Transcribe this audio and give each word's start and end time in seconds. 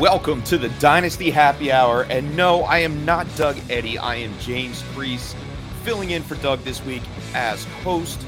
Welcome 0.00 0.42
to 0.44 0.56
the 0.56 0.70
Dynasty 0.80 1.28
Happy 1.28 1.70
Hour. 1.70 2.04
And 2.04 2.34
no, 2.34 2.62
I 2.62 2.78
am 2.78 3.04
not 3.04 3.26
Doug 3.36 3.58
Eddy. 3.68 3.98
I 3.98 4.14
am 4.14 4.32
James 4.38 4.82
Priest, 4.94 5.36
filling 5.82 6.12
in 6.12 6.22
for 6.22 6.36
Doug 6.36 6.60
this 6.60 6.82
week 6.86 7.02
as 7.34 7.64
host. 7.84 8.18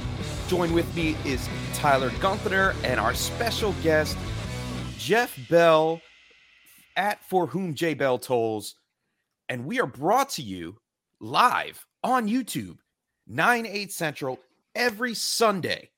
Join 0.49 0.75
with 0.75 0.95
me 0.95 1.16
is 1.25 1.49
Tyler 1.73 2.11
Gunther 2.21 2.75
and 2.85 3.01
our 3.01 3.15
special 3.15 3.75
guest, 3.83 4.19
Jeff 4.99 5.35
Bell 5.49 6.03
at 6.95 7.25
For 7.25 7.47
Whom 7.47 7.73
J 7.73 7.95
Bell 7.95 8.19
Tolls. 8.19 8.75
And 9.49 9.65
we 9.65 9.80
are 9.80 9.87
brought 9.87 10.29
to 10.33 10.43
you 10.43 10.77
live 11.21 11.87
on 12.05 12.29
YouTube, 12.29 12.77
9, 13.27 13.65
8 13.65 13.91
Central, 13.91 14.39
every 14.75 15.15
Sunday. 15.15 15.89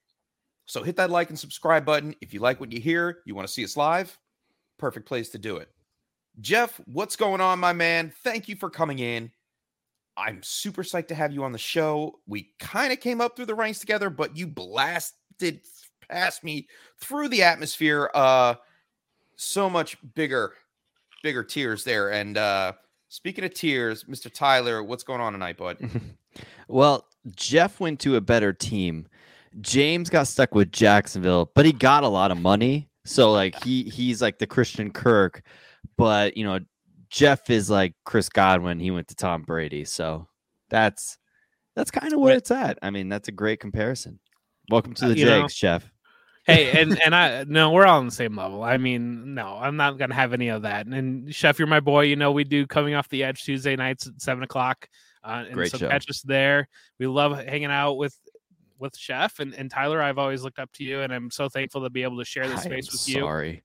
So 0.66 0.84
hit 0.84 0.94
that 0.96 1.10
like 1.10 1.30
and 1.30 1.38
subscribe 1.38 1.84
button. 1.84 2.14
If 2.20 2.32
you 2.32 2.38
like 2.38 2.60
what 2.60 2.70
you 2.70 2.78
hear, 2.80 3.22
you 3.26 3.34
want 3.34 3.48
to 3.48 3.52
see 3.52 3.64
us 3.64 3.76
live, 3.76 4.16
perfect 4.78 5.06
place 5.06 5.30
to 5.30 5.38
do 5.38 5.56
it. 5.56 5.68
Jeff, 6.40 6.80
what's 6.86 7.16
going 7.16 7.40
on, 7.40 7.58
my 7.58 7.72
man? 7.72 8.12
Thank 8.22 8.48
you 8.48 8.56
for 8.56 8.68
coming 8.70 8.98
in. 8.98 9.30
I'm 10.16 10.42
super 10.42 10.82
psyched 10.82 11.08
to 11.08 11.14
have 11.14 11.32
you 11.32 11.44
on 11.44 11.52
the 11.52 11.58
show. 11.58 12.20
We 12.26 12.52
kind 12.58 12.92
of 12.92 13.00
came 13.00 13.20
up 13.20 13.36
through 13.36 13.46
the 13.46 13.54
ranks 13.54 13.80
together, 13.80 14.10
but 14.10 14.36
you 14.36 14.46
blasted 14.46 15.60
past 16.08 16.44
me 16.44 16.68
through 17.00 17.28
the 17.28 17.42
atmosphere. 17.42 18.10
Uh 18.14 18.54
so 19.36 19.68
much 19.68 19.96
bigger, 20.14 20.52
bigger 21.22 21.42
tears 21.42 21.82
there. 21.82 22.12
And 22.12 22.38
uh 22.38 22.72
speaking 23.08 23.44
of 23.44 23.54
tears, 23.54 24.04
Mr. 24.04 24.32
Tyler, 24.32 24.82
what's 24.82 25.02
going 25.02 25.20
on 25.20 25.32
tonight, 25.32 25.56
bud? 25.56 25.78
well, 26.68 27.06
Jeff 27.34 27.80
went 27.80 28.00
to 28.00 28.16
a 28.16 28.20
better 28.20 28.52
team. 28.52 29.06
James 29.60 30.10
got 30.10 30.28
stuck 30.28 30.54
with 30.54 30.72
Jacksonville, 30.72 31.50
but 31.54 31.64
he 31.64 31.72
got 31.72 32.04
a 32.04 32.08
lot 32.08 32.30
of 32.30 32.40
money. 32.40 32.88
So 33.04 33.32
like 33.32 33.62
he 33.64 33.84
he's 33.84 34.22
like 34.22 34.38
the 34.38 34.46
Christian 34.46 34.90
Kirk, 34.90 35.42
but 35.96 36.36
you 36.36 36.44
know, 36.44 36.60
Jeff 37.10 37.50
is 37.50 37.70
like 37.70 37.94
Chris 38.04 38.28
Godwin. 38.28 38.80
He 38.80 38.90
went 38.90 39.08
to 39.08 39.14
Tom 39.14 39.42
Brady. 39.42 39.84
So 39.84 40.26
that's 40.68 41.18
that's 41.76 41.90
kind 41.90 42.12
of 42.12 42.20
where 42.20 42.36
it's 42.36 42.50
at. 42.50 42.78
I 42.82 42.90
mean, 42.90 43.08
that's 43.08 43.28
a 43.28 43.32
great 43.32 43.60
comparison. 43.60 44.18
Welcome 44.70 44.94
to 44.94 45.06
Uh, 45.06 45.08
the 45.08 45.24
know, 45.24 45.40
Jakes, 45.42 45.54
Jeff. 45.54 45.90
hey, 46.46 46.70
and 46.80 47.00
and 47.00 47.14
I 47.14 47.44
no, 47.44 47.70
we're 47.70 47.86
all 47.86 47.98
on 47.98 48.06
the 48.06 48.12
same 48.12 48.36
level. 48.36 48.62
I 48.62 48.76
mean, 48.76 49.34
no, 49.34 49.56
I'm 49.60 49.76
not 49.76 49.98
gonna 49.98 50.14
have 50.14 50.32
any 50.32 50.48
of 50.48 50.62
that. 50.62 50.86
And 50.86 51.34
Chef, 51.34 51.58
you're 51.58 51.68
my 51.68 51.80
boy. 51.80 52.02
You 52.02 52.16
know, 52.16 52.32
we 52.32 52.44
do 52.44 52.66
coming 52.66 52.94
off 52.94 53.08
the 53.08 53.24
edge 53.24 53.42
Tuesday 53.44 53.76
nights 53.76 54.06
at 54.06 54.20
seven 54.20 54.42
o'clock. 54.42 54.88
Uh, 55.22 55.44
and 55.46 55.54
Great 55.54 55.70
so 55.70 55.78
show. 55.78 55.88
catch 55.88 56.08
us 56.10 56.20
there. 56.20 56.68
We 56.98 57.06
love 57.06 57.38
hanging 57.38 57.70
out 57.70 57.94
with 57.94 58.14
with 58.78 58.96
Chef 58.96 59.38
and, 59.40 59.54
and 59.54 59.70
Tyler. 59.70 60.02
I've 60.02 60.18
always 60.18 60.42
looked 60.42 60.58
up 60.58 60.70
to 60.74 60.84
you, 60.84 61.00
and 61.00 61.12
I'm 61.12 61.30
so 61.30 61.48
thankful 61.48 61.82
to 61.82 61.90
be 61.90 62.02
able 62.02 62.18
to 62.18 62.24
share 62.26 62.46
this 62.46 62.60
I 62.60 62.64
space 62.64 62.92
with 62.92 63.08
you. 63.08 63.22
sorry. 63.22 63.63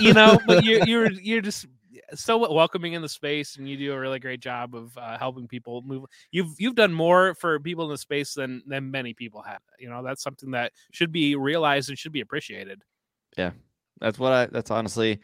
You 0.00 0.12
know, 0.12 0.38
but 0.46 0.64
you're 0.64 0.82
you're 0.86 1.10
you're 1.10 1.40
just 1.40 1.66
so 2.14 2.52
welcoming 2.52 2.92
in 2.92 3.02
the 3.02 3.08
space, 3.08 3.56
and 3.56 3.68
you 3.68 3.76
do 3.76 3.92
a 3.92 3.98
really 3.98 4.18
great 4.18 4.40
job 4.40 4.74
of 4.74 4.96
uh, 4.98 5.18
helping 5.18 5.48
people 5.48 5.82
move. 5.82 6.04
You've 6.30 6.54
you've 6.58 6.74
done 6.74 6.92
more 6.92 7.34
for 7.34 7.58
people 7.60 7.84
in 7.84 7.90
the 7.90 7.98
space 7.98 8.34
than 8.34 8.62
than 8.66 8.90
many 8.90 9.14
people 9.14 9.42
have. 9.42 9.60
You 9.78 9.88
know, 9.88 10.02
that's 10.02 10.22
something 10.22 10.50
that 10.52 10.72
should 10.90 11.12
be 11.12 11.36
realized 11.36 11.88
and 11.88 11.98
should 11.98 12.12
be 12.12 12.20
appreciated. 12.20 12.82
Yeah, 13.36 13.52
that's 14.00 14.18
what 14.18 14.32
I. 14.32 14.46
That's 14.46 14.70
honestly, 14.70 15.20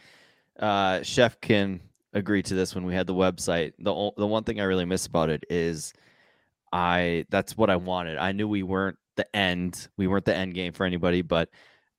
uh, 0.58 1.02
Chef 1.02 1.40
can 1.40 1.80
agree 2.12 2.42
to 2.42 2.54
this. 2.54 2.74
When 2.74 2.84
we 2.84 2.94
had 2.94 3.06
the 3.06 3.14
website, 3.14 3.72
the 3.78 4.10
the 4.16 4.26
one 4.26 4.44
thing 4.44 4.60
I 4.60 4.64
really 4.64 4.84
miss 4.84 5.06
about 5.06 5.30
it 5.30 5.44
is, 5.50 5.92
I 6.72 7.26
that's 7.30 7.56
what 7.56 7.70
I 7.70 7.76
wanted. 7.76 8.18
I 8.18 8.32
knew 8.32 8.48
we 8.48 8.62
weren't 8.62 8.98
the 9.16 9.36
end. 9.36 9.88
We 9.96 10.06
weren't 10.06 10.24
the 10.24 10.36
end 10.36 10.54
game 10.54 10.72
for 10.72 10.86
anybody, 10.86 11.22
but 11.22 11.50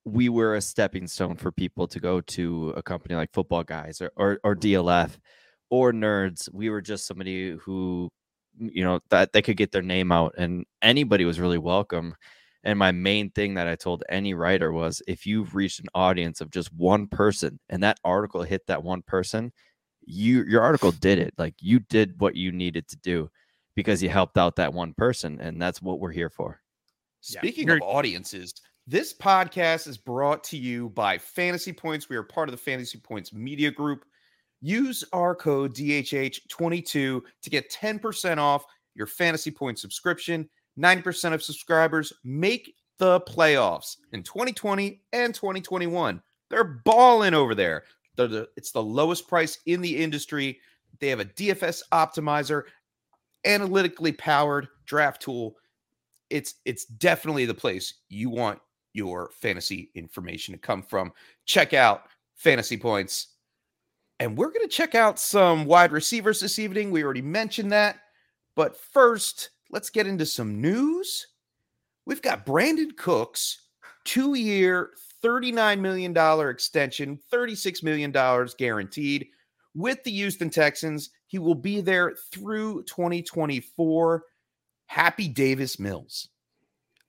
we 0.06 0.30
were 0.30 0.56
a 0.56 0.62
stepping 0.62 1.08
stone 1.08 1.36
for 1.36 1.52
people 1.52 1.88
to 1.88 2.00
go 2.00 2.22
to 2.22 2.74
a 2.76 2.82
company 2.82 3.16
like 3.16 3.34
Football 3.34 3.64
Guys 3.64 4.02
or 4.02 4.12
or, 4.16 4.40
or 4.44 4.56
mm-hmm. 4.56 4.88
DLF 4.88 5.18
or 5.70 5.92
Nerds. 5.92 6.50
We 6.54 6.70
were 6.70 6.82
just 6.82 7.06
somebody 7.06 7.52
who, 7.52 8.09
mm, 8.62 8.70
you 8.74 8.84
know, 8.84 9.00
that 9.09 9.34
they 9.34 9.42
could 9.42 9.58
get 9.58 9.72
their 9.72 9.82
name 9.82 10.12
out, 10.12 10.36
and 10.38 10.66
anybody 10.82 11.26
was 11.26 11.40
really 11.40 11.58
welcome. 11.58 12.16
And 12.64 12.78
my 12.78 12.92
main 12.92 13.32
thing 13.32 13.54
that 13.54 13.68
I 13.68 13.76
told 13.76 14.04
any 14.09 14.34
writer 14.34 14.72
was 14.72 15.02
if 15.08 15.26
you've 15.26 15.56
reached 15.56 15.80
an 15.80 15.88
audience 15.96 16.42
of 16.42 16.52
just 16.52 16.74
one 16.74 17.08
person 17.08 17.59
and 17.70 17.84
that 17.84 18.00
article 18.04 18.44
hit 18.44 18.68
that 18.68 18.84
one 18.84 19.02
person, 19.02 19.54
you 20.06 20.44
your 20.44 20.62
article 20.62 20.92
did 20.92 21.20
it. 21.20 21.34
Like 21.38 21.56
you 21.62 21.80
did 21.80 22.20
what 22.20 22.36
you 22.36 22.52
needed 22.52 22.88
to 22.90 22.98
do 22.98 23.30
because 23.76 24.04
you 24.04 24.09
helped 24.09 24.38
out 24.38 24.58
that 24.58 24.74
one 24.74 24.94
person. 24.94 25.40
And 25.40 25.62
that's 25.62 25.82
what 25.82 26.00
we're 26.00 26.12
here 26.12 26.30
for. 26.30 26.59
Speaking 27.22 27.68
you're- 27.68 27.78
of 27.78 27.84
audiences, 27.84 28.54
this 28.90 29.14
podcast 29.14 29.88
is 29.88 30.00
brought 30.00 30.44
to 30.46 30.58
you 30.58 30.90
by 30.90 31.16
Fantasy 31.16 31.72
Points. 31.72 32.10
We 32.10 32.16
are 32.16 32.24
part 32.24 32.50
of 32.50 32.54
the 32.54 32.58
Fantasy 32.58 32.98
Points 32.98 33.32
Media 33.32 33.70
Group. 33.70 34.04
Use 34.62 35.04
our 35.14 35.36
code 35.36 35.76
DHH22 35.76 36.92
to 36.92 37.50
get 37.52 37.72
10% 37.72 38.40
off 38.40 38.66
your 38.96 39.06
Fantasy 39.06 39.52
Points 39.52 39.80
subscription. 39.80 40.50
90% 40.80 41.34
of 41.34 41.44
subscribers 41.44 42.12
make 42.24 42.74
the 42.98 43.22
playoffs 43.22 43.98
in 44.12 44.24
2020 44.24 45.04
and 45.14 45.36
2021. 45.36 46.20
They're 46.50 46.82
balling 46.84 47.36
over 47.36 47.54
there. 47.54 47.84
The, 48.16 48.50
it's 48.58 48.72
the 48.72 48.82
lowest 48.82 49.28
price 49.28 49.60
in 49.68 49.82
the 49.82 49.96
industry. 49.96 50.60
They 51.00 51.10
have 51.10 51.20
a 51.20 51.26
DFS 51.26 51.84
optimizer, 51.92 52.64
analytically 53.46 54.14
powered 54.14 54.68
draft 54.88 55.22
tool 55.22 55.58
it's 56.30 56.56
it's 56.66 56.86
definitely 56.86 57.46
the 57.46 57.54
place 57.54 57.96
you 58.10 58.30
want 58.30 58.60
your 58.94 59.32
fantasy 59.34 59.92
information 59.96 60.54
to 60.54 60.58
come 60.58 60.82
from. 60.82 61.12
Check 61.46 61.74
out 61.74 62.04
Fantasy 62.36 62.78
Points. 62.78 63.28
And 64.20 64.38
we're 64.38 64.52
going 64.52 64.68
to 64.68 64.68
check 64.68 64.96
out 64.96 65.20
some 65.20 65.66
wide 65.66 65.92
receivers 65.92 66.40
this 66.40 66.60
evening. 66.60 66.92
We 66.92 67.04
already 67.04 67.22
mentioned 67.22 67.72
that. 67.72 67.98
But 68.56 68.78
first, 68.78 69.52
let's 69.70 69.90
get 69.90 70.08
into 70.08 70.26
some 70.26 70.60
news. 70.62 71.28
We've 72.06 72.22
got 72.22 72.46
Brandin 72.46 72.98
Cooks, 72.98 73.68
two 74.04 74.34
year, 74.34 74.92
$39 75.24 75.80
million 75.80 76.50
extension, 76.50 77.20
$36 77.32 77.84
million 77.84 78.12
guaranteed 78.58 79.28
with 79.76 80.04
the 80.04 80.12
Houston 80.12 80.50
Texans. 80.50 81.12
He 81.28 81.40
will 81.40 81.56
be 81.56 81.82
there 81.82 82.16
through 82.32 82.84
2024. 82.84 84.24
Happy 84.88 85.28
Davis 85.28 85.80
Mills. 85.80 86.30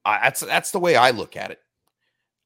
Uh, 0.05 0.19
that's 0.23 0.41
that's 0.41 0.71
the 0.71 0.79
way 0.79 0.97
I 0.97 1.11
look 1.11 1.37
at 1.37 1.51
it. 1.51 1.59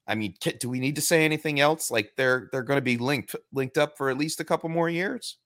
I 0.06 0.14
mean, 0.14 0.34
do 0.60 0.68
we 0.68 0.80
need 0.80 0.96
to 0.96 1.02
say 1.02 1.24
anything 1.24 1.60
else? 1.60 1.90
Like 1.90 2.12
they're 2.16 2.48
they're 2.52 2.62
going 2.62 2.78
to 2.78 2.82
be 2.82 2.98
linked 2.98 3.34
linked 3.52 3.78
up 3.78 3.96
for 3.96 4.10
at 4.10 4.18
least 4.18 4.40
a 4.40 4.44
couple 4.44 4.68
more 4.68 4.88
years. 4.90 5.38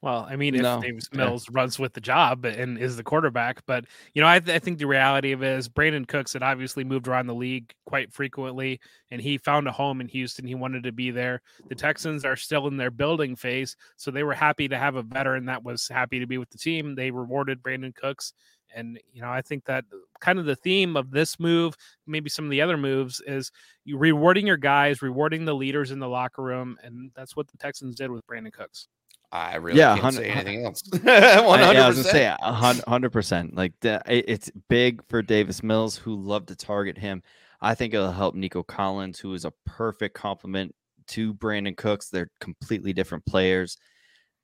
Well, 0.00 0.28
I 0.30 0.36
mean, 0.36 0.54
if 0.54 0.62
No. 0.62 0.80
Davis 0.80 1.08
Yeah. 1.12 1.24
Mills 1.24 1.50
runs 1.50 1.76
with 1.76 1.92
the 1.92 2.00
job 2.00 2.44
and 2.44 2.78
is 2.78 2.96
the 2.96 3.02
quarterback, 3.02 3.66
but 3.66 3.84
you 4.14 4.22
know, 4.22 4.28
I, 4.28 4.38
th- 4.38 4.54
I 4.54 4.60
think 4.60 4.78
the 4.78 4.86
reality 4.86 5.32
of 5.32 5.42
it 5.42 5.58
is 5.58 5.68
Brandin 5.68 6.06
Cooks 6.06 6.34
had 6.34 6.42
obviously 6.44 6.84
moved 6.84 7.08
around 7.08 7.26
the 7.26 7.34
league 7.34 7.74
quite 7.84 8.12
frequently, 8.12 8.78
and 9.10 9.20
he 9.20 9.38
found 9.38 9.66
a 9.66 9.72
home 9.72 10.00
in 10.00 10.06
Houston. 10.06 10.46
He 10.46 10.54
wanted 10.54 10.84
to 10.84 10.92
be 10.92 11.10
there. 11.10 11.42
The 11.68 11.74
Texans 11.74 12.24
are 12.24 12.36
still 12.36 12.68
in 12.68 12.76
their 12.76 12.92
building 12.92 13.34
phase, 13.34 13.74
so 13.96 14.12
they 14.12 14.22
were 14.22 14.34
happy 14.34 14.68
to 14.68 14.78
have 14.78 14.94
a 14.94 15.02
veteran 15.02 15.46
that 15.46 15.64
was 15.64 15.88
happy 15.88 16.20
to 16.20 16.28
be 16.28 16.38
with 16.38 16.50
the 16.50 16.58
team. 16.58 16.94
They 16.94 17.10
rewarded 17.10 17.60
Brandin 17.60 17.92
Cooks, 17.96 18.32
and 18.74 18.98
you 19.12 19.22
know, 19.22 19.30
I 19.30 19.42
think 19.42 19.64
that 19.66 19.84
kind 20.20 20.38
of 20.38 20.44
the 20.46 20.56
theme 20.56 20.96
of 20.96 21.10
this 21.10 21.38
move, 21.40 21.76
maybe 22.06 22.28
some 22.30 22.44
of 22.44 22.50
the 22.50 22.60
other 22.60 22.76
moves, 22.76 23.20
is 23.26 23.50
you 23.84 23.96
rewarding 23.98 24.46
your 24.46 24.56
guys, 24.56 25.02
rewarding 25.02 25.44
the 25.44 25.54
leaders 25.54 25.90
in 25.90 25.98
the 25.98 26.08
locker 26.08 26.42
room, 26.42 26.76
and 26.82 27.10
that's 27.14 27.36
what 27.36 27.48
the 27.48 27.56
Texans 27.58 27.94
did 27.94 28.10
with 28.10 28.26
Brandin 28.26 28.52
Cooks. 28.52 28.88
I 29.30 29.56
really 29.56 29.78
Yeah, 29.78 29.98
can't 29.98 30.14
say 30.14 30.30
anything 30.30 30.64
else. 30.64 30.82
One 30.90 31.00
I, 31.06 31.64
hundred 31.64 31.74
yeah, 31.74 31.84
I 31.84 31.88
was 31.88 31.96
gonna 31.96 32.08
percent. 32.08 32.40
say 32.40 32.80
hundred 32.88 33.10
percent. 33.10 33.54
Like 33.54 33.72
the, 33.80 34.00
it- 34.06 34.24
it's 34.26 34.50
big 34.68 35.02
for 35.08 35.20
Davis 35.22 35.62
Mills, 35.62 35.96
who 35.96 36.16
love 36.16 36.46
to 36.46 36.56
target 36.56 36.96
him. 36.96 37.22
I 37.60 37.74
think 37.74 37.92
it'll 37.92 38.10
help 38.12 38.34
Nico 38.34 38.62
Collins, 38.62 39.18
who 39.18 39.34
is 39.34 39.44
a 39.44 39.52
perfect 39.66 40.14
complement 40.14 40.74
to 41.08 41.34
Brandin 41.34 41.76
Cooks. 41.76 42.08
They're 42.08 42.30
completely 42.40 42.92
different 42.92 43.26
players. 43.26 43.76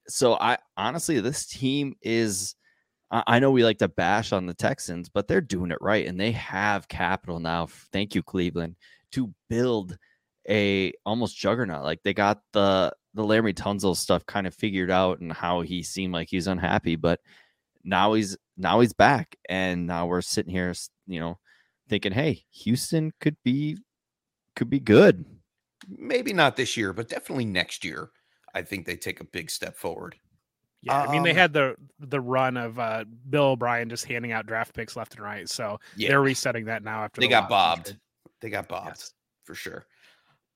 So 0.08 0.34
I 0.34 0.58
honestly, 0.76 1.18
this 1.20 1.46
team 1.46 1.94
is. 2.02 2.54
I 3.10 3.38
know 3.38 3.50
we 3.50 3.64
like 3.64 3.78
to 3.78 3.88
bash 3.88 4.32
on 4.32 4.46
the 4.46 4.54
Texans, 4.54 5.08
but 5.08 5.28
they're 5.28 5.40
doing 5.40 5.70
it 5.70 5.78
right, 5.80 6.06
and 6.06 6.18
they 6.18 6.32
have 6.32 6.88
capital 6.88 7.38
now. 7.38 7.66
Thank 7.92 8.14
you, 8.14 8.22
Cleveland, 8.22 8.76
to 9.12 9.32
build 9.48 9.96
a 10.48 10.92
almost 11.06 11.36
juggernaut. 11.36 11.84
Like 11.84 12.02
they 12.02 12.14
got 12.14 12.40
the 12.52 12.92
the 13.14 13.22
Laremy 13.22 13.54
Tunsil 13.54 13.96
stuff 13.96 14.26
kind 14.26 14.46
of 14.46 14.54
figured 14.54 14.90
out 14.90 15.20
and 15.20 15.32
how 15.32 15.60
he 15.60 15.82
seemed 15.82 16.12
like 16.12 16.28
he's 16.28 16.48
unhappy, 16.48 16.96
but 16.96 17.20
now 17.84 18.14
he's 18.14 18.36
now 18.56 18.80
he's 18.80 18.92
back, 18.92 19.36
and 19.48 19.86
now 19.86 20.06
we're 20.06 20.20
sitting 20.20 20.52
here, 20.52 20.74
you 21.06 21.20
know, 21.20 21.38
thinking, 21.88 22.12
hey, 22.12 22.44
Houston 22.50 23.12
could 23.20 23.36
be 23.44 23.78
could 24.56 24.70
be 24.70 24.80
good. 24.80 25.24
Maybe 25.88 26.32
not 26.32 26.56
this 26.56 26.76
year, 26.76 26.92
but 26.92 27.08
definitely 27.08 27.44
next 27.44 27.84
year. 27.84 28.10
I 28.54 28.62
think 28.62 28.86
they 28.86 28.96
take 28.96 29.20
a 29.20 29.24
big 29.24 29.50
step 29.50 29.76
forward. 29.76 30.16
Yeah, 30.84 31.00
I 31.02 31.10
mean 31.12 31.22
they 31.22 31.30
Um, 31.30 31.36
had 31.36 31.52
the 31.52 31.76
the 31.98 32.20
run 32.20 32.56
of 32.56 32.78
uh, 32.78 33.04
Bill 33.30 33.44
O'Brien 33.52 33.88
just 33.88 34.04
handing 34.04 34.32
out 34.32 34.46
draft 34.46 34.74
picks 34.74 34.96
left 34.96 35.14
and 35.14 35.22
right, 35.24 35.48
so 35.48 35.80
Yeah, 35.96 36.08
they're 36.10 36.20
resetting 36.20 36.64
that 36.66 36.82
now 36.84 37.04
after 37.04 37.20
they 37.20 37.26
the 37.26 37.30
got 37.30 37.48
bobbed. 37.48 37.86
trade. 37.86 38.00
They 38.40 38.50
got 38.50 38.68
bobbed 38.68 38.88
Yes. 38.98 39.12
for 39.44 39.54
sure. 39.54 39.86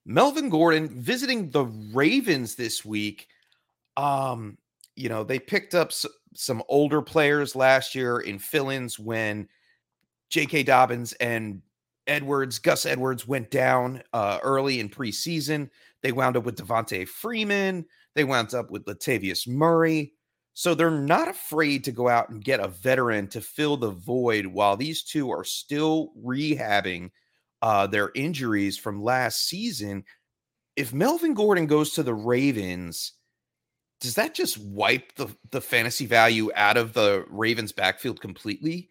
Melvin 0.04 0.48
Gordon 0.50 0.88
visiting 0.88 1.50
the 1.50 1.64
Ravens 1.64 2.54
this 2.54 2.84
week. 2.84 3.28
Um, 3.96 4.58
you 4.96 5.08
know, 5.08 5.24
they 5.24 5.38
picked 5.38 5.74
up 5.74 5.88
s- 5.88 6.06
some 6.34 6.62
older 6.68 7.00
players 7.02 7.56
last 7.56 7.94
year 7.94 8.20
in 8.20 8.38
fill-ins 8.38 8.98
when 8.98 9.48
J.K. 10.30 10.62
Dobbins 10.64 11.12
and 11.14 11.62
Edwards, 12.06 12.58
Gus 12.58 12.86
Edwards 12.86 13.26
went 13.26 13.50
down 13.50 14.02
uh, 14.12 14.38
early 14.42 14.80
in 14.80 14.88
preseason. 14.88 15.68
They 16.02 16.12
wound 16.12 16.36
up 16.36 16.44
with 16.44 16.56
Devonta 16.56 17.06
Freeman. 17.06 17.84
They 18.14 18.24
wound 18.24 18.54
up 18.54 18.70
with 18.70 18.84
Latavius 18.86 19.46
Murray. 19.48 20.14
So 20.58 20.74
they're 20.74 20.90
not 20.90 21.28
afraid 21.28 21.84
to 21.84 21.92
go 21.92 22.08
out 22.08 22.30
and 22.30 22.42
get 22.42 22.58
a 22.58 22.66
veteran 22.66 23.28
to 23.28 23.40
fill 23.40 23.76
the 23.76 23.92
void 23.92 24.44
while 24.44 24.76
these 24.76 25.04
two 25.04 25.30
are 25.30 25.44
still 25.44 26.10
rehabbing 26.20 27.12
uh, 27.62 27.86
their 27.86 28.10
injuries 28.16 28.76
from 28.76 29.04
last 29.04 29.46
season. 29.46 30.02
If 30.74 30.92
Melvin 30.92 31.34
Gordon 31.34 31.66
goes 31.66 31.92
to 31.92 32.02
the 32.02 32.12
Ravens, 32.12 33.12
does 34.00 34.16
that 34.16 34.34
just 34.34 34.58
wipe 34.58 35.14
the, 35.14 35.28
the 35.52 35.60
fantasy 35.60 36.06
value 36.06 36.50
out 36.56 36.76
of 36.76 36.92
the 36.92 37.24
Ravens 37.30 37.70
backfield 37.70 38.20
completely? 38.20 38.88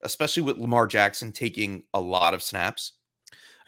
Especially 0.00 0.42
with 0.42 0.56
Lamar 0.56 0.86
Jackson 0.86 1.32
taking 1.32 1.82
a 1.92 2.00
lot 2.00 2.32
of 2.32 2.42
snaps. 2.42 2.92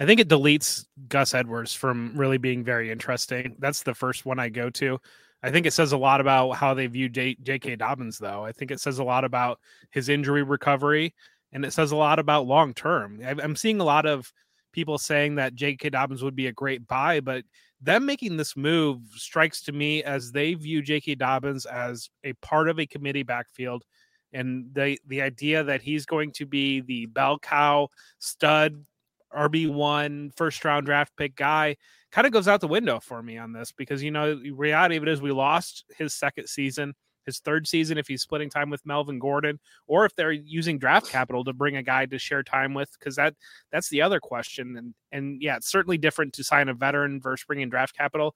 I 0.01 0.07
think 0.07 0.21
it 0.21 0.29
deletes 0.31 0.87
Gus 1.07 1.35
Edwards 1.35 1.75
from 1.75 2.17
really 2.17 2.39
being 2.39 2.65
very 2.65 2.91
interesting. 2.91 3.57
That's 3.59 3.83
the 3.83 3.95
first 3.95 4.25
one 4.25 4.39
I 4.39 4.49
go 4.49 4.71
to. 4.71 4.99
I 5.43 5.51
think 5.51 5.67
it 5.67 5.73
says 5.73 5.93
a 5.93 5.97
lot 5.97 6.21
about 6.21 6.53
how 6.53 6.75
they 6.75 6.87
view 6.87 7.09
J.K. 7.09 7.77
Dobbins, 7.77 8.19
though. 8.19 8.45
I 8.45 8.53
think 8.53 8.71
it 8.71 8.81
says 8.81 8.99
a 8.99 9.05
lot 9.05 9.25
about 9.25 9.59
his 9.91 10.09
injury 10.09 10.43
recovery, 10.43 11.15
and 11.53 11.65
it 11.65 11.73
says 11.73 11.91
a 11.91 11.97
lot 11.97 12.19
about 12.19 12.47
long 12.47 12.75
term. 12.75 13.21
I'm 13.25 13.57
seeing 13.57 13.81
a 13.81 13.85
lot 13.85 14.07
of 14.07 14.33
people 14.73 14.99
saying 14.99 15.35
that 15.37 15.55
J.K. 15.55 15.91
Dobbins 15.91 16.23
would 16.23 16.37
be 16.37 16.47
a 16.47 16.53
great 16.53 16.87
buy, 16.87 17.21
but 17.21 17.45
them 17.81 18.07
making 18.07 18.37
this 18.37 18.57
move 18.57 19.01
strikes 19.15 19.63
to 19.63 19.73
me 19.73 20.05
as 20.05 20.31
they 20.31 20.55
view 20.55 20.81
J.K. 20.81 21.17
Dobbins 21.17 21.67
as 21.67 22.09
a 22.23 22.33
part 22.35 22.69
of 22.69 22.79
a 22.79 22.87
committee 22.87 23.25
backfield, 23.25 23.85
and 24.33 24.67
the 24.73 24.99
the 25.07 25.23
idea 25.23 25.65
that 25.65 25.83
he's 25.83 26.07
going 26.07 26.31
to 26.33 26.47
be 26.47 26.81
the 26.81 27.07
bell 27.07 27.39
cow 27.39 27.89
stud 28.19 28.85
RB1 29.37 30.35
first 30.37 30.65
round 30.65 30.87
draft 30.87 31.13
pick 31.17 31.37
guy 31.37 31.77
kind 32.11 32.27
of 32.27 32.33
goes 32.33 32.47
out 32.47 32.61
the 32.61 32.69
window 32.69 33.01
for 33.01 33.23
me 33.23 33.39
on 33.39 33.53
this 33.53 33.73
because 33.73 34.03
you 34.03 34.11
know 34.11 34.41
reality 34.55 34.97
of 34.97 35.03
it 35.03 35.09
is 35.09 35.23
we 35.23 35.33
lost 35.33 35.85
his 35.97 36.15
second 36.15 36.47
season, 36.47 36.95
his 37.25 37.39
third 37.39 37.67
season 37.67 37.99
if 37.99 38.07
he's 38.07 38.23
splitting 38.23 38.51
time 38.51 38.71
with 38.71 38.85
Melvin 38.85 39.19
Gordon 39.19 39.59
or 39.87 40.05
if 40.05 40.15
they're 40.15 40.33
using 40.33 40.79
draft 40.79 41.09
capital 41.09 41.45
to 41.45 41.53
bring 41.53 41.77
a 41.77 41.83
guy 41.83 42.07
to 42.07 42.19
share 42.19 42.43
time 42.43 42.75
with 42.75 42.91
because 42.99 43.17
that 43.17 43.35
that's 43.71 43.89
the 43.89 44.03
other 44.03 44.21
question 44.21 44.77
and 44.77 44.95
and 45.11 45.43
yeah, 45.43 45.57
it's 45.57 45.71
certainly 45.71 45.99
different 45.99 46.33
to 46.35 46.45
sign 46.45 46.69
a 46.69 46.75
veteran 46.75 47.21
versus 47.21 47.45
bringing 47.47 47.71
draft 47.71 47.97
capital. 47.97 48.35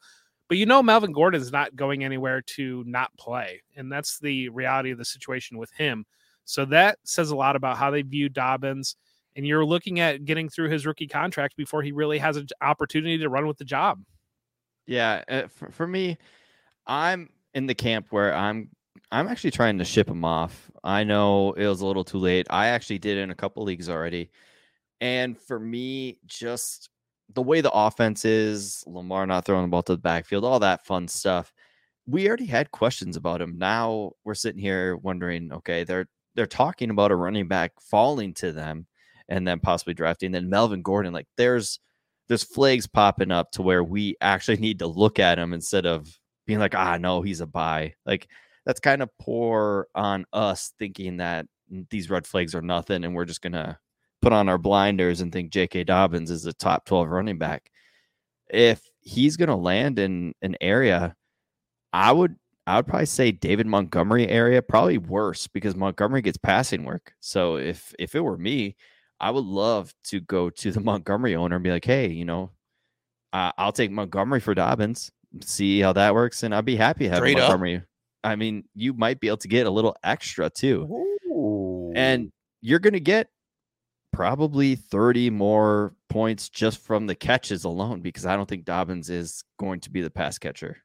But 0.49 0.59
you 0.59 0.67
know 0.67 0.83
Melvin 0.83 1.13
Gordon 1.13 1.41
is 1.41 1.53
not 1.53 1.77
going 1.77 2.05
anywhere 2.05 2.41
to 2.43 2.85
not 2.87 3.17
play 3.19 3.63
and 3.77 3.93
that's 3.93 4.19
the 4.19 4.49
reality 4.49 4.91
of 4.91 4.99
the 4.99 5.05
situation 5.05 5.59
with 5.59 5.71
him. 5.73 6.07
So 6.45 6.65
that 6.67 6.99
says 7.05 7.31
a 7.31 7.37
lot 7.37 7.57
about 7.57 7.77
how 7.77 7.91
they 7.91 8.03
view 8.03 8.29
Dobbins 8.29 8.97
and 9.37 9.47
you're 9.47 9.65
looking 9.65 10.01
at 10.01 10.25
getting 10.25 10.49
through 10.49 10.71
his 10.71 10.87
rookie 10.87 11.07
contract 11.07 11.57
before 11.57 11.83
he 11.83 11.93
really 11.93 12.19
has 12.19 12.37
an 12.37 12.47
opportunity 12.63 13.19
to 13.19 13.29
run 13.29 13.47
with 13.47 13.59
the 13.59 13.65
job. 13.65 14.03
Yeah, 14.87 15.23
uh, 15.29 15.49
for, 15.49 15.71
for 15.71 15.87
me, 15.87 16.17
I'm 16.87 17.29
in 17.55 17.67
the 17.67 17.75
camp 17.75 18.07
where 18.11 18.35
I'm 18.35 18.71
I'm 19.13 19.29
actually 19.29 19.51
trying 19.51 19.79
to 19.79 19.85
ship 19.85 20.09
him 20.09 20.25
off. 20.25 20.71
I 20.83 21.05
know 21.05 21.53
it 21.53 21.67
was 21.67 21.81
a 21.81 21.87
little 21.87 22.05
too 22.05 22.19
late. 22.19 22.47
I 22.51 22.69
actually 22.69 22.99
did 22.99 23.19
in 23.19 23.31
a 23.31 23.35
couple 23.35 23.63
leagues 23.63 23.89
already. 23.89 24.31
And 25.01 25.39
for 25.39 25.61
me, 25.61 26.19
just 26.27 26.89
the 27.35 27.43
way 27.43 27.61
the 27.61 27.71
offense 27.71 28.25
is, 28.25 28.83
Lamar 28.87 29.27
not 29.27 29.45
throwing 29.45 29.65
the 29.65 29.69
ball 29.69 29.83
to 29.85 29.93
the 29.93 29.99
backfield, 29.99 30.45
all 30.45 30.61
that 30.61 30.87
fun 30.87 31.09
stuff. 31.09 31.53
We 32.07 32.27
already 32.27 32.47
had 32.47 32.71
questions 32.71 33.17
about 33.17 33.43
him. 33.43 33.59
Now 33.59 34.13
we're 34.25 34.35
sitting 34.35 34.61
here 34.61 34.97
wondering, 34.97 35.53
okay, 35.53 35.85
they're 35.85 36.09
they're 36.35 36.47
talking 36.47 36.91
about 36.91 37.11
a 37.11 37.17
running 37.17 37.49
back 37.49 37.73
falling 37.81 38.33
to 38.35 38.53
them 38.53 38.87
and 39.29 39.47
then 39.47 39.61
possibly 39.61 39.95
drafting. 39.95 40.33
Then 40.33 40.51
Melvin 40.51 40.83
Gordon, 40.83 41.13
like 41.13 41.29
there's 41.37 41.81
there's 42.29 42.43
flags 42.43 42.87
popping 42.87 43.31
up 43.31 43.51
to 43.53 43.63
where 43.63 43.85
we 43.85 44.17
actually 44.21 44.57
need 44.57 44.81
to 44.81 44.87
look 44.87 45.19
at 45.19 45.39
him 45.39 45.53
instead 45.53 45.87
of 45.87 46.09
being 46.47 46.59
like, 46.59 46.75
ah, 46.75 46.97
no, 46.99 47.23
he's 47.23 47.41
a 47.41 47.47
buy. 47.47 47.95
Like 48.05 48.29
that's 48.65 48.81
kind 48.81 49.03
of 49.03 49.11
poor 49.19 49.89
on 49.95 50.27
us 50.33 50.73
thinking 50.79 51.19
that 51.19 51.47
these 51.91 52.11
red 52.11 52.27
flags 52.27 52.55
are 52.55 52.63
nothing 52.63 53.05
and 53.05 53.15
we're 53.15 53.25
just 53.25 53.43
gonna 53.43 53.79
put 54.23 54.33
on 54.33 54.49
our 54.49 54.59
blinders 54.59 55.21
and 55.21 55.33
think 55.33 55.51
J.K. 55.51 55.85
Dobbins 55.85 56.31
is 56.31 56.47
a 56.47 56.53
top 56.53 56.85
12 56.85 57.09
running 57.09 57.39
back. 57.39 57.71
If 58.49 58.83
he's 59.01 59.37
gonna 59.37 59.57
land 59.57 59.99
in 59.99 60.35
an 60.43 60.57
area, 60.61 61.15
I 61.93 62.13
would 62.13 62.37
I 62.67 62.77
would 62.77 62.87
probably 62.87 63.07
say 63.07 63.31
David 63.31 63.67
Montgomery 63.67 64.29
area, 64.29 64.61
probably 64.61 64.99
worse 64.99 65.47
because 65.47 65.77
Montgomery 65.77 66.23
gets 66.23 66.39
passing 66.39 66.85
work. 66.85 67.13
So 67.21 67.57
if 67.57 67.95
if 67.99 68.15
it 68.15 68.21
were 68.21 68.37
me, 68.37 68.77
I 69.21 69.31
would 69.31 69.45
love 69.45 69.95
to 70.05 70.21
go 70.21 70.51
to 70.51 70.71
the 70.71 70.81
Montgomery 70.83 71.37
owner 71.37 71.57
and 71.57 71.65
be 71.65 71.71
like, 71.71 71.85
hey, 71.85 72.09
you 72.09 72.25
know, 72.25 72.51
uh, 73.33 73.53
I'll 73.59 73.73
take 73.73 73.91
Montgomery 73.91 74.41
for 74.41 74.55
Dobbins, 74.55 75.11
see 75.43 75.81
how 75.81 75.93
that 75.95 76.15
works, 76.15 76.43
and 76.43 76.55
I'd 76.55 76.65
be 76.65 76.77
happy 76.77 77.07
having 77.07 77.33
Straight 77.33 77.39
up? 77.39 77.49
Montgomery. 77.49 77.83
I 78.25 78.37
mean, 78.37 78.65
you 78.75 78.93
might 78.93 79.21
be 79.21 79.29
able 79.29 79.37
to 79.39 79.49
get 79.49 79.67
a 79.67 79.71
little 79.71 79.97
extra 80.03 80.51
too, 80.51 81.07
and 81.95 82.33
you're 82.61 82.79
going 82.81 82.95
to 82.95 83.01
get 83.01 83.29
probably 84.13 84.75
30 84.75 85.31
more 85.31 85.95
points 86.09 86.49
just 86.49 86.79
from 86.79 87.07
the 87.07 87.15
catches 87.15 87.65
alone 87.65 88.01
because 88.01 88.25
I 88.25 88.35
don't 88.35 88.49
think 88.49 88.65
Dobbins 88.65 89.11
is 89.11 89.45
going 89.59 89.81
to 89.81 89.91
be 89.91 90.01
the 90.01 90.11
pass 90.11 90.39
catcher. 90.39 90.79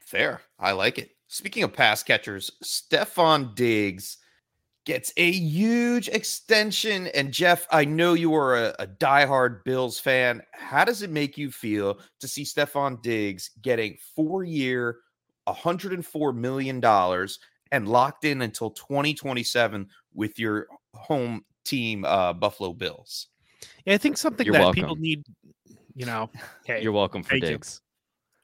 Fair. 0.00 0.40
I 0.58 0.72
like 0.72 0.98
it. 0.98 1.10
Speaking 1.28 1.62
of 1.62 1.72
pass 1.72 2.02
catchers, 2.02 2.50
Stefon 2.64 3.54
Diggs 3.54 4.18
gets 4.84 5.12
a 5.16 5.30
huge 5.30 6.08
extension. 6.08 7.06
And 7.08 7.32
Jeff, 7.32 7.66
I 7.70 7.84
know 7.84 8.14
you 8.14 8.34
are 8.34 8.56
a, 8.56 8.74
a 8.80 8.86
diehard 8.86 9.64
Bills 9.64 9.98
fan. 9.98 10.42
How 10.52 10.84
does 10.84 11.02
it 11.02 11.10
make 11.10 11.38
you 11.38 11.50
feel 11.50 11.98
to 12.20 12.28
see 12.28 12.44
Stefon 12.44 13.02
Diggs 13.02 13.50
getting 13.62 13.96
four 14.14 14.44
year, 14.44 14.98
$104 15.48 16.36
million 16.36 16.84
and 17.72 17.88
locked 17.88 18.24
in 18.24 18.42
until 18.42 18.70
2027 18.70 19.88
with 20.12 20.38
your 20.38 20.66
home 20.94 21.44
team, 21.64 22.04
uh, 22.04 22.32
Buffalo 22.32 22.72
Bills? 22.72 23.28
Yeah, 23.86 23.94
I 23.94 23.98
think 23.98 24.18
something 24.18 24.46
You're 24.46 24.54
that 24.54 24.74
people 24.74 24.96
need, 24.96 25.24
you 25.94 26.06
know, 26.06 26.30
hey, 26.66 26.82
You're 26.82 26.92
welcome 26.92 27.22
for 27.22 27.30
thank 27.30 27.44
you. 27.44 27.58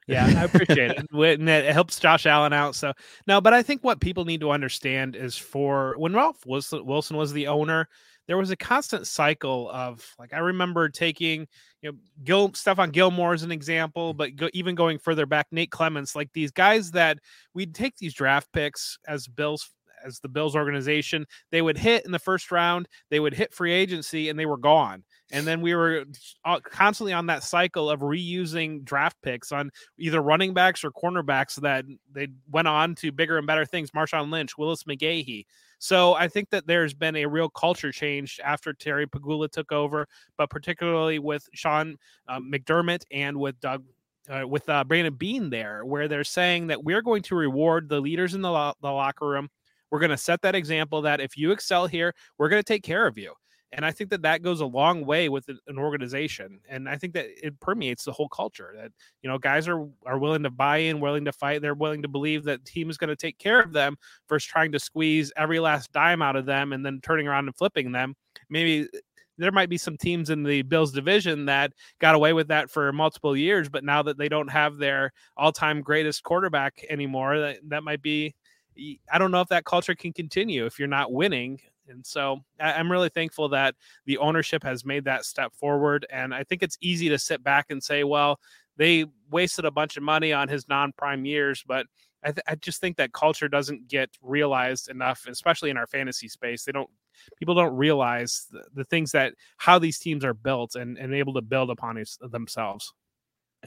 Yeah, 0.07 0.25
I 0.37 0.43
appreciate 0.43 0.91
it. 0.91 1.07
And 1.39 1.49
it 1.49 1.73
helps 1.73 1.99
Josh 1.99 2.25
Allen 2.25 2.53
out. 2.53 2.75
So 2.75 2.93
no, 3.27 3.39
but 3.39 3.53
I 3.53 3.61
think 3.63 3.83
what 3.83 4.01
people 4.01 4.25
need 4.25 4.41
to 4.41 4.51
understand 4.51 5.15
is 5.15 5.37
for 5.37 5.95
when 5.97 6.13
Ralph 6.13 6.45
Wilson, 6.45 6.85
Wilson 6.85 7.17
was 7.17 7.33
the 7.33 7.47
owner, 7.47 7.87
there 8.27 8.37
was 8.37 8.51
a 8.51 8.55
constant 8.55 9.07
cycle 9.07 9.69
of 9.71 10.15
like 10.17 10.33
I 10.33 10.39
remember 10.39 10.89
taking 10.89 11.47
you 11.81 11.91
know 11.91 11.97
Gil 12.23 12.49
Stephon 12.49 12.91
Gilmore 12.91 13.33
as 13.33 13.43
an 13.43 13.51
example, 13.51 14.13
but 14.13 14.35
go, 14.35 14.49
even 14.53 14.75
going 14.75 14.99
further 14.99 15.25
back, 15.25 15.47
Nate 15.51 15.71
Clements, 15.71 16.15
like 16.15 16.31
these 16.33 16.51
guys 16.51 16.91
that 16.91 17.19
we'd 17.53 17.75
take 17.75 17.97
these 17.97 18.13
draft 18.13 18.51
picks 18.53 18.97
as 19.07 19.27
Bills 19.27 19.69
as 20.05 20.19
the 20.19 20.29
Bills 20.29 20.55
organization, 20.55 21.25
they 21.51 21.61
would 21.61 21.77
hit 21.77 22.05
in 22.05 22.11
the 22.11 22.19
first 22.19 22.51
round, 22.51 22.87
they 23.09 23.19
would 23.19 23.33
hit 23.33 23.53
free 23.53 23.73
agency, 23.73 24.29
and 24.29 24.37
they 24.37 24.45
were 24.45 24.57
gone. 24.57 25.03
And 25.31 25.47
then 25.47 25.61
we 25.61 25.73
were 25.75 26.05
uh, 26.43 26.59
constantly 26.59 27.13
on 27.13 27.27
that 27.27 27.43
cycle 27.43 27.89
of 27.89 28.01
reusing 28.01 28.83
draft 28.83 29.17
picks 29.21 29.51
on 29.51 29.71
either 29.97 30.21
running 30.21 30.53
backs 30.53 30.83
or 30.83 30.91
cornerbacks 30.91 31.55
that 31.61 31.85
they 32.11 32.27
went 32.51 32.67
on 32.67 32.95
to 32.95 33.11
bigger 33.11 33.37
and 33.37 33.47
better 33.47 33.65
things. 33.65 33.91
Marshawn 33.91 34.31
Lynch, 34.31 34.57
Willis 34.57 34.83
McGahee. 34.83 35.45
So 35.79 36.13
I 36.13 36.27
think 36.27 36.51
that 36.51 36.67
there's 36.67 36.93
been 36.93 37.15
a 37.15 37.25
real 37.25 37.49
culture 37.49 37.91
change 37.91 38.39
after 38.43 38.71
Terry 38.71 39.07
Pegula 39.07 39.49
took 39.49 39.71
over, 39.71 40.07
but 40.37 40.49
particularly 40.49 41.17
with 41.17 41.49
Sean 41.53 41.97
um, 42.27 42.51
McDermott 42.51 43.03
and 43.11 43.37
with 43.37 43.59
Doug. 43.59 43.83
Uh, 44.29 44.47
with 44.47 44.69
uh, 44.69 44.83
Brandon 44.83 45.15
Beane 45.15 45.49
there, 45.49 45.83
where 45.83 46.07
they're 46.07 46.23
saying 46.23 46.67
that 46.67 46.83
we're 46.83 47.01
going 47.01 47.23
to 47.23 47.35
reward 47.35 47.89
the 47.89 47.99
leaders 47.99 48.35
in 48.35 48.41
the, 48.43 48.51
lo- 48.51 48.75
the 48.79 48.91
locker 48.91 49.27
room. 49.27 49.49
We're 49.91 49.99
going 49.99 50.11
to 50.11 50.17
set 50.17 50.41
that 50.41 50.55
example 50.55 51.01
that 51.03 51.21
if 51.21 51.37
you 51.37 51.51
excel 51.51 51.85
here, 51.85 52.15
we're 52.37 52.49
going 52.49 52.59
to 52.59 52.63
take 52.63 52.83
care 52.83 53.05
of 53.05 53.17
you. 53.17 53.33
And 53.73 53.85
I 53.85 53.91
think 53.91 54.09
that 54.09 54.21
that 54.23 54.41
goes 54.41 54.59
a 54.59 54.65
long 54.65 55.05
way 55.05 55.29
with 55.29 55.47
an 55.47 55.77
organization. 55.77 56.59
And 56.67 56.89
I 56.89 56.97
think 56.97 57.13
that 57.13 57.27
it 57.41 57.57
permeates 57.61 58.03
the 58.03 58.11
whole 58.11 58.27
culture 58.27 58.73
that, 58.75 58.91
you 59.21 59.29
know, 59.29 59.37
guys 59.37 59.67
are, 59.67 59.87
are 60.05 60.17
willing 60.17 60.43
to 60.43 60.49
buy 60.49 60.77
in, 60.77 60.99
willing 60.99 61.23
to 61.25 61.31
fight. 61.31 61.61
They're 61.61 61.73
willing 61.73 62.01
to 62.01 62.09
believe 62.09 62.43
that 62.45 62.65
team 62.65 62.89
is 62.89 62.97
going 62.97 63.09
to 63.09 63.15
take 63.15 63.37
care 63.37 63.61
of 63.61 63.71
them 63.71 63.95
versus 64.27 64.45
trying 64.45 64.73
to 64.73 64.79
squeeze 64.79 65.31
every 65.37 65.59
last 65.59 65.91
dime 65.93 66.21
out 66.21 66.35
of 66.35 66.45
them 66.45 66.73
and 66.73 66.85
then 66.85 66.99
turning 67.01 67.27
around 67.27 67.47
and 67.47 67.55
flipping 67.55 67.93
them. 67.93 68.15
Maybe 68.49 68.89
eh, 68.93 68.99
there 69.37 69.53
might 69.53 69.69
be 69.69 69.77
some 69.77 69.97
teams 69.97 70.29
in 70.29 70.43
the 70.43 70.63
Bills 70.63 70.91
division 70.91 71.45
that 71.45 71.71
got 71.99 72.13
away 72.13 72.33
with 72.33 72.49
that 72.49 72.69
for 72.69 72.91
multiple 72.91 73.37
years, 73.37 73.69
but 73.69 73.85
now 73.85 74.03
that 74.03 74.17
they 74.17 74.27
don't 74.27 74.51
have 74.51 74.77
their 74.77 75.13
all-time 75.37 75.81
greatest 75.81 76.23
quarterback 76.23 76.85
anymore, 76.89 77.39
that, 77.39 77.59
that 77.69 77.83
might 77.83 78.01
be 78.01 78.35
I 78.77 79.17
don't 79.17 79.31
know 79.31 79.41
if 79.41 79.49
that 79.49 79.65
culture 79.65 79.95
can 79.95 80.13
continue 80.13 80.65
if 80.65 80.79
you're 80.79 80.87
not 80.87 81.11
winning. 81.11 81.59
And 81.87 82.05
so 82.05 82.39
I'm 82.59 82.91
really 82.91 83.09
thankful 83.09 83.49
that 83.49 83.75
the 84.05 84.17
ownership 84.17 84.63
has 84.63 84.85
made 84.85 85.05
that 85.05 85.25
step 85.25 85.53
forward. 85.53 86.05
And 86.09 86.33
I 86.33 86.43
think 86.43 86.63
it's 86.63 86.77
easy 86.81 87.09
to 87.09 87.19
sit 87.19 87.43
back 87.43 87.67
and 87.69 87.83
say, 87.83 88.03
well, 88.03 88.39
they 88.77 89.05
wasted 89.29 89.65
a 89.65 89.71
bunch 89.71 89.97
of 89.97 90.03
money 90.03 90.31
on 90.31 90.47
his 90.47 90.67
non-prime 90.67 91.25
years, 91.25 91.63
but 91.67 91.85
I, 92.23 92.31
th- 92.31 92.43
I, 92.47 92.55
just 92.55 92.79
think 92.79 92.97
that 92.97 93.13
culture 93.13 93.47
doesn't 93.47 93.87
get 93.87 94.09
realized 94.21 94.89
enough, 94.89 95.25
especially 95.27 95.71
in 95.71 95.77
our 95.77 95.87
fantasy 95.87 96.27
space. 96.27 96.63
They 96.63 96.71
don't 96.71 96.89
people 97.37 97.55
don't 97.55 97.75
realize 97.75 98.47
the, 98.51 98.63
the 98.73 98.83
things 98.85 99.11
that 99.11 99.33
how 99.57 99.79
these 99.79 99.99
teams 99.99 100.23
are 100.23 100.33
built 100.33 100.75
and, 100.75 100.97
and 100.97 101.13
able 101.13 101.33
to 101.33 101.41
build 101.41 101.69
upon 101.69 101.97
it, 101.97 102.09
themselves. 102.21 102.93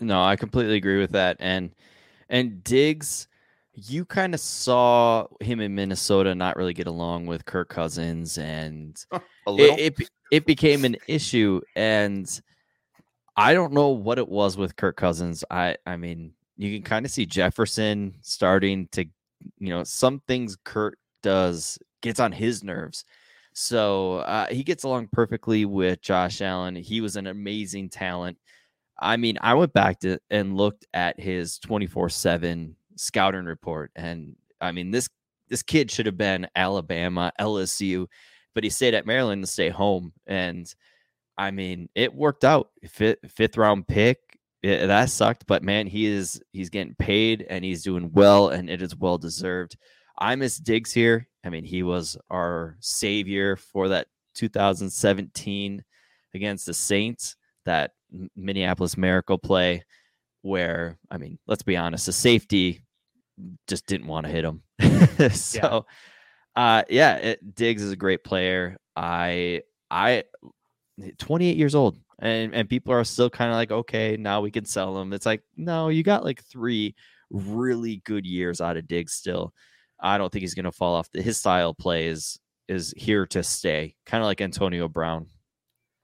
No, 0.01 0.23
I 0.23 0.37
completely 0.37 0.77
agree 0.77 0.99
with 0.99 1.13
that. 1.13 1.37
And 1.41 1.71
and 2.29 2.63
Diggs, 2.65 3.29
you 3.75 4.05
kind 4.05 4.35
of 4.35 4.41
saw 4.41 5.27
him 5.41 5.61
in 5.61 5.75
Minnesota 5.75 6.35
not 6.35 6.57
really 6.57 6.75
get 6.75 6.87
along 6.87 7.27
with 7.27 7.45
Kirk 7.45 7.69
Cousins, 7.69 8.39
and 8.39 8.97
it, 9.47 10.01
it 10.01 10.09
it 10.31 10.47
became 10.47 10.85
an 10.85 10.97
issue. 11.09 11.61
And 11.75 12.29
I 13.37 13.53
don't 13.55 13.73
know 13.73 13.89
what 13.89 14.19
it 14.19 14.29
was 14.29 14.57
with 14.57 14.77
Kirk 14.77 14.97
Cousins. 14.97 15.45
I 15.51 15.77
I 15.87 15.97
mean, 15.97 16.33
you 16.57 16.77
can 16.77 16.85
kind 16.85 17.05
of 17.05 17.13
see 17.13 17.27
Jefferson 17.27 18.15
starting 18.23 18.89
to, 18.93 19.05
you 19.59 19.69
know, 19.71 19.85
some 19.85 20.23
things 20.27 20.57
Kurt 20.65 20.99
does 21.23 21.79
gets 22.01 22.21
on 22.21 22.33
his 22.33 22.63
nerves. 22.63 23.05
So 23.55 24.17
uh, 24.19 24.49
he 24.49 24.65
gets 24.65 24.85
along 24.85 25.09
perfectly 25.13 25.65
with 25.65 26.03
Josh 26.03 26.41
Allen. 26.41 26.75
He 26.75 27.01
was 27.01 27.17
an 27.17 27.29
amazing 27.29 27.89
talent. 27.89 28.37
I 28.99 29.17
mean, 29.17 29.39
I 29.41 29.55
went 29.55 29.73
back 29.73 30.01
to 30.01 30.19
and 30.31 30.57
looked 30.57 30.87
at 30.93 31.19
his 31.19 31.59
24 31.59 32.09
7 32.09 32.77
scouting 32.97 33.45
report. 33.45 33.91
And 33.97 34.37
I 34.61 34.73
mean, 34.73 34.91
this 34.91 35.09
this 35.49 35.63
kid 35.63 35.91
should 35.91 36.07
have 36.07 36.17
been 36.17 36.49
Alabama, 36.57 37.33
LSU, 37.41 38.07
but 38.55 38.65
he 38.65 38.71
stayed 38.71 38.95
at 38.95 39.07
Maryland 39.07 39.43
to 39.43 39.47
stay 39.47 39.69
home. 39.69 40.13
And 40.27 40.73
I 41.37 41.51
mean, 41.51 41.89
it 41.95 42.15
worked 42.15 42.45
out. 42.45 42.71
Fifth, 42.89 43.19
fifth 43.29 43.57
round 43.57 43.87
pick. 43.87 44.19
It, 44.63 44.87
that 44.87 45.11
sucked, 45.11 45.47
but 45.47 45.63
man, 45.63 45.87
he 45.87 46.07
is 46.07 46.41
he's 46.53 46.71
getting 46.71 46.95
paid 46.95 47.45
and 47.51 47.63
he's 47.63 47.83
doing 47.83 48.11
well, 48.13 48.49
and 48.49 48.71
it 48.71 48.81
is 48.81 48.97
well 48.97 49.19
deserved. 49.19 49.77
I 50.19 50.37
miss 50.37 50.57
Diggs 50.57 50.93
here. 50.93 51.29
I 51.45 51.51
mean, 51.51 51.65
he 51.65 51.83
was 51.83 52.17
our 52.31 52.77
savior 52.81 53.57
for 53.57 53.89
that 53.89 54.07
2017 54.37 55.85
against 56.35 56.67
the 56.67 56.73
Saints, 56.73 57.37
that 57.67 57.93
Minneapolis 58.35 58.97
Miracle 58.97 59.39
play, 59.39 59.85
where 60.45 60.99
I 61.11 61.17
mean, 61.17 61.39
let's 61.47 61.63
be 61.63 61.77
honest, 61.77 62.07
the 62.07 62.13
safety 62.13 62.85
just 63.67 63.87
didn't 63.87 64.07
want 64.07 64.27
to 64.27 64.33
hit 64.33 64.45
him. 64.45 64.63
so, 65.33 65.87
yeah. 66.57 66.63
uh, 66.63 66.83
yeah, 66.91 67.17
it, 67.17 67.55
Diggs 67.55 67.83
is 67.83 67.93
a 67.93 67.97
great 67.97 68.23
player. 68.23 68.77
I, 68.95 69.63
I, 69.91 70.25
28 71.19 71.57
years 71.57 71.75
old, 71.75 71.99
and 72.19 72.55
and 72.55 72.69
people 72.69 72.93
are 72.93 73.05
still 73.05 73.31
kind 73.31 73.51
of 73.51 73.57
like, 73.57 73.73
okay, 73.73 74.17
now 74.19 74.43
we 74.43 74.51
can 74.51 74.67
sell 74.67 75.01
him. 75.01 75.15
It's 75.15 75.27
like, 75.27 75.43
no, 75.57 75.89
you 75.89 76.03
got 76.03 76.25
like 76.25 76.45
three 76.45 76.95
really 77.31 78.03
good 78.05 78.27
years 78.27 78.61
out 78.61 78.77
of 78.77 78.87
Diggs 78.87 79.15
still. 79.15 79.53
I 79.99 80.19
don't 80.19 80.31
think 80.31 80.43
he's 80.43 80.55
going 80.55 80.65
to 80.65 80.73
fall 80.73 80.95
off. 80.95 81.11
The 81.11 81.23
his 81.23 81.39
style 81.39 81.73
play 81.73 82.09
is 82.09 82.39
is 82.69 82.93
here 82.97 83.27
to 83.29 83.43
stay, 83.43 83.95
kind 84.05 84.23
of 84.23 84.27
like 84.27 84.43
Antonio 84.43 84.89
Brown. 84.89 85.27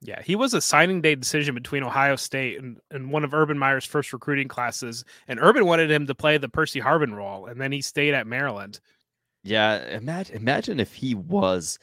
Yeah, 0.02 0.22
he 0.22 0.34
was 0.34 0.54
a 0.54 0.62
signing 0.62 1.02
day 1.02 1.14
decision 1.14 1.54
between 1.54 1.82
Ohio 1.82 2.16
State 2.16 2.58
and, 2.58 2.78
and 2.90 3.10
one 3.10 3.22
of 3.22 3.34
Urban 3.34 3.58
Meyer's 3.58 3.84
first 3.84 4.12
recruiting 4.12 4.48
classes. 4.48 5.04
And 5.28 5.38
Urban 5.40 5.66
wanted 5.66 5.90
him 5.90 6.06
to 6.06 6.14
play 6.14 6.38
the 6.38 6.48
Percy 6.48 6.80
Harvin 6.80 7.14
role, 7.14 7.46
and 7.46 7.60
then 7.60 7.70
he 7.70 7.82
stayed 7.82 8.14
at 8.14 8.26
Maryland. 8.26 8.80
Yeah, 9.42 9.76
imagine 9.88 10.36
imagine 10.36 10.80
if 10.80 10.94
he 10.94 11.14
was 11.14 11.78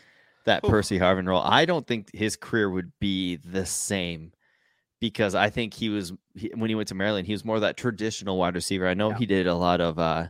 that 0.45 0.63
Ooh. 0.65 0.69
Percy 0.69 0.97
Harvin 0.97 1.27
role. 1.27 1.41
I 1.43 1.65
don't 1.65 1.85
think 1.85 2.09
his 2.13 2.35
career 2.35 2.69
would 2.69 2.91
be 2.99 3.35
the 3.37 3.65
same 3.65 4.31
because 4.99 5.35
I 5.35 5.49
think 5.49 5.73
he 5.73 5.89
was 5.89 6.13
he, 6.33 6.51
when 6.55 6.69
he 6.69 6.75
went 6.75 6.87
to 6.89 6.95
Maryland, 6.95 7.27
he 7.27 7.33
was 7.33 7.45
more 7.45 7.59
that 7.59 7.77
traditional 7.77 8.37
wide 8.37 8.55
receiver. 8.55 8.87
I 8.87 8.93
know 8.95 9.11
yeah. 9.11 9.17
he 9.17 9.25
did 9.27 9.47
a 9.47 9.55
lot 9.55 9.81
of 9.81 9.99
uh 9.99 10.27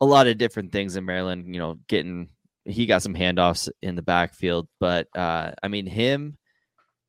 a 0.00 0.06
lot 0.06 0.26
of 0.26 0.38
different 0.38 0.72
things 0.72 0.96
in 0.96 1.04
Maryland, 1.04 1.54
you 1.54 1.60
know, 1.60 1.78
getting 1.88 2.30
he 2.64 2.86
got 2.86 3.02
some 3.02 3.14
handoffs 3.14 3.68
in 3.82 3.96
the 3.96 4.02
backfield, 4.02 4.68
but 4.80 5.08
uh 5.14 5.52
I 5.62 5.68
mean 5.68 5.86
him 5.86 6.38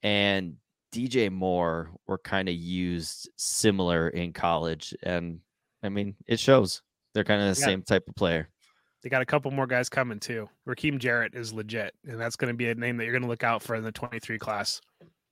and 0.04 0.56
DJ 0.94 1.32
Moore 1.32 1.92
were 2.08 2.18
kind 2.18 2.50
of 2.50 2.56
used 2.56 3.30
similar 3.36 4.10
in 4.10 4.34
college. 4.34 4.96
And 5.04 5.39
I 5.84 5.89
mean, 5.89 6.16
it 6.25 6.39
shows 6.39 6.82
they're 7.13 7.24
kind 7.24 7.42
of 7.42 7.56
the 7.56 7.60
yeah. 7.60 7.66
same 7.66 7.82
type 7.82 8.08
of 8.08 8.16
player. 8.16 8.50
They 9.04 9.10
got 9.10 9.22
a 9.22 9.25
couple 9.25 9.51
more 9.51 9.68
guys 9.68 9.89
coming 9.89 10.20
too. 10.20 10.50
Rakim 10.68 10.98
Jarrett 10.98 11.36
is 11.36 11.54
legit, 11.54 11.94
and 12.06 12.20
that's 12.20 12.36
going 12.36 12.51
to 12.51 12.58
be 12.58 12.70
a 12.70 12.75
name 12.75 12.98
that 12.98 13.04
you're 13.04 13.13
going 13.13 13.22
to 13.24 13.27
look 13.30 13.44
out 13.44 13.62
for 13.62 13.75
in 13.75 13.84
the 13.84 13.92
23 13.92 14.39
class. 14.39 14.82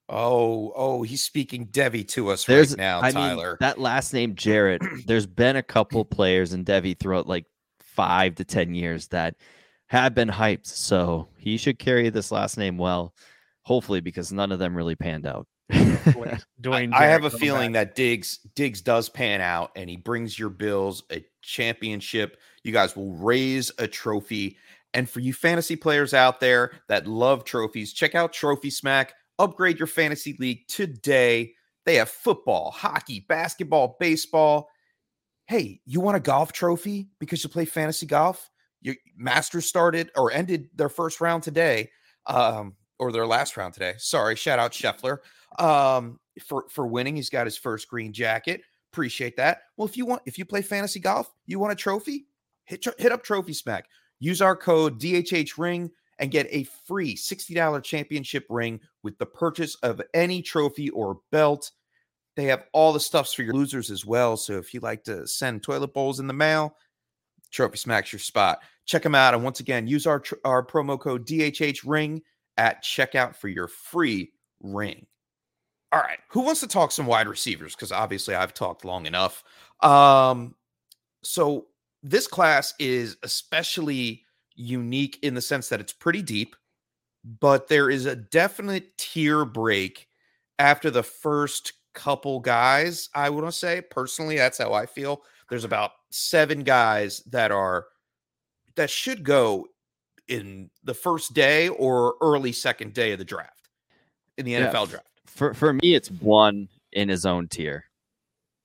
Oh, 0.08 0.72
oh, 0.76 1.02
he's 1.02 1.24
speaking 1.24 1.66
Devy 1.68 2.08
to 2.10 2.30
us 2.30 2.46
there's, 2.46 2.72
right 2.72 2.78
now, 2.78 3.02
I 3.02 3.12
Tyler. 3.12 3.52
Mean, 3.52 3.58
that 3.62 3.80
last 3.80 4.14
name, 4.14 4.36
Jarrett, 4.36 4.84
there's 5.08 5.26
been 5.26 5.56
a 5.56 5.64
couple 5.64 6.06
players 6.06 6.54
in 6.54 6.64
Devy 6.64 6.98
throughout 6.98 7.28
like 7.28 7.46
five 7.80 8.36
to 8.36 8.46
10 8.46 8.76
years 8.76 9.08
that 9.08 9.36
have 9.88 10.14
been 10.14 10.30
hyped. 10.30 10.68
So 10.68 11.30
he 11.38 11.58
should 11.58 11.80
carry 11.80 12.10
this 12.10 12.32
last 12.32 12.58
name 12.58 12.78
well 12.78 13.16
hopefully 13.66 14.00
because 14.00 14.32
none 14.32 14.52
of 14.52 14.60
them 14.60 14.76
really 14.76 14.96
panned 14.96 15.26
out. 15.26 15.48
Dwayne, 15.72 16.94
I, 16.94 17.06
I 17.06 17.08
have 17.08 17.26
a 17.26 17.30
feeling 17.30 17.74
back. 17.74 17.90
that 17.90 17.96
Diggs 17.96 18.38
Diggs 18.56 18.82
does 18.82 19.10
pan 19.10 19.42
out 19.42 19.72
and 19.76 19.90
he 19.90 19.98
brings 19.98 20.38
your 20.38 20.50
Bills 20.50 21.04
a 21.12 21.26
championship. 21.42 22.38
You 22.64 22.72
guys 22.72 22.96
will 22.96 23.14
raise 23.16 23.72
a 23.80 23.88
trophy. 23.88 24.58
And 24.94 25.10
for 25.10 25.20
you 25.20 25.34
fantasy 25.34 25.76
players 25.76 26.14
out 26.14 26.40
there 26.40 26.72
that 26.88 27.08
love 27.08 27.44
trophies, 27.44 27.92
check 27.94 28.16
out 28.16 28.32
Trophy 28.32 28.70
Smack. 28.70 29.14
Upgrade 29.40 29.78
your 29.78 29.88
fantasy 29.88 30.38
league 30.40 30.68
today. 30.68 31.54
They 31.86 31.96
have 31.96 32.10
football, 32.10 32.72
hockey, 32.72 33.26
basketball, 33.28 33.98
baseball. 34.00 34.70
Hey, 35.48 35.82
you 35.86 36.00
want 36.00 36.18
a 36.18 36.22
golf 36.22 36.54
trophy 36.54 37.10
because 37.20 37.44
you 37.44 37.50
play 37.50 37.66
fantasy 37.66 38.06
golf? 38.06 38.50
Your 38.82 38.96
Masters 39.18 39.66
started 39.66 40.12
or 40.16 40.32
ended 40.32 40.70
their 40.76 40.90
first 40.90 41.20
round 41.20 41.44
today. 41.44 41.90
Um, 42.28 42.76
or 43.00 43.12
their 43.12 43.28
last 43.28 43.58
round 43.58 43.74
today. 43.74 43.94
Sorry, 43.98 44.36
shout 44.36 44.60
out 44.60 44.72
Scheffler 44.72 45.20
um, 45.60 46.20
for 46.46 46.66
for 46.70 46.88
winning. 46.88 47.16
He's 47.16 47.30
got 47.30 47.46
his 47.46 47.58
first 47.58 47.88
green 47.88 48.14
jacket. 48.14 48.62
Appreciate 48.92 49.36
that. 49.38 49.64
Well, 49.78 49.88
if 49.88 49.98
you 49.98 50.06
want, 50.06 50.22
if 50.25 50.38
you 50.38 50.46
play 50.46 50.62
fantasy 50.62 51.00
golf, 51.00 51.32
you 51.46 51.60
want 51.60 51.74
a 51.74 51.75
trophy, 51.75 52.28
hit 52.66 52.86
hit 52.98 53.12
up 53.12 53.24
Trophy 53.24 53.54
Smack. 53.54 53.88
Use 54.20 54.42
our 54.42 54.56
code 54.56 55.00
DHH 55.00 55.58
Ring 55.58 55.92
and 56.20 56.32
get 56.32 56.48
a 56.50 56.64
free 56.88 57.16
$60 57.16 57.84
championship 57.84 58.46
ring 58.50 58.80
with 59.04 59.18
the 59.18 59.25
purchase 59.25 59.75
of 59.75 60.02
any 60.14 60.42
trophy 60.42 60.90
or 60.90 61.20
belt. 61.32 61.72
They 62.36 62.46
have 62.46 62.64
all 62.74 62.94
the 62.94 63.00
stuffs 63.00 63.34
for 63.34 63.44
your 63.44 63.54
losers 63.54 63.92
as 63.92 64.06
well. 64.06 64.38
So 64.38 64.54
if 64.54 64.74
you 64.74 64.80
like 64.80 65.04
to 65.06 65.28
send 65.28 65.64
toilet 65.64 65.94
bowls 65.94 66.20
in 66.20 66.28
the 66.28 66.34
mail, 66.34 66.75
Trophy 67.52 67.78
Smack's 67.78 68.12
your 68.12 68.20
spot. 68.20 68.60
Check 68.86 69.04
them 69.04 69.16
out. 69.16 69.34
And 69.34 69.44
once 69.44 69.60
again, 69.60 69.88
use 69.88 70.06
our, 70.06 70.22
our 70.44 70.66
promo 70.66 71.00
code 71.00 71.25
DHH 71.25 71.82
Ring 71.86 72.22
at 72.58 72.84
checkout 72.84 73.36
for 73.36 73.48
your 73.48 73.68
free 73.68 74.32
ring. 74.62 75.06
All 75.92 76.02
right, 76.02 76.20
who 76.30 76.42
wants 76.42 76.60
to 76.62 76.68
talk 76.68 76.92
some 76.92 77.06
wide 77.06 77.28
receivers? 77.28 77.76
Because 77.76 77.92
obviously 77.92 78.36
I've 78.36 78.54
talked 78.54 78.84
long 78.84 79.06
enough. 79.06 79.44
Um, 79.82 80.56
so 81.24 81.68
this 82.04 82.28
class 82.28 82.74
is 82.80 83.18
especially 83.24 84.24
unique 84.56 85.20
in 85.22 85.34
the 85.34 85.42
sense 85.42 85.70
that 85.70 85.80
it's 85.80 85.94
pretty 85.94 86.22
deep, 86.22 86.56
but 87.40 87.68
there 87.68 87.90
is 87.90 88.06
a 88.06 88.16
definite 88.16 88.98
tier 88.98 89.46
break 89.46 90.08
after 90.60 90.90
the 90.90 91.04
first 91.04 91.74
couple 91.94 92.40
guys. 92.40 93.10
I 93.16 93.30
want 93.30 93.48
to 93.48 93.52
say 93.52 93.82
personally, 93.82 94.38
that's 94.38 94.58
how 94.58 94.74
I 94.74 94.86
feel. 94.86 95.24
There's 95.50 95.64
about 95.64 95.92
seven 96.12 96.64
guys 96.64 97.22
that 97.32 97.52
are 97.52 97.88
that 98.76 98.90
should 98.90 99.24
go 99.24 99.68
in 100.27 100.70
the 100.84 100.94
first 100.94 101.34
day 101.34 101.70
or 101.70 102.15
early 102.22 102.51
second 102.51 102.94
day 102.94 103.12
of 103.12 103.20
the 103.20 103.25
draft 103.25 103.70
in 104.38 104.46
the 104.46 104.53
yeah, 104.53 104.72
NFL 104.72 104.89
draft? 104.89 105.08
For 105.25 105.53
for 105.53 105.74
me, 105.74 105.96
it's 105.96 106.10
one 106.10 106.67
in 106.91 107.10
his 107.10 107.25
own 107.25 107.48
tier, 107.48 107.86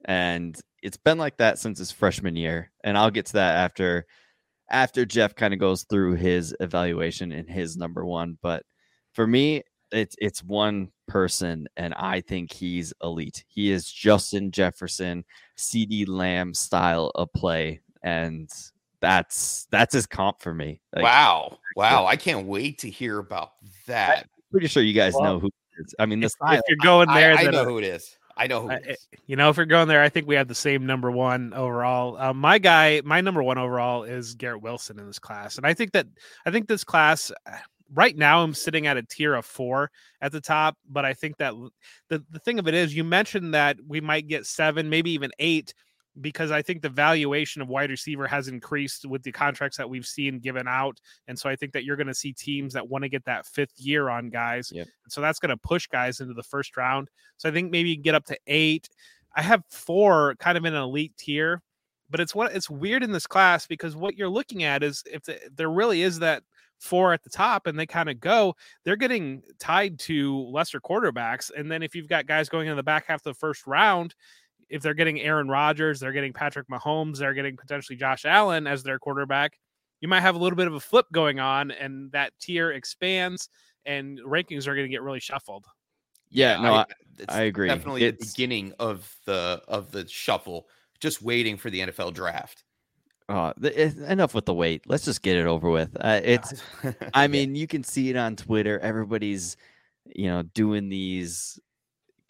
and 0.05 0.59
it's 0.83 0.97
been 0.97 1.19
like 1.19 1.37
that 1.39 1.59
since 1.59 1.79
his 1.79 1.91
freshman 1.91 2.37
year. 2.37 2.71
And 2.85 2.97
I'll 2.97 3.11
get 3.11 3.27
to 3.27 3.33
that 3.35 3.57
after 3.57 4.07
after 4.71 5.05
Jeff 5.05 5.35
kind 5.35 5.53
of 5.53 5.61
goes 5.61 5.85
through 5.85 6.15
his 6.15 6.55
evaluation 6.61 7.33
and 7.33 7.49
his 7.49 7.77
number 7.77 8.05
one. 8.07 8.39
But 8.41 8.63
for 9.13 9.27
me, 9.27 9.63
It's 9.93 10.15
it's 10.21 10.45
one 10.45 10.93
person, 11.09 11.67
and 11.77 11.93
I 11.95 12.21
think 12.21 12.53
he's 12.53 12.95
elite. 13.03 13.45
He 13.49 13.73
is 13.73 13.91
Justin 13.91 14.53
Jefferson, 14.53 15.25
CeeDee 15.59 16.07
Lamb 16.07 16.55
style 16.55 17.11
of 17.17 17.33
play, 17.33 17.81
and 18.05 18.49
that's 19.01 19.67
that's 19.71 19.95
his 19.95 20.07
comp 20.07 20.41
for 20.41 20.55
me. 20.55 20.81
Like, 20.95 21.05
wow, 21.05 21.59
wow! 21.77 22.07
I 22.07 22.17
can't 22.17 22.47
wait 22.47 22.79
to 22.81 22.91
hear 22.91 23.19
about 23.19 23.53
that. 23.87 24.19
I'm 24.19 24.43
pretty 24.51 24.69
sure 24.69 24.83
you 24.83 24.93
guys 24.93 25.15
well, 25.15 25.25
know 25.25 25.41
who. 25.41 25.47
It 25.47 25.87
is. 25.87 25.95
I 25.99 26.07
mean, 26.07 26.23
if, 26.23 26.33
if 26.41 26.63
you're 26.69 26.77
going 26.83 27.09
there, 27.09 27.37
I, 27.37 27.47
I 27.47 27.51
know 27.51 27.65
who 27.65 27.79
it 27.79 27.85
is. 27.85 28.17
I 28.37 28.47
know 28.47 28.63
who. 28.63 28.71
Uh, 28.71 28.79
you 29.27 29.37
know, 29.37 29.51
if 29.51 29.57
you're 29.57 29.67
going 29.67 29.89
there, 29.89 30.03
I 30.03 30.09
think 30.09 30.27
we 30.27 30.35
have 30.35 30.49
the 30.49 30.55
same 30.55 30.87
number 30.87 31.11
one 31.11 31.53
overall. 31.53 32.17
Uh, 32.17 32.33
my 32.33 32.59
guy, 32.59 33.03
my 33.05 33.21
number 33.21 33.43
one 33.43 33.59
overall 33.59 34.05
is 34.05 34.35
Garrett 34.35 34.63
Wilson 34.63 34.99
in 34.99 35.07
this 35.07 35.19
class, 35.19 35.57
and 35.57 35.67
I 35.67 35.75
think 35.75 35.93
that 35.93 36.07
I 36.47 36.51
think 36.51 36.69
this 36.69 36.85
class 36.85 37.33
uh, 37.47 37.57
right 37.93 38.17
now 38.17 38.43
I'm 38.43 38.55
sitting 38.55 38.87
at 38.87 38.97
a 38.97 39.03
tier 39.03 39.35
of 39.35 39.45
four 39.45 39.91
at 40.21 40.33
the 40.33 40.41
top, 40.41 40.77
but 40.89 41.05
I 41.05 41.15
think 41.15 41.37
that 41.39 41.55
the 42.09 42.25
the 42.31 42.39
thing 42.41 42.59
of 42.59 42.69
it 42.69 42.75
is, 42.75 42.95
you 42.95 43.05
mentioned 43.05 43.55
that 43.55 43.79
we 43.87 44.01
might 44.01 44.29
get 44.29 44.47
seven, 44.47 44.89
maybe 44.89 45.11
even 45.13 45.31
eight 45.39 45.75
because 46.21 46.51
I 46.51 46.63
think 46.63 46.83
the 46.83 46.89
valuation 46.89 47.63
of 47.63 47.69
wide 47.69 47.91
receiver 47.91 48.27
has 48.27 48.49
increased 48.49 49.07
with 49.07 49.23
the 49.23 49.33
contracts 49.33 49.77
that 49.77 49.89
we've 49.89 50.07
seen 50.07 50.39
given 50.39 50.69
out. 50.69 51.01
And 51.29 51.39
so 51.39 51.49
I 51.49 51.57
think 51.57 51.73
that 51.73 51.85
you're 51.85 51.97
going 51.97 52.07
to 52.07 52.15
see 52.15 52.33
teams 52.33 52.73
that 52.75 52.89
want 52.89 53.03
to 53.03 53.09
get 53.09 53.25
that 53.25 53.47
fifth 53.47 53.79
year 53.79 54.09
on 54.09 54.31
guys. 54.31 54.71
Yep. 54.73 54.89
So 55.09 55.21
that's 55.21 55.39
going 55.39 55.51
to 55.51 55.57
push 55.57 55.87
guys 55.87 56.21
into 56.21 56.35
the 56.35 56.43
first 56.43 56.77
round. 56.77 57.09
So 57.37 57.49
I 57.49 57.53
think 57.53 57.71
maybe 57.71 57.91
you 57.91 57.97
can 57.97 58.03
get 58.03 58.15
up 58.15 58.27
to 58.27 58.39
eight. 58.47 58.89
I 59.35 59.43
have 59.43 59.63
four 59.71 60.35
kind 60.37 60.59
of 60.59 60.65
in 60.65 60.75
an 60.75 60.83
elite 60.83 61.17
tier, 61.17 61.63
but 62.11 62.21
it's 62.21 62.35
what 62.35 62.53
it's 62.55 62.69
weird 62.69 63.03
in 63.03 63.13
this 63.13 63.27
class 63.27 63.67
because 63.67 63.97
what 63.97 64.17
you're 64.17 64.29
looking 64.29 64.65
at 64.65 64.83
is 64.83 65.05
if, 65.11 65.23
the, 65.25 65.37
if 65.47 65.57
there 65.57 65.71
really 65.71 66.03
is 66.03 66.19
that 66.19 66.43
four 66.81 67.13
at 67.13 67.23
the 67.23 67.31
top 67.31 67.67
and 67.67 67.79
they 67.79 67.87
kind 67.87 68.09
of 68.09 68.19
go, 68.21 68.55
they're 68.85 68.97
getting 68.97 69.43
tied 69.59 69.99
to 70.01 70.39
lesser 70.49 70.81
quarterbacks. 70.81 71.51
And 71.57 71.71
then 71.71 71.83
if 71.83 71.95
you've 71.95 72.09
got 72.09 72.27
guys 72.27 72.49
going 72.49 72.69
in 72.69 72.77
the 72.77 72.83
back 72.83 73.07
half 73.07 73.21
of 73.21 73.25
the 73.25 73.35
first 73.35 73.67
round, 73.67 74.15
if 74.71 74.83
they're 74.83 74.95
getting 74.95 75.21
Aaron 75.21 75.49
Rodgers, 75.49 76.01
they're 76.01 76.13
getting 76.13 76.33
Patrick 76.33 76.69
Mahomes, 76.69 77.19
they're 77.19 77.35
getting 77.35 77.57
potentially 77.57 77.97
Josh 77.97 78.25
Allen 78.25 78.67
as 78.67 78.83
their 78.83 78.99
quarterback, 78.99 79.59
you 80.01 80.09
might 80.09 80.21
have 80.21 80.35
a 80.35 80.39
little 80.39 80.57
bit 80.57 80.67
of 80.67 80.75
a 80.75 80.81
flip 80.81 81.07
going 81.13 81.41
on 81.41 81.71
and 81.71 82.11
that 82.13 82.33
tier 82.41 82.73
expands 82.73 83.49
and 83.85 84.19
rankings 84.21 84.67
are 84.67 84.75
going 84.75 84.87
to 84.87 84.91
get 84.91 85.03
really 85.03 85.21
shuffled. 85.21 85.67
Yeah, 86.31 86.61
no, 86.61 86.75
I, 86.75 86.85
I 87.29 87.41
agree. 87.43 87.69
Definitely 87.69 88.05
it's, 88.05 88.19
the 88.19 88.33
beginning 88.33 88.73
of 88.79 89.13
the 89.27 89.61
of 89.67 89.91
the 89.91 90.07
shuffle, 90.07 90.69
just 91.01 91.21
waiting 91.21 91.57
for 91.57 91.71
the 91.71 91.81
NFL 91.81 92.15
draft. 92.15 92.63
Oh, 93.29 93.53
enough 93.63 94.35
with 94.35 94.45
the 94.45 94.55
wait. 94.55 94.83
Let's 94.87 95.05
just 95.05 95.23
get 95.23 95.37
it 95.37 95.47
over 95.47 95.71
with. 95.71 95.97
Uh, 96.01 96.21
it's, 96.23 96.63
I 97.15 97.29
mean, 97.29 97.55
you 97.55 97.69
can 97.69 97.85
see 97.85 98.11
it 98.11 98.17
on 98.17 98.35
Twitter. 98.35 98.81
Everybody's, 98.81 99.57
you 100.05 100.27
know, 100.27 100.43
doing 100.43 100.89
these 100.89 101.59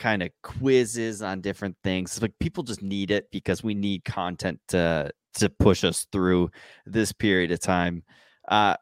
kind 0.01 0.23
of 0.23 0.31
quizzes 0.43 1.23
on 1.23 1.41
different 1.43 1.77
things. 1.85 2.21
Like 2.21 2.37
people 2.41 2.65
just 2.65 2.83
need 2.83 3.13
it 3.13 3.31
because 3.31 3.63
we 3.63 3.75
need 3.75 4.05
content 4.05 4.59
to 4.69 5.13
to 5.35 5.49
push 5.49 5.85
us 5.85 6.07
through 6.11 6.51
this 6.87 7.13
period 7.13 7.53
of 7.53 7.61
time. 7.61 8.03
Uh 8.49 8.75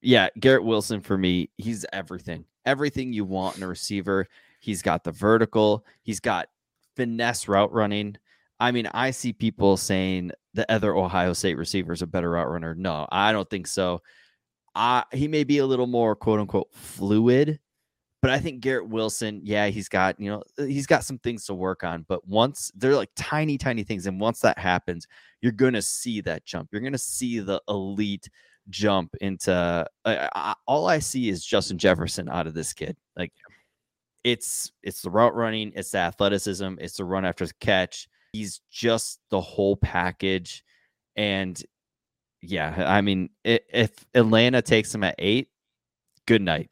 yeah, 0.00 0.28
Garrett 0.38 0.62
Wilson 0.62 1.00
for 1.00 1.18
me, 1.18 1.50
he's 1.56 1.84
everything. 1.92 2.44
Everything 2.66 3.12
you 3.12 3.24
want 3.24 3.56
in 3.56 3.64
a 3.64 3.68
receiver. 3.68 4.28
He's 4.60 4.82
got 4.82 5.02
the 5.02 5.10
vertical, 5.10 5.84
he's 6.02 6.20
got 6.20 6.48
finesse 6.94 7.48
route 7.48 7.72
running. 7.72 8.16
I 8.60 8.70
mean, 8.70 8.88
I 8.92 9.12
see 9.12 9.32
people 9.32 9.76
saying 9.76 10.32
the 10.52 10.70
other 10.70 10.94
Ohio 10.94 11.32
State 11.32 11.56
receiver 11.56 11.92
is 11.92 12.02
a 12.02 12.06
better 12.06 12.30
route 12.30 12.50
runner. 12.50 12.74
No, 12.74 13.06
I 13.10 13.32
don't 13.32 13.48
think 13.48 13.68
so. 13.68 14.02
Uh, 14.74 15.02
he 15.12 15.28
may 15.28 15.44
be 15.44 15.58
a 15.58 15.66
little 15.66 15.86
more 15.86 16.14
quote 16.14 16.40
unquote 16.40 16.68
fluid 16.72 17.58
but 18.20 18.30
I 18.32 18.38
think 18.40 18.60
Garrett 18.60 18.88
Wilson, 18.88 19.40
yeah, 19.44 19.68
he's 19.68 19.88
got, 19.88 20.18
you 20.18 20.30
know, 20.30 20.42
uh, 20.58 20.64
he's 20.64 20.86
got 20.86 21.04
some 21.04 21.18
things 21.18 21.46
to 21.46 21.54
work 21.54 21.84
on. 21.84 22.04
But 22.08 22.26
once 22.26 22.72
they're 22.74 22.96
like 22.96 23.10
tiny, 23.16 23.56
tiny 23.56 23.84
things. 23.84 24.06
And 24.06 24.20
once 24.20 24.40
that 24.40 24.58
happens, 24.58 25.06
you're 25.40 25.52
going 25.52 25.74
to 25.74 25.82
see 25.82 26.20
that 26.22 26.44
jump. 26.44 26.68
You're 26.72 26.80
going 26.80 26.92
to 26.92 26.98
see 26.98 27.38
the 27.38 27.62
elite 27.68 28.28
jump 28.70 29.14
into 29.20 29.52
uh, 29.52 29.84
I, 30.04 30.54
all 30.66 30.88
I 30.88 30.98
see 30.98 31.28
is 31.28 31.44
Justin 31.44 31.78
Jefferson 31.78 32.28
out 32.28 32.48
of 32.48 32.54
this 32.54 32.72
kid. 32.72 32.96
Like 33.16 33.32
it's, 34.24 34.72
it's 34.82 35.00
the 35.00 35.10
route 35.10 35.36
running, 35.36 35.72
it's 35.76 35.92
the 35.92 35.98
athleticism, 35.98 36.74
it's 36.80 36.96
the 36.96 37.04
run 37.04 37.24
after 37.24 37.46
the 37.46 37.54
catch. 37.60 38.08
He's 38.32 38.60
just 38.70 39.20
the 39.30 39.40
whole 39.40 39.76
package. 39.76 40.64
And 41.14 41.60
yeah, 42.42 42.84
I 42.86 43.00
mean, 43.00 43.30
if 43.44 44.04
Atlanta 44.12 44.60
takes 44.60 44.92
him 44.92 45.04
at 45.04 45.14
eight, 45.18 45.48
good 46.26 46.42
night 46.42 46.68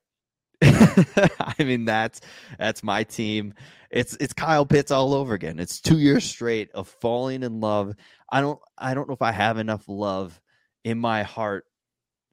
I 0.63 1.55
mean, 1.59 1.85
that's 1.85 2.21
that's 2.59 2.83
my 2.83 3.05
team. 3.05 3.55
It's 3.91 4.17
it's 4.21 4.33
Kyle 4.33 4.67
Pitts 4.67 4.91
all 4.91 5.15
over 5.15 5.35
again. 5.35 5.59
It's 5.59 5.81
two 5.81 5.99
years 5.99 6.25
straight 6.25 6.71
of 6.73 6.89
falling 6.89 7.43
in 7.43 7.61
love. 7.61 7.95
I 8.31 8.41
don't 8.41 8.59
I 8.77 8.95
don't 8.95 9.09
know 9.09 9.15
if 9.15 9.23
I 9.23 9.33
have 9.33 9.59
enough 9.59 9.85
love 9.89 10.41
in 10.85 10.99
my 10.99 11.23
heart 11.23 11.65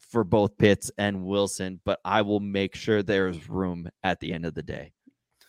for 0.09 0.23
both 0.23 0.57
Pitts 0.57 0.91
and 0.97 1.25
Wilson, 1.25 1.79
but 1.83 1.99
I 2.05 2.21
will 2.21 2.39
make 2.39 2.75
sure 2.75 3.03
there's 3.03 3.49
room 3.49 3.89
at 4.03 4.19
the 4.19 4.31
end 4.33 4.45
of 4.45 4.53
the 4.53 4.63
day 4.63 4.93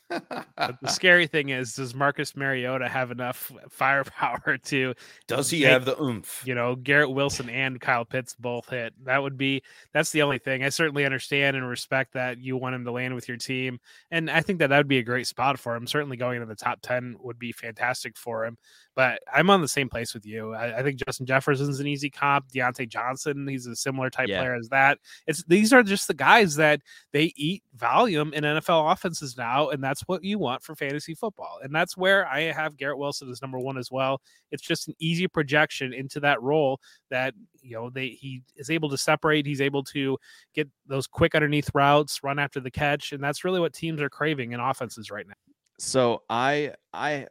the 0.08 0.76
scary 0.88 1.26
thing 1.26 1.48
is, 1.48 1.74
does 1.74 1.94
Marcus 1.94 2.36
Mariota 2.36 2.88
have 2.88 3.10
enough 3.10 3.50
firepower 3.68 4.58
to? 4.58 4.94
Does 5.26 5.50
he 5.50 5.60
make, 5.62 5.70
have 5.70 5.84
the 5.84 6.00
oomph? 6.00 6.42
You 6.44 6.54
know, 6.54 6.76
Garrett 6.76 7.10
Wilson 7.10 7.48
and 7.48 7.80
Kyle 7.80 8.04
Pitts 8.04 8.34
both 8.38 8.68
hit. 8.68 8.94
That 9.04 9.22
would 9.22 9.36
be. 9.36 9.62
That's 9.92 10.10
the 10.10 10.22
only 10.22 10.38
thing. 10.38 10.62
I 10.62 10.68
certainly 10.68 11.04
understand 11.04 11.56
and 11.56 11.68
respect 11.68 12.14
that 12.14 12.38
you 12.38 12.56
want 12.56 12.74
him 12.74 12.84
to 12.84 12.92
land 12.92 13.14
with 13.14 13.28
your 13.28 13.36
team, 13.36 13.80
and 14.10 14.30
I 14.30 14.40
think 14.40 14.58
that 14.58 14.68
that 14.68 14.78
would 14.78 14.88
be 14.88 14.98
a 14.98 15.02
great 15.02 15.26
spot 15.26 15.58
for 15.58 15.74
him. 15.74 15.86
Certainly, 15.86 16.16
going 16.16 16.36
into 16.36 16.46
the 16.46 16.54
top 16.54 16.80
ten 16.82 17.16
would 17.20 17.38
be 17.38 17.52
fantastic 17.52 18.16
for 18.16 18.44
him. 18.44 18.58
But 18.94 19.20
I'm 19.32 19.50
on 19.50 19.60
the 19.60 19.68
same 19.68 19.88
place 19.88 20.14
with 20.14 20.24
you. 20.24 20.54
I, 20.54 20.78
I 20.78 20.82
think 20.82 21.04
Justin 21.04 21.26
Jefferson's 21.26 21.80
an 21.80 21.86
easy 21.86 22.10
comp. 22.10 22.50
Diontae 22.52 22.88
Johnson, 22.88 23.46
he's 23.48 23.66
a 23.66 23.74
similar 23.74 24.08
type 24.10 24.28
yeah. 24.28 24.38
player 24.38 24.54
as 24.54 24.68
that. 24.68 24.98
It's 25.26 25.42
these 25.44 25.72
are 25.72 25.82
just 25.82 26.06
the 26.06 26.14
guys 26.14 26.54
that 26.56 26.80
they 27.12 27.32
eat 27.36 27.62
volume 27.74 28.32
in 28.32 28.44
NFL 28.44 28.92
offenses 28.92 29.36
now, 29.36 29.70
and 29.70 29.82
that's 29.82 30.02
what 30.02 30.22
you 30.22 30.38
want 30.38 30.62
for 30.62 30.74
fantasy 30.74 31.14
football. 31.14 31.58
And 31.62 31.74
that's 31.74 31.96
where 31.96 32.26
I 32.28 32.52
have 32.52 32.76
Garrett 32.76 32.98
Wilson 32.98 33.30
as 33.30 33.42
number 33.42 33.58
one 33.58 33.78
as 33.78 33.90
well. 33.90 34.20
It's 34.50 34.62
just 34.62 34.88
an 34.88 34.94
easy 34.98 35.26
projection 35.26 35.92
into 35.92 36.20
that 36.20 36.40
role 36.40 36.80
that 37.10 37.34
you 37.62 37.74
know 37.74 37.90
they 37.90 38.08
he 38.08 38.42
is 38.56 38.70
able 38.70 38.90
to 38.90 38.98
separate. 38.98 39.46
He's 39.46 39.60
able 39.60 39.82
to 39.84 40.18
get 40.54 40.68
those 40.86 41.06
quick 41.06 41.34
underneath 41.34 41.70
routes, 41.74 42.22
run 42.22 42.38
after 42.38 42.60
the 42.60 42.70
catch, 42.70 43.12
and 43.12 43.22
that's 43.22 43.44
really 43.44 43.60
what 43.60 43.72
teams 43.72 44.00
are 44.00 44.10
craving 44.10 44.52
in 44.52 44.60
offenses 44.60 45.10
right 45.10 45.26
now. 45.26 45.34
So 45.78 46.22
I 46.30 46.74
I 46.92 47.26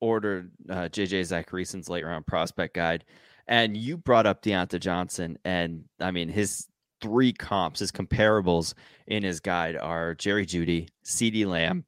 ordered 0.00 0.50
uh, 0.68 0.88
JJ 0.88 1.22
Zachariason's 1.22 1.88
late 1.88 2.04
round 2.04 2.26
prospect 2.26 2.74
guide, 2.74 3.04
and 3.46 3.76
you 3.76 3.96
brought 3.96 4.26
up 4.26 4.42
Diontae 4.42 4.80
Johnson, 4.80 5.38
and 5.44 5.84
I 6.00 6.10
mean 6.10 6.28
his 6.28 6.66
three 7.00 7.32
comps, 7.32 7.80
his 7.80 7.92
comparables 7.92 8.74
in 9.06 9.22
his 9.22 9.40
guide 9.40 9.76
are 9.76 10.14
Jerry 10.14 10.46
Jeudy, 10.46 10.88
CeeDee 11.04 11.46
Lamb, 11.46 11.84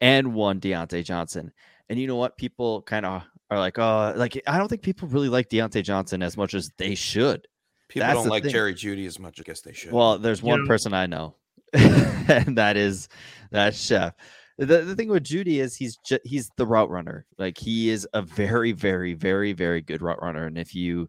and 0.00 0.34
one 0.34 0.60
Diontae 0.60 1.04
Johnson. 1.04 1.52
And 1.88 1.98
you 1.98 2.06
know 2.06 2.16
what? 2.16 2.36
People 2.36 2.82
kind 2.82 3.06
of 3.06 3.22
are 3.50 3.58
like, 3.58 3.78
oh, 3.78 4.12
like 4.16 4.40
I 4.46 4.58
don't 4.58 4.68
think 4.68 4.82
people 4.82 5.08
really 5.08 5.28
like 5.28 5.48
Diontae 5.48 5.82
Johnson 5.82 6.22
as 6.22 6.36
much 6.36 6.54
as 6.54 6.70
they 6.78 6.94
should. 6.94 7.46
People 7.88 8.06
That's 8.06 8.20
don't 8.20 8.28
like 8.28 8.42
thing. 8.42 8.52
Jerry 8.52 8.74
Jeudy 8.74 9.06
as 9.06 9.18
much. 9.18 9.38
I 9.40 9.44
guess 9.44 9.60
they 9.60 9.72
should. 9.72 9.92
Well, 9.92 10.18
there's 10.18 10.42
one 10.42 10.62
you 10.62 10.66
person 10.66 10.92
I 10.92 11.06
know, 11.06 11.36
and 11.72 12.58
that 12.58 12.76
is 12.76 13.08
that 13.52 13.74
chef 13.76 14.14
the, 14.58 14.82
the 14.82 14.96
thing 14.96 15.08
with 15.08 15.24
Jeudy 15.24 15.60
is 15.60 15.76
he's 15.76 15.96
just 15.98 16.22
he's 16.24 16.50
the 16.56 16.66
route 16.66 16.90
runner. 16.90 17.26
Like 17.38 17.58
he 17.58 17.90
is 17.90 18.08
a 18.14 18.22
very, 18.22 18.72
very, 18.72 19.12
very, 19.14 19.52
very 19.52 19.82
good 19.82 20.02
route 20.02 20.22
runner. 20.22 20.46
And 20.46 20.56
if 20.56 20.74
you 20.74 21.08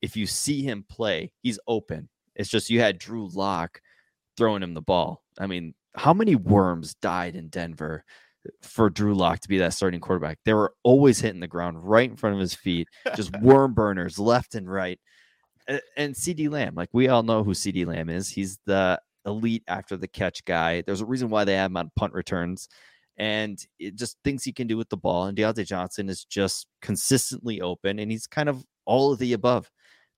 if 0.00 0.16
you 0.16 0.26
see 0.26 0.62
him 0.62 0.84
play, 0.88 1.32
he's 1.42 1.60
open. 1.68 2.08
It's 2.34 2.50
just 2.50 2.70
you 2.70 2.80
had 2.80 2.98
Drew 2.98 3.28
Lock 3.28 3.80
throwing 4.36 4.62
him 4.62 4.74
the 4.74 4.82
ball. 4.82 5.22
I 5.38 5.46
mean, 5.46 5.74
how 5.94 6.12
many 6.12 6.34
worms 6.34 6.94
died 6.94 7.36
in 7.36 7.48
Denver 7.48 8.04
for 8.62 8.90
Drew 8.90 9.14
Lock 9.14 9.40
to 9.40 9.48
be 9.48 9.58
that 9.58 9.74
starting 9.74 10.00
quarterback? 10.00 10.38
They 10.44 10.54
were 10.54 10.74
always 10.82 11.20
hitting 11.20 11.40
the 11.40 11.46
ground 11.46 11.78
right 11.88 12.10
in 12.10 12.16
front 12.16 12.34
of 12.34 12.40
his 12.40 12.54
feet, 12.54 12.88
just 13.14 13.36
worm 13.40 13.74
burners 13.74 14.18
left 14.18 14.56
and 14.56 14.70
right. 14.70 14.98
And 15.96 16.14
CeeDee 16.14 16.50
Lamb, 16.50 16.74
like 16.74 16.88
we 16.92 17.06
all 17.06 17.22
know 17.22 17.44
who 17.44 17.52
CeeDee 17.52 17.86
Lamb 17.86 18.08
is. 18.08 18.28
He's 18.28 18.58
the 18.66 19.00
elite 19.26 19.64
after 19.68 19.96
the 19.96 20.08
catch 20.08 20.44
guy. 20.44 20.82
There's 20.82 21.00
a 21.00 21.06
reason 21.06 21.30
why 21.30 21.44
they 21.44 21.54
have 21.54 21.70
him 21.70 21.76
on 21.76 21.90
punt 21.96 22.12
returns 22.12 22.68
and 23.16 23.64
it 23.78 23.96
just 23.96 24.16
things 24.24 24.44
he 24.44 24.52
can 24.52 24.66
do 24.66 24.76
with 24.76 24.88
the 24.88 24.96
ball. 24.96 25.26
And 25.26 25.36
Diontae 25.36 25.66
Johnson 25.66 26.08
is 26.08 26.24
just 26.24 26.66
consistently 26.80 27.60
open 27.60 27.98
and 27.98 28.10
he's 28.10 28.26
kind 28.26 28.48
of 28.48 28.64
all 28.84 29.12
of 29.12 29.18
the 29.18 29.32
above. 29.32 29.70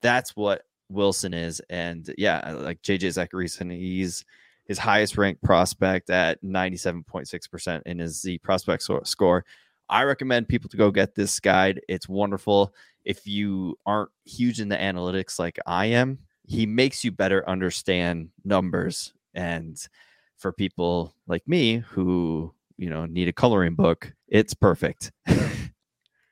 That's 0.02 0.36
what 0.36 0.62
Wilson 0.88 1.34
is. 1.34 1.60
And 1.70 2.12
yeah, 2.16 2.38
uh, 2.38 2.56
like 2.56 2.82
JJ 2.82 3.28
Zachariason, 3.28 3.70
he's 3.70 4.24
his 4.66 4.78
highest 4.78 5.18
ranked 5.18 5.42
prospect 5.42 6.08
at 6.08 6.42
97.6% 6.42 7.82
in 7.84 7.98
his 7.98 8.20
Z 8.20 8.38
prospect 8.38 8.88
score. 9.04 9.44
I 9.88 10.04
recommend 10.04 10.48
people 10.48 10.70
to 10.70 10.76
go 10.76 10.90
get 10.90 11.14
this 11.14 11.38
guide. 11.40 11.80
It's 11.88 12.08
wonderful. 12.08 12.72
If 13.04 13.26
you 13.26 13.78
aren't 13.84 14.10
huge 14.24 14.60
in 14.60 14.68
the 14.70 14.76
analytics 14.76 15.38
like 15.38 15.58
I 15.66 15.86
am, 15.86 16.20
he 16.46 16.66
makes 16.66 17.04
you 17.04 17.11
better 17.11 17.48
understand 17.48 18.30
numbers 18.44 19.12
and 19.35 19.88
for 20.37 20.52
people 20.52 21.14
like 21.26 21.46
me 21.48 21.78
who 21.78 22.52
you 22.76 22.90
know 22.90 23.07
need 23.07 23.28
a 23.28 23.33
coloring 23.33 23.74
book, 23.74 24.12
it's 24.28 24.54
perfect. 24.54 25.12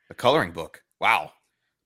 A 0.09 0.13
coloring 0.15 0.51
book. 0.51 0.83
Wow. 0.99 1.31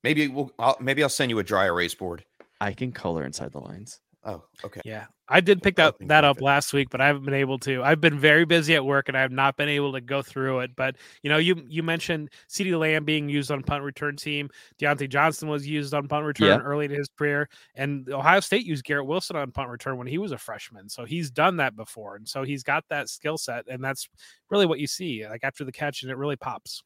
Maybe 0.04 0.28
we'll 0.28 0.52
I'll, 0.60 0.76
maybe 0.82 1.02
I'll 1.02 1.10
send 1.10 1.32
you 1.32 1.40
a 1.40 1.44
dry 1.44 1.66
erase 1.66 1.96
board. 1.96 2.26
I 2.60 2.74
can 2.74 2.92
color 2.92 3.24
inside 3.24 3.54
the 3.54 3.60
lines. 3.60 4.02
Oh, 4.30 4.44
okay. 4.66 4.82
Yeah, 4.84 5.06
I 5.30 5.40
did 5.40 5.64
pick 5.64 5.78
that 5.78 5.96
that 6.02 6.26
up 6.26 6.42
last 6.42 6.74
week, 6.74 6.90
but 6.90 7.00
I 7.00 7.08
haven't 7.08 7.24
been 7.24 7.34
able 7.34 7.58
to. 7.60 7.82
I've 7.82 8.02
been 8.02 8.20
very 8.20 8.44
busy 8.44 8.76
at 8.76 8.84
work, 8.84 9.08
and 9.08 9.18
I 9.18 9.22
have 9.22 9.32
not 9.32 9.56
been 9.56 9.70
able 9.70 9.94
to 9.94 10.02
go 10.02 10.22
through 10.22 10.60
it. 10.60 10.76
But 10.76 10.98
you 11.24 11.30
know, 11.30 11.38
you 11.38 11.64
you 11.66 11.82
mentioned 11.82 12.32
CeeDee 12.50 12.78
Lamb 12.78 13.06
being 13.06 13.30
used 13.30 13.52
on 13.52 13.64
punt 13.64 13.86
return 13.86 14.18
team. 14.18 14.50
Diontae 14.82 15.08
Johnson 15.10 15.48
was 15.48 15.66
used 15.66 15.94
on 15.94 16.10
punt 16.10 16.26
return 16.26 16.60
Yeah. 16.60 16.66
early 16.66 16.84
in 16.84 16.92
his 16.92 17.08
career, 17.18 17.48
and 17.76 18.10
Ohio 18.10 18.42
State 18.42 18.66
used 18.66 18.84
Garrett 18.84 19.06
Wilson 19.08 19.38
on 19.38 19.50
punt 19.54 19.70
return 19.70 19.98
when 19.98 20.08
he 20.08 20.18
was 20.18 20.34
a 20.34 20.38
freshman. 20.38 20.90
So 20.90 21.06
he's 21.06 21.32
done 21.32 21.56
that 21.58 21.78
before, 21.78 22.18
and 22.18 22.28
so 22.28 22.44
he's 22.44 22.64
got 22.64 22.84
that 22.90 23.08
skill 23.08 23.38
set, 23.38 23.66
and 23.70 23.82
that's 23.82 24.10
really 24.50 24.66
what 24.66 24.80
you 24.80 24.88
see 24.88 25.26
like 25.26 25.46
after 25.46 25.64
the 25.64 25.72
catch, 25.72 26.04
and 26.04 26.12
it 26.12 26.18
really 26.18 26.36
pops. 26.36 26.84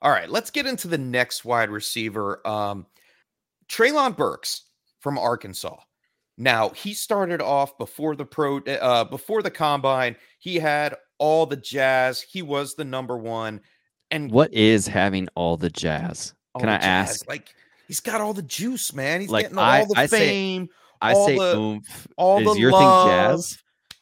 All 0.00 0.10
right, 0.10 0.30
let's 0.30 0.50
get 0.50 0.66
into 0.66 0.88
the 0.88 0.96
next 0.96 1.44
wide 1.44 1.68
receiver. 1.68 2.40
Um, 2.48 2.86
Treylon 3.68 4.16
Burks 4.16 4.62
from 5.00 5.18
Arkansas. 5.18 5.76
Now 6.38 6.70
he 6.70 6.94
started 6.94 7.40
off 7.42 7.76
before 7.78 8.16
the 8.16 8.24
pro, 8.24 8.58
uh, 8.58 9.04
before 9.04 9.42
the 9.42 9.50
combine. 9.50 10.16
He 10.38 10.56
had 10.58 10.94
all 11.18 11.44
the 11.46 11.56
jazz. 11.56 12.22
He 12.22 12.40
was 12.42 12.74
the 12.74 12.84
number 12.84 13.16
one. 13.18 13.60
And 14.10 14.30
What 14.30 14.52
is 14.52 14.86
having 14.86 15.28
all 15.34 15.56
the 15.56 15.70
jazz? 15.70 16.34
all 16.54 16.60
Can 16.60 16.68
the 16.68 16.74
I 16.74 16.78
jazz, 16.78 17.10
ask? 17.10 17.28
Like 17.28 17.54
he's 17.86 18.00
got 18.00 18.20
all 18.20 18.32
the 18.32 18.42
juice, 18.42 18.92
man. 18.94 19.20
He's 19.20 19.30
Like, 19.30 19.44
getting 19.46 19.58
all 19.58 19.64
I- 19.64 19.84
the 19.84 19.94
I 19.96 20.06
say- 20.06 20.18
fame. 20.18 20.68
I 21.02 21.12
all 21.12 21.26
say 21.26 21.38
the- 21.38 21.56
oomph. 21.56 22.08
all 22.16 22.38
is 22.40 22.54
the 22.54 22.60
your 22.60 22.72
love. 22.72 23.04
thing 23.06 23.12
jazz? 23.12 23.58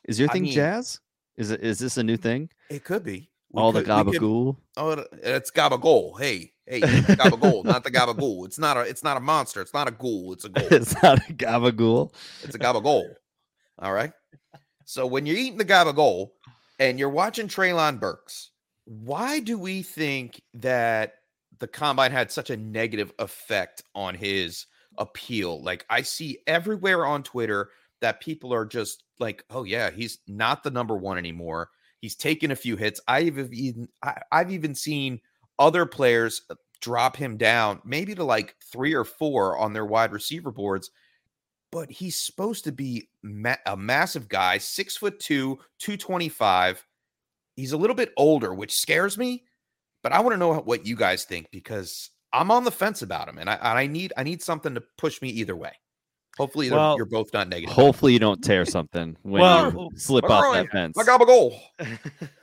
Is 0.08 0.18
your 0.20 0.30
I 0.30 0.32
thing 0.32 0.42
mean- 0.44 0.52
jazz? 0.52 1.00
Is 1.36 1.50
it 1.52 1.60
is 1.62 1.78
this 1.78 1.96
a 1.96 2.02
new 2.02 2.16
thing? 2.16 2.50
It 2.70 2.82
could 2.84 3.04
be 3.04 3.30
We 3.52 3.60
all 3.62 3.72
the 3.72 3.82
could- 3.82 4.06
could- 4.06 4.20
gabagool. 4.20 4.56
Oh, 4.76 4.90
it- 4.90 5.08
it's 5.22 5.50
gabagool. 5.50 6.20
Hey, 6.20 6.52
hey, 6.66 6.80
gabagool, 6.80 7.64
not 7.64 7.82
the 7.84 7.90
gabagool. 7.90 8.44
It's 8.46 8.58
not 8.58 8.76
a. 8.76 8.80
It's 8.80 9.02
not 9.02 9.16
a 9.16 9.20
monster. 9.20 9.60
It's 9.62 9.72
not 9.74 9.88
a 9.88 9.92
ghoul. 9.92 10.32
It's 10.34 10.44
a 10.44 10.48
ghoul. 10.50 10.68
it's 10.70 11.02
not 11.02 11.18
a 11.28 11.32
gabagool. 11.32 12.12
It's 12.42 12.54
a 12.54 12.58
gabagool. 12.58 13.08
All 13.78 13.92
right. 13.92 14.12
So 14.84 15.06
when 15.06 15.24
you're 15.26 15.36
eating 15.36 15.58
the 15.58 15.64
gabagool 15.64 16.30
and 16.78 16.98
you're 16.98 17.08
watching 17.10 17.46
Treylon 17.48 18.00
Burks, 18.00 18.50
why 18.84 19.40
do 19.40 19.58
we 19.58 19.82
think 19.82 20.40
that 20.54 21.14
the 21.58 21.66
combine 21.68 22.10
had 22.12 22.30
such 22.32 22.50
a 22.50 22.56
negative 22.56 23.12
effect 23.18 23.82
on 23.94 24.14
his 24.14 24.66
appeal? 24.98 25.62
Like 25.62 25.84
I 25.90 26.02
see 26.02 26.38
everywhere 26.46 27.04
on 27.06 27.22
Twitter 27.22 27.70
that 28.00 28.20
people 28.20 28.52
are 28.54 28.64
just 28.64 29.04
like, 29.18 29.44
"Oh 29.50 29.64
yeah, 29.64 29.90
he's 29.90 30.18
not 30.26 30.62
the 30.62 30.70
number 30.70 30.96
one 30.96 31.18
anymore. 31.18 31.70
He's 32.00 32.16
taken 32.16 32.50
a 32.50 32.56
few 32.56 32.76
hits." 32.76 33.00
I've 33.08 33.52
even 33.52 33.88
I've 34.32 34.52
even 34.52 34.74
seen 34.74 35.20
other 35.58 35.86
players 35.86 36.42
uh, 36.50 36.54
drop 36.80 37.16
him 37.16 37.36
down, 37.36 37.80
maybe 37.84 38.14
to 38.14 38.24
like 38.24 38.54
three 38.72 38.94
or 38.94 39.04
four 39.04 39.58
on 39.58 39.72
their 39.72 39.86
wide 39.86 40.12
receiver 40.12 40.50
boards 40.50 40.90
but 41.70 41.90
he's 41.90 42.16
supposed 42.16 42.64
to 42.64 42.72
be 42.72 43.08
ma- 43.22 43.56
a 43.66 43.76
massive 43.76 44.28
guy, 44.28 44.58
six 44.58 44.96
foot 44.96 45.20
two, 45.20 45.58
225. 45.80 46.84
He's 47.56 47.72
a 47.72 47.76
little 47.76 47.96
bit 47.96 48.12
older, 48.16 48.54
which 48.54 48.72
scares 48.72 49.18
me, 49.18 49.44
but 50.02 50.12
I 50.12 50.20
want 50.20 50.34
to 50.34 50.38
know 50.38 50.54
what 50.54 50.86
you 50.86 50.96
guys 50.96 51.24
think 51.24 51.48
because 51.50 52.10
I'm 52.32 52.50
on 52.50 52.64
the 52.64 52.70
fence 52.70 53.02
about 53.02 53.28
him 53.28 53.38
and 53.38 53.50
I, 53.50 53.58
I 53.60 53.86
need 53.86 54.12
I 54.16 54.22
need 54.22 54.42
something 54.42 54.74
to 54.74 54.82
push 54.96 55.20
me 55.20 55.28
either 55.30 55.56
way. 55.56 55.72
Hopefully 56.38 56.70
Well, 56.70 56.96
you're 56.96 57.04
both 57.04 57.32
not 57.34 57.48
negative. 57.48 57.74
Hopefully 57.74 58.12
you 58.14 58.18
don't 58.18 58.42
tear 58.42 58.64
something 58.64 59.16
when 59.22 59.42
Well, 59.42 59.72
you 59.92 59.98
slip 59.98 60.24
off 60.24 60.42
wrong? 60.44 60.54
that 60.54 60.68
fence. 60.70 60.96
I 60.96 61.04
got 61.04 61.20
a 61.20 61.26
goal. 61.26 61.60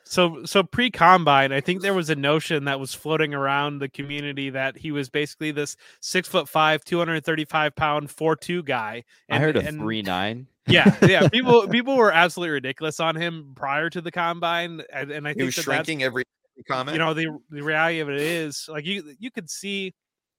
So 0.03 0.45
so 0.45 0.62
pre 0.62 0.91
combine, 0.91 1.51
I 1.51 1.62
think 1.62 1.81
there 1.81 1.93
was 1.93 2.10
a 2.12 2.15
notion 2.15 2.65
that 2.65 2.79
was 2.79 2.93
floating 2.93 3.34
around 3.34 3.79
the 3.79 3.89
community 3.89 4.51
that 4.51 4.77
he 4.77 4.91
was 4.91 5.10
basically 5.10 5.51
this 5.51 5.75
six 5.99 6.27
foot 6.27 6.47
five, 6.47 6.84
two 6.84 6.99
hundred 6.99 7.15
and 7.15 7.25
thirty 7.25 7.45
five 7.45 7.75
pound 7.75 8.12
four 8.12 8.36
two 8.36 8.62
guy. 8.62 9.03
I 9.29 9.39
heard 9.39 9.58
a 9.58 9.65
and- 9.65 9.79
three 9.79 10.01
nine. 10.01 10.47
Yeah, 10.67 10.95
yeah. 11.05 11.27
People 11.31 11.67
people 11.67 11.95
were 11.95 12.12
absolutely 12.12 12.53
ridiculous 12.53 12.99
on 12.99 13.15
him 13.15 13.51
prior 13.55 13.88
to 13.91 14.01
the 14.01 14.10
combine, 14.12 14.81
and, 14.91 15.12
and 15.12 15.27
I 15.27 15.31
He 15.31 15.36
think 15.36 15.45
was 15.45 15.55
that 15.58 15.62
shrinking 15.62 16.01
every 16.01 16.23
comment. 16.67 16.95
you 16.95 16.99
know 16.99 17.13
the 17.13 17.27
the 17.51 17.62
reality 17.62 17.99
of 17.99 18.10
it 18.10 18.19
is 18.19 18.67
like 18.67 18.84
you 18.84 19.15
you 19.19 19.29
could 19.29 19.47
see 19.47 19.93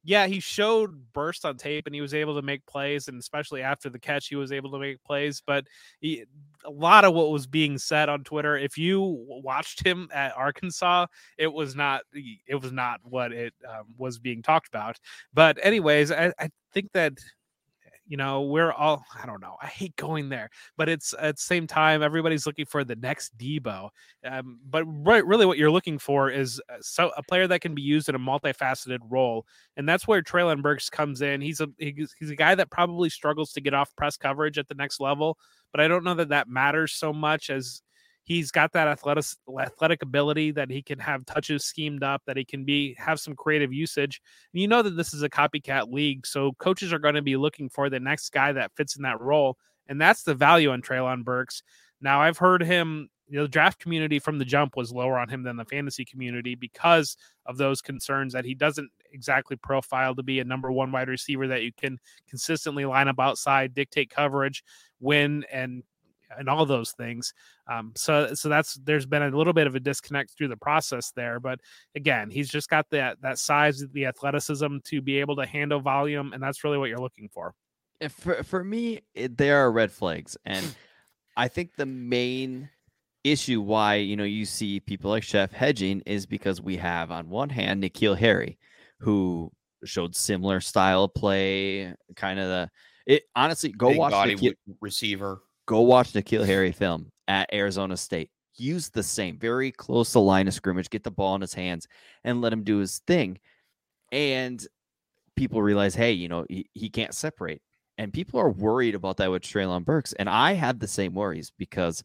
yeah 0.06 0.26
he 0.26 0.38
showed 0.40 1.12
burst 1.12 1.44
on 1.44 1.56
tape 1.56 1.86
and 1.86 1.94
he 1.94 2.00
was 2.00 2.14
able 2.14 2.34
to 2.34 2.42
make 2.42 2.64
plays 2.66 3.08
and 3.08 3.18
especially 3.18 3.60
after 3.60 3.90
the 3.90 3.98
catch 3.98 4.28
he 4.28 4.36
was 4.36 4.52
able 4.52 4.70
to 4.70 4.78
make 4.78 5.02
plays 5.02 5.42
but 5.46 5.66
he, 6.00 6.24
a 6.64 6.70
lot 6.70 7.04
of 7.04 7.12
what 7.12 7.30
was 7.30 7.46
being 7.46 7.76
said 7.76 8.08
on 8.08 8.22
twitter 8.22 8.56
if 8.56 8.78
you 8.78 9.24
watched 9.28 9.84
him 9.84 10.08
at 10.14 10.34
arkansas 10.36 11.06
it 11.36 11.52
was 11.52 11.74
not 11.74 12.02
it 12.46 12.54
was 12.62 12.72
not 12.72 13.00
what 13.02 13.32
it 13.32 13.52
um, 13.68 13.84
was 13.98 14.18
being 14.18 14.42
talked 14.42 14.68
about 14.68 14.96
but 15.34 15.58
anyways 15.60 16.10
I, 16.12 16.32
I 16.38 16.48
think 16.72 16.92
that 16.94 17.14
you 18.06 18.16
know 18.16 18.42
we're 18.42 18.72
all 18.72 19.04
i 19.20 19.26
don't 19.26 19.40
know 19.40 19.56
i 19.60 19.66
hate 19.66 19.94
going 19.96 20.28
there 20.28 20.48
but 20.76 20.88
it's 20.88 21.14
at 21.18 21.36
the 21.36 21.42
same 21.42 21.66
time 21.66 22.02
everybody's 22.02 22.46
looking 22.46 22.66
for 22.66 22.84
the 22.84 22.96
next 22.96 23.36
Deebo 23.36 23.88
um, 24.24 24.58
but 24.68 24.84
re- 24.84 25.22
really 25.22 25.46
what 25.46 25.58
you're 25.58 25.70
looking 25.70 25.98
for 25.98 26.30
is 26.30 26.60
uh, 26.70 26.76
so 26.80 27.10
a 27.16 27.22
player 27.22 27.46
that 27.46 27.60
can 27.60 27.74
be 27.74 27.82
used 27.82 28.08
in 28.08 28.14
a 28.14 28.18
multifaceted 28.18 28.98
role 29.08 29.46
and 29.76 29.88
that's 29.88 30.06
where 30.06 30.22
Treylon 30.22 30.62
Burks 30.62 30.88
comes 30.88 31.22
in 31.22 31.40
he's 31.40 31.60
a 31.60 31.68
he's, 31.78 32.14
he's 32.18 32.30
a 32.30 32.36
guy 32.36 32.54
that 32.54 32.70
probably 32.70 33.10
struggles 33.10 33.52
to 33.52 33.60
get 33.60 33.74
off 33.74 33.94
press 33.96 34.16
coverage 34.16 34.58
at 34.58 34.68
the 34.68 34.74
next 34.74 35.00
level 35.00 35.36
but 35.72 35.80
i 35.80 35.88
don't 35.88 36.04
know 36.04 36.14
that 36.14 36.28
that 36.28 36.48
matters 36.48 36.92
so 36.92 37.12
much 37.12 37.50
as 37.50 37.82
he's 38.26 38.50
got 38.50 38.72
that 38.72 38.88
athletic 38.88 39.24
athletic 39.60 40.02
ability 40.02 40.50
that 40.50 40.68
he 40.68 40.82
can 40.82 40.98
have 40.98 41.24
touches 41.24 41.64
schemed 41.64 42.02
up 42.02 42.22
that 42.26 42.36
he 42.36 42.44
can 42.44 42.64
be 42.64 42.94
have 42.98 43.18
some 43.18 43.34
creative 43.34 43.72
usage. 43.72 44.20
And 44.52 44.60
you 44.60 44.68
know 44.68 44.82
that 44.82 44.96
this 44.96 45.14
is 45.14 45.22
a 45.22 45.30
copycat 45.30 45.90
league 45.90 46.26
so 46.26 46.52
coaches 46.58 46.92
are 46.92 46.98
going 46.98 47.14
to 47.14 47.22
be 47.22 47.36
looking 47.36 47.70
for 47.70 47.88
the 47.88 48.00
next 48.00 48.30
guy 48.30 48.52
that 48.52 48.72
fits 48.76 48.96
in 48.96 49.02
that 49.02 49.20
role 49.20 49.56
and 49.88 50.00
that's 50.00 50.24
the 50.24 50.34
value 50.34 50.70
on 50.70 50.82
Treylon 50.82 51.24
Burks. 51.24 51.62
Now 52.00 52.20
I've 52.20 52.38
heard 52.38 52.62
him 52.62 53.08
the 53.28 53.48
draft 53.48 53.80
community 53.80 54.18
from 54.18 54.38
the 54.38 54.44
jump 54.44 54.76
was 54.76 54.92
lower 54.92 55.18
on 55.18 55.28
him 55.28 55.42
than 55.42 55.56
the 55.56 55.64
fantasy 55.64 56.04
community 56.04 56.54
because 56.54 57.16
of 57.46 57.56
those 57.56 57.80
concerns 57.82 58.32
that 58.32 58.44
he 58.44 58.54
doesn't 58.54 58.90
exactly 59.12 59.56
profile 59.56 60.14
to 60.14 60.22
be 60.22 60.38
a 60.38 60.44
number 60.44 60.70
one 60.70 60.92
wide 60.92 61.08
receiver 61.08 61.48
that 61.48 61.62
you 61.62 61.72
can 61.72 61.98
consistently 62.28 62.84
line 62.84 63.08
up 63.08 63.18
outside, 63.18 63.74
dictate 63.74 64.10
coverage, 64.10 64.62
win, 65.00 65.44
and 65.50 65.82
and 66.38 66.48
all 66.48 66.66
those 66.66 66.92
things. 66.92 67.32
Um, 67.70 67.92
so 67.96 68.34
so 68.34 68.48
that's 68.48 68.74
there's 68.74 69.06
been 69.06 69.22
a 69.22 69.36
little 69.36 69.52
bit 69.52 69.66
of 69.66 69.74
a 69.74 69.80
disconnect 69.80 70.36
through 70.36 70.48
the 70.48 70.56
process 70.56 71.12
there, 71.14 71.40
but 71.40 71.60
again, 71.94 72.30
he's 72.30 72.48
just 72.48 72.68
got 72.68 72.86
that 72.90 73.20
that 73.22 73.38
size, 73.38 73.84
the 73.92 74.06
athleticism 74.06 74.78
to 74.84 75.00
be 75.00 75.18
able 75.20 75.36
to 75.36 75.46
handle 75.46 75.80
volume, 75.80 76.32
and 76.32 76.42
that's 76.42 76.64
really 76.64 76.78
what 76.78 76.88
you're 76.88 76.98
looking 76.98 77.28
for. 77.28 77.54
And 78.00 78.12
for 78.12 78.42
for 78.42 78.62
me, 78.62 79.00
it, 79.14 79.36
there 79.36 79.58
are 79.58 79.72
red 79.72 79.92
flags, 79.92 80.36
and 80.44 80.74
I 81.36 81.48
think 81.48 81.76
the 81.76 81.86
main 81.86 82.70
issue 83.24 83.60
why 83.60 83.96
you 83.96 84.16
know 84.16 84.24
you 84.24 84.44
see 84.44 84.80
people 84.80 85.10
like 85.10 85.22
Chef 85.22 85.52
hedging 85.52 86.02
is 86.06 86.26
because 86.26 86.60
we 86.60 86.76
have 86.76 87.10
on 87.10 87.28
one 87.28 87.50
hand 87.50 87.82
N'Keal 87.82 88.16
Harry, 88.16 88.58
who 89.00 89.50
showed 89.84 90.14
similar 90.16 90.60
style 90.60 91.04
of 91.04 91.14
play, 91.14 91.94
kind 92.14 92.38
of 92.38 92.48
the 92.48 92.70
it. 93.06 93.24
Honestly, 93.34 93.70
go 93.72 93.88
Big 93.88 93.98
watch 93.98 94.12
body 94.12 94.36
N'Keal, 94.36 94.54
receiver. 94.80 95.40
Go 95.66 95.80
watch 95.80 96.12
N'Keal 96.12 96.46
Harry 96.46 96.72
film 96.72 97.10
at 97.28 97.52
Arizona 97.52 97.96
State. 97.96 98.30
Use 98.56 98.88
the 98.88 99.02
same, 99.02 99.38
very 99.38 99.70
close 99.70 100.12
to 100.12 100.18
line 100.20 100.48
of 100.48 100.54
scrimmage, 100.54 100.88
get 100.88 101.04
the 101.04 101.10
ball 101.10 101.34
in 101.34 101.40
his 101.40 101.52
hands, 101.52 101.86
and 102.24 102.40
let 102.40 102.52
him 102.52 102.62
do 102.62 102.78
his 102.78 103.00
thing. 103.06 103.38
And 104.12 104.64
people 105.34 105.60
realize, 105.60 105.94
hey, 105.94 106.12
you 106.12 106.28
know, 106.28 106.46
he, 106.48 106.68
he 106.72 106.88
can't 106.88 107.14
separate. 107.14 107.60
And 107.98 108.12
people 108.12 108.40
are 108.40 108.50
worried 108.50 108.94
about 108.94 109.16
that 109.18 109.30
with 109.30 109.42
Treylon 109.42 109.84
Burks. 109.84 110.12
And 110.14 110.28
I 110.28 110.52
had 110.54 110.80
the 110.80 110.88
same 110.88 111.14
worries 111.14 111.52
because 111.58 112.02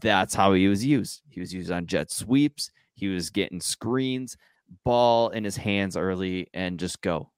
that's 0.00 0.34
how 0.34 0.52
he 0.52 0.68
was 0.68 0.84
used. 0.84 1.22
He 1.28 1.40
was 1.40 1.52
used 1.52 1.70
on 1.70 1.86
jet 1.86 2.10
sweeps, 2.10 2.70
he 2.94 3.08
was 3.08 3.30
getting 3.30 3.60
screens, 3.60 4.36
ball 4.84 5.30
in 5.30 5.44
his 5.44 5.56
hands 5.56 5.96
early, 5.96 6.48
and 6.54 6.78
just 6.78 7.00
go. 7.02 7.30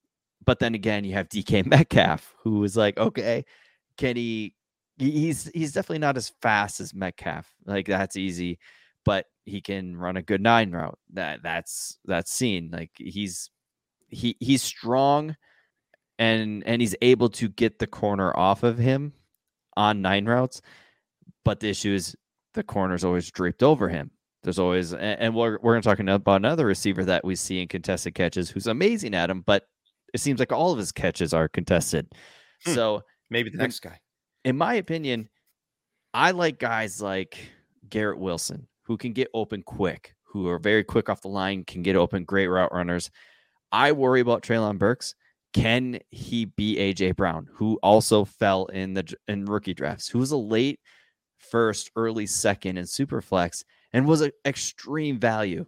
But 0.45 0.59
then 0.61 0.75
again, 0.75 1.05
you 1.05 1.13
have 1.15 1.29
DK 1.29 1.67
Metcalf, 1.67 2.35
who 2.43 2.61
was 2.61 2.77
like, 2.77 2.99
okay, 2.99 3.45
can 3.97 4.17
he 4.17 4.23
he- 4.23 4.55
he's 4.99 5.51
he's 5.55 5.73
definitely 5.73 5.99
not 5.99 6.17
as 6.17 6.33
fast 6.43 6.81
as 6.81 6.95
Metcalf. 6.95 7.47
Like 7.65 7.87
that's 7.87 8.17
easy, 8.17 8.59
but 9.05 9.27
he 9.45 9.61
can 9.61 9.97
run 9.97 10.17
a 10.17 10.23
good 10.23 10.41
nine 10.41 10.71
route. 10.71 10.99
That 11.13 11.43
that's 11.43 11.99
that's 12.05 12.33
seen. 12.33 12.71
Like 12.73 12.91
he's 12.97 13.51
he 14.09 14.37
he's 14.41 14.63
strong 14.63 15.37
and 16.19 16.63
and 16.67 16.81
he's 16.81 16.97
able 17.03 17.29
to 17.31 17.49
get 17.49 17.79
the 17.79 17.87
corner 17.87 18.37
off 18.37 18.63
of 18.63 18.79
him 18.79 19.13
on 19.77 20.03
nine 20.03 20.25
routes. 20.27 20.63
But 21.45 21.61
the 21.61 21.69
issue 21.71 21.93
is 21.93 22.17
the 22.55 22.63
corner's 22.63 23.05
always 23.05 23.31
draped 23.31 23.63
over 23.63 23.89
him. 23.89 24.11
There's 24.43 24.59
always 24.59 24.95
and 24.95 25.35
we're 25.35 25.59
we're 25.61 25.75
gonna 25.75 25.83
talk 25.83 25.99
about 25.99 26.37
another 26.37 26.67
receiver 26.67 27.05
that 27.05 27.25
we 27.25 27.35
see 27.37 27.61
in 27.61 27.69
contested 27.69 28.15
catches 28.15 28.49
who's 28.51 28.67
amazing 28.67 29.15
at 29.15 29.29
him, 29.31 29.43
but 29.45 29.65
it 30.15 30.21
seems 30.21 30.39
like 30.39 30.53
all 30.53 30.73
of 30.73 30.79
his 30.79 30.93
catches 30.93 31.35
are 31.35 31.49
contested. 31.49 32.07
Hmm. 32.65 32.73
So 32.73 33.03
Maybe 33.29 33.51
The- 33.51 33.59
next 33.59 33.81
guy. 33.81 33.99
In 34.47 34.57
my 34.57 34.75
opinion, 34.75 35.29
I 36.15 36.31
like 36.31 36.61
guys 36.61 37.03
like 37.03 37.37
Garrett 37.91 38.19
Wilson, 38.19 38.69
who 38.85 38.97
can 38.97 39.13
get 39.13 39.29
open 39.35 39.63
quick, 39.65 40.15
who 40.23 40.47
are 40.49 40.61
very 40.61 40.85
quick 40.85 41.09
off 41.11 41.21
the 41.21 41.29
line, 41.29 41.65
can 41.65 41.83
get 41.83 41.97
open, 41.97 42.25
great 42.25 42.47
route 42.47 42.73
runners. 42.73 43.11
I 43.73 43.91
worry 43.91 44.21
about 44.21 44.43
Treylon 44.43 44.79
Burks. 44.79 45.17
Can 45.53 45.99
he 46.11 46.45
be 46.45 46.77
AJ 46.77 47.17
Brown, 47.17 47.49
who 47.53 47.81
also 47.83 48.25
fell 48.25 48.67
in 48.67 48.95
the 48.95 49.13
in 49.27 49.47
rookie 49.47 49.75
drafts, 49.75 50.09
who 50.09 50.21
was 50.21 50.31
a 50.31 50.37
late 50.37 50.79
first, 51.39 51.91
early 51.97 52.27
second 52.27 52.79
in 52.79 52.85
Superflex 52.85 53.65
and 53.93 54.07
was 54.07 54.21
an 54.21 54.31
extreme 54.45 55.19
value 55.19 55.67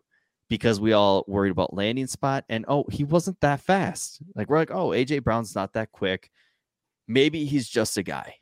because 0.48 0.80
we 0.80 0.92
all 0.92 1.24
worried 1.26 1.50
about 1.50 1.74
landing 1.74 2.06
spot 2.06 2.44
and 2.48 2.64
oh, 2.68 2.84
he 2.92 3.02
wasn't 3.02 3.40
that 3.40 3.60
fast. 3.60 4.20
Like 4.36 4.48
we're 4.48 4.58
like, 4.58 4.70
oh, 4.70 4.90
AJ 4.90 5.24
Brown's 5.24 5.56
not 5.56 5.72
that 5.72 5.90
quick. 5.90 6.30
Maybe 7.08 7.44
he's 7.44 7.68
just 7.68 7.96
a 7.96 8.02
guy. 8.04 8.37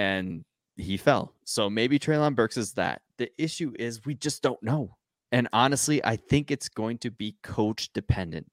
And 0.00 0.44
he 0.76 0.96
fell. 0.96 1.34
So 1.44 1.68
maybe 1.68 1.98
Treylon 1.98 2.34
Burks 2.34 2.56
is 2.56 2.72
that. 2.74 3.02
The 3.18 3.30
issue 3.36 3.72
is 3.78 4.04
we 4.06 4.14
just 4.14 4.42
don't 4.42 4.62
know. 4.62 4.96
And 5.30 5.46
honestly, 5.52 6.02
I 6.04 6.16
think 6.16 6.50
it's 6.50 6.68
going 6.68 6.98
to 6.98 7.10
be 7.10 7.36
coach 7.42 7.92
dependent. 7.92 8.50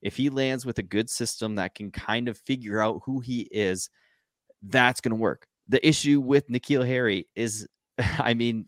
If 0.00 0.16
he 0.16 0.30
lands 0.30 0.64
with 0.64 0.78
a 0.78 0.82
good 0.82 1.10
system 1.10 1.56
that 1.56 1.74
can 1.74 1.90
kind 1.90 2.28
of 2.28 2.38
figure 2.38 2.80
out 2.80 3.02
who 3.04 3.20
he 3.20 3.48
is, 3.50 3.90
that's 4.62 5.00
going 5.00 5.10
to 5.10 5.16
work. 5.16 5.46
The 5.68 5.86
issue 5.86 6.20
with 6.20 6.48
N'Keal 6.48 6.86
Harry 6.86 7.26
is, 7.34 7.66
I 7.98 8.34
mean, 8.34 8.66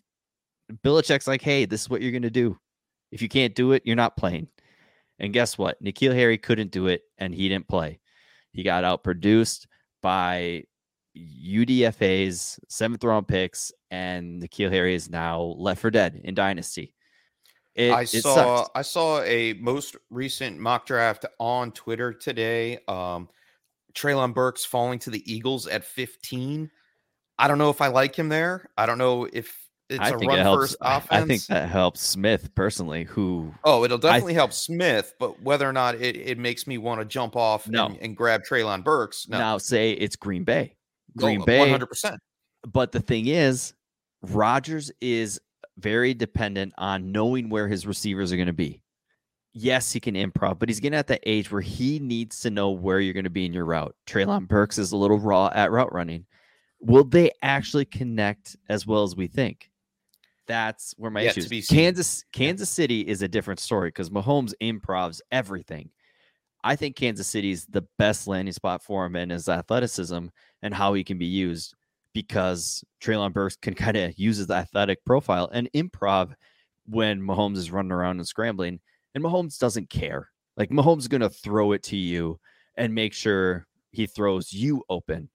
Belichick's 0.85 1.27
like, 1.29 1.43
hey, 1.43 1.65
this 1.65 1.83
is 1.83 1.91
what 1.91 2.03
you're 2.03 2.13
going 2.13 2.23
to 2.23 2.31
do. 2.31 2.59
If 3.13 3.23
you 3.23 3.29
can't 3.29 3.55
do 3.55 3.73
it, 3.73 3.83
you're 3.85 3.97
not 3.97 4.17
playing. 4.17 4.49
And 5.19 5.33
guess 5.33 5.57
what? 5.57 5.83
N'Keal 5.83 6.15
Harry 6.15 6.39
couldn't 6.39 6.73
do 6.73 6.89
it, 6.89 7.03
and 7.19 7.35
he 7.35 7.49
didn't 7.49 7.69
play. 7.69 8.01
He 8.53 8.63
got 8.63 8.85
outproduced 8.85 9.67
by 10.03 10.65
UDFA's 11.17 12.59
seventh 12.69 13.03
round 13.05 13.29
picks, 13.29 13.73
and 13.91 14.43
N'Keal 14.43 14.71
Harry 14.71 14.95
is 14.95 15.09
now 15.09 15.55
left 15.59 15.81
for 15.81 15.91
dead 15.91 16.21
in 16.25 16.35
Dynasty. 16.35 16.93
It, 17.75 17.93
I 17.93 18.05
saw 18.05 18.35
sucks. 18.35 18.71
I 18.75 18.83
saw 18.83 19.23
a 19.23 19.53
most 19.55 19.97
recent 20.11 20.59
mock 20.59 20.87
draft 20.87 21.27
on 21.39 21.73
Twitter 21.73 22.13
today. 22.13 22.79
Um, 22.89 23.29
Treylon 23.95 24.35
Burks 24.35 24.65
falling 24.65 24.99
to 25.01 25.11
the 25.11 25.23
Eagles 25.31 25.67
at 25.67 25.85
15. 25.85 26.71
I 27.39 27.49
don't 27.49 27.59
know 27.59 27.71
if 27.71 27.83
I 27.83 27.89
like 27.89 28.15
him 28.17 28.29
there. 28.29 28.71
I 28.79 28.87
don't 28.87 28.99
know 28.99 29.29
if 29.31 29.55
it's 29.89 30.01
I 30.01 30.11
a 30.11 30.17
run 30.17 30.39
it 30.39 30.45
first 30.45 30.77
offense. 30.81 31.09
I 31.11 31.27
think 31.27 31.47
that 31.47 31.69
helps 31.69 32.01
Smith 32.01 32.55
personally, 32.55 33.05
who 33.05 33.53
Oh, 33.63 33.85
it'll 33.85 33.99
definitely 33.99 34.35
help 34.35 34.53
Smith, 34.53 35.15
but 35.19 35.43
whether 35.43 35.69
or 35.69 35.73
not 35.73 35.97
it, 35.97 36.17
it 36.17 36.39
makes 36.39 36.67
me 36.67 36.79
want 36.79 37.01
to 37.01 37.05
jump 37.05 37.37
off 37.37 37.69
no. 37.69 37.87
and, 37.87 37.99
and 37.99 38.17
grab 38.17 38.43
Treylon 38.43 38.83
Burks. 38.83 39.29
No. 39.29 39.39
Now 39.39 39.59
say 39.59 39.93
it's 39.93 40.17
Green 40.17 40.45
Bay. 40.45 40.76
Green 41.17 41.45
Bay 41.45 41.71
100%. 41.71 42.19
But 42.67 42.93
the 42.93 43.01
thing 43.01 43.27
is, 43.27 43.75
Rodgers 44.23 44.91
is 45.01 45.41
very 45.79 46.15
dependent 46.15 46.73
on 46.79 47.13
knowing 47.13 47.49
where 47.49 47.69
his 47.69 47.87
receivers 47.87 48.33
are 48.33 48.37
going 48.37 48.47
to 48.47 48.53
be. 48.53 48.83
Yes, 49.53 49.93
he 49.93 50.01
can 50.01 50.15
improv, 50.15 50.59
but 50.59 50.69
he's 50.69 50.81
getting 50.81 50.99
at 50.99 51.07
the 51.07 51.19
age 51.29 51.51
where 51.51 51.63
he 51.63 51.99
needs 51.99 52.41
to 52.41 52.51
know 52.51 52.71
where 52.71 53.01
you're 53.01 53.15
going 53.15 53.25
to 53.25 53.31
be 53.31 53.47
in 53.47 53.55
your 53.55 53.65
route. 53.65 53.95
Treylon 54.07 54.47
Burks 54.47 54.77
is 54.77 54.93
a 54.93 54.97
little 54.97 55.19
raw 55.19 55.51
at 55.55 55.71
route 55.71 55.93
running. 55.95 56.27
Will 56.81 57.05
they 57.05 57.31
actually 57.43 57.87
connect 57.87 58.57
as 58.69 58.87
well 58.87 59.03
as 59.03 59.17
we 59.17 59.29
think? 59.29 59.71
That's 60.47 60.95
where 60.99 61.11
my 61.11 61.23
issue 61.23 61.41
is. 61.51 61.67
Kansas 61.67 62.25
Kansas 62.33 62.69
City 62.69 63.01
is 63.01 63.23
a 63.23 63.29
different 63.29 63.59
story 63.59 63.89
because 63.89 64.11
Mahomes 64.11 64.53
improvs 64.63 65.21
everything. 65.33 65.91
I 66.67 66.75
think 66.75 66.97
Kansas 66.97 67.29
City 67.29 67.53
is 67.53 67.65
the 67.67 67.87
best 67.97 68.27
landing 68.27 68.53
spot 68.53 68.83
for 68.83 69.07
him 69.07 69.15
in 69.15 69.31
his 69.31 69.49
athleticism 69.49 70.27
and 70.63 70.75
how 70.75 70.95
he 70.95 71.05
can 71.05 71.17
be 71.17 71.27
used 71.27 71.77
because 72.13 72.83
Treylon 73.01 73.33
Burks 73.33 73.55
can 73.55 73.75
kind 73.85 73.97
of 73.97 74.19
use 74.19 74.39
his 74.39 74.51
athletic 74.51 75.05
profile 75.05 75.49
and 75.53 75.71
improv 75.77 76.35
when 76.87 77.23
Mahomes 77.23 77.59
is 77.59 77.71
running 77.71 77.93
around 77.93 78.19
and 78.19 78.27
scrambling. 78.27 78.81
And 79.15 79.23
Mahomes 79.23 79.61
doesn't 79.61 79.91
care. 79.91 80.29
Like 80.57 80.71
Mahomes 80.71 81.01
is 81.01 81.09
going 81.09 81.21
to 81.21 81.31
throw 81.31 81.71
it 81.71 81.85
to 81.85 81.97
you 81.97 82.41
and 82.77 82.93
make 82.93 83.13
sure 83.13 83.69
he 83.93 84.07
throws 84.07 84.53
you 84.53 84.83
open. 84.89 85.29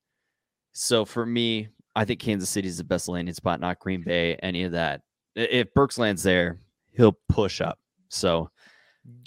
So 0.73 1.05
for 1.05 1.25
me, 1.25 1.69
I 1.95 2.03
think 2.03 2.19
Kansas 2.19 2.49
City 2.49 2.67
is 2.67 2.77
the 2.77 2.83
best 2.83 3.07
landing 3.07 3.33
spot, 3.33 3.61
not 3.61 3.79
Green 3.79 4.01
Bay, 4.01 4.35
any 4.43 4.63
of 4.63 4.73
that. 4.73 5.01
If 5.35 5.73
Burks 5.73 5.97
lands 5.97 6.23
there, 6.23 6.59
he'll 6.91 7.17
push 7.29 7.61
up. 7.61 7.79
So 8.09 8.49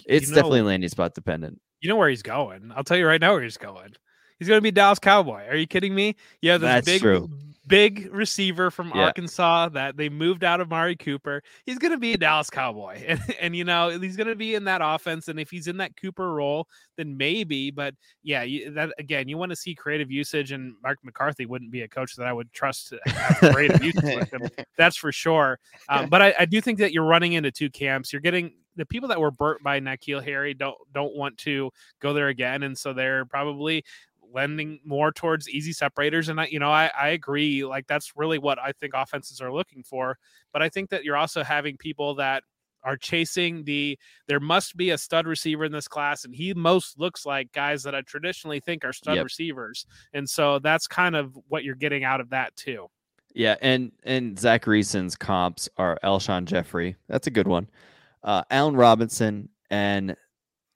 it's 0.07 0.29
you 0.29 0.35
know, 0.35 0.37
definitely 0.37 0.63
landing 0.63 0.91
spot 0.91 1.15
dependent. 1.15 1.61
You 1.85 1.91
know 1.91 1.97
where 1.97 2.09
he's 2.09 2.23
going. 2.23 2.73
I'll 2.75 2.83
tell 2.83 2.97
you 2.97 3.07
right 3.07 3.21
now 3.21 3.35
where 3.35 3.43
he's 3.43 3.59
going. 3.59 3.93
He's 4.39 4.49
going 4.49 4.57
to 4.57 4.63
be 4.63 4.71
Dallas 4.71 4.99
Cowboy. 4.99 5.47
Are 5.47 5.55
you 5.55 5.67
kidding 5.67 5.95
me? 5.95 6.17
Yeah, 6.41 6.57
this 6.57 6.67
That's 6.67 6.87
big, 6.87 7.03
true. 7.03 7.29
big 7.67 8.09
receiver 8.11 8.71
from 8.71 8.91
yeah. 8.95 9.03
Arkansas 9.03 9.69
that 9.69 9.99
they 9.99 10.09
moved 10.09 10.45
out 10.45 10.63
of 10.63 10.71
Mari 10.71 10.97
Cooper. 10.97 11.43
He's 11.67 11.77
going 11.77 11.91
to 11.91 11.99
be 11.99 12.15
a 12.15 12.17
Dallas 12.17 12.49
Cowboy, 12.49 13.05
and, 13.07 13.21
and 13.39 13.55
you 13.55 13.65
know 13.65 13.91
he's 14.01 14.17
going 14.17 14.29
to 14.29 14.35
be 14.35 14.55
in 14.55 14.65
that 14.65 14.81
offense. 14.83 15.29
And 15.29 15.39
if 15.39 15.51
he's 15.51 15.67
in 15.67 15.77
that 15.77 15.95
Cooper 15.99 16.33
role, 16.33 16.69
then 16.97 17.19
maybe. 17.19 17.71
But 17.71 17.95
yeah, 18.23 18.45
you, 18.45 18.71
that 18.71 18.95
again, 18.99 19.29
you 19.29 19.37
want 19.37 19.51
to 19.51 19.57
see 19.57 19.75
creative 19.75 20.11
usage, 20.11 20.53
and 20.53 20.77
Mark 20.83 21.01
McCarthy 21.03 21.45
wouldn't 21.45 21.71
be 21.71 21.83
a 21.83 21.89
coach 21.89 22.17
that 22.17 22.27
I 22.27 22.33
would 22.33 22.51
trust 22.55 22.89
to 22.89 23.01
have 23.11 23.53
creative 23.53 23.85
usage 23.85 24.05
with 24.05 24.33
him. 24.33 24.49
That's 24.79 24.97
for 24.97 25.13
sure. 25.13 25.59
Um, 25.91 26.09
but 26.09 26.23
I, 26.23 26.35
I 26.39 26.45
do 26.47 26.63
think 26.63 26.79
that 26.79 26.95
you're 26.95 27.05
running 27.05 27.35
into 27.35 27.51
two 27.51 27.69
camps. 27.69 28.11
You're 28.11 28.23
getting 28.23 28.55
the 28.77 28.87
people 28.87 29.09
that 29.09 29.21
were 29.21 29.31
burnt 29.31 29.63
by 29.63 29.81
N'Keal 29.81 30.23
Harry 30.25 30.55
don't 30.55 30.77
don't 30.93 31.15
want 31.15 31.39
to 31.39 31.71
go 32.01 32.13
there 32.13 32.29
again, 32.29 32.63
and 32.63 32.77
so 32.77 32.93
they're 32.93 33.25
probably 33.25 33.85
lending 34.33 34.81
more 34.85 35.13
towards 35.13 35.49
easy 35.49 35.73
separators. 35.73 36.29
And 36.29 36.41
I, 36.41 36.47
you 36.47 36.59
know, 36.59 36.71
I, 36.71 36.91
I 36.99 37.09
agree. 37.09 37.65
Like 37.65 37.87
that's 37.87 38.13
really 38.17 38.39
what 38.39 38.59
I 38.59 38.73
think 38.73 38.93
offenses 38.95 39.41
are 39.41 39.53
looking 39.53 39.83
for. 39.85 40.19
But 40.53 40.63
I 40.63 40.69
think 40.69 40.91
that 40.91 41.05
you're 41.05 41.17
also 41.17 41.45
having 41.45 41.77
people 41.77 42.17
that 42.17 42.43
are 42.85 42.97
chasing 42.97 43.65
the 43.65 43.99
there 44.29 44.41
must 44.41 44.77
be 44.77 44.91
a 44.91 44.99
stud 44.99 45.27
receiver 45.27 45.65
in 45.65 45.73
this 45.73 45.89
class 45.89 46.25
and 46.25 46.35
he 46.35 46.53
most 46.53 46.99
looks 46.99 47.25
like 47.25 47.51
guys 47.53 47.83
that 47.83 47.95
i 47.95 48.03
traditionally 48.03 48.61
think 48.61 48.85
are 48.85 48.93
stud 48.93 49.17
yep. 49.17 49.25
receivers 49.25 49.87
and 50.13 50.29
so 50.29 50.59
that's 50.59 50.87
kind 50.87 51.17
of 51.17 51.37
what 51.49 51.65
you're 51.65 51.75
getting 51.75 52.05
out 52.05 52.21
of 52.21 52.29
that 52.29 52.55
too 52.57 52.87
yeah 53.35 53.57
and 53.63 53.91
and 54.05 54.37
Zachariason's 54.37 55.17
comps 55.17 55.67
are 55.79 55.99
Alshon 56.05 56.45
Jeffery 56.45 56.95
that's 57.09 57.27
a 57.27 57.31
good 57.31 57.49
one 57.49 57.67
uh 58.25 58.43
allen 58.51 58.75
robinson 58.75 59.49
and 59.71 60.17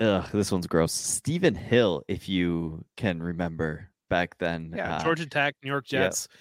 Ugh, 0.00 0.24
this 0.32 0.52
one's 0.52 0.66
gross. 0.66 0.92
Stephen 0.92 1.54
Hill, 1.54 2.04
if 2.06 2.28
you 2.28 2.84
can 2.96 3.20
remember 3.20 3.90
back 4.08 4.38
then. 4.38 4.72
Yeah, 4.76 4.96
uh, 4.96 5.02
Georgia 5.02 5.26
Tech, 5.26 5.56
New 5.62 5.70
York 5.70 5.86
Jets. 5.86 6.28
Yeah. 6.30 6.36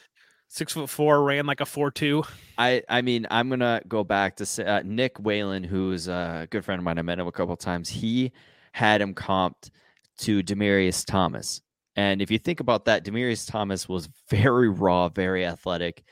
Six 0.50 0.74
foot 0.74 0.90
four, 0.90 1.24
ran 1.24 1.46
like 1.46 1.60
a 1.60 1.66
four 1.66 1.92
two. 1.92 2.24
I 2.58 2.84
I 2.88 3.02
mean, 3.02 3.28
I'm 3.30 3.50
gonna 3.50 3.82
go 3.88 4.04
back 4.04 4.38
to 4.38 4.46
say, 4.46 4.64
uh, 4.64 4.82
Nick 4.86 5.20
Whalen, 5.20 5.64
who's 5.64 6.08
a 6.08 6.48
good 6.50 6.64
friend 6.64 6.80
of 6.80 6.86
mine. 6.86 7.00
I 7.00 7.02
met 7.02 7.20
him 7.20 7.28
a 7.28 7.32
couple 7.32 7.58
times. 7.58 7.90
He 7.90 8.32
had 8.72 9.02
him 9.02 9.14
comped 9.14 9.72
to 10.20 10.42
Demaryius 10.42 11.04
Thomas, 11.06 11.62
and 11.96 12.22
if 12.22 12.32
you 12.32 12.38
think 12.38 12.62
about 12.62 12.86
that, 12.86 13.04
Demaryius 13.04 13.50
Thomas 13.50 13.90
was 13.90 14.08
very 14.30 14.70
raw, 14.70 15.10
very 15.10 15.46
athletic, 15.46 16.04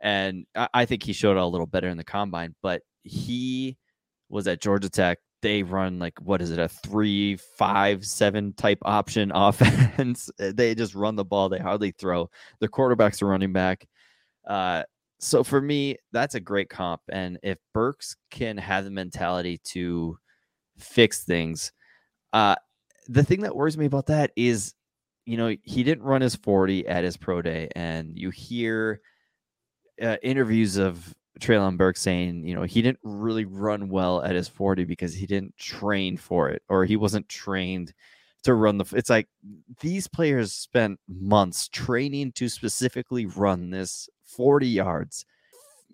and 0.00 0.46
I, 0.56 0.68
I 0.74 0.84
think 0.86 1.04
he 1.04 1.12
showed 1.12 1.36
a 1.36 1.46
little 1.46 1.66
better 1.66 1.88
in 1.88 1.96
the 1.96 2.04
combine. 2.04 2.56
But 2.62 2.82
he 3.04 3.76
was 4.28 4.46
at 4.46 4.60
Georgia 4.60 4.88
Tech, 4.88 5.18
they 5.42 5.62
run 5.62 5.98
like 5.98 6.18
what 6.20 6.40
is 6.40 6.50
it 6.50 6.58
a 6.58 6.68
three 6.68 7.36
five 7.36 8.04
seven 8.04 8.52
type 8.54 8.78
option 8.82 9.30
offense? 9.34 10.30
They 10.38 10.74
just 10.74 10.94
run 10.94 11.16
the 11.16 11.24
ball 11.24 11.48
they 11.48 11.58
hardly 11.58 11.92
throw. 11.92 12.30
The 12.60 12.68
quarterbacks 12.68 13.22
are 13.22 13.26
running 13.26 13.52
back. 13.52 13.86
Uh, 14.46 14.84
so 15.24 15.42
for 15.42 15.60
me 15.60 15.96
that's 16.12 16.34
a 16.34 16.40
great 16.40 16.68
comp 16.68 17.00
and 17.10 17.38
if 17.42 17.58
burks 17.72 18.16
can 18.30 18.56
have 18.56 18.84
the 18.84 18.90
mentality 18.90 19.58
to 19.64 20.18
fix 20.78 21.24
things 21.24 21.72
uh, 22.32 22.56
the 23.08 23.24
thing 23.24 23.40
that 23.40 23.56
worries 23.56 23.78
me 23.78 23.86
about 23.86 24.06
that 24.06 24.30
is 24.36 24.74
you 25.24 25.36
know 25.36 25.54
he 25.62 25.82
didn't 25.82 26.04
run 26.04 26.20
his 26.20 26.36
40 26.36 26.86
at 26.86 27.04
his 27.04 27.16
pro 27.16 27.40
day 27.40 27.68
and 27.74 28.18
you 28.18 28.30
hear 28.30 29.00
uh, 30.02 30.16
interviews 30.22 30.76
of 30.76 31.14
Treylon 31.40 31.76
Burke 31.76 31.96
saying, 31.96 32.46
you 32.46 32.54
know, 32.54 32.62
he 32.62 32.82
didn't 32.82 33.00
really 33.02 33.44
run 33.44 33.88
well 33.88 34.22
at 34.22 34.34
his 34.34 34.48
40 34.48 34.84
because 34.84 35.14
he 35.14 35.26
didn't 35.26 35.56
train 35.56 36.16
for 36.16 36.48
it 36.48 36.62
or 36.68 36.84
he 36.84 36.96
wasn't 36.96 37.28
trained 37.28 37.92
to 38.44 38.54
run 38.54 38.78
the. 38.78 38.84
It's 38.94 39.10
like 39.10 39.28
these 39.80 40.06
players 40.06 40.52
spent 40.52 41.00
months 41.08 41.68
training 41.68 42.32
to 42.32 42.48
specifically 42.48 43.26
run 43.26 43.70
this 43.70 44.08
40 44.24 44.68
yards. 44.68 45.26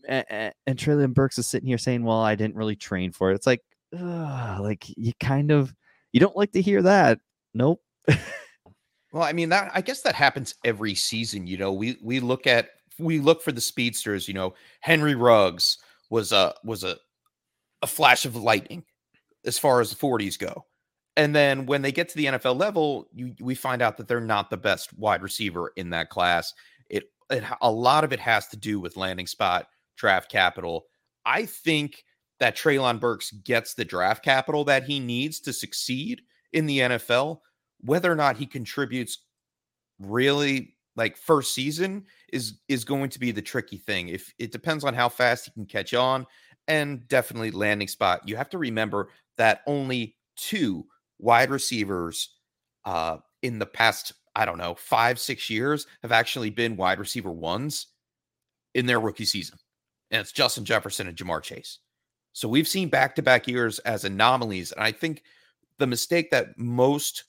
And, 0.09 0.53
and 0.67 0.79
Treylon 0.79 1.15
Burks 1.15 1.39
is 1.39 1.47
sitting 1.47 1.69
here 1.69 1.79
saying, 1.79 2.05
well, 2.05 2.21
I 2.21 2.35
didn't 2.35 2.57
really 2.57 2.77
train 2.77 3.13
for 3.13 3.31
it. 3.31 3.35
It's 3.35 3.47
like, 3.47 3.63
ugh, 3.99 4.61
like 4.61 4.85
you 4.89 5.13
kind 5.21 5.51
of, 5.51 5.75
you 6.13 6.21
don't 6.21 6.37
like 6.37 6.53
to 6.53 6.63
hear 6.63 6.83
that. 6.83 7.21
Nope. 7.55 7.83
well, 9.13 9.23
I 9.23 9.33
mean, 9.33 9.51
that, 9.51 9.71
I 9.75 9.81
guess 9.81 10.03
that 10.03 10.15
happens 10.15 10.55
every 10.65 10.95
season. 10.95 11.47
You 11.47 11.59
know, 11.59 11.73
we, 11.73 11.97
we 12.03 12.21
look 12.21 12.47
at 12.47 12.71
we 13.01 13.21
look 13.21 13.43
for 13.43 13.53
the 13.53 13.61
speedsters, 13.61 14.29
you 14.29 14.35
know, 14.35 14.55
Henry 14.81 15.15
Ruggs 15.15 15.79
was 16.11 16.33
a 16.33 16.55
was 16.65 16.85
a 16.85 16.97
a 17.83 17.87
flash 17.87 18.25
of 18.25 18.37
lightning 18.37 18.85
as 19.45 19.59
far 19.59 19.81
as 19.81 19.91
the 19.91 19.97
40s 19.97 20.39
go. 20.39 20.67
And 21.17 21.35
then 21.35 21.67
when 21.67 21.83
they 21.83 21.93
get 21.93 22.09
to 22.11 22.17
the 22.17 22.27
NFL 22.27 22.59
level, 22.59 23.09
you, 23.13 23.35
we 23.41 23.55
find 23.55 23.83
out 23.83 23.97
that 23.97 24.07
they're 24.07 24.21
not 24.21 24.51
the 24.51 24.57
best 24.57 24.97
wide 24.99 25.23
receiver 25.23 25.73
in 25.77 25.91
that 25.91 26.11
class. 26.11 26.53
It, 26.89 27.05
it 27.31 27.43
a 27.61 27.71
lot 27.71 28.05
of 28.05 28.13
it 28.13 28.21
has 28.21 28.49
to 28.49 28.57
do 28.57 28.79
with 28.81 28.97
landing 28.97 29.27
spot, 29.27 29.67
draft 29.97 30.31
capital, 30.31 30.87
I 31.25 31.47
think 31.47 32.05
that 32.39 32.57
Treylon 32.57 33.01
Burks 33.01 33.31
gets 33.31 33.75
the 33.75 33.85
draft 33.85 34.25
capital 34.25 34.65
that 34.65 34.85
he 34.85 34.99
needs 34.99 35.41
to 35.41 35.53
succeed 35.53 36.23
in 36.53 36.67
the 36.67 36.79
NFL. 36.79 37.41
Whether 37.83 38.11
or 38.11 38.17
not 38.17 38.37
he 38.37 38.47
contributes 38.47 39.19
really 39.99 40.75
like 41.01 41.17
first 41.17 41.55
season 41.55 42.05
is 42.31 42.61
is 42.69 42.85
going 42.85 43.09
to 43.09 43.19
be 43.19 43.33
the 43.33 43.43
tricky 43.43 43.79
thing. 43.79 44.09
If 44.09 44.33
it 44.39 44.53
depends 44.53 44.85
on 44.85 44.95
how 44.95 45.09
fast 45.09 45.47
he 45.47 45.51
can 45.51 45.65
catch 45.65 45.95
on 45.95 46.27
and 46.69 47.09
definitely 47.09 47.51
landing 47.51 47.89
spot. 47.89 48.29
You 48.29 48.37
have 48.37 48.51
to 48.51 48.59
remember 48.59 49.09
that 49.39 49.63
only 49.67 50.17
two 50.37 50.85
wide 51.19 51.51
receivers 51.51 52.37
uh 52.85 53.17
in 53.43 53.59
the 53.59 53.67
past 53.67 54.13
I 54.37 54.45
don't 54.45 54.59
know, 54.59 54.75
5 54.75 55.19
6 55.19 55.51
years 55.51 55.87
have 56.03 56.13
actually 56.13 56.51
been 56.51 56.77
wide 56.77 57.01
receiver 57.01 57.33
ones 57.33 57.89
in 58.75 58.87
their 58.87 59.01
rookie 59.01 59.25
season. 59.25 59.59
And 60.11 60.21
it's 60.21 60.33
Justin 60.33 60.65
Jefferson 60.65 61.09
and 61.09 61.17
Ja'Marr 61.17 61.43
Chase. 61.43 61.79
So 62.33 62.47
we've 62.47 62.69
seen 62.69 62.91
back-to-back 62.91 63.49
years 63.49 63.81
as 63.81 64.05
anomalies 64.05 64.71
and 64.71 64.85
I 64.85 64.93
think 64.93 65.25
the 65.79 65.87
mistake 65.87 66.31
that 66.31 66.59
most 66.59 67.25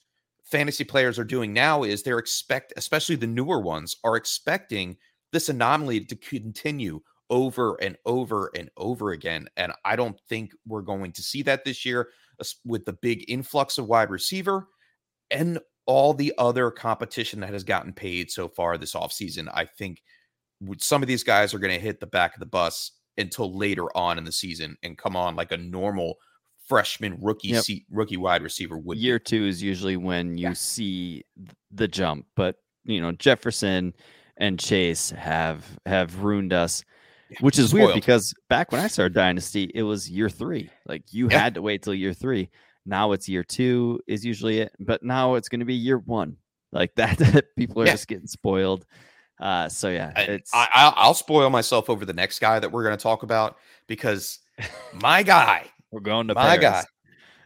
fantasy 0.52 0.84
players 0.84 1.18
are 1.18 1.24
doing 1.24 1.52
now 1.52 1.82
is 1.82 2.02
they're 2.02 2.18
expect 2.18 2.72
especially 2.76 3.16
the 3.16 3.26
newer 3.26 3.60
ones 3.60 3.96
are 4.04 4.16
expecting 4.16 4.96
this 5.32 5.48
anomaly 5.48 6.04
to 6.04 6.14
continue 6.14 7.00
over 7.30 7.74
and 7.82 7.96
over 8.06 8.50
and 8.54 8.70
over 8.76 9.10
again 9.10 9.48
and 9.56 9.72
i 9.84 9.96
don't 9.96 10.20
think 10.28 10.52
we're 10.66 10.82
going 10.82 11.10
to 11.10 11.22
see 11.22 11.42
that 11.42 11.64
this 11.64 11.84
year 11.84 12.10
with 12.64 12.84
the 12.84 12.92
big 12.92 13.24
influx 13.28 13.78
of 13.78 13.86
wide 13.86 14.10
receiver 14.10 14.68
and 15.30 15.58
all 15.86 16.14
the 16.14 16.32
other 16.38 16.70
competition 16.70 17.40
that 17.40 17.52
has 17.52 17.64
gotten 17.64 17.92
paid 17.92 18.30
so 18.30 18.48
far 18.48 18.78
this 18.78 18.94
offseason. 18.94 19.48
I 19.52 19.64
think 19.64 20.02
some 20.78 21.02
of 21.02 21.08
these 21.08 21.24
guys 21.24 21.52
are 21.52 21.58
going 21.58 21.74
to 21.74 21.80
hit 21.80 21.98
the 22.00 22.06
back 22.06 22.34
of 22.34 22.40
the 22.40 22.46
bus 22.46 22.92
until 23.18 23.56
later 23.56 23.94
on 23.96 24.18
in 24.18 24.24
the 24.24 24.32
season 24.32 24.76
and 24.82 24.96
come 24.96 25.16
on 25.16 25.34
like 25.34 25.52
a 25.52 25.56
normal 25.56 26.16
freshman 26.72 27.18
rookie 27.20 27.48
yep. 27.48 27.64
seat, 27.64 27.84
rookie 27.90 28.16
wide 28.16 28.42
receiver 28.42 28.78
would 28.78 28.96
year 28.96 29.18
be. 29.18 29.24
two 29.24 29.46
is 29.46 29.62
usually 29.62 29.98
when 29.98 30.38
you 30.38 30.48
yeah. 30.48 30.52
see 30.54 31.22
the 31.70 31.86
jump 31.86 32.24
but 32.34 32.56
you 32.84 32.98
know 32.98 33.12
jefferson 33.12 33.92
and 34.38 34.58
chase 34.58 35.10
have 35.10 35.66
have 35.84 36.20
ruined 36.20 36.54
us 36.54 36.82
yeah. 37.28 37.36
which 37.40 37.58
is 37.58 37.68
Spoiled. 37.68 37.88
weird 37.88 37.94
because 37.94 38.32
back 38.48 38.72
when 38.72 38.80
i 38.80 38.86
started 38.86 39.12
dynasty 39.12 39.70
it 39.74 39.82
was 39.82 40.08
year 40.08 40.30
three 40.30 40.70
like 40.86 41.02
you 41.10 41.28
yeah. 41.28 41.40
had 41.40 41.54
to 41.54 41.62
wait 41.62 41.82
till 41.82 41.92
year 41.92 42.14
three 42.14 42.48
now 42.86 43.12
it's 43.12 43.28
year 43.28 43.44
two 43.44 44.00
is 44.06 44.24
usually 44.24 44.60
it 44.60 44.72
but 44.80 45.02
now 45.02 45.34
it's 45.34 45.50
going 45.50 45.60
to 45.60 45.66
be 45.66 45.74
year 45.74 45.98
one 45.98 46.38
like 46.72 46.94
that 46.96 47.44
people 47.54 47.82
are 47.82 47.86
just 47.86 48.08
getting 48.08 48.26
spoiled 48.26 48.86
uh 49.42 49.68
so 49.68 49.90
yeah 49.90 50.10
it's 50.16 50.50
I, 50.54 50.68
I, 50.72 50.92
i'll 50.96 51.12
spoil 51.12 51.50
myself 51.50 51.90
over 51.90 52.06
the 52.06 52.14
next 52.14 52.38
guy 52.38 52.58
that 52.58 52.72
we're 52.72 52.82
going 52.82 52.96
to 52.96 53.02
talk 53.02 53.24
about 53.24 53.58
because 53.86 54.38
my 54.94 55.22
guy 55.22 55.66
we're 55.92 56.00
going 56.00 56.28
to 56.28 56.34
my 56.34 56.58
Paris. 56.58 56.86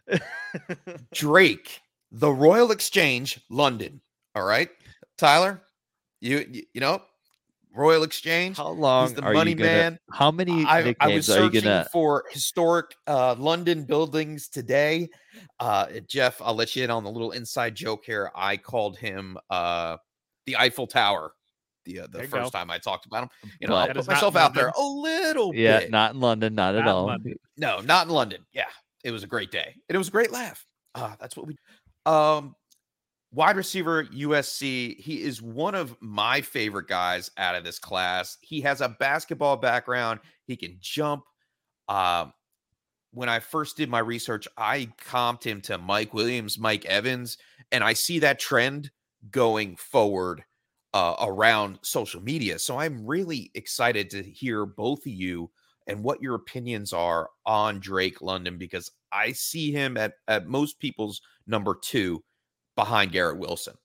guy, 0.09 0.19
Drake, 1.13 1.81
the 2.11 2.31
Royal 2.31 2.71
Exchange, 2.71 3.39
London. 3.49 4.01
All 4.33 4.45
right, 4.45 4.69
Tyler, 5.17 5.61
you 6.21 6.45
you, 6.49 6.63
you 6.73 6.81
know 6.81 7.01
Royal 7.77 8.03
Exchange. 8.03 8.57
How 8.57 8.69
long 8.69 9.05
is 9.05 9.13
the 9.13 9.21
money 9.21 9.53
gonna, 9.53 9.69
man? 9.69 9.99
How 10.11 10.31
many 10.31 10.65
I, 10.65 10.95
I 10.99 11.13
was 11.13 11.27
searching 11.27 11.63
gonna... 11.63 11.87
for 11.91 12.25
historic 12.31 12.95
uh, 13.05 13.35
London 13.37 13.83
buildings 13.83 14.47
today. 14.47 15.09
Uh, 15.59 15.87
Jeff, 16.07 16.41
I'll 16.41 16.55
let 16.55 16.75
you 16.75 16.83
in 16.83 16.89
on 16.89 17.03
the 17.03 17.11
little 17.11 17.31
inside 17.31 17.75
joke 17.75 18.05
here. 18.05 18.31
I 18.35 18.57
called 18.57 18.97
him 18.97 19.37
uh, 19.49 19.97
the 20.47 20.57
Eiffel 20.57 20.87
Tower 20.87 21.33
the 21.87 22.01
uh, 22.01 22.07
the 22.07 22.19
first 22.19 22.31
go. 22.31 22.49
time 22.49 22.69
I 22.69 22.77
talked 22.77 23.05
about 23.05 23.23
him. 23.23 23.29
You 23.59 23.67
know, 23.67 23.73
but, 23.73 23.89
I'll 23.89 23.95
put 23.95 24.07
myself 24.07 24.35
out 24.35 24.53
there 24.53 24.71
a 24.77 24.81
little 24.81 25.51
bit. 25.51 25.61
yeah, 25.61 25.79
bit. 25.79 25.91
not 25.91 26.13
in 26.13 26.19
London, 26.19 26.55
not, 26.55 26.75
not 26.75 26.81
at 26.81 26.87
all. 26.87 27.05
London. 27.07 27.35
No, 27.57 27.79
not 27.79 28.07
in 28.07 28.13
London. 28.13 28.45
Yeah, 28.53 28.65
it 29.03 29.11
was 29.11 29.23
a 29.23 29.27
great 29.27 29.51
day, 29.51 29.73
and 29.89 29.95
it 29.95 29.97
was 29.97 30.09
a 30.09 30.11
great 30.11 30.31
laugh. 30.31 30.65
Uh, 30.93 31.15
that's 31.19 31.35
what 31.35 31.47
we. 31.47 31.55
Um, 32.05 32.55
wide 33.31 33.57
receiver 33.57 34.05
USC. 34.05 34.99
He 34.99 35.21
is 35.21 35.41
one 35.41 35.75
of 35.75 35.95
my 35.99 36.41
favorite 36.41 36.87
guys 36.87 37.31
out 37.37 37.55
of 37.55 37.63
this 37.63 37.79
class. 37.79 38.37
He 38.41 38.61
has 38.61 38.81
a 38.81 38.89
basketball 38.89 39.57
background. 39.57 40.19
He 40.45 40.55
can 40.55 40.77
jump. 40.79 41.23
Um, 41.87 42.33
when 43.11 43.29
I 43.29 43.39
first 43.39 43.77
did 43.77 43.89
my 43.89 43.99
research, 43.99 44.47
I 44.57 44.89
comped 45.05 45.43
him 45.43 45.61
to 45.61 45.77
Mike 45.77 46.13
Williams, 46.13 46.59
Mike 46.59 46.85
Evans, 46.85 47.37
and 47.71 47.83
I 47.83 47.93
see 47.93 48.19
that 48.19 48.39
trend 48.39 48.91
going 49.31 49.75
forward 49.75 50.43
uh, 50.93 51.15
around 51.21 51.79
social 51.81 52.21
media. 52.21 52.59
So 52.59 52.79
I'm 52.79 53.05
really 53.05 53.51
excited 53.53 54.09
to 54.11 54.23
hear 54.23 54.65
both 54.65 54.99
of 54.99 55.11
you 55.11 55.51
and 55.87 56.03
what 56.03 56.21
your 56.21 56.35
opinions 56.35 56.93
are 56.93 57.29
on 57.45 57.79
Drake 57.79 58.21
London 58.21 58.57
because 58.57 58.91
I 59.11 59.31
see 59.31 59.71
him 59.71 59.97
at, 59.97 60.13
at 60.27 60.47
most 60.47 60.79
people's 60.79 61.21
number 61.45 61.75
two 61.81 62.23
behind 62.75 63.11
Garrett 63.11 63.39
Wilson. 63.39 63.75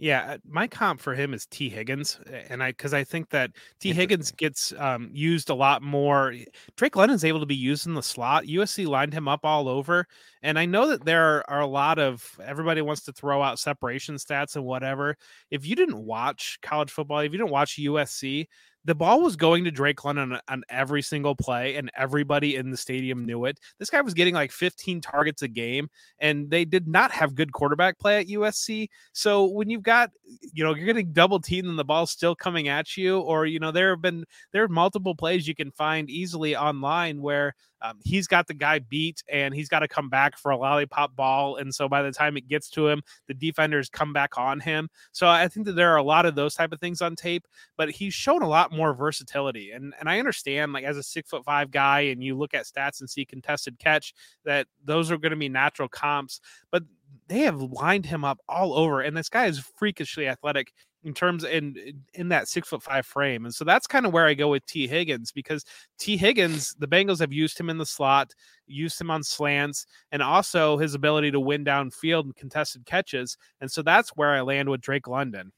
Yeah, 0.00 0.34
uh, 0.34 0.38
my 0.48 0.68
comp 0.68 1.00
for 1.00 1.16
him 1.16 1.34
is 1.34 1.44
Tee 1.46 1.68
Higgins, 1.68 2.20
and 2.48 2.62
I 2.62 2.70
because 2.70 2.94
I 2.94 3.02
think 3.02 3.30
that 3.30 3.50
Tee 3.80 3.92
Higgins 3.92 4.30
gets 4.30 4.72
um, 4.78 5.10
used 5.12 5.50
a 5.50 5.54
lot 5.54 5.82
more. 5.82 6.34
Drake 6.76 6.94
London's 6.94 7.24
able 7.24 7.40
to 7.40 7.46
be 7.46 7.56
used 7.56 7.84
in 7.84 7.94
the 7.94 8.02
slot. 8.02 8.44
USC 8.44 8.86
lined 8.86 9.12
him 9.12 9.26
up 9.26 9.40
all 9.42 9.68
over, 9.68 10.06
and 10.40 10.56
I 10.56 10.66
know 10.66 10.86
that 10.86 11.04
there 11.04 11.24
are, 11.24 11.44
are 11.50 11.60
a 11.62 11.66
lot 11.66 11.98
of 11.98 12.38
everybody 12.44 12.80
wants 12.80 13.02
to 13.02 13.12
throw 13.12 13.42
out 13.42 13.58
separation 13.58 14.14
stats 14.14 14.54
and 14.54 14.64
whatever. 14.64 15.16
If 15.50 15.66
you 15.66 15.74
didn't 15.74 16.04
watch 16.04 16.60
college 16.62 16.92
football, 16.92 17.18
if 17.18 17.32
you 17.32 17.38
didn't 17.38 17.50
watch 17.50 17.76
USC, 17.76 18.46
the 18.88 18.94
ball 18.94 19.20
was 19.20 19.36
going 19.36 19.64
to 19.64 19.70
Drake 19.70 20.02
London 20.02 20.32
on, 20.32 20.40
on, 20.48 20.62
every 20.70 21.02
single 21.02 21.36
play, 21.36 21.76
and 21.76 21.90
everybody 21.94 22.56
in 22.56 22.70
the 22.70 22.76
stadium 22.76 23.26
knew 23.26 23.44
it. 23.44 23.60
This 23.78 23.90
guy 23.90 24.00
was 24.00 24.14
getting 24.14 24.32
like 24.32 24.50
15 24.50 25.02
targets 25.02 25.42
a 25.42 25.48
game, 25.48 25.90
and 26.20 26.50
they 26.50 26.64
did 26.64 26.88
not 26.88 27.10
have 27.10 27.34
good 27.34 27.52
quarterback 27.52 27.98
play 27.98 28.18
at 28.18 28.28
USC. 28.28 28.88
So 29.12 29.44
when 29.44 29.68
you've 29.68 29.82
got, 29.82 30.10
you 30.54 30.64
know, 30.64 30.74
you're 30.74 30.86
getting 30.86 31.12
double 31.12 31.38
teamed 31.38 31.68
and 31.68 31.78
the 31.78 31.84
ball's 31.84 32.10
still 32.10 32.34
coming 32.34 32.68
at 32.68 32.96
you, 32.96 33.20
or 33.20 33.44
you 33.44 33.60
know, 33.60 33.72
there 33.72 33.90
have 33.90 34.00
been 34.00 34.24
there 34.54 34.64
are 34.64 34.68
multiple 34.68 35.14
plays 35.14 35.46
you 35.46 35.54
can 35.54 35.70
find 35.70 36.08
easily 36.08 36.56
online 36.56 37.20
where 37.20 37.54
um, 37.82 37.98
he's 38.04 38.26
got 38.26 38.46
the 38.46 38.54
guy 38.54 38.78
beat 38.78 39.22
and 39.30 39.54
he's 39.54 39.68
got 39.68 39.80
to 39.80 39.88
come 39.88 40.08
back 40.08 40.36
for 40.36 40.50
a 40.50 40.56
lollipop 40.56 41.14
ball. 41.14 41.56
And 41.56 41.74
so 41.74 41.88
by 41.88 42.02
the 42.02 42.12
time 42.12 42.36
it 42.36 42.48
gets 42.48 42.68
to 42.70 42.88
him, 42.88 43.02
the 43.26 43.34
defenders 43.34 43.88
come 43.88 44.12
back 44.12 44.36
on 44.36 44.60
him. 44.60 44.88
So 45.12 45.28
I 45.28 45.48
think 45.48 45.66
that 45.66 45.72
there 45.72 45.92
are 45.92 45.96
a 45.96 46.02
lot 46.02 46.26
of 46.26 46.34
those 46.34 46.54
type 46.54 46.72
of 46.72 46.80
things 46.80 47.00
on 47.00 47.16
tape, 47.16 47.46
but 47.76 47.90
he's 47.90 48.14
shown 48.14 48.42
a 48.42 48.48
lot 48.48 48.72
more 48.72 48.77
versatility. 48.94 49.72
And 49.72 49.94
and 49.98 50.08
I 50.08 50.18
understand 50.18 50.72
like 50.72 50.84
as 50.84 50.96
a 50.96 51.02
six 51.02 51.30
foot 51.30 51.44
five 51.44 51.70
guy 51.70 52.00
and 52.00 52.22
you 52.22 52.36
look 52.36 52.54
at 52.54 52.66
stats 52.66 53.00
and 53.00 53.08
see 53.08 53.24
contested 53.24 53.78
catch 53.78 54.14
that 54.44 54.66
those 54.84 55.10
are 55.10 55.18
going 55.18 55.30
to 55.30 55.36
be 55.36 55.48
natural 55.48 55.88
comps, 55.88 56.40
but 56.70 56.82
they 57.28 57.40
have 57.40 57.60
lined 57.60 58.06
him 58.06 58.24
up 58.24 58.38
all 58.48 58.74
over. 58.74 59.00
And 59.00 59.16
this 59.16 59.28
guy 59.28 59.46
is 59.46 59.58
freakishly 59.76 60.28
athletic 60.28 60.72
in 61.04 61.14
terms 61.14 61.44
in 61.44 62.02
in 62.14 62.28
that 62.28 62.48
six 62.48 62.68
foot 62.68 62.82
five 62.82 63.06
frame. 63.06 63.44
And 63.44 63.54
so 63.54 63.64
that's 63.64 63.86
kind 63.86 64.06
of 64.06 64.12
where 64.12 64.26
I 64.26 64.34
go 64.34 64.48
with 64.48 64.66
Tee 64.66 64.88
Higgins 64.88 65.30
because 65.32 65.64
Tee 65.98 66.16
Higgins, 66.16 66.74
the 66.78 66.88
Bengals 66.88 67.20
have 67.20 67.32
used 67.32 67.58
him 67.58 67.70
in 67.70 67.78
the 67.78 67.86
slot, 67.86 68.32
used 68.66 69.00
him 69.00 69.10
on 69.10 69.22
slants, 69.22 69.86
and 70.12 70.22
also 70.22 70.76
his 70.76 70.94
ability 70.94 71.30
to 71.32 71.40
win 71.40 71.64
downfield 71.64 72.24
and 72.24 72.36
contested 72.36 72.84
catches. 72.84 73.36
And 73.60 73.70
so 73.70 73.82
that's 73.82 74.10
where 74.10 74.30
I 74.30 74.40
land 74.40 74.68
with 74.68 74.80
Drake 74.80 75.06
London. 75.06 75.52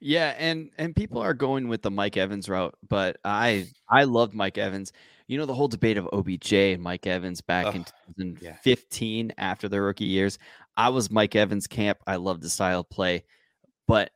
Yeah, 0.00 0.34
and 0.38 0.70
and 0.78 0.94
people 0.94 1.20
are 1.20 1.34
going 1.34 1.68
with 1.68 1.82
the 1.82 1.90
Mike 1.90 2.16
Evans 2.16 2.48
route, 2.48 2.74
but 2.88 3.16
I 3.24 3.66
I 3.88 4.04
loved 4.04 4.34
Mike 4.34 4.58
Evans. 4.58 4.92
You 5.26 5.38
know 5.38 5.46
the 5.46 5.54
whole 5.54 5.68
debate 5.68 5.96
of 5.96 6.08
OBJ 6.12 6.52
and 6.52 6.82
Mike 6.82 7.06
Evans 7.06 7.40
back 7.40 7.74
in 7.74 7.84
2015 8.18 9.26
yeah. 9.26 9.32
after 9.38 9.68
their 9.68 9.82
rookie 9.82 10.04
years. 10.04 10.38
I 10.76 10.90
was 10.90 11.10
Mike 11.10 11.34
Evans 11.34 11.66
camp. 11.66 11.98
I 12.06 12.16
loved 12.16 12.42
the 12.42 12.50
style 12.50 12.80
of 12.80 12.90
play, 12.90 13.24
but 13.88 14.10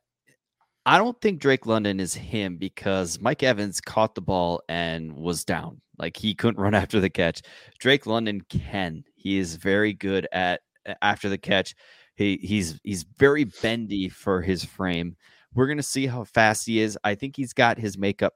I 0.85 0.97
don't 0.97 1.19
think 1.21 1.39
Drake 1.39 1.65
London 1.65 1.99
is 1.99 2.13
him 2.13 2.57
because 2.57 3.19
Mike 3.19 3.43
Evans 3.43 3.81
caught 3.81 4.15
the 4.15 4.21
ball 4.21 4.61
and 4.69 5.13
was 5.15 5.45
down. 5.45 5.81
Like 5.97 6.17
he 6.17 6.33
couldn't 6.33 6.61
run 6.61 6.73
after 6.75 6.99
the 6.99 7.09
catch. 7.09 7.41
Drake 7.79 8.05
London 8.05 8.41
can. 8.49 9.03
He 9.15 9.37
is 9.37 9.55
very 9.55 9.93
good 9.93 10.27
at 10.31 10.61
after 11.01 11.29
the 11.29 11.37
catch. 11.37 11.75
He 12.15 12.37
he's 12.41 12.79
he's 12.83 13.03
very 13.17 13.45
bendy 13.45 14.09
for 14.09 14.41
his 14.41 14.63
frame. 14.63 15.15
We're 15.53 15.67
gonna 15.67 15.83
see 15.83 16.07
how 16.07 16.23
fast 16.23 16.65
he 16.65 16.79
is. 16.79 16.97
I 17.03 17.15
think 17.15 17.35
he's 17.35 17.53
got 17.53 17.77
his 17.77 17.97
makeup 17.97 18.33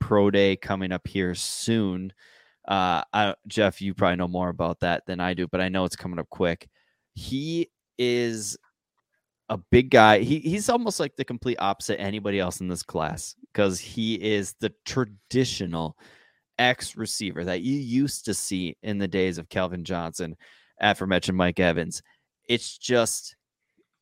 pro 0.00 0.30
day 0.30 0.56
coming 0.56 0.92
up 0.92 1.06
here 1.06 1.34
soon. 1.34 2.12
Uh, 2.66 3.02
I, 3.12 3.34
Jeff, 3.46 3.80
you 3.80 3.94
probably 3.94 4.16
know 4.16 4.28
more 4.28 4.48
about 4.48 4.80
that 4.80 5.06
than 5.06 5.20
I 5.20 5.34
do, 5.34 5.46
but 5.46 5.60
I 5.60 5.68
know 5.68 5.84
it's 5.84 5.96
coming 5.96 6.18
up 6.18 6.28
quick. 6.30 6.68
He 7.14 7.70
is 7.98 8.56
a 9.48 9.56
big 9.56 9.90
guy. 9.90 10.18
He 10.18 10.40
he's 10.40 10.68
almost 10.68 11.00
like 11.00 11.16
the 11.16 11.24
complete 11.24 11.56
opposite 11.60 12.00
anybody 12.00 12.40
else 12.40 12.60
in 12.60 12.68
this 12.68 12.82
class 12.82 13.36
because 13.52 13.78
he 13.80 14.14
is 14.14 14.54
the 14.60 14.72
traditional 14.84 15.96
X 16.58 16.96
receiver 16.96 17.44
that 17.44 17.62
you 17.62 17.78
used 17.78 18.24
to 18.24 18.34
see 18.34 18.76
in 18.82 18.98
the 18.98 19.08
days 19.08 19.38
of 19.38 19.48
Calvin 19.48 19.84
Johnson, 19.84 20.36
aforementioned 20.80 21.38
Mike 21.38 21.60
Evans. 21.60 22.02
It's 22.48 22.76
just 22.76 23.36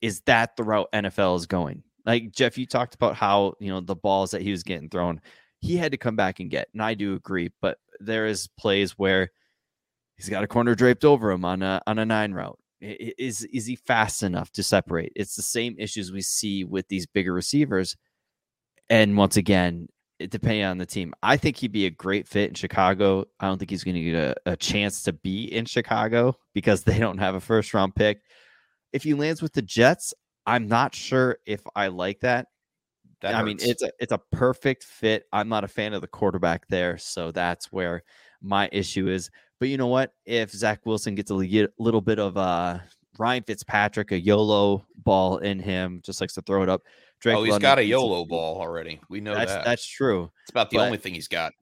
is 0.00 0.20
that 0.22 0.56
the 0.56 0.64
route 0.64 0.88
NFL 0.92 1.36
is 1.36 1.46
going? 1.46 1.82
Like 2.04 2.32
Jeff, 2.32 2.58
you 2.58 2.66
talked 2.66 2.94
about 2.94 3.16
how 3.16 3.54
you 3.60 3.70
know 3.70 3.80
the 3.80 3.96
balls 3.96 4.30
that 4.32 4.42
he 4.42 4.50
was 4.50 4.62
getting 4.62 4.88
thrown, 4.88 5.20
he 5.60 5.76
had 5.76 5.92
to 5.92 5.98
come 5.98 6.16
back 6.16 6.40
and 6.40 6.50
get, 6.50 6.68
and 6.72 6.82
I 6.82 6.94
do 6.94 7.14
agree. 7.14 7.50
But 7.60 7.78
there 8.00 8.26
is 8.26 8.48
plays 8.58 8.92
where 8.92 9.30
he's 10.16 10.28
got 10.28 10.44
a 10.44 10.48
corner 10.48 10.74
draped 10.74 11.04
over 11.04 11.30
him 11.30 11.44
on 11.44 11.62
a 11.62 11.80
on 11.86 11.98
a 11.98 12.04
nine 12.04 12.32
route. 12.32 12.58
Is 12.80 13.42
is 13.44 13.66
he 13.66 13.76
fast 13.76 14.22
enough 14.22 14.50
to 14.52 14.62
separate? 14.62 15.12
It's 15.16 15.36
the 15.36 15.42
same 15.42 15.76
issues 15.78 16.12
we 16.12 16.20
see 16.20 16.64
with 16.64 16.88
these 16.88 17.06
bigger 17.06 17.32
receivers. 17.32 17.96
And 18.90 19.16
once 19.16 19.38
again, 19.38 19.88
depending 20.18 20.64
on 20.64 20.78
the 20.78 20.86
team. 20.86 21.14
I 21.22 21.36
think 21.36 21.56
he'd 21.56 21.72
be 21.72 21.86
a 21.86 21.90
great 21.90 22.28
fit 22.28 22.48
in 22.48 22.54
Chicago. 22.54 23.24
I 23.40 23.46
don't 23.46 23.58
think 23.58 23.70
he's 23.70 23.84
going 23.84 23.96
to 23.96 24.02
get 24.02 24.14
a, 24.14 24.52
a 24.52 24.56
chance 24.56 25.02
to 25.04 25.12
be 25.12 25.44
in 25.44 25.64
Chicago 25.64 26.36
because 26.52 26.82
they 26.84 26.98
don't 26.98 27.18
have 27.18 27.34
a 27.34 27.40
first 27.40 27.74
round 27.74 27.94
pick. 27.94 28.20
If 28.92 29.02
he 29.02 29.14
lands 29.14 29.42
with 29.42 29.52
the 29.52 29.62
Jets, 29.62 30.14
I'm 30.46 30.68
not 30.68 30.94
sure 30.94 31.38
if 31.46 31.62
I 31.74 31.88
like 31.88 32.20
that. 32.20 32.48
that 33.22 33.34
I 33.34 33.42
mean, 33.42 33.58
it's 33.60 33.82
a 33.82 33.90
it's 33.98 34.12
a 34.12 34.20
perfect 34.32 34.84
fit. 34.84 35.24
I'm 35.32 35.48
not 35.48 35.64
a 35.64 35.68
fan 35.68 35.94
of 35.94 36.00
the 36.00 36.06
quarterback 36.08 36.66
there, 36.68 36.98
so 36.98 37.30
that's 37.30 37.72
where 37.72 38.02
my 38.42 38.68
issue 38.72 39.08
is. 39.08 39.30
But 39.58 39.68
you 39.68 39.76
know 39.76 39.86
what? 39.86 40.12
If 40.26 40.50
Zach 40.50 40.84
Wilson 40.84 41.14
gets 41.14 41.30
a 41.30 41.34
little 41.34 42.00
bit 42.00 42.18
of 42.18 42.36
uh, 42.36 42.78
Ryan 43.18 43.44
Fitzpatrick, 43.44 44.12
a 44.12 44.20
YOLO 44.20 44.84
ball 44.96 45.38
in 45.38 45.58
him, 45.58 46.00
just 46.04 46.20
likes 46.20 46.34
to 46.34 46.42
throw 46.42 46.62
it 46.62 46.68
up. 46.68 46.82
Drake 47.20 47.36
oh, 47.36 47.42
he's 47.42 47.52
London 47.52 47.70
got 47.70 47.78
a 47.78 47.84
YOLO 47.84 48.24
ball 48.26 48.60
already. 48.60 49.00
We 49.08 49.20
know 49.20 49.34
that's, 49.34 49.52
that. 49.52 49.64
That's 49.64 49.86
true. 49.86 50.30
It's 50.42 50.50
about 50.50 50.70
the 50.70 50.78
but 50.78 50.86
only 50.86 50.98
thing 50.98 51.14
he's 51.14 51.28
got. 51.28 51.52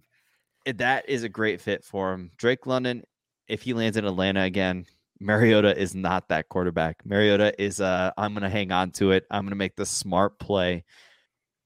That 0.66 1.08
is 1.08 1.22
a 1.22 1.28
great 1.28 1.60
fit 1.60 1.84
for 1.84 2.12
him. 2.12 2.30
Drake 2.36 2.66
London, 2.66 3.02
if 3.46 3.62
he 3.62 3.74
lands 3.74 3.96
in 3.96 4.04
Atlanta 4.04 4.42
again, 4.42 4.86
Mariota 5.22 5.78
is 5.78 5.94
not 5.94 6.28
that 6.28 6.48
quarterback. 6.48 7.04
Mariota 7.04 7.54
is 7.62 7.80
uh 7.80 8.10
I'm 8.16 8.34
gonna 8.34 8.50
hang 8.50 8.72
on 8.72 8.90
to 8.92 9.12
it. 9.12 9.24
I'm 9.30 9.44
gonna 9.44 9.56
make 9.56 9.76
the 9.76 9.86
smart 9.86 10.38
play. 10.38 10.84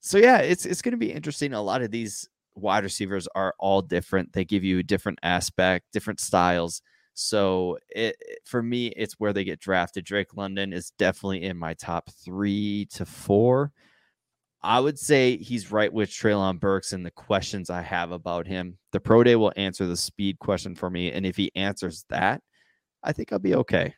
So 0.01 0.19
yeah, 0.19 0.39
it's 0.39 0.67
it's 0.67 0.83
gonna 0.83 0.97
be 0.99 1.13
interesting. 1.13 1.53
A 1.53 1.63
lot 1.63 1.83
of 1.83 1.91
these 1.91 2.29
wide 2.55 2.85
receivers 2.85 3.27
are 3.35 3.55
all 3.59 3.83
different. 3.83 4.33
They 4.33 4.45
give 4.45 4.65
you 4.65 4.79
a 4.79 4.83
different 4.83 5.19
aspect, 5.23 5.87
different 5.93 6.21
styles. 6.21 6.83
So 7.15 7.79
it 7.89 8.17
for 8.45 8.63
me, 8.63 8.89
it's 8.89 9.15
where 9.15 9.33
they 9.33 9.45
get 9.45 9.59
drafted. 9.61 10.05
Drake 10.05 10.37
London 10.37 10.73
is 10.73 10.93
definitely 10.99 11.43
in 11.45 11.57
my 11.57 11.75
top 11.75 12.11
three 12.25 12.87
to 12.93 13.07
four. 13.07 13.73
I 14.63 14.81
would 14.81 14.99
say 14.99 15.37
he's 15.37 15.71
right 15.71 15.93
with 15.93 16.11
Treylon 16.11 16.61
Burks 16.61 16.93
and 16.93 17.07
the 17.07 17.11
questions 17.11 17.71
I 17.71 17.83
have 17.83 18.11
about 18.11 18.47
him. 18.47 18.79
The 18.93 19.01
pro 19.01 19.23
day 19.23 19.37
will 19.37 19.53
answer 19.57 19.87
the 19.87 19.97
speed 19.97 20.39
question 20.41 20.75
for 20.75 20.91
me, 20.91 21.13
and 21.13 21.25
if 21.25 21.37
he 21.37 21.53
answers 21.55 22.05
that, 22.11 22.43
I 23.07 23.13
think 23.13 23.33
I'll 23.33 23.39
be 23.39 23.55
okay. 23.55 23.95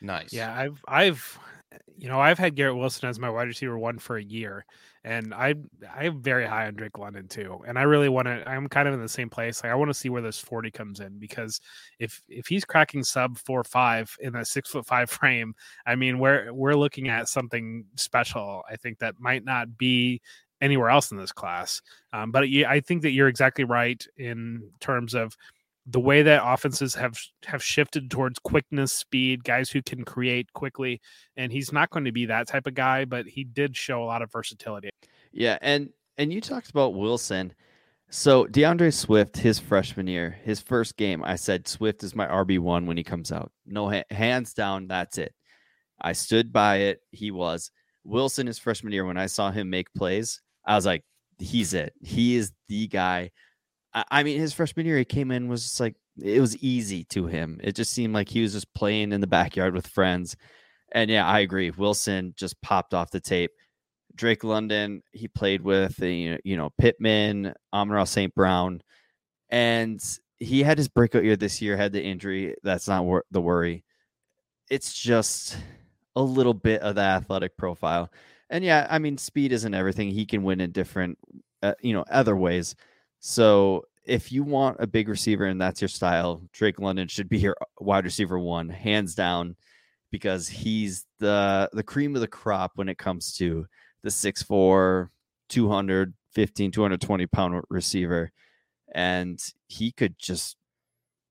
Nice. 0.00 0.32
Yeah, 0.32 0.54
I've 0.54 0.82
I've 0.86 1.38
you 1.96 2.08
know, 2.08 2.20
I've 2.20 2.38
had 2.38 2.54
Garrett 2.54 2.76
Wilson 2.76 3.08
as 3.08 3.18
my 3.18 3.28
wide 3.28 3.48
receiver 3.48 3.76
one 3.76 3.98
for 3.98 4.16
a 4.16 4.22
year, 4.22 4.64
and 5.04 5.34
I 5.34 5.54
I'm 5.96 6.22
very 6.22 6.46
high 6.46 6.66
on 6.66 6.74
Drake 6.74 6.96
London 6.98 7.26
too. 7.26 7.60
And 7.66 7.78
I 7.78 7.82
really 7.82 8.08
want 8.08 8.26
to. 8.26 8.48
I'm 8.48 8.68
kind 8.68 8.86
of 8.86 8.94
in 8.94 9.00
the 9.00 9.08
same 9.08 9.28
place. 9.28 9.62
Like 9.62 9.72
I 9.72 9.74
want 9.74 9.90
to 9.90 9.94
see 9.94 10.08
where 10.08 10.22
this 10.22 10.38
40 10.38 10.70
comes 10.70 11.00
in 11.00 11.18
because 11.18 11.60
if 11.98 12.22
if 12.28 12.46
he's 12.46 12.64
cracking 12.64 13.02
sub 13.02 13.36
four 13.38 13.64
five 13.64 14.14
in 14.20 14.36
a 14.36 14.44
six 14.44 14.70
foot 14.70 14.86
five 14.86 15.10
frame, 15.10 15.54
I 15.86 15.96
mean, 15.96 16.18
we're 16.18 16.52
we're 16.52 16.76
looking 16.76 17.08
at 17.08 17.28
something 17.28 17.84
special. 17.96 18.62
I 18.70 18.76
think 18.76 18.98
that 18.98 19.18
might 19.18 19.44
not 19.44 19.76
be 19.76 20.20
anywhere 20.60 20.90
else 20.90 21.10
in 21.10 21.16
this 21.16 21.32
class. 21.32 21.80
Um, 22.12 22.30
but 22.30 22.44
I 22.44 22.80
think 22.80 23.02
that 23.02 23.10
you're 23.10 23.28
exactly 23.28 23.64
right 23.64 24.04
in 24.16 24.70
terms 24.80 25.14
of 25.14 25.36
the 25.90 26.00
way 26.00 26.22
that 26.22 26.42
offenses 26.44 26.94
have 26.94 27.18
have 27.46 27.62
shifted 27.62 28.10
towards 28.10 28.38
quickness, 28.38 28.92
speed, 28.92 29.42
guys 29.42 29.70
who 29.70 29.82
can 29.82 30.04
create 30.04 30.52
quickly, 30.52 31.00
and 31.36 31.50
he's 31.50 31.72
not 31.72 31.90
going 31.90 32.04
to 32.04 32.12
be 32.12 32.26
that 32.26 32.46
type 32.46 32.66
of 32.66 32.74
guy, 32.74 33.04
but 33.04 33.26
he 33.26 33.44
did 33.44 33.76
show 33.76 34.02
a 34.02 34.06
lot 34.06 34.20
of 34.20 34.30
versatility. 34.30 34.90
Yeah, 35.32 35.58
and 35.62 35.90
and 36.18 36.32
you 36.32 36.40
talked 36.40 36.70
about 36.70 36.94
Wilson. 36.94 37.54
So 38.10 38.46
D'Andre 38.46 38.90
Swift, 38.90 39.36
his 39.36 39.58
freshman 39.58 40.06
year, 40.06 40.38
his 40.42 40.60
first 40.60 40.96
game, 40.96 41.22
I 41.24 41.36
said 41.36 41.68
Swift 41.68 42.02
is 42.02 42.14
my 42.14 42.26
RB 42.26 42.58
one 42.58 42.86
when 42.86 42.96
he 42.96 43.04
comes 43.04 43.30
out. 43.32 43.52
No 43.66 43.92
hands 44.10 44.54
down, 44.54 44.88
that's 44.88 45.18
it. 45.18 45.34
I 46.00 46.12
stood 46.12 46.52
by 46.52 46.76
it. 46.76 47.00
He 47.10 47.30
was 47.30 47.70
Wilson 48.04 48.46
his 48.46 48.58
freshman 48.58 48.92
year 48.92 49.04
when 49.04 49.18
I 49.18 49.26
saw 49.26 49.50
him 49.50 49.68
make 49.68 49.92
plays. 49.94 50.40
I 50.64 50.74
was 50.74 50.86
like, 50.86 51.04
he's 51.38 51.74
it. 51.74 51.92
He 52.00 52.36
is 52.36 52.52
the 52.68 52.86
guy 52.88 53.30
I 54.10 54.22
mean, 54.22 54.38
his 54.38 54.52
freshman 54.52 54.86
year, 54.86 54.98
he 54.98 55.04
came 55.04 55.30
in 55.30 55.48
was 55.48 55.62
just 55.62 55.80
like 55.80 55.96
it 56.22 56.40
was 56.40 56.56
easy 56.58 57.04
to 57.04 57.26
him. 57.26 57.60
It 57.62 57.76
just 57.76 57.92
seemed 57.92 58.14
like 58.14 58.28
he 58.28 58.42
was 58.42 58.52
just 58.52 58.72
playing 58.74 59.12
in 59.12 59.20
the 59.20 59.26
backyard 59.26 59.74
with 59.74 59.86
friends. 59.86 60.36
And 60.92 61.10
yeah, 61.10 61.26
I 61.26 61.40
agree. 61.40 61.70
Wilson 61.70 62.34
just 62.36 62.60
popped 62.62 62.94
off 62.94 63.10
the 63.10 63.20
tape. 63.20 63.52
Drake 64.14 64.42
London, 64.42 65.02
he 65.12 65.28
played 65.28 65.62
with 65.62 66.00
you 66.00 66.38
know 66.44 66.70
Pittman, 66.78 67.54
Amon-Ra 67.72 68.04
St. 68.04 68.34
Brown, 68.34 68.82
and 69.48 70.02
he 70.38 70.62
had 70.62 70.78
his 70.78 70.88
breakout 70.88 71.24
year 71.24 71.36
this 71.36 71.62
year. 71.62 71.76
Had 71.76 71.92
the 71.92 72.02
injury. 72.02 72.56
That's 72.62 72.88
not 72.88 73.04
wor- 73.04 73.24
the 73.30 73.40
worry. 73.40 73.84
It's 74.70 74.92
just 74.92 75.56
a 76.16 76.22
little 76.22 76.54
bit 76.54 76.82
of 76.82 76.96
the 76.96 77.02
athletic 77.02 77.56
profile. 77.56 78.10
And 78.50 78.64
yeah, 78.64 78.86
I 78.90 78.98
mean, 78.98 79.18
speed 79.18 79.52
isn't 79.52 79.74
everything. 79.74 80.10
He 80.10 80.26
can 80.26 80.42
win 80.42 80.60
in 80.60 80.72
different, 80.72 81.18
uh, 81.62 81.74
you 81.80 81.92
know, 81.92 82.04
other 82.10 82.36
ways. 82.36 82.74
So 83.20 83.84
if 84.04 84.32
you 84.32 84.42
want 84.42 84.78
a 84.80 84.86
big 84.86 85.08
receiver 85.08 85.44
and 85.44 85.60
that's 85.60 85.80
your 85.80 85.88
style, 85.88 86.42
Drake 86.52 86.80
London 86.80 87.08
should 87.08 87.28
be 87.28 87.38
your 87.38 87.56
uh, 87.60 87.64
wide 87.80 88.04
receiver 88.04 88.38
one, 88.38 88.68
hands 88.68 89.14
down, 89.14 89.56
because 90.10 90.48
he's 90.48 91.04
the 91.18 91.68
the 91.72 91.82
cream 91.82 92.14
of 92.14 92.20
the 92.20 92.28
crop 92.28 92.72
when 92.76 92.88
it 92.88 92.98
comes 92.98 93.34
to 93.36 93.66
the 94.02 94.08
6'4, 94.08 95.08
215, 95.48 96.70
220 96.70 97.26
pound 97.26 97.62
receiver. 97.68 98.32
And 98.94 99.38
he 99.66 99.92
could 99.92 100.18
just 100.18 100.56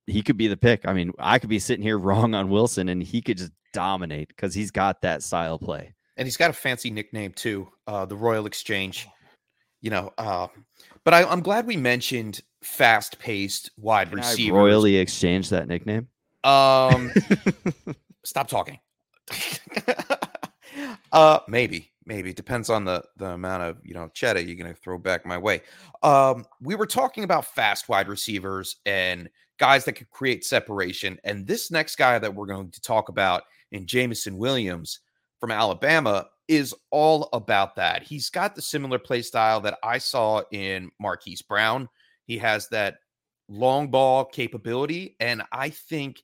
he 0.06 0.22
could 0.22 0.38
be 0.38 0.48
the 0.48 0.58
pick. 0.58 0.88
I 0.88 0.94
mean, 0.94 1.12
I 1.18 1.40
could 1.40 1.50
be 1.50 1.60
sitting 1.60 1.84
here 1.84 1.98
wrong 2.00 2.36
on 2.36 2.50
Wilson 2.50 2.90
and 2.90 3.02
he 3.02 3.22
could 3.22 3.38
just 3.38 3.52
dominate 3.74 4.30
because 4.30 4.54
he's 4.54 4.72
got 4.72 5.02
that 5.02 5.24
style 5.24 5.58
play. 5.58 5.94
And 6.18 6.26
he's 6.26 6.38
got 6.38 6.50
a 6.50 6.54
fancy 6.54 6.90
nickname 6.90 7.32
too, 7.32 7.70
uh, 7.86 8.06
the 8.06 8.16
Royal 8.16 8.48
Exchange 8.48 9.08
you 9.82 9.90
know, 9.90 10.12
uh, 10.18 10.48
but 11.08 11.14
I, 11.14 11.32
am 11.32 11.40
glad 11.40 11.66
we 11.66 11.78
mentioned 11.78 12.42
fast 12.62 13.18
paced 13.18 13.72
wide 13.78 14.10
Can 14.10 14.18
receivers. 14.18 14.58
royally 14.58 14.98
exchange 14.98 15.50
that 15.52 15.70
nickname. 15.70 16.10
Um, 16.44 17.14
stop 18.26 18.50
talking. 18.50 18.78
uh, 21.14 21.40
maybe, 21.48 21.94
maybe 22.06 22.34
depends 22.34 22.70
on 22.70 22.84
the 22.84 23.06
the 23.16 23.28
amount 23.28 23.64
of 23.64 23.78
you 23.86 23.94
know 23.94 24.10
cheddar 24.14 24.42
you're 24.42 24.58
gonna 24.58 24.74
throw 24.74 24.98
back 24.98 25.26
my 25.26 25.38
way. 25.38 25.62
Um, 26.04 26.44
we 26.62 26.76
were 26.76 26.86
talking 26.86 27.24
about 27.24 27.46
fast 27.46 27.88
wide 27.88 28.10
receivers 28.10 28.76
and 28.86 29.30
guys 29.60 29.86
that 29.86 29.94
could 29.94 30.10
create 30.10 30.44
separation, 30.44 31.18
and 31.24 31.48
this 31.48 31.72
next 31.72 31.96
guy 31.96 32.20
that 32.20 32.36
we're 32.36 32.48
going 32.48 32.70
to 32.72 32.82
talk 32.82 33.08
about 33.08 33.44
in 33.72 33.88
Jameson 33.88 34.38
Williams 34.38 35.00
from 35.40 35.52
Alabama 35.52 36.28
is 36.48 36.74
all 36.92 37.30
about 37.34 37.76
that. 37.76 38.04
He's 38.04 38.30
got 38.30 38.56
the 38.56 38.62
similar 38.62 39.00
play 39.00 39.22
style 39.22 39.62
that 39.62 39.78
I 39.84 39.98
saw 39.98 40.44
in 40.52 40.90
Marquise 41.00 41.42
Brown. 41.42 41.90
He 42.26 42.38
has 42.38 42.68
that 42.70 42.96
long 43.50 43.90
ball 43.90 44.26
capability. 44.26 45.16
And 45.20 45.44
I 45.52 45.70
think 45.70 46.22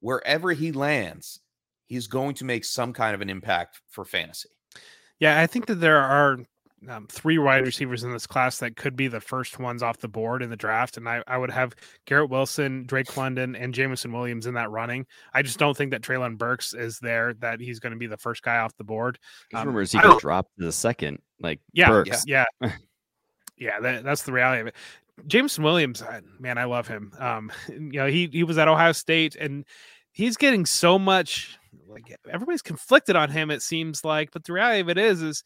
wherever 0.00 0.52
he 0.52 0.72
lands, 0.72 1.40
he's 1.86 2.06
going 2.06 2.34
to 2.36 2.44
make 2.44 2.64
some 2.64 2.92
kind 2.92 3.14
of 3.14 3.20
an 3.20 3.30
impact 3.30 3.80
for 3.88 4.04
fantasy. 4.04 4.50
Yeah, 5.18 5.40
I 5.40 5.46
think 5.46 5.66
that 5.66 5.76
there 5.76 5.98
are 5.98 6.38
um, 6.88 7.06
three 7.08 7.38
wide 7.38 7.64
receivers 7.64 8.04
in 8.04 8.12
this 8.12 8.26
class 8.26 8.58
that 8.58 8.76
could 8.76 8.96
be 8.96 9.08
the 9.08 9.20
first 9.20 9.58
ones 9.58 9.82
off 9.82 9.98
the 9.98 10.08
board 10.08 10.42
in 10.42 10.50
the 10.50 10.56
draft. 10.56 10.96
And 10.96 11.08
I, 11.08 11.22
I 11.26 11.38
would 11.38 11.50
have 11.50 11.74
Garrett 12.04 12.30
Wilson, 12.30 12.84
Drake 12.84 13.16
London, 13.16 13.56
and 13.56 13.74
Jameson 13.74 14.12
Williams 14.12 14.46
in 14.46 14.54
that 14.54 14.70
running. 14.70 15.06
I 15.32 15.42
just 15.42 15.58
don't 15.58 15.76
think 15.76 15.90
that 15.92 16.02
Treylon 16.02 16.36
Burks 16.38 16.74
is 16.74 16.98
there, 16.98 17.34
that 17.34 17.60
he's 17.60 17.80
going 17.80 17.92
to 17.92 17.98
be 17.98 18.06
the 18.06 18.16
first 18.16 18.42
guy 18.42 18.58
off 18.58 18.76
the 18.76 18.84
board. 18.84 19.18
Um, 19.54 19.68
rumors 19.68 19.92
he 19.92 19.98
could 19.98 20.18
drop 20.18 20.48
to 20.58 20.64
the 20.64 20.72
second, 20.72 21.20
like 21.40 21.60
yeah, 21.72 21.88
Burks. 21.88 22.24
Yeah. 22.26 22.44
Yeah, 22.60 22.72
yeah 23.56 23.80
that, 23.80 24.04
that's 24.04 24.22
the 24.22 24.32
reality 24.32 24.60
of 24.60 24.66
it. 24.68 24.74
Jameson 25.26 25.64
Williams, 25.64 26.02
man, 26.38 26.58
I 26.58 26.64
love 26.64 26.86
him. 26.86 27.12
Um, 27.18 27.50
you 27.68 27.92
know, 27.92 28.06
he, 28.06 28.28
he 28.30 28.44
was 28.44 28.58
at 28.58 28.68
Ohio 28.68 28.92
State 28.92 29.34
and 29.34 29.64
he's 30.12 30.36
getting 30.36 30.66
so 30.66 30.98
much 30.98 31.58
like 31.88 32.14
everybody's 32.28 32.62
conflicted 32.62 33.16
on 33.16 33.30
him, 33.30 33.50
it 33.50 33.62
seems 33.62 34.04
like, 34.04 34.30
but 34.30 34.44
the 34.44 34.52
reality 34.52 34.80
of 34.80 34.88
it 34.88 34.98
is, 34.98 35.22
is 35.22 35.42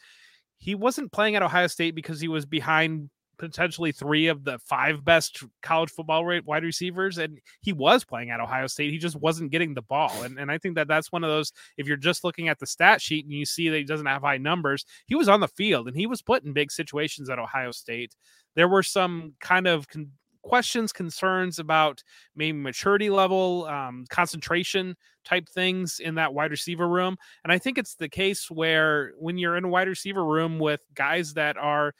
he 0.60 0.74
wasn't 0.74 1.10
playing 1.10 1.34
at 1.34 1.42
Ohio 1.42 1.66
State 1.66 1.94
because 1.94 2.20
he 2.20 2.28
was 2.28 2.46
behind 2.46 3.10
potentially 3.38 3.90
three 3.90 4.26
of 4.26 4.44
the 4.44 4.58
five 4.58 5.02
best 5.02 5.42
college 5.62 5.90
football 5.90 6.24
wide 6.44 6.62
receivers 6.62 7.16
and 7.16 7.38
he 7.62 7.72
was 7.72 8.04
playing 8.04 8.28
at 8.28 8.38
ohio 8.38 8.66
state. 8.66 8.92
He 8.92 8.98
just 8.98 9.16
wasn't 9.16 9.50
getting 9.50 9.72
the 9.72 9.80
ball 9.80 10.12
and, 10.22 10.38
and 10.38 10.50
i 10.50 10.58
think 10.58 10.74
that 10.74 10.88
that's 10.88 11.10
one 11.10 11.24
of 11.24 11.30
those 11.30 11.50
if 11.78 11.86
you're 11.86 11.96
just 11.96 12.22
looking 12.22 12.50
at 12.50 12.58
the 12.58 12.66
stat 12.66 13.00
sheet 13.00 13.24
and 13.24 13.32
you 13.32 13.46
see 13.46 13.70
that 13.70 13.78
he 13.78 13.84
doesn't 13.84 14.04
have 14.04 14.20
high 14.20 14.36
numbers 14.36 14.84
he 15.06 15.14
was 15.14 15.26
on 15.26 15.40
the 15.40 15.48
field 15.48 15.88
and 15.88 15.96
he 15.96 16.06
was 16.06 16.20
put 16.20 16.44
in 16.44 16.52
big 16.52 16.70
situations 16.70 17.30
at 17.30 17.38
ohio 17.38 17.72
state. 17.72 18.14
There 18.56 18.68
were 18.68 18.82
some 18.82 19.34
kind 19.40 19.66
of 19.66 19.88
con- 19.88 20.10
questions, 20.42 20.92
concerns 20.92 21.58
about 21.58 22.02
maybe 22.34 22.56
maturity 22.56 23.10
level, 23.10 23.66
um, 23.66 24.04
concentration 24.10 24.96
type 25.24 25.48
things 25.48 26.00
in 26.00 26.14
that 26.14 26.32
wide 26.32 26.50
receiver 26.50 26.88
room. 26.88 27.16
And 27.44 27.52
I 27.52 27.58
think 27.58 27.78
it's 27.78 27.94
the 27.94 28.08
case 28.08 28.50
where 28.50 29.12
when 29.18 29.38
you're 29.38 29.56
in 29.56 29.64
a 29.64 29.68
wide 29.68 29.88
receiver 29.88 30.24
room 30.24 30.58
with 30.58 30.80
guys 30.94 31.34
that 31.34 31.56
are 31.56 31.94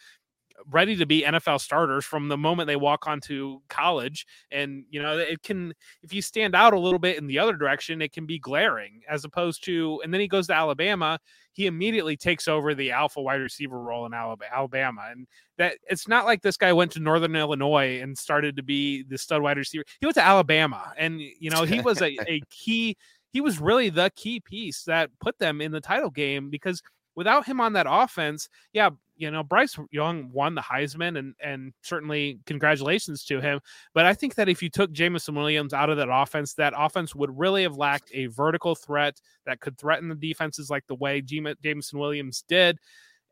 ready 0.69 0.97
to 0.97 1.07
be 1.07 1.23
NFL 1.23 1.61
starters 1.61 2.05
from 2.05 2.29
the 2.29 2.37
moment 2.37 2.67
they 2.67 2.77
walk 2.77 3.07
onto 3.07 3.61
college. 3.69 4.27
And, 4.51 4.85
you 4.91 5.03
know, 5.03 5.19
it 5.19 5.43
can, 5.43 5.75
if 6.03 6.13
you 6.13 6.23
stand 6.23 6.55
out 6.55 6.73
a 6.73 6.79
little 6.79 6.99
bit 6.99 7.19
in 7.19 7.27
the 7.27 7.39
other 7.39 7.57
direction, 7.57 8.03
it 8.03 8.13
can 8.13 8.27
be 8.27 8.39
glaring 8.39 9.01
as 9.09 9.25
opposed 9.25 9.65
to, 9.65 10.01
and 10.03 10.13
then 10.13 10.21
he 10.21 10.29
goes 10.29 10.47
to 10.49 10.55
Alabama. 10.55 11.19
He 11.53 11.67
immediately 11.67 12.17
takes 12.17 12.49
over 12.49 12.75
the 12.75 12.93
alpha 12.93 13.21
wide 13.21 13.41
receiver 13.41 13.81
role 13.81 14.07
in 14.07 14.15
Alabama. 14.15 15.09
And 15.11 15.27
that 15.59 15.77
it's 15.89 16.09
not 16.09 16.25
like 16.25 16.43
this 16.43 16.57
guy 16.57 16.73
went 16.73 16.93
to 16.93 17.01
Northern 17.01 17.37
Illinois 17.37 18.01
and 18.01 18.17
started 18.17 18.57
to 18.57 18.63
be 18.63 19.03
the 19.03 19.19
stud 19.19 19.43
wide 19.43 19.59
receiver. 19.59 19.85
He 20.01 20.07
went 20.07 20.17
to 20.17 20.25
Alabama 20.25 20.93
and, 20.97 21.21
you 21.21 21.51
know, 21.51 21.65
he 21.65 21.81
was 21.81 22.01
a, 22.01 22.17
a 22.29 22.41
key, 22.51 22.97
he 23.33 23.41
was 23.41 23.61
really 23.61 23.91
the 23.91 24.11
key 24.17 24.41
piece 24.41 24.85
that 24.85 25.11
put 25.21 25.39
them 25.39 25.61
in 25.61 25.73
the 25.73 25.81
title 25.81 26.11
game 26.11 26.51
because 26.51 26.83
without 27.15 27.47
him 27.47 27.61
on 27.61 27.75
that 27.75 27.87
offense, 27.89 28.49
yeah, 28.73 28.91
you 29.21 29.31
know, 29.31 29.43
Bryce 29.43 29.77
Young 29.91 30.31
won 30.33 30.55
the 30.55 30.63
Heisman 30.63 31.19
and 31.19 31.35
and 31.43 31.73
certainly 31.83 32.41
congratulations 32.47 33.25
to 33.27 33.41
him. 33.41 33.61
But 33.93 34.07
I 34.07 34.15
think 34.15 34.35
that 34.37 34.49
if 34.49 34.63
you 34.63 34.71
took 34.71 34.93
Jameson 34.93 35.35
Williams 35.35 35.75
out 35.75 35.91
of 35.91 35.99
that 35.99 36.09
offense, 36.11 36.55
that 36.55 36.73
offense 36.77 37.15
would 37.15 37.39
really 37.39 37.63
have 37.63 37.77
lacked 37.77 38.11
a 38.15 38.27
vertical 38.27 38.75
threat 38.75 39.21
that 39.45 39.61
could 39.61 39.79
threaten 39.79 40.09
the 40.09 40.15
defenses 40.15 40.71
like 40.71 40.87
the 40.87 40.95
way 40.95 41.21
Jameson 41.21 41.99
Williams 41.99 42.45
did. 42.49 42.79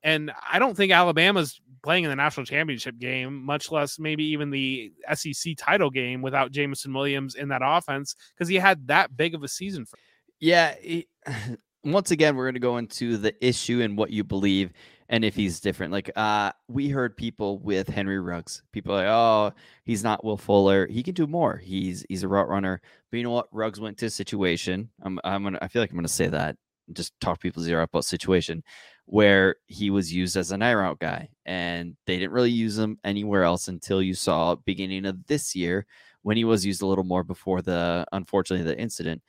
And 0.03 0.31
I 0.49 0.59
don't 0.59 0.77
think 0.77 0.93
Alabama's 0.93 1.61
playing 1.83 2.05
in 2.05 2.11
the 2.11 2.17
national 2.17 2.47
championship 2.47 2.99
game, 2.99 3.45
much 3.45 3.73
less 3.73 3.99
maybe 3.99 4.25
even 4.25 4.51
the 4.51 4.93
SEC 5.15 5.55
title 5.57 5.91
game 5.91 6.23
without 6.23 6.53
Jameson 6.53 6.93
Williams 6.93 7.35
in 7.35 7.49
that 7.49 7.63
offense 7.65 8.15
because 8.35 8.49
he 8.49 8.57
had 8.57 8.87
that 8.89 9.17
big 9.17 9.35
of 9.35 9.43
a 9.43 9.49
season. 9.49 9.87
For- 9.87 9.99
yeah. 10.39 10.75
He, 10.81 11.09
once 11.85 12.11
again, 12.11 12.37
we're 12.37 12.45
going 12.45 12.55
to 12.55 12.61
go 12.61 12.77
into 12.77 13.17
the 13.17 13.35
issue 13.45 13.81
and 13.81 13.97
what 13.97 14.11
you 14.11 14.25
believe 14.25 14.73
and 15.09 15.25
if 15.25 15.35
he's 15.35 15.61
different. 15.61 15.93
Like 15.93 16.11
uh 16.17 16.53
we 16.69 16.89
heard 16.89 17.17
people 17.17 17.59
with 17.59 17.89
Henry 17.89 18.21
Ruggs, 18.21 18.63
people 18.73 18.95
like, 18.95 19.07
oh, 19.07 19.53
he's 19.85 20.05
not 20.05 20.25
Will 20.25 20.37
Fuller. 20.37 20.87
He 20.87 21.03
can 21.03 21.15
do 21.15 21.27
more. 21.27 21.57
He's 21.57 22.05
he's 22.09 22.23
a 22.23 22.29
route 22.29 22.49
runner. 22.49 22.81
But 23.11 23.17
you 23.17 23.23
know 23.25 23.31
what? 23.31 23.49
Ruggs 23.53 23.81
went 23.81 23.99
to 23.99 24.07
a 24.07 24.11
situation. 24.11 24.91
I'm 25.03 25.19
I'm 25.25 25.43
gonna 25.43 25.59
I 25.63 25.69
feel 25.69 25.83
like 25.83 25.91
I'm 25.91 25.97
gonna 25.97 26.09
say 26.09 26.29
that. 26.29 26.57
Just 26.93 27.19
talk 27.21 27.41
people's 27.41 27.69
ear 27.69 27.81
up 27.81 27.91
about 27.91 28.05
situation 28.05 28.63
where 29.05 29.57
he 29.67 29.91
was 29.91 30.13
used 30.13 30.37
as 30.37 30.53
an 30.53 30.63
eye 30.63 30.75
route 30.75 30.99
guy. 30.99 31.29
And 31.47 31.97
they 32.07 32.19
didn't 32.19 32.33
really 32.33 32.51
use 32.51 32.79
him 32.79 32.99
anywhere 33.05 33.43
else 33.43 33.69
until 33.69 34.03
you 34.03 34.15
saw 34.15 34.55
beginning 34.55 35.07
of 35.07 35.27
this 35.27 35.57
year 35.57 35.87
when 36.23 36.37
he 36.37 36.45
was 36.45 36.67
used 36.67 36.83
a 36.83 36.87
little 36.87 37.05
more 37.05 37.25
before 37.25 37.63
the 37.63 38.07
unfortunately 38.13 38.65
the 38.65 38.79
incident. 38.79 39.23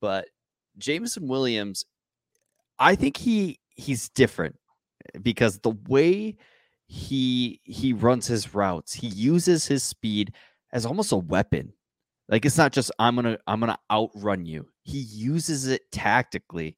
But 0.00 0.28
Jameson 0.78 1.28
Williams, 1.28 1.86
I 2.78 2.94
think 2.94 3.16
he 3.16 3.58
he's 3.74 4.10
different 4.10 4.56
because 5.22 5.58
the 5.58 5.76
way 5.88 6.36
he 6.86 7.60
he 7.64 7.92
runs 7.92 8.26
his 8.26 8.54
routes, 8.54 8.92
he 8.92 9.06
uses 9.08 9.66
his 9.66 9.82
speed 9.82 10.32
as 10.72 10.86
almost 10.86 11.12
a 11.12 11.16
weapon. 11.16 11.72
Like 12.28 12.44
it's 12.44 12.58
not 12.58 12.72
just 12.72 12.90
I'm 12.98 13.14
gonna 13.16 13.38
I'm 13.46 13.60
gonna 13.60 13.78
outrun 13.90 14.46
you. 14.46 14.68
He 14.82 14.98
uses 14.98 15.66
it 15.66 15.82
tactically. 15.92 16.76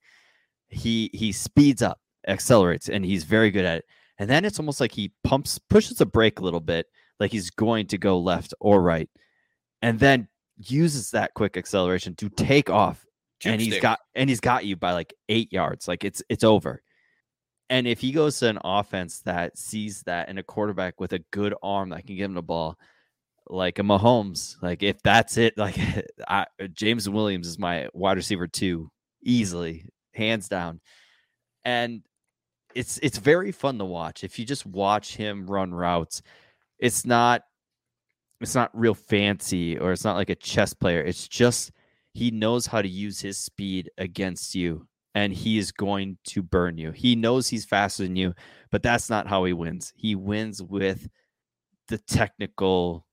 He 0.68 1.10
he 1.12 1.32
speeds 1.32 1.82
up, 1.82 2.00
accelerates, 2.26 2.88
and 2.88 3.04
he's 3.04 3.24
very 3.24 3.50
good 3.50 3.64
at 3.64 3.78
it. 3.78 3.84
And 4.18 4.30
then 4.30 4.44
it's 4.44 4.58
almost 4.60 4.80
like 4.80 4.92
he 4.92 5.12
pumps, 5.24 5.58
pushes 5.58 6.00
a 6.00 6.06
brake 6.06 6.38
a 6.38 6.42
little 6.42 6.60
bit, 6.60 6.86
like 7.18 7.32
he's 7.32 7.50
going 7.50 7.86
to 7.88 7.98
go 7.98 8.18
left 8.18 8.54
or 8.60 8.80
right, 8.82 9.08
and 9.82 9.98
then 9.98 10.28
uses 10.56 11.10
that 11.10 11.34
quick 11.34 11.56
acceleration 11.56 12.14
to 12.16 12.28
take 12.28 12.70
off. 12.70 13.04
and 13.52 13.60
he's 13.60 13.74
got 13.82 13.98
and 14.14 14.30
he's 14.30 14.40
got 14.40 14.64
you 14.64 14.76
by 14.76 14.92
like 14.92 15.12
eight 15.28 15.52
yards. 15.52 15.88
Like 15.88 16.04
it's 16.04 16.22
it's 16.28 16.44
over. 16.44 16.82
And 17.74 17.88
if 17.88 17.98
he 17.98 18.12
goes 18.12 18.38
to 18.38 18.48
an 18.48 18.60
offense 18.62 19.18
that 19.22 19.58
sees 19.58 20.04
that 20.04 20.28
and 20.28 20.38
a 20.38 20.44
quarterback 20.44 21.00
with 21.00 21.12
a 21.12 21.18
good 21.32 21.54
arm 21.60 21.88
that 21.88 22.06
can 22.06 22.14
give 22.14 22.26
him 22.26 22.34
the 22.34 22.40
ball, 22.40 22.78
like 23.48 23.80
a 23.80 23.82
Mahomes, 23.82 24.54
like 24.62 24.84
if 24.84 25.02
that's 25.02 25.36
it, 25.38 25.58
like 25.58 25.76
I, 26.28 26.46
James 26.72 27.08
Williams 27.08 27.48
is 27.48 27.58
my 27.58 27.88
wide 27.92 28.16
receiver 28.16 28.46
two, 28.46 28.92
easily, 29.24 29.88
hands 30.12 30.48
down. 30.48 30.80
And 31.64 32.02
it's 32.76 33.00
it's 33.02 33.18
very 33.18 33.50
fun 33.50 33.78
to 33.78 33.84
watch. 33.84 34.22
If 34.22 34.38
you 34.38 34.44
just 34.44 34.64
watch 34.64 35.16
him 35.16 35.44
run 35.44 35.74
routes, 35.74 36.22
it's 36.78 37.04
not 37.04 37.42
it's 38.40 38.54
not 38.54 38.70
real 38.72 38.94
fancy 38.94 39.80
or 39.80 39.90
it's 39.90 40.04
not 40.04 40.14
like 40.14 40.30
a 40.30 40.36
chess 40.36 40.74
player. 40.74 41.00
It's 41.02 41.26
just 41.26 41.72
he 42.12 42.30
knows 42.30 42.66
how 42.66 42.82
to 42.82 42.88
use 42.88 43.20
his 43.20 43.36
speed 43.36 43.90
against 43.98 44.54
you 44.54 44.86
and 45.14 45.32
he 45.32 45.58
is 45.58 45.72
going 45.72 46.18
to 46.24 46.42
burn 46.42 46.76
you. 46.76 46.90
He 46.90 47.14
knows 47.14 47.48
he's 47.48 47.64
faster 47.64 48.02
than 48.02 48.16
you, 48.16 48.34
but 48.70 48.82
that's 48.82 49.08
not 49.08 49.28
how 49.28 49.44
he 49.44 49.52
wins. 49.52 49.92
He 49.96 50.14
wins 50.14 50.62
with 50.62 51.08
the 51.88 51.98
technical 51.98 53.06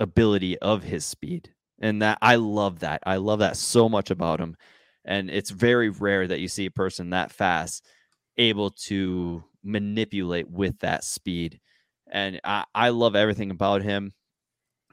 ability 0.00 0.58
of 0.58 0.82
his 0.82 1.06
speed. 1.06 1.52
And 1.80 2.02
that 2.02 2.18
I 2.20 2.36
love 2.36 2.80
that. 2.80 3.02
I 3.06 3.16
love 3.16 3.40
that 3.40 3.56
so 3.56 3.88
much 3.88 4.10
about 4.10 4.40
him. 4.40 4.56
And 5.04 5.30
it's 5.30 5.50
very 5.50 5.90
rare 5.90 6.26
that 6.26 6.40
you 6.40 6.48
see 6.48 6.66
a 6.66 6.70
person 6.70 7.10
that 7.10 7.32
fast 7.32 7.86
able 8.36 8.70
to 8.70 9.44
manipulate 9.62 10.50
with 10.50 10.78
that 10.80 11.04
speed. 11.04 11.60
And 12.10 12.40
I, 12.44 12.64
I 12.74 12.88
love 12.90 13.16
everything 13.16 13.50
about 13.50 13.82
him. 13.82 14.12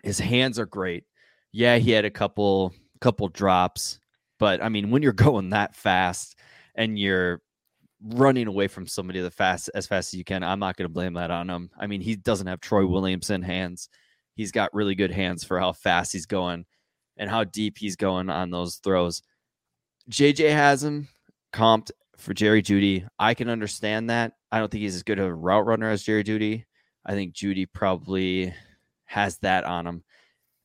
His 0.03 0.19
hands 0.19 0.59
are 0.59 0.65
great. 0.65 1.03
Yeah, 1.51 1.77
he 1.77 1.91
had 1.91 2.05
a 2.05 2.09
couple 2.09 2.73
couple 2.99 3.27
drops 3.27 3.99
but 4.41 4.63
I 4.63 4.69
mean, 4.69 4.89
when 4.89 5.03
you're 5.03 5.13
going 5.27 5.51
that 5.51 5.75
fast 5.75 6.35
and 6.73 6.97
you're 6.97 7.41
running 8.03 8.47
away 8.47 8.67
from 8.67 8.87
somebody 8.87 9.21
the 9.21 9.29
fast 9.29 9.69
as 9.75 9.85
fast 9.85 10.13
as 10.13 10.17
you 10.17 10.25
can, 10.25 10.43
I'm 10.43 10.59
not 10.59 10.75
going 10.75 10.89
to 10.89 10.93
blame 10.93 11.13
that 11.13 11.29
on 11.29 11.47
him. 11.47 11.69
I 11.79 11.85
mean, 11.85 12.01
he 12.01 12.15
doesn't 12.15 12.47
have 12.47 12.59
Troy 12.59 12.85
Williamson 12.85 13.43
hands. 13.43 13.87
He's 14.33 14.51
got 14.51 14.73
really 14.73 14.95
good 14.95 15.11
hands 15.11 15.43
for 15.43 15.59
how 15.59 15.73
fast 15.73 16.11
he's 16.11 16.25
going 16.25 16.65
and 17.17 17.29
how 17.29 17.43
deep 17.43 17.77
he's 17.77 17.95
going 17.95 18.31
on 18.31 18.49
those 18.49 18.77
throws. 18.77 19.21
JJ 20.09 20.51
has 20.51 20.83
him 20.83 21.07
comped 21.53 21.91
for 22.17 22.33
Jerry 22.33 22.63
Jeudy. 22.63 23.07
I 23.19 23.35
can 23.35 23.47
understand 23.47 24.09
that. 24.09 24.33
I 24.51 24.57
don't 24.57 24.71
think 24.71 24.81
he's 24.81 24.95
as 24.95 25.03
good 25.03 25.19
of 25.19 25.27
a 25.27 25.33
route 25.33 25.67
runner 25.67 25.91
as 25.91 26.01
Jerry 26.01 26.23
Jeudy. 26.23 26.65
I 27.05 27.13
think 27.13 27.35
Jeudy 27.35 27.67
probably 27.71 28.55
has 29.05 29.37
that 29.39 29.65
on 29.65 29.85
him. 29.85 30.03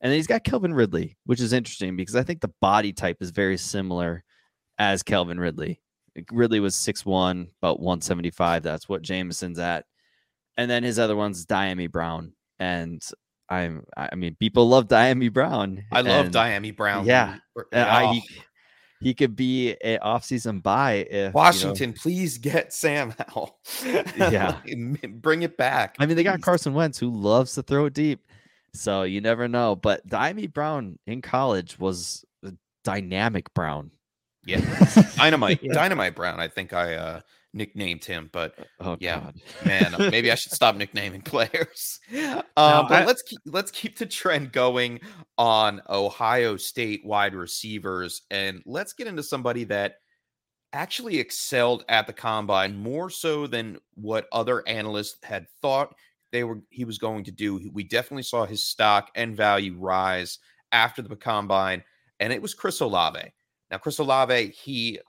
And 0.01 0.11
then 0.11 0.17
he's 0.17 0.27
got 0.27 0.43
Calvin 0.43 0.73
Ridley, 0.73 1.17
which 1.25 1.41
is 1.41 1.53
interesting 1.53 1.95
because 1.95 2.15
I 2.15 2.23
think 2.23 2.41
the 2.41 2.53
body 2.61 2.93
type 2.93 3.17
is 3.19 3.31
very 3.31 3.57
similar 3.57 4.23
as 4.77 5.03
Calvin 5.03 5.39
Ridley. 5.39 5.81
Ridley 6.31 6.59
was 6.59 6.75
6'1, 6.75 7.47
about 7.61 7.79
175. 7.79 8.63
That's 8.63 8.87
what 8.87 9.01
Jameson's 9.01 9.59
at. 9.59 9.85
And 10.55 10.69
then 10.69 10.83
his 10.83 10.99
other 10.99 11.15
one's 11.15 11.45
Dyami 11.45 11.91
Brown. 11.91 12.33
And 12.59 13.03
I'm 13.49 13.85
I 13.95 14.15
mean, 14.15 14.35
people 14.39 14.67
love 14.67 14.87
Dyami 14.87 15.31
Brown. 15.31 15.83
I 15.91 16.01
love 16.01 16.27
Dyami 16.27 16.75
Brown. 16.75 17.05
Yeah. 17.05 17.37
Oh. 17.57 17.63
I, 17.71 18.13
he, 18.13 18.23
oh. 18.23 18.41
he 18.99 19.13
could 19.13 19.35
be 19.35 19.75
an 19.83 19.99
offseason 20.03 20.61
buy 20.61 21.07
if 21.09 21.33
Washington, 21.33 21.89
you 21.89 21.95
know, 21.95 22.01
please 22.01 22.37
get 22.37 22.73
Sam 22.73 23.13
Howell. 23.29 23.59
yeah. 23.83 24.59
Bring 25.09 25.43
it 25.43 25.55
back. 25.57 25.95
I 25.99 26.05
mean, 26.05 26.17
they 26.17 26.23
got 26.23 26.41
Carson 26.41 26.73
Wentz 26.73 26.97
who 26.97 27.09
loves 27.09 27.53
to 27.53 27.63
throw 27.63 27.85
it 27.85 27.93
deep. 27.93 28.26
So 28.77 29.03
you 29.03 29.21
never 29.21 29.47
know. 29.47 29.75
But 29.75 30.07
Dyami 30.07 30.51
Brown 30.51 30.97
in 31.05 31.21
college 31.21 31.79
was 31.79 32.23
dynamic 32.83 33.53
Brown. 33.53 33.91
Yeah. 34.45 34.61
Dynamite. 35.17 35.59
yeah. 35.61 35.73
Dynamite 35.73 36.15
Brown. 36.15 36.39
I 36.39 36.47
think 36.47 36.71
I 36.71 36.95
uh 36.95 37.21
nicknamed 37.53 38.05
him, 38.05 38.29
but 38.31 38.55
oh, 38.79 38.95
yeah, 38.99 39.19
God. 39.19 39.41
man, 39.65 39.95
uh, 39.95 40.09
maybe 40.11 40.31
I 40.31 40.35
should 40.35 40.53
stop 40.53 40.75
nicknaming 40.77 41.21
players. 41.21 41.99
Um, 42.13 42.43
no, 42.55 42.85
but 42.87 43.03
I, 43.03 43.05
let's 43.05 43.23
keep 43.23 43.39
let's 43.45 43.71
keep 43.71 43.97
the 43.97 44.05
trend 44.05 44.53
going 44.53 45.01
on 45.37 45.81
Ohio 45.89 46.55
State 46.55 47.01
wide 47.03 47.35
receivers, 47.35 48.21
and 48.31 48.61
let's 48.65 48.93
get 48.93 49.07
into 49.07 49.23
somebody 49.23 49.65
that 49.65 49.95
actually 50.71 51.19
excelled 51.19 51.83
at 51.89 52.07
the 52.07 52.13
combine 52.13 52.77
more 52.77 53.09
so 53.09 53.47
than 53.47 53.79
what 53.95 54.27
other 54.31 54.65
analysts 54.67 55.17
had 55.23 55.47
thought 55.61 55.93
they 56.31 56.43
were 56.43 56.61
he 56.69 56.85
was 56.85 56.97
going 56.97 57.23
to 57.25 57.31
do. 57.31 57.69
We 57.73 57.83
definitely 57.83 58.23
saw 58.23 58.45
his 58.45 58.63
stock 58.63 59.09
and 59.15 59.35
value 59.35 59.75
rise 59.77 60.39
after 60.71 61.01
the 61.01 61.15
combine, 61.15 61.83
and 62.19 62.33
it 62.33 62.41
was 62.41 62.53
Chris 62.53 62.79
Olave. 62.79 63.31
Now, 63.71 63.77
Chris 63.77 63.99
Olave, 63.99 64.49
he 64.49 64.99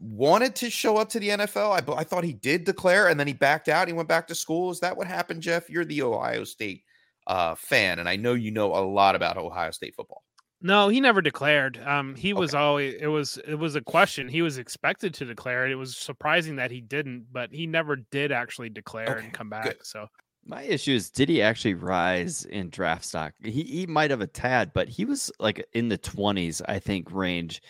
wanted 0.00 0.54
to 0.56 0.70
show 0.70 0.96
up 0.96 1.08
to 1.10 1.20
the 1.20 1.30
NFL. 1.30 1.72
I, 1.72 2.00
I 2.00 2.04
thought 2.04 2.24
he 2.24 2.32
did 2.32 2.64
declare, 2.64 3.08
and 3.08 3.18
then 3.18 3.26
he 3.26 3.32
backed 3.32 3.68
out. 3.68 3.88
He 3.88 3.94
went 3.94 4.08
back 4.08 4.28
to 4.28 4.34
school. 4.34 4.70
Is 4.70 4.80
that 4.80 4.96
what 4.96 5.06
happened, 5.06 5.42
Jeff? 5.42 5.68
You're 5.68 5.84
the 5.84 6.02
Ohio 6.02 6.44
State 6.44 6.84
uh, 7.26 7.54
fan, 7.54 7.98
and 7.98 8.08
I 8.08 8.16
know 8.16 8.34
you 8.34 8.50
know 8.50 8.74
a 8.74 8.82
lot 8.84 9.14
about 9.14 9.36
Ohio 9.36 9.70
State 9.70 9.94
football. 9.94 10.22
No, 10.60 10.88
he 10.88 11.00
never 11.00 11.22
declared. 11.22 11.80
Um, 11.86 12.16
he 12.16 12.32
okay. 12.32 12.40
was 12.40 12.54
always 12.54 12.94
it 13.00 13.06
was 13.06 13.38
it 13.46 13.54
was 13.54 13.76
a 13.76 13.80
question. 13.80 14.28
He 14.28 14.42
was 14.42 14.58
expected 14.58 15.14
to 15.14 15.24
declare 15.24 15.66
it. 15.66 15.72
It 15.72 15.76
was 15.76 15.96
surprising 15.96 16.56
that 16.56 16.72
he 16.72 16.80
didn't, 16.80 17.26
but 17.30 17.52
he 17.52 17.66
never 17.66 17.96
did 17.96 18.32
actually 18.32 18.68
declare 18.68 19.18
okay. 19.18 19.24
and 19.26 19.32
come 19.32 19.48
back. 19.48 19.64
Good. 19.64 19.86
So 19.86 20.08
my 20.48 20.62
issue 20.62 20.92
is, 20.92 21.10
did 21.10 21.28
he 21.28 21.40
actually 21.42 21.74
rise 21.74 22.44
in 22.46 22.70
draft 22.70 23.04
stock? 23.04 23.34
He 23.44 23.62
he 23.62 23.86
might 23.86 24.10
have 24.10 24.20
a 24.22 24.26
tad, 24.26 24.72
but 24.74 24.88
he 24.88 25.04
was 25.04 25.30
like 25.38 25.64
in 25.74 25.88
the 25.88 25.98
twenties, 25.98 26.60
I 26.66 26.78
think, 26.80 27.12
range 27.12 27.62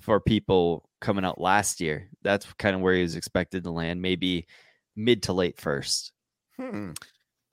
for 0.00 0.18
people 0.20 0.88
coming 1.00 1.24
out 1.24 1.40
last 1.40 1.80
year. 1.80 2.08
That's 2.22 2.50
kind 2.54 2.74
of 2.74 2.80
where 2.80 2.94
he 2.94 3.02
was 3.02 3.14
expected 3.14 3.62
to 3.64 3.70
land, 3.70 4.02
maybe 4.02 4.46
mid 4.96 5.22
to 5.24 5.32
late 5.32 5.60
first. 5.60 6.12
Hmm. 6.58 6.92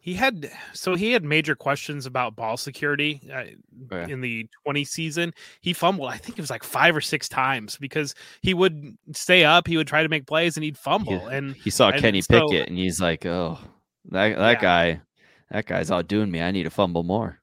He 0.03 0.15
had 0.15 0.49
so 0.73 0.95
he 0.95 1.11
had 1.11 1.23
major 1.23 1.53
questions 1.53 2.07
about 2.07 2.35
ball 2.35 2.57
security 2.57 3.21
uh, 3.31 3.43
Oh, 3.91 3.97
yeah. 3.97 4.07
in 4.07 4.21
the 4.21 4.47
20 4.63 4.83
season. 4.83 5.31
He 5.61 5.73
fumbled, 5.73 6.09
I 6.09 6.17
think 6.17 6.39
it 6.39 6.41
was 6.41 6.49
like 6.49 6.63
five 6.63 6.95
or 6.95 7.01
six 7.01 7.29
times 7.29 7.77
because 7.77 8.15
he 8.41 8.55
would 8.55 8.97
stay 9.13 9.43
up, 9.45 9.67
he 9.67 9.77
would 9.77 9.85
try 9.85 10.01
to 10.01 10.09
make 10.09 10.25
plays, 10.25 10.57
and 10.57 10.63
he'd 10.63 10.77
fumble. 10.77 11.27
And 11.27 11.55
He 11.55 11.69
saw 11.69 11.89
and 11.89 12.01
Kenny 12.01 12.21
so- 12.21 12.47
Pickett 12.47 12.67
and 12.67 12.79
he's 12.79 12.99
like, 12.99 13.27
"Oh, 13.27 13.59
that 14.09 14.37
that 14.37 14.51
Yeah. 14.51 14.61
guy, 14.61 15.01
that 15.51 15.65
guy's 15.65 15.91
outdoing 15.91 16.31
me. 16.31 16.41
I 16.41 16.51
need 16.51 16.63
to 16.63 16.69
fumble 16.69 17.03
more." 17.03 17.39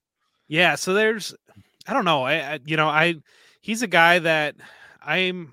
Yeah, 0.49 0.75
so 0.77 0.95
there's 0.95 1.35
I 1.87 1.93
don't 1.95 2.05
know. 2.05 2.23
I, 2.23 2.35
I 2.55 2.61
you 2.65 2.77
know, 2.77 2.89
I 2.89 3.17
he's 3.61 3.83
a 3.83 3.87
guy 3.87 4.19
that 4.21 4.57
I'm 5.03 5.53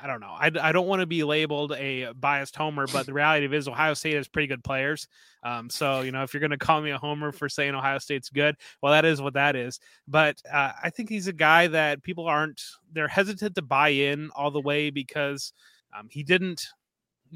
I 0.00 0.06
don't 0.06 0.20
know. 0.20 0.28
I, 0.38 0.52
I 0.60 0.70
don't 0.70 0.86
want 0.86 1.00
to 1.00 1.06
be 1.06 1.24
labeled 1.24 1.72
a 1.72 2.12
biased 2.12 2.54
homer, 2.54 2.86
but 2.86 3.06
the 3.06 3.12
reality 3.12 3.46
of 3.46 3.52
it 3.52 3.56
is 3.56 3.66
Ohio 3.66 3.94
State 3.94 4.14
has 4.14 4.28
pretty 4.28 4.46
good 4.46 4.62
players. 4.62 5.08
Um, 5.42 5.68
so 5.70 6.02
you 6.02 6.12
know, 6.12 6.22
if 6.22 6.32
you're 6.32 6.40
going 6.40 6.52
to 6.52 6.58
call 6.58 6.80
me 6.80 6.90
a 6.90 6.98
homer 6.98 7.32
for 7.32 7.48
saying 7.48 7.74
Ohio 7.74 7.98
State's 7.98 8.30
good, 8.30 8.54
well, 8.80 8.92
that 8.92 9.04
is 9.04 9.20
what 9.20 9.34
that 9.34 9.56
is. 9.56 9.80
But 10.06 10.40
uh, 10.52 10.72
I 10.82 10.90
think 10.90 11.08
he's 11.08 11.26
a 11.26 11.32
guy 11.32 11.66
that 11.68 12.02
people 12.02 12.26
aren't 12.26 12.62
they're 12.92 13.08
hesitant 13.08 13.56
to 13.56 13.62
buy 13.62 13.88
in 13.88 14.30
all 14.36 14.50
the 14.52 14.60
way 14.60 14.90
because 14.90 15.52
um, 15.98 16.08
he 16.10 16.22
didn't 16.22 16.68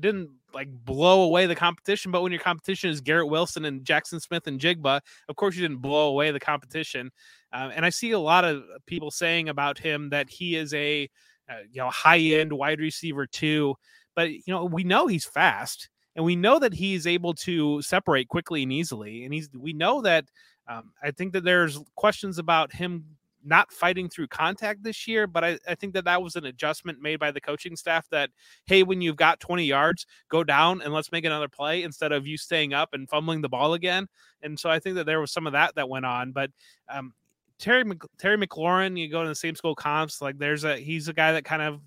didn't 0.01 0.30
like 0.55 0.68
blow 0.70 1.22
away 1.22 1.47
the 1.47 1.55
competition. 1.55 2.12
But 2.12 2.22
when 2.22 2.32
your 2.32 2.40
competition 2.40 2.90
is 2.90 3.01
Garrett 3.01 3.28
Wilson 3.28 3.64
and 3.64 3.84
Jaxon 3.84 4.20
Smith-Njigba, 4.20 5.01
of 5.28 5.36
course 5.36 5.57
you 5.57 5.62
didn't 5.62 5.82
blow 5.82 6.09
away 6.09 6.30
the 6.30 6.40
competition. 6.40 7.11
Uh, 7.53 7.70
and 7.74 7.84
I 7.84 7.90
see 7.90 8.12
a 8.12 8.18
lot 8.18 8.45
of 8.45 8.62
people 8.86 9.11
saying 9.11 9.49
about 9.49 9.78
him 9.78 10.11
that 10.11 10.30
he 10.30 10.57
is 10.57 10.72
a 10.74 11.09
uh, 11.51 11.59
you 11.70 11.80
know 11.80 11.90
high 11.90 12.18
end 12.18 12.53
wide 12.53 12.80
receiver 12.80 13.26
too. 13.26 13.74
But 14.14 14.30
you 14.30 14.43
know 14.49 14.64
we 14.64 14.84
know 14.84 15.07
he's 15.07 15.24
fast, 15.24 15.88
and 16.16 16.24
we 16.24 16.36
know 16.36 16.59
that 16.59 16.74
he's 16.74 17.07
able 17.07 17.34
to 17.34 17.82
separate 17.82 18.28
quickly 18.28 18.62
and 18.62 18.72
easily. 18.72 19.24
And 19.24 19.34
he's 19.34 19.49
we 19.55 19.72
know 19.72 20.03
that. 20.03 20.26
Um, 20.68 20.93
I 21.03 21.11
think 21.11 21.32
that 21.32 21.43
there's 21.43 21.80
questions 21.97 22.38
about 22.38 22.72
him 22.72 23.05
not 23.45 23.72
fighting 23.72 24.09
through 24.09 24.28
contact 24.28 24.82
this 24.82 25.07
year, 25.07 25.26
but 25.26 25.45
I, 25.45 25.59
I 25.68 25.74
think 25.74 25.95
that 25.95 26.05
that 26.05 26.22
was 26.22 26.36
an 26.36 26.47
adjustment 26.47 27.01
made 27.01 27.18
by 27.18 27.30
the 27.30 27.40
coaching 27.40 27.76
staff 27.76 28.09
that, 28.11 28.30
hey, 28.66 28.82
when 28.82 29.01
you've 29.01 29.16
got 29.16 29.40
20 29.40 29.64
yards, 29.64 30.07
go 30.28 30.45
down 30.45 30.82
and 30.82 30.93
let's 30.93 31.12
make 31.12 31.24
another 31.24 31.49
play 31.49 31.82
instead 31.82 32.12
of 32.12 32.26
you 32.26 32.36
staying 32.36 32.72
up 32.74 32.90
and 32.93 33.09
fumbling 33.09 33.40
the 33.40 33.49
ball 33.49 33.74
again. 33.74 34.07
And 34.43 34.59
so 34.59 34.70
I 34.70 34.78
think 34.78 34.97
that 34.97 35.07
there 35.07 35.20
was 35.20 35.32
some 35.32 35.47
of 35.47 35.53
that 35.53 35.74
that 35.74 35.88
went 35.88 36.07
on. 36.07 36.32
But 36.32 36.51
um, 36.88 37.12
Terry 37.59 37.84
Mc, 37.84 38.03
Terry 38.18 38.36
McLaurin, 38.36 38.99
you 38.99 39.09
go 39.09 39.22
to 39.22 39.28
the 39.28 39.34
same 39.34 39.55
school 39.55 39.74
comps, 39.74 40.20
like 40.20 40.38
there's 40.38 40.64
a 40.64 40.76
he's 40.76 41.09
a 41.09 41.12
guy 41.12 41.32
that 41.32 41.45
kind 41.45 41.62
of 41.62 41.80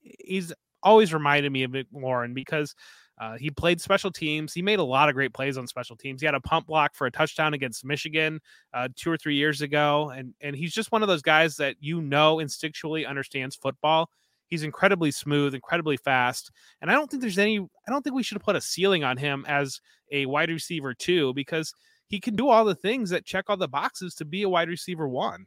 he's 0.00 0.52
always 0.82 1.12
reminded 1.12 1.50
me 1.50 1.64
of 1.64 1.72
McLaurin 1.72 2.32
because 2.32 2.74
uh, 3.18 3.36
he 3.38 3.50
played 3.50 3.80
special 3.80 4.10
teams. 4.10 4.52
He 4.52 4.62
made 4.62 4.78
a 4.78 4.84
lot 4.84 5.08
of 5.08 5.14
great 5.14 5.32
plays 5.32 5.56
on 5.56 5.66
special 5.66 5.96
teams. 5.96 6.20
He 6.20 6.26
had 6.26 6.34
a 6.34 6.40
pump 6.40 6.66
block 6.66 6.94
for 6.94 7.06
a 7.06 7.10
touchdown 7.10 7.54
against 7.54 7.84
Michigan 7.84 8.40
uh, 8.74 8.88
two 8.94 9.10
or 9.10 9.16
three 9.16 9.36
years 9.36 9.62
ago, 9.62 10.10
and 10.10 10.34
and 10.40 10.54
he's 10.54 10.74
just 10.74 10.92
one 10.92 11.02
of 11.02 11.08
those 11.08 11.22
guys 11.22 11.56
that 11.56 11.76
you 11.80 12.02
know 12.02 12.36
instinctually 12.36 13.08
understands 13.08 13.56
football. 13.56 14.10
He's 14.48 14.62
incredibly 14.62 15.10
smooth, 15.10 15.54
incredibly 15.54 15.96
fast, 15.96 16.50
and 16.80 16.90
I 16.90 16.94
don't 16.94 17.10
think 17.10 17.22
there's 17.22 17.38
any. 17.38 17.58
I 17.58 17.90
don't 17.90 18.02
think 18.02 18.14
we 18.14 18.22
should 18.22 18.40
put 18.42 18.56
a 18.56 18.60
ceiling 18.60 19.02
on 19.02 19.16
him 19.16 19.44
as 19.48 19.80
a 20.12 20.26
wide 20.26 20.50
receiver 20.50 20.94
too, 20.94 21.32
because 21.34 21.74
he 22.08 22.20
can 22.20 22.36
do 22.36 22.48
all 22.48 22.64
the 22.64 22.74
things 22.74 23.10
that 23.10 23.24
check 23.24 23.46
all 23.48 23.56
the 23.56 23.66
boxes 23.66 24.14
to 24.16 24.24
be 24.24 24.42
a 24.42 24.48
wide 24.48 24.68
receiver 24.68 25.08
one. 25.08 25.46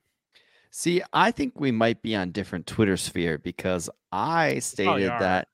See, 0.71 1.01
I 1.13 1.31
think 1.31 1.59
we 1.59 1.71
might 1.71 2.01
be 2.01 2.15
on 2.15 2.31
different 2.31 2.67
Twitter 2.67 2.97
sphere 2.97 3.37
because 3.37 3.89
I 4.11 4.59
stated 4.59 5.09
are. 5.09 5.19
that 5.19 5.47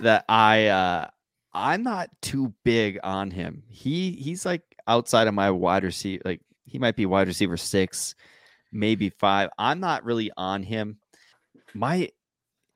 that 0.00 0.24
I 0.28 0.66
uh 0.66 1.08
I'm 1.52 1.82
not 1.82 2.10
too 2.22 2.52
big 2.64 2.98
on 3.02 3.30
him. 3.30 3.62
He 3.68 4.12
he's 4.12 4.44
like 4.44 4.62
outside 4.86 5.28
of 5.28 5.34
my 5.34 5.50
wide 5.50 5.84
receiver 5.84 6.22
like 6.24 6.40
he 6.64 6.78
might 6.78 6.96
be 6.96 7.06
wide 7.06 7.28
receiver 7.28 7.56
6, 7.56 8.14
maybe 8.72 9.08
5. 9.08 9.48
I'm 9.58 9.80
not 9.80 10.04
really 10.04 10.30
on 10.36 10.62
him. 10.62 10.98
My 11.74 12.10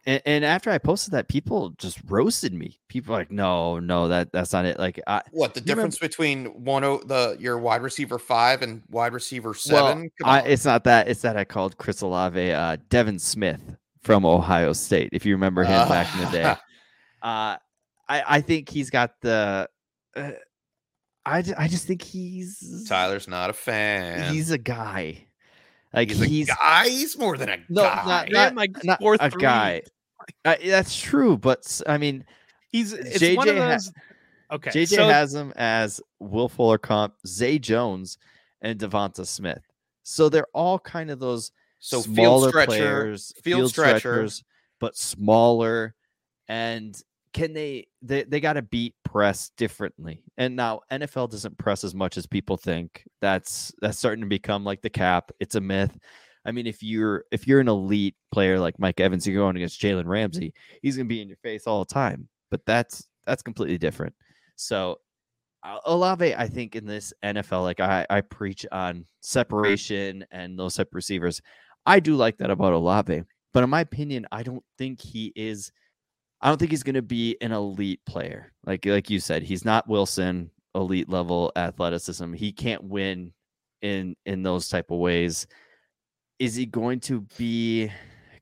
and, 0.05 0.21
and 0.27 0.45
after 0.45 0.71
I 0.71 0.79
posted 0.79 1.13
that 1.15 1.29
people 1.29 1.71
just 1.79 1.99
roasted 2.09 2.53
me. 2.53 2.81
People 2.89 3.15
are 3.15 3.19
like, 3.19 3.31
"No, 3.31 3.79
no, 3.79 4.09
that 4.09 4.33
that's 4.33 4.53
not 4.53 4.65
it." 4.65 4.79
Like 4.79 5.01
I 5.07 5.23
What 5.31 5.55
the 5.55 5.61
You 5.61 5.65
remember- 5.65 5.83
difference 5.83 5.99
between 5.99 6.47
one 6.65 6.83
o 6.83 6.99
the 7.05 7.37
your 7.39 7.59
wide 7.59 7.83
receiver 7.83 8.19
five 8.19 8.63
and 8.63 8.83
wide 8.91 9.13
receiver 9.13 9.55
seven? 9.55 10.11
Come 10.19 10.29
I, 10.29 10.41
it's 10.43 10.65
not 10.65 10.85
that. 10.85 11.09
It's 11.09 11.23
that 11.23 11.37
I 11.37 11.45
called 11.45 11.77
Chris 11.79 12.01
Olave 12.01 12.53
uh, 12.53 12.79
Devin 12.89 13.19
Smith 13.21 13.61
from 14.03 14.27
Ohio 14.27 14.73
State. 14.73 15.11
If 15.13 15.25
you 15.25 15.35
remember 15.35 15.63
him 15.63 15.89
back 15.89 16.13
in 16.17 16.25
the 16.25 16.31
day, 16.33 16.57
uh, 17.23 17.57
I 18.09 18.23
I 18.37 18.41
think 18.41 18.69
he's 18.69 18.91
got 18.91 19.21
the. 19.21 19.69
Uh, 20.17 20.31
I 21.25 21.45
I 21.57 21.69
just 21.69 21.87
think 21.87 22.03
he's 22.03 22.87
Tyler's 22.89 23.29
not 23.29 23.51
a 23.51 23.53
fan. 23.53 24.33
he's 24.33 24.51
a 24.51 24.59
guy. 24.59 25.27
Like 25.95 26.09
he's, 26.11 26.21
he's, 26.23 26.49
a 26.49 26.55
guy. 26.55 26.89
He's 26.89 27.19
more 27.19 27.37
than 27.37 27.49
a 27.51 27.57
No, 27.69 27.83
guy. 27.83 28.05
not- 28.07 28.29
He 28.29 28.35
ran 28.35 28.55
like 28.55 28.85
not 28.85 29.01
a 29.03 29.31
three. 29.31 29.43
guy. 29.43 29.83
Uh, 30.45 30.55
that's 30.65 30.97
true, 30.99 31.37
but 31.37 31.81
I 31.87 31.99
mean, 31.99 32.25
He's 32.71 32.93
it's 32.95 33.37
one 33.37 33.49
of 33.49 33.55
JJ 33.57 33.59
ha- 33.87 34.55
okay, 34.55 34.71
JJ 34.71 34.97
so 34.97 35.09
has 35.09 35.35
him 35.35 35.53
as 35.57 36.01
Will 36.21 36.49
Fuller 36.49 36.79
comp, 36.79 37.15
Zay 37.27 37.59
Jones, 37.59 38.17
and 38.63 38.79
DeVonta 38.79 39.27
Smith. 39.27 39.61
So 40.05 40.29
they're 40.31 40.47
all 40.55 40.79
kind 40.79 41.11
of 41.11 41.19
those 41.19 41.53
so 41.81 42.01
field 42.01 42.15
smaller 42.15 42.49
stretcher, 42.49 42.67
players, 42.67 43.33
field, 43.43 43.69
stretcher. 43.69 43.99
stretchers, 43.99 44.45
but 44.81 44.97
smaller. 44.97 45.95
And 46.49 46.99
can 47.33 47.53
they? 47.53 47.87
They 48.03 48.25
they 48.25 48.41
got 48.41 48.55
to 48.55 48.63
beat 48.63 48.95
press 49.05 49.51
differently. 49.57 50.23
And 50.37 50.57
now 50.57 50.81
NFL 50.91 51.31
doesn't 51.31 51.59
press 51.59 51.85
as 51.85 51.95
much 51.95 52.17
as 52.17 52.27
people 52.27 52.57
think. 52.57 53.05
That's 53.21 53.73
that's 53.81 53.99
starting 53.99 54.23
to 54.23 54.29
become 54.29 54.65
like 54.65 54.83
the 54.83 54.91
cap. 54.91 55.31
It's 55.41 55.55
a 55.55 55.61
myth. 55.61 55.97
I 56.45 56.53
mean, 56.53 56.67
if 56.67 56.83
you're 56.83 57.25
if 57.31 57.47
you're 57.47 57.61
an 57.61 57.69
elite 57.69 58.17
player 58.33 58.59
like 58.59 58.79
Mike 58.79 59.01
Evans, 59.01 59.27
you're 59.27 59.41
going 59.41 59.57
against 59.57 59.81
Jalen 59.81 60.07
Ramsey. 60.07 60.53
He's 60.83 60.97
gonna 60.97 61.09
be 61.09 61.23
in 61.23 61.29
your 61.29 61.39
face 61.39 61.67
all 61.67 61.85
the 61.85 61.95
time. 61.95 62.29
But 62.51 62.67
that's 62.67 63.07
that's 63.27 63.43
completely 63.43 63.79
different. 63.79 64.15
So 64.57 64.99
Olave, 65.87 66.35
I 66.35 66.49
think 66.49 66.75
in 66.75 66.87
this 66.87 67.13
NFL, 67.23 67.63
like 67.63 67.81
I, 67.81 68.05
I 68.11 68.21
preach 68.21 68.67
on 68.73 69.05
separation 69.21 70.25
and 70.31 70.59
those 70.59 70.75
type 70.75 70.89
receivers. 70.93 71.41
I 71.87 72.01
do 72.01 72.17
like 72.17 72.39
that 72.39 72.51
about 72.51 72.73
Olave, 72.73 73.23
but 73.53 73.63
in 73.63 73.71
my 73.71 73.81
opinion, 73.81 74.27
I 74.33 74.43
don't 74.43 74.65
think 74.77 75.01
he 75.01 75.33
is. 75.37 75.71
I 76.43 76.49
don't 76.49 76.59
think 76.59 76.73
he's 76.73 76.83
going 76.83 76.97
to 76.97 77.03
be 77.03 77.37
an 77.41 77.53
elite 77.53 78.05
player. 78.05 78.53
Like 78.67 78.85
like 78.85 79.09
you 79.09 79.21
said, 79.21 79.43
he's 79.43 79.65
not 79.65 79.89
Wilson 79.89 80.51
elite 80.75 81.09
level 81.09 81.53
athleticism. 81.57 82.33
He 82.33 82.53
can't 82.53 82.83
win 82.83 83.33
in 83.81 84.17
in 84.27 84.43
those 84.43 84.69
type 84.69 84.91
of 84.91 84.99
ways. 84.99 85.47
Is 86.39 86.57
he 86.57 86.67
going 86.67 87.01
to 87.01 87.23
be? 87.39 87.91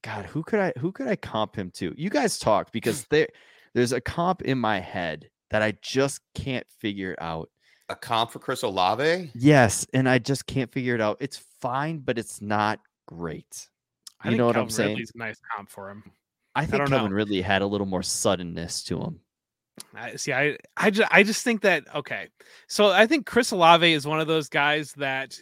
God, 0.02 0.24
who 0.24 0.42
could 0.42 0.60
I 0.60 0.72
who 0.78 0.92
could 0.92 1.08
I 1.08 1.16
comp 1.16 1.54
him 1.54 1.70
to? 1.72 1.94
You 1.96 2.08
guys 2.08 2.38
talk 2.38 2.72
because 2.72 3.04
there 3.10 3.28
there's 3.74 3.92
a 3.92 4.00
comp 4.00 4.42
in 4.42 4.58
my 4.58 4.80
head 4.80 5.28
that 5.50 5.62
I 5.62 5.74
just 5.82 6.20
can't 6.34 6.66
figure 6.80 7.16
out. 7.20 7.50
A 7.90 7.96
comp 7.96 8.30
for 8.30 8.38
Chris 8.38 8.62
Olave. 8.62 9.30
Yes, 9.34 9.86
and 9.92 10.08
I 10.08 10.18
just 10.18 10.46
can't 10.46 10.72
figure 10.72 10.94
it 10.94 11.00
out. 11.00 11.18
It's 11.20 11.42
fine, 11.60 11.98
but 11.98 12.18
it's 12.18 12.40
not 12.40 12.78
great. 13.06 13.68
I 14.20 14.28
You 14.28 14.30
think 14.30 14.38
know 14.38 14.46
what 14.46 14.56
I'm 14.56 14.70
saying? 14.70 14.90
Ridley's 14.90 15.12
a 15.14 15.18
nice 15.18 15.40
comp 15.54 15.68
for 15.68 15.90
him. 15.90 16.04
I 16.54 16.66
think 16.66 16.78
don't 16.78 16.88
Calvin 16.88 17.10
know. 17.10 17.16
Ridley 17.16 17.42
had 17.42 17.62
a 17.62 17.66
little 17.66 17.86
more 17.86 18.02
suddenness 18.02 18.82
to 18.84 19.00
him. 19.00 19.20
I 19.94 20.16
see. 20.16 20.32
I 20.32 20.56
I 20.76 20.90
just 20.90 21.08
I 21.12 21.22
just 21.22 21.44
think 21.44 21.62
that 21.62 21.84
okay. 21.94 22.28
So 22.66 22.90
I 22.90 23.06
think 23.06 23.26
Chris 23.26 23.50
Olave 23.50 23.92
is 23.92 24.06
one 24.06 24.20
of 24.20 24.26
those 24.26 24.48
guys 24.48 24.92
that 24.94 25.40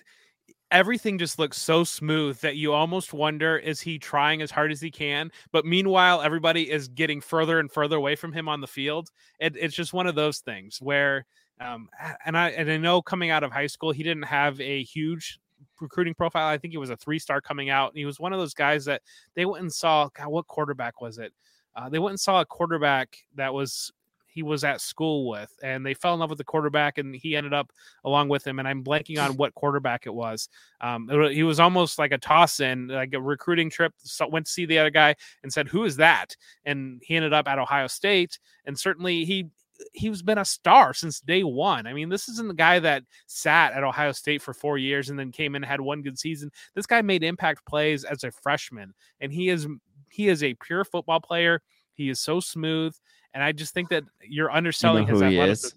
everything 0.70 1.18
just 1.18 1.38
looks 1.38 1.56
so 1.56 1.82
smooth 1.82 2.38
that 2.40 2.56
you 2.56 2.72
almost 2.72 3.12
wonder 3.12 3.56
is 3.56 3.80
he 3.80 3.98
trying 3.98 4.42
as 4.42 4.50
hard 4.50 4.70
as 4.70 4.80
he 4.80 4.90
can 4.90 5.30
but 5.50 5.64
meanwhile 5.64 6.20
everybody 6.20 6.70
is 6.70 6.88
getting 6.88 7.20
further 7.20 7.58
and 7.58 7.72
further 7.72 7.96
away 7.96 8.14
from 8.14 8.32
him 8.32 8.48
on 8.48 8.60
the 8.60 8.66
field 8.66 9.08
it, 9.40 9.56
it's 9.56 9.74
just 9.74 9.94
one 9.94 10.06
of 10.06 10.14
those 10.14 10.40
things 10.40 10.78
where 10.82 11.24
um 11.60 11.88
and 12.26 12.36
i 12.36 12.50
and 12.50 12.70
i 12.70 12.76
know 12.76 13.00
coming 13.00 13.30
out 13.30 13.42
of 13.42 13.50
high 13.50 13.66
school 13.66 13.92
he 13.92 14.02
didn't 14.02 14.24
have 14.24 14.60
a 14.60 14.82
huge 14.82 15.40
recruiting 15.80 16.14
profile 16.14 16.48
i 16.48 16.58
think 16.58 16.72
he 16.72 16.78
was 16.78 16.90
a 16.90 16.96
three 16.96 17.18
star 17.18 17.40
coming 17.40 17.70
out 17.70 17.90
and 17.90 17.98
he 17.98 18.04
was 18.04 18.20
one 18.20 18.32
of 18.32 18.38
those 18.38 18.54
guys 18.54 18.84
that 18.84 19.02
they 19.34 19.44
went 19.44 19.62
and 19.62 19.72
saw 19.72 20.08
God, 20.14 20.28
what 20.28 20.46
quarterback 20.46 21.00
was 21.00 21.18
it? 21.18 21.32
Uh, 21.76 21.88
they 21.88 21.98
went 21.98 22.12
and 22.12 22.20
saw 22.20 22.40
a 22.40 22.46
quarterback 22.46 23.16
that 23.36 23.52
was 23.52 23.92
he 24.26 24.42
was 24.42 24.62
at 24.62 24.80
school 24.80 25.28
with 25.28 25.52
and 25.62 25.84
they 25.84 25.94
fell 25.94 26.14
in 26.14 26.20
love 26.20 26.28
with 26.28 26.38
the 26.38 26.44
quarterback 26.44 26.98
and 26.98 27.14
he 27.14 27.34
ended 27.34 27.52
up 27.52 27.72
along 28.04 28.28
with 28.28 28.46
him 28.46 28.58
and 28.58 28.68
i'm 28.68 28.84
blanking 28.84 29.18
on 29.22 29.36
what 29.36 29.54
quarterback 29.54 30.06
it 30.06 30.14
was. 30.14 30.48
Um, 30.80 31.08
it 31.10 31.32
he 31.32 31.42
was 31.42 31.58
almost 31.58 31.98
like 31.98 32.12
a 32.12 32.18
toss 32.18 32.60
in 32.60 32.88
like 32.88 33.14
a 33.14 33.20
recruiting 33.20 33.70
trip 33.70 33.94
so 33.98 34.28
went 34.28 34.46
to 34.46 34.52
see 34.52 34.66
the 34.66 34.78
other 34.78 34.90
guy 34.90 35.14
and 35.42 35.52
said 35.52 35.68
who 35.68 35.84
is 35.84 35.96
that? 35.96 36.36
And 36.64 37.00
he 37.04 37.16
ended 37.16 37.32
up 37.32 37.48
at 37.48 37.58
ohio 37.58 37.86
state 37.86 38.38
and 38.64 38.78
certainly 38.78 39.24
he 39.24 39.46
he's 39.92 40.22
been 40.22 40.38
a 40.38 40.44
star 40.44 40.92
since 40.94 41.20
day 41.20 41.44
one. 41.44 41.86
I 41.86 41.92
mean, 41.92 42.08
this 42.08 42.28
isn't 42.28 42.48
the 42.48 42.54
guy 42.54 42.78
that 42.80 43.04
sat 43.26 43.72
at 43.72 43.84
Ohio 43.84 44.12
State 44.12 44.42
for 44.42 44.52
four 44.54 44.78
years 44.78 45.10
and 45.10 45.18
then 45.18 45.30
came 45.32 45.54
in 45.54 45.62
and 45.62 45.70
had 45.70 45.80
one 45.80 46.02
good 46.02 46.18
season. 46.18 46.50
This 46.74 46.86
guy 46.86 47.02
made 47.02 47.22
impact 47.22 47.64
plays 47.66 48.04
as 48.04 48.24
a 48.24 48.30
freshman, 48.30 48.94
and 49.20 49.32
he 49.32 49.48
is 49.48 49.66
he 50.10 50.28
is 50.28 50.42
a 50.42 50.54
pure 50.54 50.84
football 50.84 51.20
player. 51.20 51.62
He 51.94 52.08
is 52.08 52.20
so 52.20 52.40
smooth, 52.40 52.94
and 53.34 53.42
I 53.42 53.52
just 53.52 53.74
think 53.74 53.88
that 53.90 54.04
you're 54.22 54.50
underselling 54.50 55.06
his 55.06 55.20
who 55.20 55.26
he 55.26 55.36
is? 55.38 55.40
athleticism. 55.40 55.76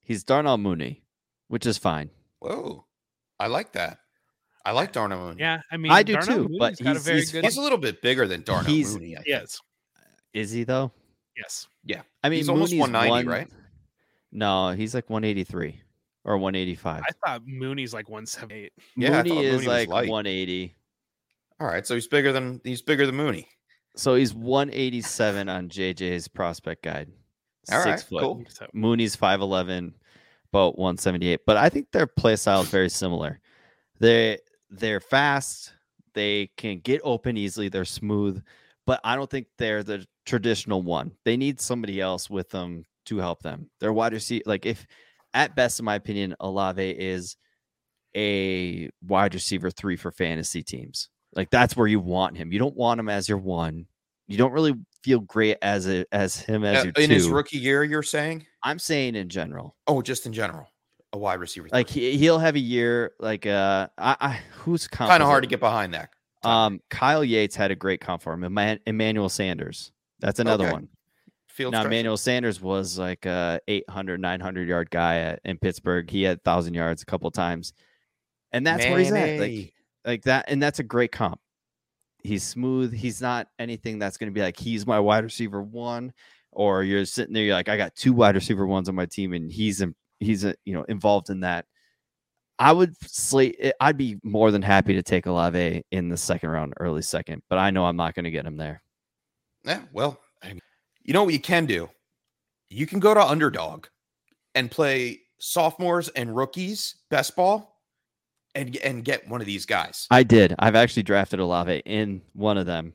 He's 0.00 0.24
Darnell 0.24 0.58
Mooney. 0.58 1.02
which 1.48 1.66
is 1.66 1.78
fine. 1.78 2.10
Whoa, 2.40 2.86
I 3.38 3.46
like 3.46 3.72
that. 3.72 3.98
I 4.64 4.70
like 4.72 4.92
Darnell 4.92 5.18
Mooney. 5.18 5.40
Yeah, 5.40 5.60
I 5.70 5.76
mean, 5.76 5.90
I 5.92 6.02
do 6.02 6.14
Darnell 6.14 6.48
too, 6.48 6.56
but 6.58 6.80
Mooney's 6.80 6.80
got 6.80 6.86
a 6.86 6.92
he's- 6.92 7.04
very 7.04 7.18
he's 7.18 7.32
good. 7.32 7.44
he's 7.44 7.56
a 7.56 7.60
little 7.60 7.78
bit 7.78 8.00
bigger 8.02 8.26
than 8.26 8.42
Darnell 8.42 8.72
He's- 8.72 8.92
Mooney. 8.94 9.14
I 9.14 9.18
think. 9.18 9.28
yes, 9.28 9.60
Is 10.32 10.50
he 10.52 10.64
though? 10.64 10.92
Yes. 11.36 11.66
Yeah. 11.84 12.02
I 12.22 12.28
mean, 12.28 12.38
He's 12.38 12.48
almost 12.48 12.72
Mooney's 12.72 12.80
190, 12.92 13.10
one- 13.10 13.26
right? 13.34 13.48
No, 14.32 14.70
he's 14.72 14.94
like 14.94 15.10
183 15.10 15.80
or 16.24 16.38
185. 16.38 17.02
I 17.06 17.12
thought 17.26 17.42
Mooney's 17.46 17.92
like 17.92 18.08
one 18.08 18.24
seventy 18.26 18.54
eight. 18.64 18.72
Yeah, 18.96 19.18
I 19.18 19.22
Mooney 19.22 19.44
is 19.44 19.54
Mooney 19.56 19.66
like 19.66 19.88
light. 19.88 20.08
180. 20.08 20.74
All 21.60 21.66
right, 21.66 21.86
so 21.86 21.94
he's 21.94 22.08
bigger 22.08 22.32
than 22.32 22.60
he's 22.64 22.80
bigger 22.82 23.04
than 23.06 23.14
Mooney. 23.16 23.46
So 23.94 24.14
he's 24.14 24.32
187 24.34 25.48
on 25.50 25.68
JJ's 25.68 26.28
prospect 26.28 26.82
guide. 26.82 27.08
All 27.70 27.82
Six 27.82 27.86
right, 27.86 28.00
foot. 28.00 28.20
cool. 28.22 28.44
Mooney's 28.72 29.14
5'11, 29.16 29.92
about 30.50 30.78
178. 30.78 31.40
But 31.46 31.56
I 31.58 31.68
think 31.68 31.92
their 31.92 32.06
play 32.06 32.36
style 32.36 32.62
is 32.62 32.68
very 32.70 32.88
similar. 32.88 33.38
They 34.00 34.38
they're 34.70 35.00
fast, 35.00 35.74
they 36.14 36.50
can 36.56 36.78
get 36.78 37.02
open 37.04 37.36
easily, 37.36 37.68
they're 37.68 37.84
smooth, 37.84 38.42
but 38.86 39.00
I 39.04 39.16
don't 39.16 39.30
think 39.30 39.46
they're 39.58 39.82
the 39.82 40.06
traditional 40.26 40.82
one. 40.82 41.12
They 41.24 41.36
need 41.36 41.60
somebody 41.60 42.00
else 42.00 42.28
with 42.28 42.50
them 42.50 42.84
to 43.06 43.18
help 43.18 43.42
them. 43.42 43.70
They're 43.80 43.92
wide 43.92 44.12
receiver 44.12 44.42
like 44.46 44.66
if 44.66 44.86
at 45.34 45.56
best, 45.56 45.78
in 45.78 45.84
my 45.84 45.94
opinion, 45.94 46.36
Olave 46.40 46.90
is 46.90 47.36
a 48.16 48.90
wide 49.06 49.34
receiver 49.34 49.70
three 49.70 49.96
for 49.96 50.10
fantasy 50.10 50.62
teams. 50.62 51.08
Like 51.34 51.50
that's 51.50 51.76
where 51.76 51.86
you 51.86 52.00
want 52.00 52.36
him. 52.36 52.52
You 52.52 52.58
don't 52.58 52.76
want 52.76 53.00
him 53.00 53.08
as 53.08 53.28
your 53.28 53.38
one. 53.38 53.86
You 54.28 54.36
don't 54.36 54.52
really 54.52 54.74
feel 55.02 55.20
great 55.20 55.58
as 55.62 55.88
a 55.88 56.04
as 56.12 56.38
him 56.38 56.64
as 56.64 56.80
Uh, 56.80 56.84
your 56.84 57.04
in 57.04 57.10
his 57.10 57.28
rookie 57.28 57.58
year, 57.58 57.84
you're 57.84 58.02
saying? 58.02 58.46
I'm 58.62 58.78
saying 58.78 59.14
in 59.14 59.28
general. 59.28 59.76
Oh, 59.86 60.02
just 60.02 60.26
in 60.26 60.32
general, 60.32 60.66
a 61.12 61.18
wide 61.18 61.40
receiver. 61.40 61.68
Like 61.72 61.88
he, 61.88 62.16
he'll 62.16 62.38
have 62.38 62.54
a 62.54 62.60
year 62.60 63.12
like 63.18 63.46
uh 63.46 63.88
I, 63.96 64.16
I 64.20 64.40
who's 64.52 64.86
kind 64.86 65.22
of 65.22 65.26
hard 65.26 65.42
to 65.42 65.48
get 65.48 65.60
behind 65.60 65.94
that. 65.94 66.10
Um 66.44 66.80
Kyle 66.90 67.24
Yates 67.24 67.56
had 67.56 67.70
a 67.70 67.76
great 67.76 68.00
comp 68.00 68.22
for 68.22 68.32
him. 68.32 68.40
Eman- 68.42 68.80
Emmanuel 68.86 69.28
Sanders. 69.28 69.92
That's 70.20 70.40
another 70.40 70.64
Okay. 70.64 70.72
one. 70.72 70.88
Field 71.48 71.72
now. 71.72 71.84
Emmanuel 71.84 72.16
Sanders 72.16 72.60
was 72.60 72.98
like 72.98 73.26
a 73.26 73.60
800 73.68 74.20
900 74.20 74.68
yard 74.68 74.90
guy 74.90 75.18
at, 75.18 75.40
in 75.44 75.58
Pittsburgh. 75.58 76.08
He 76.08 76.22
had 76.22 76.38
1000 76.38 76.72
yards 76.74 77.02
a 77.02 77.06
couple 77.06 77.30
times. 77.30 77.74
And 78.52 78.66
that's 78.66 78.84
where 78.84 78.98
he's 78.98 79.12
at. 79.12 79.38
Like 79.38 79.74
like 80.04 80.22
that 80.22 80.46
and 80.48 80.62
that's 80.62 80.78
a 80.78 80.82
great 80.84 81.12
comp. 81.12 81.40
He's 82.24 82.42
smooth. 82.44 82.92
He's 82.92 83.20
not 83.20 83.48
anything 83.58 83.98
that's 83.98 84.16
going 84.16 84.30
to 84.30 84.34
be 84.34 84.40
like 84.40 84.58
he's 84.58 84.86
my 84.86 84.98
wide 85.00 85.24
receiver 85.24 85.62
one 85.62 86.12
or 86.52 86.82
you're 86.84 87.04
sitting 87.04 87.34
there 87.34 87.44
you're 87.44 87.54
like 87.54 87.68
I 87.68 87.76
got 87.76 87.94
two 87.94 88.12
wide 88.12 88.34
receiver 88.34 88.66
ones 88.66 88.88
on 88.88 88.94
my 88.94 89.06
team 89.06 89.32
and 89.32 89.50
he's 89.50 89.80
in, 89.80 89.94
he's 90.20 90.44
uh, 90.44 90.52
you 90.64 90.72
know 90.74 90.84
involved 90.84 91.30
in 91.30 91.40
that. 91.40 91.66
I 92.58 92.72
would 92.72 92.94
slate 93.10 93.56
it- 93.58 93.68
eh, 93.68 93.72
I'd 93.80 93.96
be 93.96 94.18
more 94.22 94.50
than 94.50 94.62
happy 94.62 94.94
to 94.94 95.02
take 95.02 95.26
Olave 95.26 95.82
in 95.90 96.08
the 96.08 96.16
second 96.16 96.50
round, 96.50 96.74
early 96.78 97.02
second, 97.02 97.42
but 97.48 97.58
I 97.58 97.70
know 97.70 97.84
I'm 97.86 97.96
not 97.96 98.14
going 98.14 98.24
to 98.24 98.30
get 98.30 98.46
him 98.46 98.56
there. 98.56 98.82
Yeah, 99.64 99.82
well, 99.92 100.20
you 101.02 101.12
know 101.12 101.24
what 101.24 101.32
you 101.32 101.40
can 101.40 101.66
do? 101.66 101.88
You 102.68 102.86
can 102.86 103.00
go 103.00 103.14
to 103.14 103.22
underdog 103.22 103.86
and 104.54 104.70
play 104.70 105.20
sophomores 105.38 106.08
and 106.10 106.34
rookies 106.34 106.96
best 107.10 107.34
ball 107.34 107.80
and 108.54 108.76
and 108.78 109.04
get 109.04 109.28
one 109.28 109.40
of 109.40 109.46
these 109.46 109.66
guys. 109.66 110.06
I 110.10 110.22
did. 110.22 110.54
I've 110.58 110.74
actually 110.76 111.02
drafted 111.04 111.40
Olave 111.40 111.82
in 111.86 112.22
one 112.34 112.58
of 112.58 112.66
them. 112.66 112.92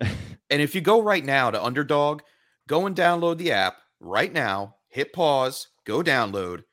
And 0.52 0.60
if 0.60 0.74
you 0.74 0.80
go 0.80 1.00
right 1.00 1.24
now 1.24 1.52
to 1.52 1.62
underdog, 1.62 2.22
go 2.66 2.86
and 2.86 2.96
download 2.96 3.38
the 3.38 3.52
app 3.52 3.76
right 4.00 4.32
now, 4.32 4.74
hit 4.88 5.12
pause, 5.12 5.68
go 5.86 6.02
download, 6.02 6.64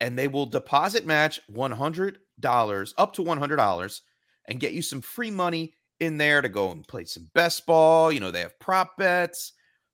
and 0.00 0.18
they 0.18 0.28
will 0.28 0.46
deposit 0.46 1.06
match 1.06 1.40
$100 1.52 2.16
up 2.98 3.12
to 3.14 3.22
$100 3.22 4.00
and 4.46 4.60
get 4.60 4.72
you 4.72 4.82
some 4.82 5.00
free 5.00 5.30
money 5.30 5.74
in 6.00 6.16
there 6.16 6.40
to 6.40 6.48
go 6.48 6.70
and 6.70 6.86
play 6.88 7.04
some 7.04 7.28
best 7.34 7.66
ball. 7.66 8.10
You 8.10 8.20
know, 8.20 8.30
they 8.30 8.40
have 8.40 8.58
prop 8.58 8.96
bets, 8.96 9.52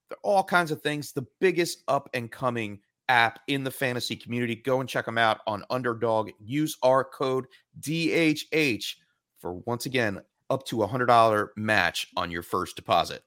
They're 0.09 0.19
all 0.23 0.45
kinds 0.45 0.71
of 0.71 0.81
things. 0.83 1.13
The 1.13 1.27
biggest 1.41 1.83
up 1.89 2.09
and 2.15 2.31
coming 2.31 2.81
app 3.09 3.41
in 3.49 3.65
the 3.65 3.71
fantasy 3.71 4.17
community. 4.17 4.55
Go 4.55 4.81
and 4.81 4.89
check 4.89 5.05
them 5.05 5.19
out 5.19 5.41
on 5.47 5.65
Underdog. 5.71 6.31
Use 6.41 6.77
our 6.83 7.05
code 7.05 7.47
DHH 7.81 8.95
for 9.41 9.55
once 9.67 9.87
again 9.87 10.21
up 10.51 10.65
to 10.67 10.83
a 10.83 10.87
hundred 10.87 11.07
dollar 11.07 11.53
match 11.57 12.09
on 12.17 12.31
your 12.31 12.43
first 12.43 12.77
deposit. 12.77 13.23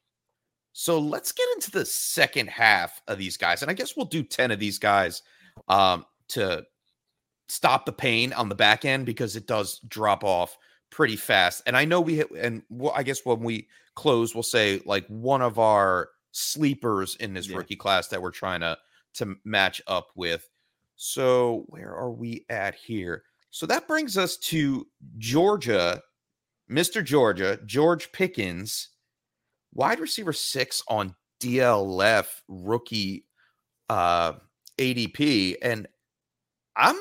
So 0.71 0.99
let's 0.99 1.31
get 1.31 1.47
into 1.55 1.71
the 1.71 1.85
second 1.85 2.49
half 2.49 3.01
of 3.07 3.17
these 3.17 3.37
guys, 3.37 3.61
and 3.61 3.71
I 3.71 3.73
guess 3.73 3.97
we'll 3.97 4.05
do 4.05 4.23
ten 4.23 4.51
of 4.51 4.59
these 4.59 4.79
guys 4.79 5.21
um, 5.67 6.05
to 6.29 6.65
stop 7.47 7.85
the 7.85 7.91
pain 7.91 8.31
on 8.33 8.49
the 8.49 8.55
back 8.55 8.85
end 8.85 9.05
because 9.05 9.35
it 9.35 9.47
does 9.47 9.79
drop 9.87 10.23
off 10.23 10.57
pretty 10.91 11.15
fast. 11.15 11.61
And 11.65 11.75
I 11.77 11.85
know 11.85 12.01
we 12.01 12.15
hit, 12.17 12.31
and 12.31 12.63
well, 12.69 12.93
I 12.95 13.03
guess 13.03 13.25
when 13.25 13.39
we 13.39 13.67
close, 13.95 14.33
we'll 14.33 14.43
say 14.43 14.81
like 14.85 15.05
one 15.07 15.41
of 15.41 15.59
our 15.59 16.09
sleepers 16.31 17.15
in 17.15 17.33
this 17.33 17.47
Yeah. 17.47 17.57
rookie 17.57 17.75
class 17.75 18.07
that 18.09 18.21
we're 18.21 18.31
trying 18.31 18.61
to 18.61 18.77
to 19.15 19.35
match 19.43 19.81
up 19.87 20.09
with. 20.15 20.47
So 20.95 21.65
where 21.67 21.93
are 21.95 22.11
we 22.11 22.45
at 22.49 22.75
here? 22.75 23.23
So 23.49 23.65
that 23.65 23.87
brings 23.87 24.17
us 24.17 24.37
to 24.37 24.87
Georgia, 25.17 26.03
Mr. 26.69 27.03
Georgia, 27.03 27.59
George 27.65 28.11
Pickens, 28.11 28.89
wide 29.73 29.99
receiver 29.99 30.33
six 30.33 30.83
on 30.87 31.15
DLF 31.41 32.27
rookie 32.47 33.25
uh 33.89 34.33
ADP. 34.77 35.55
And 35.63 35.87
I'm 36.79 36.95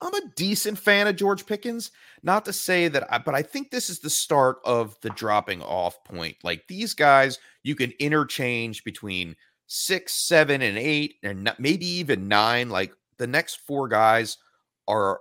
I'm 0.00 0.14
a 0.14 0.28
decent 0.36 0.78
fan 0.78 1.06
of 1.08 1.16
George 1.16 1.44
Pickens. 1.44 1.90
Not 2.22 2.44
to 2.44 2.52
say 2.52 2.88
that, 2.88 3.12
I, 3.12 3.18
but 3.18 3.34
I 3.34 3.42
think 3.42 3.70
this 3.70 3.90
is 3.90 3.98
the 3.98 4.10
start 4.10 4.58
of 4.64 4.96
the 5.02 5.10
dropping 5.10 5.60
off 5.62 6.02
point. 6.04 6.36
Like 6.44 6.66
these 6.68 6.94
guys, 6.94 7.38
you 7.64 7.74
can 7.74 7.92
interchange 7.98 8.84
between 8.84 9.34
six, 9.66 10.14
seven, 10.14 10.62
and 10.62 10.78
eight, 10.78 11.16
and 11.22 11.52
maybe 11.58 11.86
even 11.86 12.28
nine. 12.28 12.70
Like 12.70 12.92
the 13.18 13.26
next 13.26 13.56
four 13.66 13.88
guys 13.88 14.38
are 14.86 15.20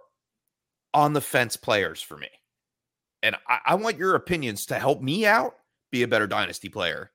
on 0.93 1.14
the 1.14 1.22
fence 1.22 1.58
players 1.58 2.01
for 2.01 2.18
me. 2.18 2.30
And 3.24 3.36
I, 3.47 3.60
I 3.66 3.76
want 3.76 3.97
your 3.97 4.16
opinions 4.16 4.66
to 4.68 4.76
help 4.76 5.01
me 5.01 5.26
out 5.26 5.55
be 5.91 6.03
a 6.03 6.08
better 6.08 6.28
dynasty 6.28 6.70
player. 6.70 7.12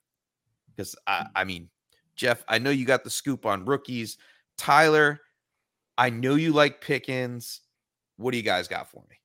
Because 0.75 0.97
I, 1.07 1.27
I 1.37 1.45
mean, 1.45 1.69
Jeff, 2.17 2.45
I 2.49 2.59
know 2.59 2.71
you 2.71 2.85
got 2.85 3.05
the 3.05 3.11
scoop 3.11 3.47
on 3.47 3.65
rookies. 3.65 4.19
Tyler, 4.59 5.21
I 5.99 6.11
know 6.11 6.35
you 6.35 6.53
like 6.53 6.81
Pickens. 6.81 7.61
What 8.17 8.33
do 8.33 8.37
you 8.37 8.43
guys 8.43 8.69
got 8.69 8.91
for 8.91 9.03
me? 9.11 9.17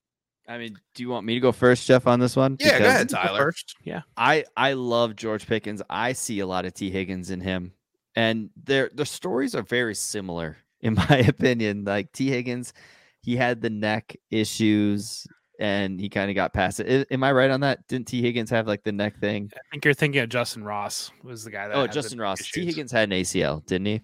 I 0.48 0.58
mean, 0.58 0.78
do 0.96 1.04
you 1.04 1.10
want 1.10 1.26
me 1.26 1.34
to 1.34 1.40
go 1.40 1.52
first, 1.52 1.86
Jeff, 1.86 2.08
on 2.08 2.20
this 2.20 2.36
one? 2.36 2.56
Yeah, 2.60 2.80
go 2.80 2.86
ahead, 2.86 3.10
Tyler. 3.10 3.40
First, 3.40 3.76
yeah. 3.84 4.02
I 4.16 4.46
I 4.56 4.74
love 4.74 5.16
George 5.16 5.46
Pickens. 5.46 5.82
I 5.90 6.14
see 6.14 6.40
a 6.40 6.48
lot 6.48 6.66
of 6.66 6.74
Tee 6.74 6.90
Higgins 6.90 7.32
in 7.32 7.42
him, 7.42 7.74
and 8.16 8.50
their 8.64 8.90
their 8.94 9.06
stories 9.06 9.56
are 9.56 9.62
very 9.62 9.94
similar 9.94 10.58
in 10.82 10.94
my 10.94 11.18
opinion. 11.28 11.84
Like 11.84 12.14
Tee 12.14 12.30
Higgins, 12.30 12.74
he 13.22 13.36
had 13.36 13.62
the 13.62 13.70
neck 13.70 14.16
issues, 14.32 15.28
and 15.60 16.00
he 16.00 16.08
kind 16.08 16.30
of 16.30 16.36
got 16.36 16.54
past 16.54 16.80
it. 16.80 17.08
Am 17.12 17.24
I 17.24 17.34
right 17.34 17.52
on 17.52 17.60
that? 17.62 17.86
Didn't 17.88 18.08
Tee 18.08 18.22
Higgins 18.22 18.50
have 18.50 18.68
like 18.68 18.84
the 18.84 18.94
neck 18.94 19.20
thing? 19.20 19.52
I 19.54 19.60
think 19.72 19.84
you're 19.84 19.94
thinking 19.94 20.22
of 20.22 20.30
Justyn 20.30 20.66
Ross 20.66 21.12
was 21.24 21.44
the 21.44 21.52
guy 21.52 21.68
that. 21.68 21.76
Oh, 21.76 21.82
had 21.82 21.92
the 21.92 22.00
Justyn 22.00 22.22
Ross. 22.22 22.40
Tee 22.40 22.66
Higgins 22.66 22.92
had 22.92 23.12
an 23.12 23.20
ACL, 23.20 23.66
didn't 23.66 23.88
he? 23.88 24.02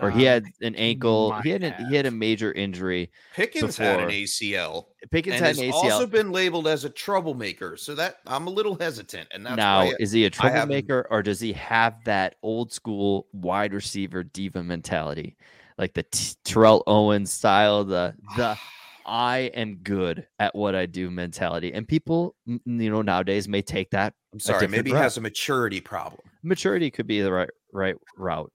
Or 0.00 0.10
he 0.10 0.26
Uh, 0.28 0.34
had 0.34 0.44
an 0.62 0.74
ankle. 0.76 1.32
He 1.42 1.50
had 1.50 1.64
a, 1.64 1.74
he 1.88 1.96
had 1.96 2.06
a 2.06 2.10
major 2.10 2.52
injury. 2.52 3.10
Pickens 3.34 3.76
had 3.76 4.00
an 4.00 4.10
ACL 4.10 4.86
Pickens 5.10 5.36
and 5.36 5.44
had 5.44 5.56
has 5.56 5.58
an 5.58 5.70
ACL. 5.70 5.90
also 5.92 6.06
been 6.06 6.30
labeled 6.32 6.66
as 6.66 6.84
a 6.84 6.90
troublemaker. 6.90 7.76
So 7.76 7.94
that 7.94 8.18
I'm 8.26 8.46
a 8.46 8.50
little 8.50 8.76
hesitant. 8.76 9.28
And 9.32 9.44
that's 9.44 9.56
now, 9.56 9.86
why 9.86 9.94
is 9.98 10.12
he 10.12 10.24
a 10.24 10.30
troublemaker 10.30 11.06
or 11.10 11.22
does 11.22 11.40
he 11.40 11.52
have 11.54 12.02
that 12.04 12.36
old 12.42 12.72
school 12.72 13.26
wide 13.32 13.72
receiver 13.74 14.22
diva 14.22 14.62
mentality, 14.62 15.36
like 15.78 15.94
the 15.94 16.04
T- 16.04 16.34
Terrell 16.44 16.82
Owens 16.86 17.32
style, 17.32 17.84
the 17.84 18.14
the 18.36 18.56
I 19.06 19.50
am 19.54 19.76
good 19.76 20.26
at 20.38 20.54
what 20.54 20.74
I 20.74 20.84
do 20.84 21.10
mentality, 21.10 21.72
and 21.72 21.88
people, 21.88 22.36
you 22.44 22.60
know, 22.90 23.00
nowadays 23.00 23.48
may 23.48 23.62
take 23.62 23.90
that 23.92 24.12
I'm 24.34 24.38
sorry, 24.38 24.68
maybe 24.68 24.92
route. 24.92 25.00
has 25.00 25.16
a 25.16 25.22
maturity 25.22 25.80
problem. 25.80 26.20
maturity 26.42 26.90
could 26.90 27.06
be 27.06 27.22
the 27.22 27.32
right 27.32 27.48
right 27.72 27.94
route. 28.18 28.52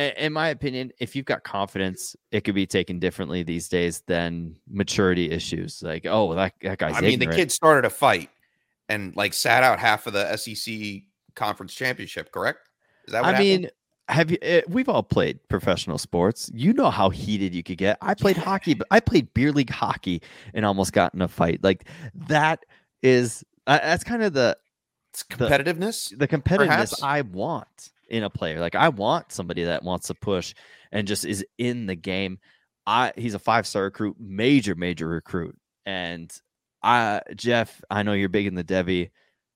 In 0.00 0.32
my 0.32 0.48
opinion, 0.48 0.92
if 0.98 1.14
you've 1.14 1.26
got 1.26 1.44
confidence, 1.44 2.16
it 2.30 2.42
could 2.42 2.54
be 2.54 2.66
taken 2.66 2.98
differently 2.98 3.42
these 3.42 3.68
days 3.68 4.00
than 4.06 4.56
maturity 4.68 5.30
issues. 5.30 5.82
Like, 5.82 6.06
oh, 6.06 6.34
that, 6.34 6.54
that 6.62 6.78
guy's. 6.78 6.96
I 6.96 7.00
mean, 7.00 7.12
ignorant. 7.14 7.32
the 7.32 7.36
kid 7.36 7.52
started 7.52 7.84
a 7.84 7.90
fight 7.90 8.30
and 8.88 9.14
like 9.16 9.32
sat 9.32 9.62
out 9.62 9.78
half 9.78 10.06
of 10.06 10.12
the 10.12 10.36
SEC 10.36 11.02
conference 11.34 11.74
championship, 11.74 12.32
correct? 12.32 12.68
Is 13.06 13.12
that 13.12 13.22
what 13.22 13.28
I 13.28 13.32
happened? 13.32 13.62
mean, 13.62 13.70
have 14.08 14.30
you? 14.30 14.38
Uh, 14.42 14.60
we've 14.68 14.88
all 14.88 15.02
played 15.02 15.38
professional 15.48 15.98
sports. 15.98 16.50
You 16.52 16.72
know 16.72 16.90
how 16.90 17.10
heated 17.10 17.54
you 17.54 17.62
could 17.62 17.78
get. 17.78 17.96
I 18.02 18.14
played 18.14 18.36
hockey, 18.36 18.74
but 18.74 18.86
I 18.90 19.00
played 19.00 19.32
beer 19.34 19.52
league 19.52 19.70
hockey 19.70 20.22
and 20.52 20.66
almost 20.66 20.92
got 20.92 21.14
in 21.14 21.22
a 21.22 21.28
fight. 21.28 21.62
Like 21.62 21.84
that 22.14 22.64
is 23.02 23.44
uh, 23.66 23.78
that's 23.82 24.04
kind 24.04 24.22
of 24.22 24.32
the 24.32 24.56
it's 25.12 25.22
competitiveness. 25.22 26.16
the 26.16 26.28
competitiveness 26.28 26.66
Perhaps. 26.66 27.02
I 27.02 27.22
want 27.22 27.90
in 28.10 28.24
a 28.24 28.30
player. 28.30 28.60
Like 28.60 28.74
I 28.74 28.88
want 28.88 29.32
somebody 29.32 29.64
that 29.64 29.82
wants 29.82 30.08
to 30.08 30.14
push 30.14 30.54
and 30.92 31.06
just 31.06 31.24
is 31.24 31.44
in 31.58 31.86
the 31.86 31.94
game. 31.94 32.38
I 32.86 33.12
he's 33.16 33.34
a 33.34 33.38
five 33.38 33.66
star 33.66 33.84
recruit, 33.84 34.16
major 34.18 34.74
major 34.74 35.08
recruit, 35.08 35.56
and 35.86 36.30
I 36.82 37.22
Jeff, 37.36 37.80
I 37.90 38.02
know 38.02 38.12
you're 38.12 38.28
big 38.28 38.46
in 38.46 38.54
the 38.54 38.64
Devy. 38.64 39.10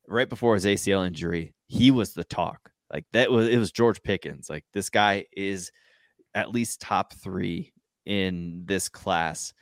Right 0.06 0.28
before 0.28 0.54
his 0.54 0.66
ACL 0.66 1.06
injury, 1.06 1.54
he 1.66 1.90
was 1.90 2.12
the 2.12 2.24
talk. 2.24 2.70
Like 2.92 3.06
that 3.12 3.30
was 3.30 3.48
it 3.48 3.58
was 3.58 3.72
George 3.72 4.02
Pickens. 4.02 4.48
Like 4.48 4.64
this 4.72 4.90
guy 4.90 5.26
is 5.36 5.72
at 6.34 6.50
least 6.50 6.80
top 6.80 7.14
three 7.14 7.72
in 8.04 8.62
this 8.66 8.88
class. 8.88 9.54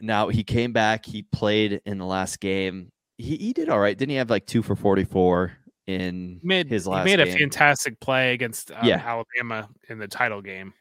Now 0.00 0.28
he 0.28 0.44
came 0.44 0.72
back, 0.72 1.04
he 1.04 1.22
played 1.22 1.80
in 1.84 1.98
the 1.98 2.06
last 2.06 2.40
game. 2.40 2.90
He, 3.18 3.36
he 3.36 3.52
did 3.52 3.68
all 3.68 3.78
right. 3.78 3.96
Didn't 3.96 4.10
he 4.10 4.16
have 4.16 4.30
like 4.30 4.46
two 4.46 4.62
for 4.62 4.74
44 4.74 5.52
in 5.86 6.40
made, 6.42 6.68
his 6.68 6.86
last 6.86 7.06
he 7.08 7.16
made 7.16 7.24
game? 7.24 7.34
a 7.34 7.38
fantastic 7.38 7.98
play 8.00 8.32
against 8.32 8.70
um, 8.70 8.86
Yeah. 8.86 9.02
Alabama 9.04 9.68
in 9.88 9.98
the 9.98 10.08
title 10.08 10.40
game. 10.40 10.72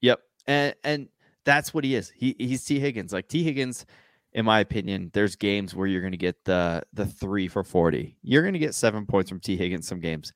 Yep. 0.00 0.20
And 0.46 0.74
and 0.84 1.08
that's 1.44 1.72
what 1.72 1.84
he 1.84 1.94
is. 1.94 2.10
He 2.14 2.36
he's 2.38 2.64
Tee 2.64 2.78
Higgins. 2.80 3.12
Like 3.12 3.28
Tee 3.28 3.42
Higgins, 3.44 3.86
in 4.32 4.44
my 4.44 4.60
opinion, 4.60 5.10
there's 5.14 5.36
games 5.36 5.74
where 5.74 5.86
you're 5.86 6.02
gonna 6.02 6.16
get 6.16 6.36
the 6.44 6.82
the 6.92 7.06
three 7.06 7.48
for 7.48 7.64
40. 7.64 8.16
You're 8.22 8.44
gonna 8.44 8.58
get 8.58 8.74
seven 8.74 9.06
points 9.06 9.30
from 9.30 9.40
Tee 9.40 9.56
Higgins 9.56 9.86
some 9.88 10.00
games. 10.00 10.32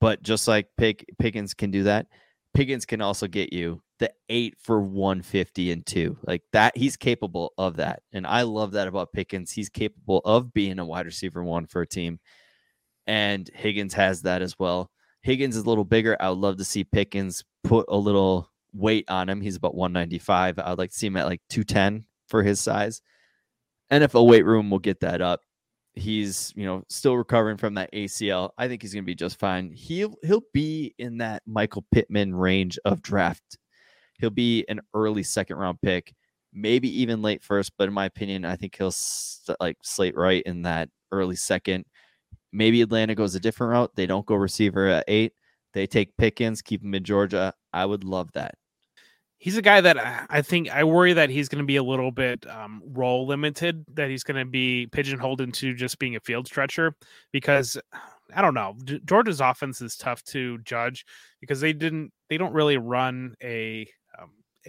But 0.00 0.22
just 0.22 0.46
like 0.48 0.68
Pick 0.76 1.04
Pickens 1.18 1.54
can 1.54 1.70
do 1.70 1.82
that, 1.84 2.06
Pickens 2.54 2.86
can 2.86 3.00
also 3.00 3.26
get 3.26 3.52
you 3.52 3.82
the 3.98 4.12
eight 4.28 4.54
for 4.60 4.80
150 4.80 5.72
and 5.72 5.84
two. 5.84 6.16
Like 6.24 6.42
that, 6.52 6.76
he's 6.76 6.96
capable 6.96 7.52
of 7.58 7.76
that. 7.76 8.02
And 8.12 8.24
I 8.24 8.42
love 8.42 8.72
that 8.72 8.86
about 8.86 9.12
Pickens. 9.12 9.50
He's 9.50 9.68
capable 9.68 10.20
of 10.24 10.52
being 10.54 10.78
a 10.78 10.84
wide 10.84 11.06
receiver 11.06 11.42
one 11.42 11.66
for 11.66 11.82
a 11.82 11.86
team. 11.86 12.20
And 13.08 13.50
Higgins 13.54 13.94
has 13.94 14.22
that 14.22 14.42
as 14.42 14.54
well. 14.58 14.90
Higgins 15.22 15.56
is 15.56 15.64
a 15.64 15.68
little 15.68 15.84
bigger. 15.84 16.16
I 16.20 16.28
would 16.28 16.38
love 16.38 16.58
to 16.58 16.64
see 16.64 16.84
Pickens 16.84 17.42
put 17.64 17.86
a 17.88 17.96
little 17.96 18.50
weight 18.72 19.06
on 19.08 19.28
him. 19.28 19.40
He's 19.40 19.56
about 19.56 19.74
195. 19.74 20.58
I'd 20.58 20.78
like 20.78 20.90
to 20.90 20.96
see 20.96 21.08
him 21.08 21.16
at 21.16 21.26
like 21.26 21.40
210 21.48 22.04
for 22.28 22.42
his 22.42 22.60
size. 22.60 23.00
NFL 23.90 24.28
weight 24.28 24.44
room 24.44 24.70
will 24.70 24.78
get 24.78 25.00
that 25.00 25.20
up. 25.20 25.40
He's, 25.94 26.52
you 26.54 26.64
know, 26.64 26.84
still 26.88 27.16
recovering 27.16 27.56
from 27.56 27.74
that 27.74 27.92
ACL. 27.92 28.50
I 28.56 28.68
think 28.68 28.82
he's 28.82 28.92
going 28.92 29.02
to 29.04 29.06
be 29.06 29.14
just 29.16 29.40
fine. 29.40 29.72
He'll 29.72 30.14
he'll 30.22 30.44
be 30.52 30.94
in 30.98 31.18
that 31.18 31.42
Michael 31.46 31.84
Pittman 31.90 32.34
range 32.34 32.78
of 32.84 33.02
draft. 33.02 33.58
He'll 34.20 34.30
be 34.30 34.64
an 34.68 34.80
early 34.94 35.22
second 35.22 35.56
round 35.56 35.80
pick, 35.82 36.14
maybe 36.52 37.02
even 37.02 37.22
late 37.22 37.42
first, 37.42 37.72
but 37.78 37.88
in 37.88 37.94
my 37.94 38.04
opinion, 38.04 38.44
I 38.44 38.56
think 38.56 38.76
he'll 38.76 38.92
st- 38.92 39.58
like 39.60 39.78
slate 39.82 40.16
right 40.16 40.42
in 40.44 40.62
that 40.62 40.88
early 41.10 41.36
second. 41.36 41.84
Maybe 42.52 42.80
Atlanta 42.82 43.14
goes 43.14 43.34
a 43.34 43.40
different 43.40 43.72
route. 43.72 43.92
They 43.94 44.06
don't 44.06 44.26
go 44.26 44.34
receiver 44.34 44.86
at 44.88 45.04
8. 45.06 45.32
They 45.74 45.86
take 45.86 46.16
Pickens, 46.16 46.62
keep 46.62 46.82
him 46.82 46.94
in 46.94 47.04
Georgia. 47.04 47.54
I 47.72 47.84
would 47.84 48.04
love 48.04 48.32
that. 48.32 48.54
He's 49.40 49.56
a 49.56 49.62
guy 49.62 49.80
that 49.80 50.26
I 50.28 50.42
think 50.42 50.68
I 50.68 50.82
worry 50.82 51.12
that 51.12 51.30
he's 51.30 51.48
going 51.48 51.62
to 51.62 51.66
be 51.66 51.76
a 51.76 51.82
little 51.82 52.10
bit 52.10 52.44
um, 52.50 52.82
role 52.84 53.24
limited, 53.26 53.84
that 53.94 54.10
he's 54.10 54.24
going 54.24 54.44
to 54.44 54.50
be 54.50 54.88
pigeonholed 54.90 55.40
into 55.40 55.74
just 55.74 56.00
being 56.00 56.16
a 56.16 56.20
field 56.20 56.48
stretcher 56.48 56.94
because 57.30 57.78
I 58.34 58.42
don't 58.42 58.54
know. 58.54 58.74
Georgia's 59.04 59.40
offense 59.40 59.80
is 59.80 59.96
tough 59.96 60.24
to 60.24 60.58
judge 60.58 61.04
because 61.40 61.60
they 61.60 61.72
didn't, 61.72 62.12
they 62.28 62.36
don't 62.36 62.52
really 62.52 62.78
run 62.78 63.34
a 63.40 63.88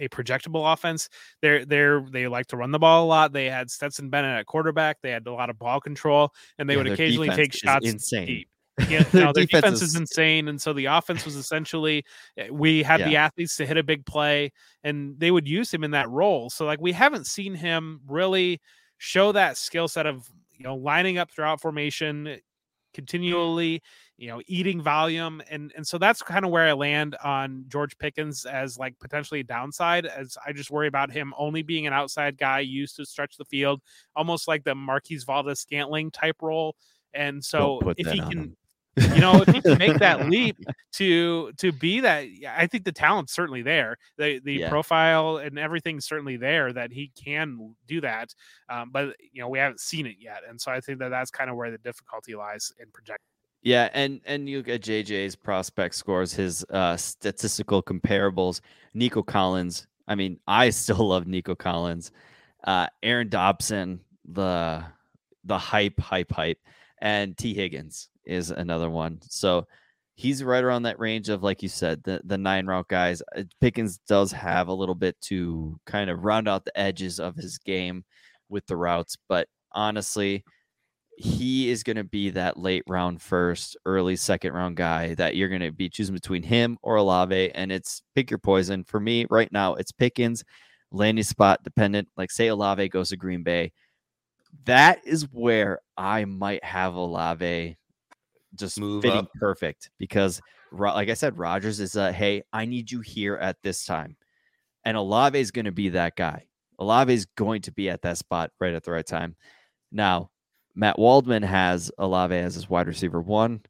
a 0.00 0.08
projectable 0.08 0.72
offense. 0.72 1.08
They're 1.42 1.64
they're 1.64 2.00
they 2.10 2.26
like 2.26 2.46
to 2.48 2.56
run 2.56 2.72
the 2.72 2.78
ball 2.78 3.04
a 3.04 3.06
lot. 3.06 3.32
They 3.32 3.48
had 3.48 3.70
Stetson 3.70 4.10
Bennett 4.10 4.38
at 4.40 4.46
quarterback. 4.46 4.98
They 5.02 5.10
had 5.10 5.26
a 5.26 5.32
lot 5.32 5.50
of 5.50 5.58
ball 5.58 5.80
control, 5.80 6.32
and 6.58 6.68
they 6.68 6.74
Yeah, 6.74 6.78
would 6.82 6.90
occasionally 6.92 7.30
take 7.30 7.52
shots 7.52 7.86
insane. 7.86 8.26
deep. 8.26 8.48
Yeah, 8.88 9.04
Their 9.12 9.26
no, 9.26 9.32
their 9.32 9.44
defense 9.44 9.62
defense, 9.62 9.82
is- 9.82 9.90
is 9.90 9.96
insane, 9.96 10.48
and 10.48 10.60
so 10.60 10.72
the 10.72 10.86
offense 10.86 11.24
was 11.24 11.36
essentially 11.44 12.04
eh, 12.36 12.48
we 12.50 12.82
had 12.82 13.04
the 13.04 13.16
athletes 13.16 13.56
to 13.56 13.66
hit 13.66 13.76
a 13.76 13.82
big 13.82 14.04
play, 14.06 14.50
and 14.82 15.18
they 15.20 15.30
would 15.30 15.46
use 15.46 15.72
him 15.72 15.84
in 15.84 15.90
that 15.92 16.08
role. 16.10 16.50
So 16.50 16.64
like 16.64 16.80
we 16.80 16.92
haven't 16.92 17.26
seen 17.26 17.54
him 17.54 18.00
really 18.08 18.60
show 18.98 19.32
that 19.32 19.56
skill 19.58 19.86
set 19.88 20.06
of 20.06 20.28
you 20.56 20.64
know 20.64 20.76
lining 20.76 21.18
up 21.18 21.30
throughout 21.30 21.60
formation, 21.60 22.38
continually 22.94 23.82
you 24.16 24.28
know 24.28 24.40
eating 24.46 24.82
volume, 24.82 25.42
and 25.50 25.72
and 25.76 25.86
so 25.86 25.98
that's 25.98 26.22
kind 26.22 26.44
of 26.44 26.50
where 26.50 26.68
I 26.68 26.72
land 26.72 27.16
on 27.24 27.64
George 27.68 27.96
Pickens 27.98 28.44
as 28.44 28.78
like 28.78 28.98
potentially 28.98 29.40
a 29.40 29.44
downside. 29.44 30.06
As 30.06 30.36
I 30.46 30.52
just 30.52 30.70
worry 30.70 30.88
about 30.88 31.10
him 31.10 31.32
only 31.38 31.62
being 31.62 31.86
an 31.86 31.92
outside 31.92 32.36
guy 32.36 32.60
used 32.60 32.96
to 32.96 33.06
stretch 33.06 33.36
the 33.36 33.44
field, 33.44 33.80
almost 34.14 34.46
like 34.46 34.64
the 34.64 34.74
Marquez 34.74 35.24
Valdes-Scantling 35.24 36.10
type 36.10 36.36
role. 36.42 36.76
And 37.14 37.44
so 37.44 37.80
if 37.96 38.06
he 38.06 38.20
can 38.20 38.30
him. 38.30 38.56
You 38.96 39.20
know, 39.20 39.40
if 39.42 39.48
he 39.54 39.60
can 39.62 39.78
make 39.78 39.98
that 39.98 40.28
leap 40.28 40.56
to 40.94 41.52
to 41.52 41.72
be 41.72 42.00
that, 42.00 42.26
I 42.48 42.66
think 42.66 42.84
the 42.84 42.92
talent's 42.92 43.32
certainly 43.32 43.62
there. 43.62 43.96
The 44.18 44.40
the 44.44 44.54
Yeah. 44.54 44.68
profile 44.68 45.36
and 45.38 45.58
everything's 45.58 46.06
certainly 46.06 46.36
there 46.36 46.72
that 46.72 46.92
he 46.92 47.12
can 47.14 47.74
do 47.86 48.00
that. 48.00 48.34
Um, 48.68 48.90
but 48.92 49.14
you 49.32 49.40
know, 49.40 49.48
we 49.48 49.58
haven't 49.58 49.80
seen 49.80 50.06
it 50.06 50.16
yet, 50.18 50.42
and 50.48 50.60
so 50.60 50.72
I 50.72 50.80
think 50.80 50.98
that 50.98 51.10
that's 51.10 51.30
kind 51.30 51.48
of 51.50 51.56
where 51.56 51.70
the 51.70 51.78
difficulty 51.78 52.34
lies 52.34 52.72
in 52.80 52.86
projecting. 52.92 53.24
Yeah, 53.62 53.90
and 53.94 54.20
and 54.24 54.48
you 54.48 54.58
at 54.60 54.82
JJ's 54.82 55.36
prospect 55.36 55.94
scores, 55.94 56.32
his 56.32 56.64
uh 56.70 56.96
statistical 56.96 57.82
comparables. 57.82 58.60
Nico 58.92 59.22
Collins. 59.22 59.86
I 60.08 60.16
mean, 60.16 60.40
I 60.48 60.70
still 60.70 61.08
love 61.08 61.26
Nico 61.26 61.54
Collins. 61.54 62.10
Uh 62.64 62.88
Aaron 63.02 63.28
Dobson, 63.28 64.00
the 64.24 64.82
the 65.44 65.58
hype, 65.58 65.98
hype, 66.00 66.32
hype, 66.32 66.58
and 66.98 67.36
Tee 67.38 67.54
Higgins 67.54 68.08
is 68.24 68.50
another 68.50 68.90
one. 68.90 69.18
So 69.28 69.66
he's 70.14 70.44
right 70.44 70.64
around 70.64 70.82
that 70.82 70.98
range 70.98 71.28
of, 71.28 71.42
like 71.42 71.62
you 71.62 71.68
said, 71.68 72.02
the 72.04 72.20
the 72.24 72.38
nine 72.38 72.66
route 72.66 72.88
guys. 72.88 73.22
Uh, 73.36 73.44
Pickens 73.60 73.98
does 74.08 74.32
have 74.32 74.68
a 74.68 74.74
little 74.74 74.94
bit 74.94 75.20
to 75.22 75.78
kind 75.86 76.10
of 76.10 76.24
round 76.24 76.48
out 76.48 76.64
the 76.64 76.78
edges 76.78 77.18
of 77.20 77.36
his 77.36 77.58
game 77.58 78.04
with 78.48 78.66
the 78.66 78.76
routes, 78.76 79.16
but 79.28 79.48
honestly, 79.72 80.44
he 81.16 81.70
is 81.70 81.82
going 81.82 81.96
to 81.96 82.04
be 82.04 82.30
that 82.30 82.56
late 82.58 82.82
round 82.88 83.20
first, 83.20 83.76
early 83.84 84.16
second 84.16 84.52
round 84.54 84.76
guy 84.76 85.14
that 85.16 85.36
you're 85.36 85.50
going 85.50 85.60
to 85.60 85.70
be 85.70 85.88
choosing 85.88 86.14
between 86.14 86.42
him 86.42 86.78
or 86.82 86.96
Olave. 86.96 87.50
And 87.52 87.70
it's 87.70 88.02
pick 88.14 88.30
your 88.30 88.38
poison. 88.38 88.84
For 88.84 88.98
me, 88.98 89.26
right 89.28 89.52
now, 89.52 89.74
it's 89.74 89.92
Pickens, 89.92 90.42
landing 90.90 91.24
spot 91.24 91.62
dependent. 91.62 92.08
Like, 92.16 92.30
say 92.30 92.48
Olave 92.48 92.88
goes 92.88 93.10
to 93.10 93.18
Green 93.18 93.42
Bay. 93.42 93.72
That 94.64 95.06
is 95.06 95.28
where 95.30 95.80
I 95.96 96.24
might 96.24 96.64
have 96.64 96.94
Olave 96.94 97.76
just 98.54 98.78
Move 98.80 99.02
fitting 99.02 99.18
up. 99.20 99.32
perfect 99.34 99.90
because, 99.98 100.40
like 100.72 101.08
I 101.08 101.14
said, 101.14 101.38
Rodgers 101.38 101.80
is 101.80 101.96
a 101.96 102.12
hey, 102.12 102.42
I 102.52 102.64
need 102.64 102.90
you 102.90 103.00
here 103.00 103.36
at 103.36 103.56
this 103.62 103.84
time. 103.84 104.16
And 104.84 104.96
Olave 104.96 105.38
is 105.38 105.50
going 105.50 105.66
to 105.66 105.72
be 105.72 105.90
that 105.90 106.16
guy. 106.16 106.46
Olave 106.78 107.12
is 107.12 107.26
going 107.26 107.62
to 107.62 107.72
be 107.72 107.90
at 107.90 108.02
that 108.02 108.18
spot 108.18 108.50
right 108.58 108.72
at 108.72 108.82
the 108.82 108.90
right 108.90 109.06
time. 109.06 109.36
Now, 109.92 110.30
Matt 110.74 110.98
Waldman 110.98 111.42
has 111.42 111.90
Olave 111.98 112.34
as 112.34 112.54
his 112.54 112.70
wide 112.70 112.86
receiver 112.86 113.20
one. 113.20 113.60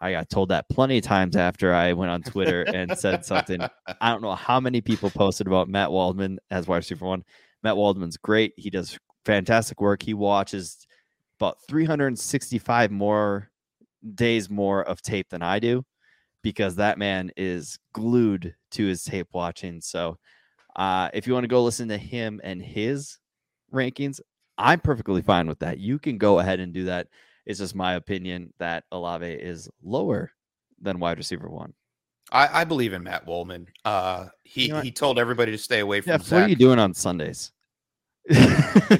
I 0.00 0.12
got 0.12 0.30
told 0.30 0.48
that 0.48 0.68
plenty 0.68 0.98
of 0.98 1.04
times 1.04 1.36
after 1.36 1.74
I 1.74 1.92
went 1.92 2.10
on 2.10 2.22
Twitter 2.22 2.62
and 2.62 2.96
said 2.96 3.24
something. 3.24 3.60
I 4.00 4.10
don't 4.10 4.22
know 4.22 4.34
how 4.34 4.60
many 4.60 4.80
people 4.80 5.10
posted 5.10 5.46
about 5.46 5.68
Matt 5.68 5.90
Waldman 5.90 6.38
as 6.50 6.66
wide 6.66 6.78
receiver 6.78 7.06
one. 7.06 7.24
Matt 7.62 7.76
Waldman's 7.76 8.16
great. 8.16 8.54
He 8.56 8.70
does 8.70 8.98
fantastic 9.24 9.80
work. 9.80 10.02
He 10.02 10.14
watches 10.14 10.86
about 11.38 11.58
365 11.68 12.90
more 12.90 13.49
days 14.14 14.48
more 14.50 14.82
of 14.82 15.02
tape 15.02 15.28
than 15.30 15.42
I 15.42 15.58
do 15.58 15.84
because 16.42 16.76
that 16.76 16.98
man 16.98 17.30
is 17.36 17.78
glued 17.92 18.54
to 18.72 18.86
his 18.86 19.04
tape 19.04 19.28
watching. 19.32 19.80
So 19.80 20.18
uh, 20.76 21.10
if 21.12 21.26
you 21.26 21.32
want 21.34 21.44
to 21.44 21.48
go 21.48 21.62
listen 21.62 21.88
to 21.88 21.98
him 21.98 22.40
and 22.42 22.62
his 22.62 23.18
rankings, 23.72 24.20
I'm 24.56 24.80
perfectly 24.80 25.22
fine 25.22 25.46
with 25.46 25.58
that. 25.60 25.78
You 25.78 25.98
can 25.98 26.18
go 26.18 26.38
ahead 26.38 26.60
and 26.60 26.72
do 26.72 26.84
that. 26.84 27.08
It's 27.46 27.58
just 27.58 27.74
my 27.74 27.94
opinion 27.94 28.52
that 28.58 28.84
Olave 28.92 29.26
is 29.26 29.68
lower 29.82 30.30
than 30.80 31.00
wide 31.00 31.18
receiver 31.18 31.48
one. 31.48 31.74
I, 32.32 32.60
I 32.60 32.64
believe 32.64 32.92
in 32.92 33.02
Matt 33.02 33.26
Waldman. 33.26 33.66
Uh, 33.84 34.26
he 34.44 34.66
You 34.66 34.72
know 34.74 34.80
he 34.80 34.92
told 34.92 35.18
everybody 35.18 35.50
to 35.52 35.58
stay 35.58 35.80
away 35.80 36.00
from 36.00 36.12
Jeff, 36.12 36.22
Zach. 36.22 36.36
what 36.36 36.46
are 36.46 36.48
you 36.48 36.56
doing 36.56 36.78
on 36.78 36.94
Sundays? 36.94 37.52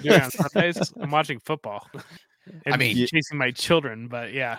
Yeah, 0.03 0.25
on 0.25 0.31
Sundays, 0.31 0.93
I'm 1.01 1.11
watching 1.11 1.39
football. 1.39 1.89
and 2.67 2.79
mean- 2.79 2.97
chasing 3.07 3.39
my 3.39 3.51
children, 3.53 4.09
but 4.09 4.33
yeah, 4.33 4.59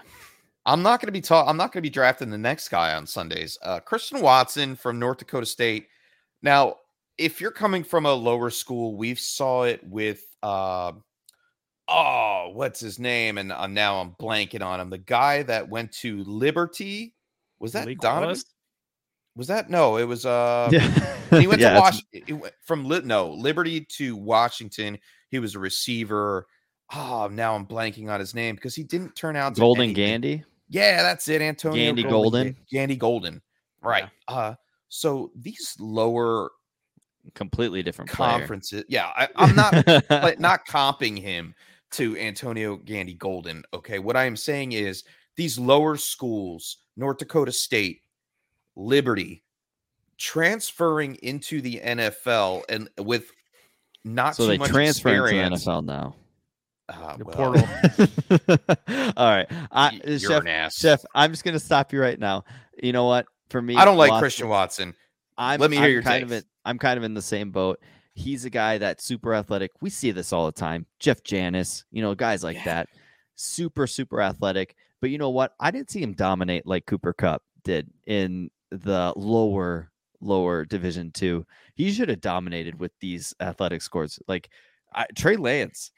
I'm 0.66 0.84
not 0.84 1.00
going 1.00 1.08
to 1.08 1.12
be 1.12 1.22
taught. 1.22 1.48
I'm 1.48 1.58
not 1.58 1.72
going 1.72 1.82
to 1.82 1.88
be 1.88 1.90
drafting 1.90 2.30
the 2.30 2.38
next 2.38 2.70
guy 2.70 2.94
on 2.94 3.08
Sundays. 3.08 3.58
Uh, 3.64 3.80
Christian 3.80 4.22
Watson 4.22 4.76
from 4.76 5.00
North 5.00 5.18
Dakota 5.18 5.46
State. 5.46 5.88
Now, 6.44 6.76
if 7.18 7.42
you're 7.42 7.52
coming 7.52 7.84
from 7.84 8.06
a 8.06 8.14
lower 8.14 8.50
school, 8.50 8.96
we 8.96 9.16
saw 9.16 9.64
it 9.64 9.84
with 9.84 10.24
uh, 10.44 10.92
oh, 11.88 12.52
what's 12.54 12.80
his 12.80 13.00
name? 13.00 13.38
And 13.38 13.52
uh, 13.52 13.68
now 13.68 14.00
I'm 14.02 14.12
blanking 14.20 14.64
on 14.64 14.80
him. 14.80 14.90
The 14.90 14.98
guy 14.98 15.44
that 15.44 15.70
went 15.70 15.92
to 15.94 16.24
Liberty 16.24 17.16
was 17.60 17.74
that 17.74 17.82
Malik 17.82 18.00
Donovan? 18.00 18.28
Willis? 18.28 18.46
Was 19.36 19.48
that 19.48 19.70
no? 19.70 19.98
It 19.98 20.04
was 20.04 20.26
uh. 20.26 20.70
yeah, 20.72 20.90
He 21.40 21.48
went 21.48 21.62
Yeah, 21.62 21.76
to 21.76 21.80
Washington 21.80 22.40
Wash 22.40 22.52
from 22.66 22.88
no 23.06 23.32
Liberty 23.32 23.82
to 23.82 24.16
Washington. 24.16 25.00
He 25.30 25.40
was 25.40 25.56
a 25.56 25.60
receiver. 25.60 26.48
Oh, 26.94 27.30
now 27.32 27.56
I'm 27.56 27.66
blanking 27.66 28.10
on 28.10 28.20
his 28.20 28.36
name 28.36 28.56
because 28.56 28.76
he 28.76 28.84
didn't 28.84 29.16
turn 29.16 29.38
out 29.38 29.56
to 29.56 29.62
Golden 29.62 29.84
anything. 29.84 29.96
Gandy. 30.06 30.44
Yeah, 30.72 31.04
that's 31.04 31.28
it. 31.28 31.42
Antonio 31.42 31.76
Gandy 31.76 32.04
Golden. 32.04 32.56
Gandy 32.72 32.96
Golden. 32.96 33.42
Right. 33.84 34.10
Uh 34.28 34.56
so 34.90 35.32
these 35.36 35.76
lower 35.80 36.50
completely 37.36 37.84
different 37.84 38.10
player. 38.10 38.40
conferences. 38.40 38.84
Yeah, 38.88 39.08
I, 39.16 39.28
I'm 39.36 39.56
not 39.56 39.86
but 40.10 40.40
not 40.40 40.66
comping 40.66 41.20
him 41.20 41.54
to 41.92 42.18
Antonio 42.18 42.78
Gandy 42.78 43.14
Golden. 43.14 43.64
Okay, 43.74 44.00
what 44.00 44.16
I 44.16 44.26
am 44.26 44.36
saying 44.36 44.72
is 44.72 45.04
these 45.36 45.60
lower 45.60 45.98
schools, 45.98 46.78
North 46.98 47.18
Dakota 47.18 47.52
State, 47.52 48.02
Liberty, 48.76 49.44
transferring 50.18 51.16
into 51.24 51.62
the 51.62 51.82
NFL 51.84 52.64
and 52.70 52.90
with 52.98 53.32
not 54.04 54.36
so 54.36 54.44
too 54.44 54.50
they 54.50 54.58
much 54.58 54.70
transfer 54.72 55.28
into 55.28 55.50
the. 55.50 55.56
NFL 55.56 55.86
now. 55.86 56.16
Ah, 56.94 57.16
The 57.18 57.26
well, 57.26 57.36
portal. 57.36 59.14
All 59.18 59.30
right, 59.30 59.48
I, 59.72 60.00
you're 60.06 60.20
Chef, 60.20 60.42
an 60.42 60.48
ass. 60.48 60.76
Chef, 60.78 61.04
I'm 61.16 61.32
just 61.32 61.44
gonna 61.44 61.60
stop 61.60 61.94
you 61.94 62.02
right 62.02 62.20
now. 62.20 62.44
You 62.82 62.94
know 62.94 63.06
what? 63.06 63.26
For 63.50 63.62
me, 63.62 63.76
I 63.76 63.86
don't 63.86 63.98
like 63.98 64.10
Watson- 64.12 64.22
Christian 64.22 64.50
Watson. 64.50 64.94
I'm, 65.38 65.60
Let 65.60 65.72
me 65.72 65.78
hear 65.78 65.86
I'm 65.86 65.92
your 65.92 66.02
kind 66.04 66.24
of 66.24 66.32
in, 66.32 66.44
I'm 66.66 66.78
kind 66.78 66.98
of 66.98 67.04
in 67.04 67.14
the 67.14 67.22
same 67.22 67.52
boat. 67.52 67.80
He's 68.14 68.46
a 68.46 68.50
guy 68.50 68.78
that's 68.78 69.04
super 69.04 69.34
athletic. 69.34 69.72
We 69.82 69.90
see 69.90 70.12
this 70.12 70.34
all 70.34 70.46
the 70.46 70.52
time. 70.52 70.86
Jeff 71.00 71.24
Janis, 71.24 71.86
you 71.92 72.02
know, 72.02 72.14
guys 72.14 72.44
like 72.44 72.58
Yeah. 72.58 72.66
that, 72.66 72.90
super 73.36 73.88
super 73.88 74.22
athletic. 74.22 74.76
But 75.00 75.10
you 75.10 75.18
know 75.18 75.30
what? 75.30 75.54
I 75.60 75.72
didn't 75.72 75.90
see 75.90 76.02
him 76.02 76.14
dominate 76.14 76.68
like 76.68 76.86
Cooper 76.86 77.14
Kupp 77.14 77.42
did 77.64 77.90
in 78.06 78.52
the 78.70 79.14
lower 79.16 79.90
lower 80.20 80.66
division 80.66 81.12
two. 81.12 81.46
He 81.76 81.92
should 81.92 82.10
have 82.10 82.22
dominated 82.22 82.80
with 82.80 82.92
these 83.00 83.34
athletic 83.40 83.82
scores. 83.82 84.20
Like 84.28 84.50
I, 84.94 85.08
Trey 85.16 85.38
Lance 85.38 85.92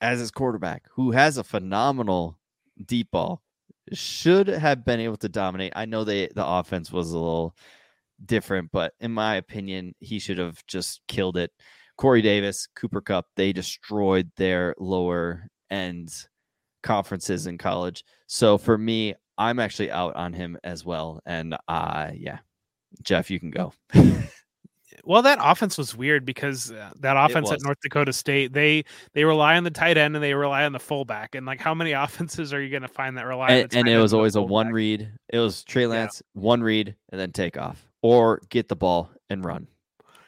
as 0.00 0.20
his 0.20 0.30
quarterback, 0.30 0.84
who 0.92 1.10
has 1.12 1.36
a 1.36 1.44
phenomenal 1.44 2.38
deep 2.86 3.10
ball, 3.10 3.42
should 3.92 4.46
have 4.46 4.84
been 4.84 5.00
able 5.00 5.16
to 5.18 5.28
dominate. 5.28 5.72
I 5.76 5.84
know 5.84 6.04
they 6.04 6.28
the 6.28 6.46
offense 6.46 6.92
was 6.92 7.10
a 7.10 7.18
little 7.18 7.56
different, 8.24 8.70
but 8.72 8.94
in 9.00 9.12
my 9.12 9.36
opinion, 9.36 9.94
he 9.98 10.18
should 10.18 10.38
have 10.38 10.64
just 10.66 11.00
killed 11.08 11.36
it. 11.36 11.50
Corey 11.96 12.22
Davis, 12.22 12.66
Cooper 12.74 13.00
Kupp, 13.00 13.26
they 13.36 13.52
destroyed 13.52 14.30
their 14.36 14.74
lower 14.78 15.46
end 15.70 16.26
conferences 16.82 17.46
in 17.46 17.58
college. 17.58 18.04
So 18.26 18.58
for 18.58 18.78
me, 18.78 19.14
I'm 19.36 19.58
actually 19.58 19.90
out 19.90 20.16
on 20.16 20.32
him 20.32 20.58
as 20.64 20.84
well. 20.84 21.20
And 21.26 21.56
uh 21.68 22.10
yeah, 22.14 22.38
Jeff, 23.02 23.30
you 23.30 23.40
can 23.40 23.50
go. 23.50 23.72
Well, 25.04 25.22
that 25.22 25.38
offense 25.40 25.78
was 25.78 25.96
weird 25.96 26.24
because 26.24 26.72
uh, 26.72 26.90
that 27.00 27.16
offense 27.16 27.50
at. 27.50 27.58
North 27.62 27.78
Dakota 27.82 28.12
State 28.12 28.52
they 28.52 28.84
they 29.12 29.24
rely 29.24 29.56
on 29.56 29.64
the 29.64 29.70
tight 29.70 29.96
end 29.96 30.14
and 30.14 30.22
they 30.22 30.34
rely 30.34 30.64
on 30.64 30.72
the 30.72 30.78
fullback. 30.78 31.34
And 31.34 31.46
like, 31.46 31.60
how 31.60 31.74
many 31.74 31.92
offenses 31.92 32.52
are 32.52 32.60
you 32.60 32.70
going 32.70 32.82
to 32.82 32.88
find 32.88 33.16
that 33.18 33.26
rely 33.26 33.46
on? 33.46 33.52
and, 33.52 33.74
and 33.74 33.88
it 33.88 33.98
was 33.98 34.14
always 34.14 34.36
a 34.36 34.42
one 34.42 34.68
read. 34.68 35.10
It 35.28 35.38
was 35.38 35.64
Trey 35.64 35.86
Lance, 35.86 36.22
one 36.34 36.62
read, 36.62 36.94
and 37.10 37.20
then 37.20 37.32
take 37.32 37.56
off, 37.56 37.86
or 38.02 38.42
get 38.48 38.68
the 38.68 38.76
ball 38.76 39.10
and 39.28 39.44
run. 39.44 39.66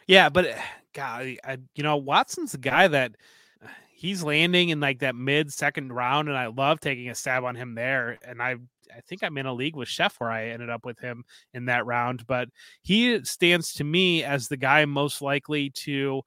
Yeah, 0.07 0.29
but 0.29 0.47
uh, 0.47 0.55
God, 0.93 1.37
I, 1.45 1.59
you 1.75 1.83
know, 1.83 1.97
Watson's 1.97 2.53
the 2.53 2.59
guy 2.59 2.89
that 2.89 3.17
uh, 3.63 3.69
he's 3.95 4.23
landing 4.23 4.71
in 4.71 4.81
like 4.81 5.01
that 5.01 5.15
mid 5.15 5.53
second 5.53 5.93
round, 5.93 6.29
and 6.29 6.37
I 6.37 6.47
love 6.47 6.81
taking 6.81 7.09
a 7.09 7.15
stab 7.15 7.45
on 7.45 7.55
him 7.55 7.75
there. 7.75 8.19
And 8.25 8.43
I, 8.43 8.57
I 8.97 9.01
think 9.01 9.23
I'm 9.23 9.39
in 9.39 9.47
a 9.47 9.53
league 9.53 9.77
with 9.77 9.89
Chef 9.89 10.15
where 10.19 10.31
I 10.31 10.49
ended 10.49 10.71
up 10.71 10.85
with 10.85 10.99
him 10.99 11.25
in 11.55 11.67
that 11.67 11.87
round, 11.87 12.27
but 12.27 12.49
he 12.83 13.25
stands 13.25 13.73
to 13.75 13.85
me 13.85 14.25
as 14.25 14.49
the 14.49 14.57
guy 14.57 14.85
most 14.85 15.23
likely 15.23 15.71
to. 15.71 16.23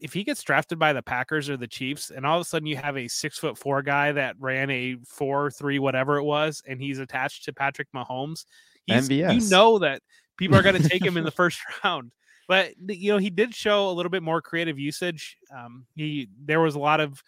If 0.00 0.12
he 0.12 0.22
gets 0.22 0.44
drafted 0.44 0.78
by 0.78 0.92
the 0.92 1.02
Packers 1.02 1.50
or 1.50 1.56
the 1.56 1.66
Chiefs, 1.66 2.10
and 2.10 2.24
all 2.24 2.36
of 2.36 2.42
a 2.42 2.44
sudden 2.44 2.66
you 2.66 2.76
have 2.76 2.96
a 2.96 3.08
six 3.08 3.36
foot 3.36 3.58
four 3.58 3.82
guy 3.82 4.12
that 4.12 4.36
ran 4.38 4.70
a 4.70 4.96
four 5.04 5.50
three 5.50 5.80
whatever 5.80 6.18
it 6.18 6.22
was, 6.22 6.62
and 6.68 6.80
he's 6.80 7.00
attached 7.00 7.44
to 7.46 7.52
Patrick 7.52 7.88
Mahomes, 7.92 8.44
he's, 8.86 9.08
you 9.32 9.50
know 9.50 9.78
that 9.80 10.02
people 10.36 10.56
are 10.56 10.62
going 10.62 10.80
to 10.80 10.88
take 10.88 11.04
him 11.04 11.16
in 11.16 11.24
the 11.24 11.30
first 11.32 11.60
round 11.82 12.12
but 12.46 12.72
you 12.88 13.12
know 13.12 13.18
he 13.18 13.30
did 13.30 13.54
show 13.54 13.90
a 13.90 13.92
little 13.92 14.10
bit 14.10 14.22
more 14.22 14.40
creative 14.40 14.78
usage 14.78 15.36
um 15.56 15.84
he 15.94 16.28
there 16.44 16.60
was 16.60 16.74
a 16.74 16.78
lot 16.78 16.98
of 16.98 17.22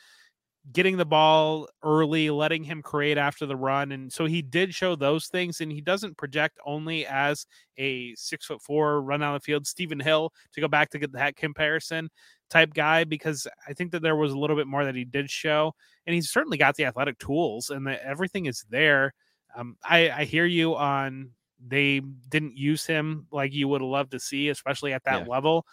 getting 0.72 0.96
the 0.98 1.06
ball 1.06 1.68
early 1.82 2.28
letting 2.30 2.62
him 2.64 2.82
create 2.82 3.16
after 3.16 3.46
the 3.46 3.56
run 3.56 3.92
and 3.92 4.12
so 4.12 4.26
he 4.26 4.42
did 4.42 4.74
show 4.74 4.94
those 4.94 5.26
things 5.26 5.60
and 5.60 5.72
he 5.72 5.80
doesn't 5.80 6.16
project 6.18 6.58
only 6.66 7.06
as 7.06 7.46
a 7.78 8.14
six 8.14 8.44
foot 8.46 8.60
four 8.60 9.00
run 9.02 9.22
on 9.22 9.32
the 9.34 9.40
field 9.40 9.66
Stephen 9.66 9.98
hill 9.98 10.32
to 10.52 10.60
go 10.60 10.68
back 10.68 10.90
to 10.90 10.98
get 10.98 11.12
that 11.12 11.34
comparison 11.34 12.10
type 12.50 12.74
guy 12.74 13.04
because 13.04 13.46
i 13.66 13.72
think 13.72 13.90
that 13.90 14.02
there 14.02 14.16
was 14.16 14.32
a 14.32 14.38
little 14.38 14.56
bit 14.56 14.66
more 14.66 14.84
that 14.84 14.94
he 14.94 15.04
did 15.04 15.30
show 15.30 15.72
and 16.06 16.14
he's 16.14 16.30
certainly 16.30 16.58
got 16.58 16.76
the 16.76 16.84
athletic 16.84 17.18
tools 17.18 17.70
and 17.70 17.86
that 17.86 18.00
everything 18.02 18.46
is 18.46 18.64
there 18.68 19.14
um, 19.56 19.76
I, 19.82 20.10
I 20.10 20.24
hear 20.24 20.44
you 20.44 20.76
on 20.76 21.32
they 21.64 22.00
didn't 22.28 22.56
use 22.56 22.86
him 22.86 23.26
like 23.30 23.52
you 23.52 23.68
would 23.68 23.82
have 23.82 23.90
loved 23.90 24.12
to 24.12 24.20
see, 24.20 24.48
especially 24.48 24.92
at 24.94 25.04
that 25.04 25.22
Yeah. 25.22 25.26
level. 25.26 25.66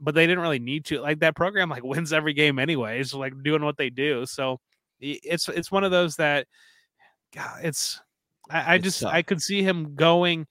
But 0.00 0.14
they 0.14 0.26
didn't 0.26 0.42
really 0.42 0.58
need 0.58 0.84
to. 0.86 1.00
Like 1.00 1.20
that 1.20 1.36
program, 1.36 1.70
like 1.70 1.84
wins 1.84 2.12
every 2.12 2.34
game 2.34 2.58
anyways, 2.58 3.14
like 3.14 3.32
doing 3.42 3.64
what 3.64 3.76
they 3.76 3.90
do. 3.90 4.26
So 4.26 4.60
it's 5.00 5.48
it's 5.48 5.70
one 5.70 5.84
of 5.84 5.90
those 5.90 6.16
that, 6.16 6.46
God, 7.34 7.60
it's 7.62 8.00
I, 8.50 8.72
I 8.72 8.74
It's 8.76 8.84
just 8.84 9.00
tough. 9.00 9.12
I 9.12 9.22
could 9.22 9.40
see 9.40 9.62
him 9.62 9.94
going 9.94 10.46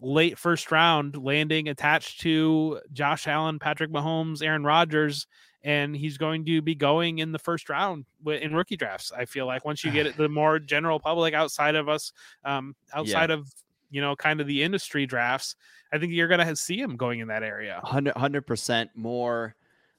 late 0.00 0.38
first 0.38 0.70
round, 0.72 1.16
landing 1.16 1.68
attached 1.68 2.20
to 2.20 2.80
Josh 2.92 3.26
Allen, 3.26 3.58
Patrick 3.58 3.90
Mahomes, 3.90 4.42
Aaron 4.42 4.64
Rodgers, 4.64 5.26
and 5.62 5.94
he's 5.96 6.18
going 6.18 6.44
to 6.46 6.60
be 6.60 6.74
going 6.74 7.18
in 7.18 7.32
the 7.32 7.38
first 7.38 7.68
round 7.68 8.04
in 8.26 8.54
rookie 8.54 8.76
drafts. 8.76 9.12
I 9.12 9.24
feel 9.24 9.46
like 9.46 9.64
once 9.64 9.84
you 9.84 9.90
get 9.90 10.06
it, 10.08 10.16
the 10.16 10.28
more 10.28 10.58
general 10.58 10.98
public 10.98 11.34
outside 11.34 11.76
of 11.76 11.88
us, 11.88 12.12
um, 12.44 12.74
outside 12.92 13.30
of 13.30 13.48
you 13.92 14.00
know, 14.00 14.16
kind 14.16 14.40
of 14.40 14.48
the 14.48 14.62
industry 14.62 15.06
drafts, 15.06 15.54
I 15.92 15.98
think 15.98 16.12
you're 16.12 16.26
gonna 16.26 16.56
see 16.56 16.80
him 16.80 16.96
going 16.96 17.20
in 17.20 17.28
that 17.28 17.44
area. 17.44 17.78
100 17.82 18.46
percent 18.46 18.90
more 18.96 19.54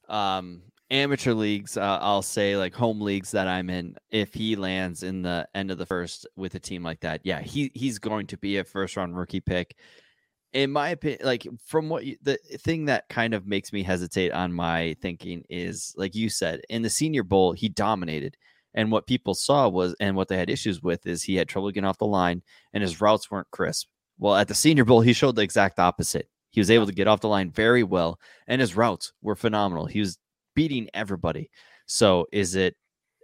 um 0.09 0.61
amateur 0.91 1.33
leagues 1.33 1.77
uh, 1.77 1.97
i'll 2.01 2.21
say 2.21 2.57
like 2.57 2.73
home 2.73 2.99
leagues 3.01 3.31
that 3.31 3.47
i'm 3.47 3.69
in 3.69 3.95
if 4.11 4.33
he 4.33 4.55
lands 4.55 5.01
in 5.01 5.21
the 5.21 5.47
end 5.55 5.71
of 5.71 5.77
the 5.77 5.85
first 5.85 6.27
with 6.35 6.53
a 6.55 6.59
team 6.59 6.83
like 6.83 6.99
that 6.99 7.21
yeah 7.23 7.39
he 7.39 7.71
he's 7.73 7.97
going 7.97 8.27
to 8.27 8.37
be 8.37 8.57
a 8.57 8.63
first 8.63 8.97
round 8.97 9.17
rookie 9.17 9.39
pick 9.39 9.75
in 10.51 10.71
my 10.71 10.89
opinion 10.89 11.19
like 11.23 11.47
from 11.65 11.89
what 11.89 12.05
you, 12.05 12.15
the 12.21 12.37
thing 12.59 12.85
that 12.85 13.07
kind 13.09 13.33
of 13.33 13.47
makes 13.47 13.73
me 13.73 13.81
hesitate 13.81 14.31
on 14.33 14.53
my 14.53 14.95
thinking 15.01 15.43
is 15.49 15.95
like 15.97 16.13
you 16.13 16.29
said 16.29 16.61
in 16.69 16.81
the 16.81 16.89
senior 16.89 17.23
bowl 17.23 17.53
he 17.53 17.69
dominated 17.69 18.37
and 18.73 18.91
what 18.91 19.07
people 19.07 19.33
saw 19.33 19.67
was 19.67 19.95
and 19.99 20.15
what 20.15 20.27
they 20.27 20.37
had 20.37 20.49
issues 20.49 20.81
with 20.81 21.05
is 21.05 21.23
he 21.23 21.35
had 21.35 21.47
trouble 21.47 21.71
getting 21.71 21.87
off 21.87 21.97
the 21.97 22.05
line 22.05 22.41
and 22.73 22.81
his 22.81 23.01
routes 23.01 23.29
weren't 23.29 23.49
crisp 23.51 23.87
well 24.19 24.35
at 24.35 24.47
the 24.47 24.53
senior 24.53 24.85
bowl 24.85 25.01
he 25.01 25.13
showed 25.13 25.35
the 25.35 25.41
exact 25.41 25.79
opposite 25.79 26.27
he 26.53 26.59
was 26.61 26.69
able 26.69 26.85
to 26.85 26.93
get 26.93 27.07
off 27.07 27.21
the 27.21 27.27
line 27.27 27.49
very 27.49 27.81
well 27.81 28.19
and 28.47 28.61
his 28.61 28.75
routes 28.75 29.11
were 29.23 29.35
phenomenal. 29.35 29.87
He 29.87 29.99
was 29.99 30.19
beating 30.55 30.87
everybody. 30.93 31.49
So 31.87 32.27
is 32.31 32.55
it 32.55 32.75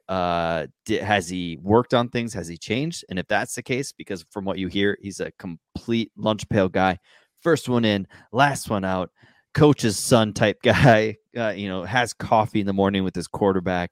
uh 0.09 0.65
has 0.89 1.29
he 1.29 1.59
worked 1.61 1.93
on 1.93 2.09
things? 2.09 2.33
Has 2.33 2.47
he 2.47 2.57
changed? 2.57 3.05
And 3.07 3.19
if 3.19 3.27
that's 3.27 3.53
the 3.53 3.61
case, 3.61 3.91
because 3.91 4.25
from 4.31 4.45
what 4.45 4.57
you 4.57 4.67
hear, 4.67 4.97
he's 4.99 5.19
a 5.19 5.31
complete 5.37 6.11
lunch 6.17 6.49
pail 6.49 6.69
guy. 6.69 6.97
First 7.41 7.69
one 7.69 7.85
in, 7.85 8.07
last 8.31 8.67
one 8.71 8.83
out, 8.83 9.11
coach's 9.53 9.97
son 9.97 10.33
type 10.33 10.57
guy, 10.63 11.17
uh, 11.37 11.53
you 11.55 11.69
know, 11.69 11.83
has 11.83 12.13
coffee 12.13 12.61
in 12.61 12.65
the 12.65 12.73
morning 12.73 13.03
with 13.03 13.15
his 13.15 13.27
quarterback. 13.27 13.91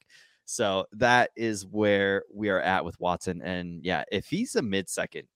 So 0.50 0.86
that 0.94 1.32
is 1.36 1.66
where 1.66 2.24
we 2.34 2.48
are 2.50 2.62
at 2.62 2.86
with 2.86 2.98
Watson. 3.02 3.42
And 3.42 3.84
yeah, 3.84 4.06
if 4.12 4.28
he's 4.28 4.56
a 4.56 4.62
mid 4.62 4.88
second, 4.90 5.28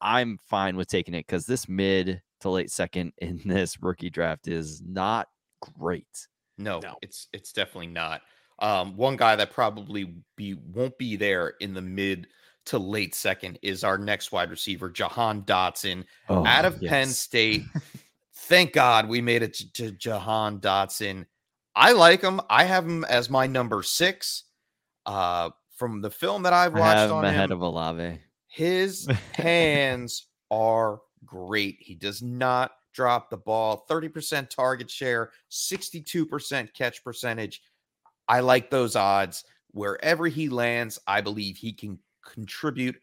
I'm 0.00 0.38
fine 0.48 0.76
with 0.76 0.88
taking 0.88 1.14
it 1.14 1.26
because 1.26 1.46
this 1.46 1.68
mid 1.70 2.20
to 2.40 2.50
late 2.50 2.70
second 2.70 3.12
in 3.18 3.40
this 3.46 3.82
rookie 3.82 4.10
draft 4.10 4.48
is 4.48 4.82
not 4.86 5.28
great. 5.78 6.28
No, 6.58 6.80
No. 6.80 6.96
it's 7.00 7.28
it's 7.32 7.50
definitely 7.52 7.86
not. 7.86 8.20
Um, 8.58 8.94
one 8.96 9.16
guy 9.16 9.34
that 9.36 9.50
probably 9.52 10.14
be 10.36 10.54
won't 10.54 10.96
be 10.98 11.16
there 11.16 11.54
in 11.60 11.72
the 11.72 11.80
mid 11.82 12.26
to 12.66 12.78
late 12.78 13.14
second 13.14 13.58
is 13.62 13.82
our 13.84 13.96
next 13.96 14.32
wide 14.32 14.50
receiver, 14.50 14.90
Jahan 14.90 15.42
Dotson, 15.42 16.04
Oh, 16.28 16.44
out 16.46 16.64
of 16.66 16.78
Penn. 16.80 17.08
State. 17.08 17.62
Thank 18.34 18.72
God 18.74 19.08
we 19.08 19.20
made 19.22 19.42
it 19.42 19.54
to, 19.54 19.72
to 19.74 19.90
Jahan 19.92 20.60
Dotson. 20.60 21.24
I 21.74 21.92
like 21.92 22.20
him. 22.22 22.40
I 22.50 22.64
have 22.64 22.84
him 22.86 23.04
as 23.04 23.30
my 23.30 23.46
number 23.46 23.82
six. 23.82 24.44
Uh, 25.06 25.50
from 25.76 26.00
the 26.00 26.10
film 26.10 26.44
that 26.44 26.52
I've 26.52 26.76
I 26.76 26.80
watched 26.80 26.98
have 26.98 27.10
him 27.10 27.16
on 27.16 27.24
ahead 27.24 27.50
him, 27.50 27.56
of 27.56 27.62
Olave. 27.62 28.20
his 28.46 29.08
hands 29.32 30.26
are 30.50 31.00
great. 31.24 31.76
He 31.80 31.94
does 31.94 32.22
not 32.22 32.72
drop 32.92 33.30
the 33.30 33.36
ball. 33.36 33.84
30% 33.90 34.48
target 34.48 34.90
share, 34.90 35.30
62% 35.50 36.72
catch 36.74 37.02
percentage. 37.02 37.62
I 38.28 38.40
like 38.40 38.70
those 38.70 38.94
odds. 38.96 39.44
Wherever 39.72 40.26
he 40.28 40.48
lands, 40.48 40.98
I 41.06 41.20
believe 41.22 41.56
he 41.56 41.72
can 41.72 41.98
contribute 42.24 42.96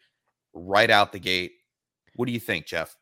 right 0.53 0.89
out 0.89 1.11
the 1.11 1.19
gate. 1.19 1.53
What 2.15 2.27
do 2.27 2.31
you 2.31 2.39
think, 2.39 2.65
Jeff? 2.65 2.95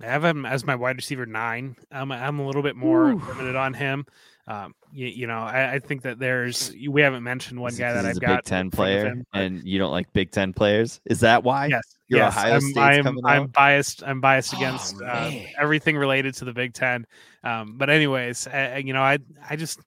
I 0.00 0.06
have 0.06 0.24
him 0.24 0.46
as 0.46 0.64
my 0.64 0.74
wide 0.74 0.96
receiver 0.96 1.26
nine. 1.26 1.76
I'm 1.90 2.10
I'm 2.12 2.38
a 2.38 2.46
little 2.46 2.62
bit 2.62 2.76
more 2.76 3.10
Ooh. 3.10 3.18
limited 3.28 3.56
on 3.56 3.74
him. 3.74 4.06
Um, 4.48 4.74
you, 4.92 5.06
you 5.06 5.26
know, 5.28 5.38
I, 5.38 5.74
I 5.74 5.78
think 5.78 6.02
that 6.02 6.18
there's 6.18 6.74
we 6.88 7.00
haven't 7.00 7.22
mentioned 7.22 7.60
one 7.60 7.74
guy 7.76 7.92
that 7.92 8.04
I've 8.04 8.20
got 8.20 8.38
Big 8.38 8.44
Ten 8.44 8.70
player, 8.70 9.06
him, 9.06 9.24
but 9.32 9.40
and 9.42 9.64
you 9.64 9.78
don't 9.78 9.92
like 9.92 10.12
Big 10.12 10.32
Ten 10.32 10.52
players. 10.52 11.00
Is 11.04 11.20
that 11.20 11.44
why? 11.44 11.66
yes, 11.66 11.82
Your 12.08 12.20
yes, 12.20 12.36
Ohio 12.36 12.54
I'm, 12.56 13.06
I'm, 13.06 13.26
I'm 13.26 13.46
biased. 13.48 14.02
I'm 14.02 14.20
biased 14.20 14.52
Oh, 14.54 14.56
against 14.56 15.00
uh, 15.00 15.30
everything 15.60 15.96
related 15.96 16.34
to 16.34 16.44
the 16.44 16.52
Big 16.52 16.74
Ten. 16.74 17.06
Um, 17.44 17.78
but 17.78 17.88
anyways, 17.88 18.48
I, 18.48 18.78
you 18.78 18.92
know, 18.92 19.02
I 19.02 19.18
I 19.48 19.54
just 19.54 19.78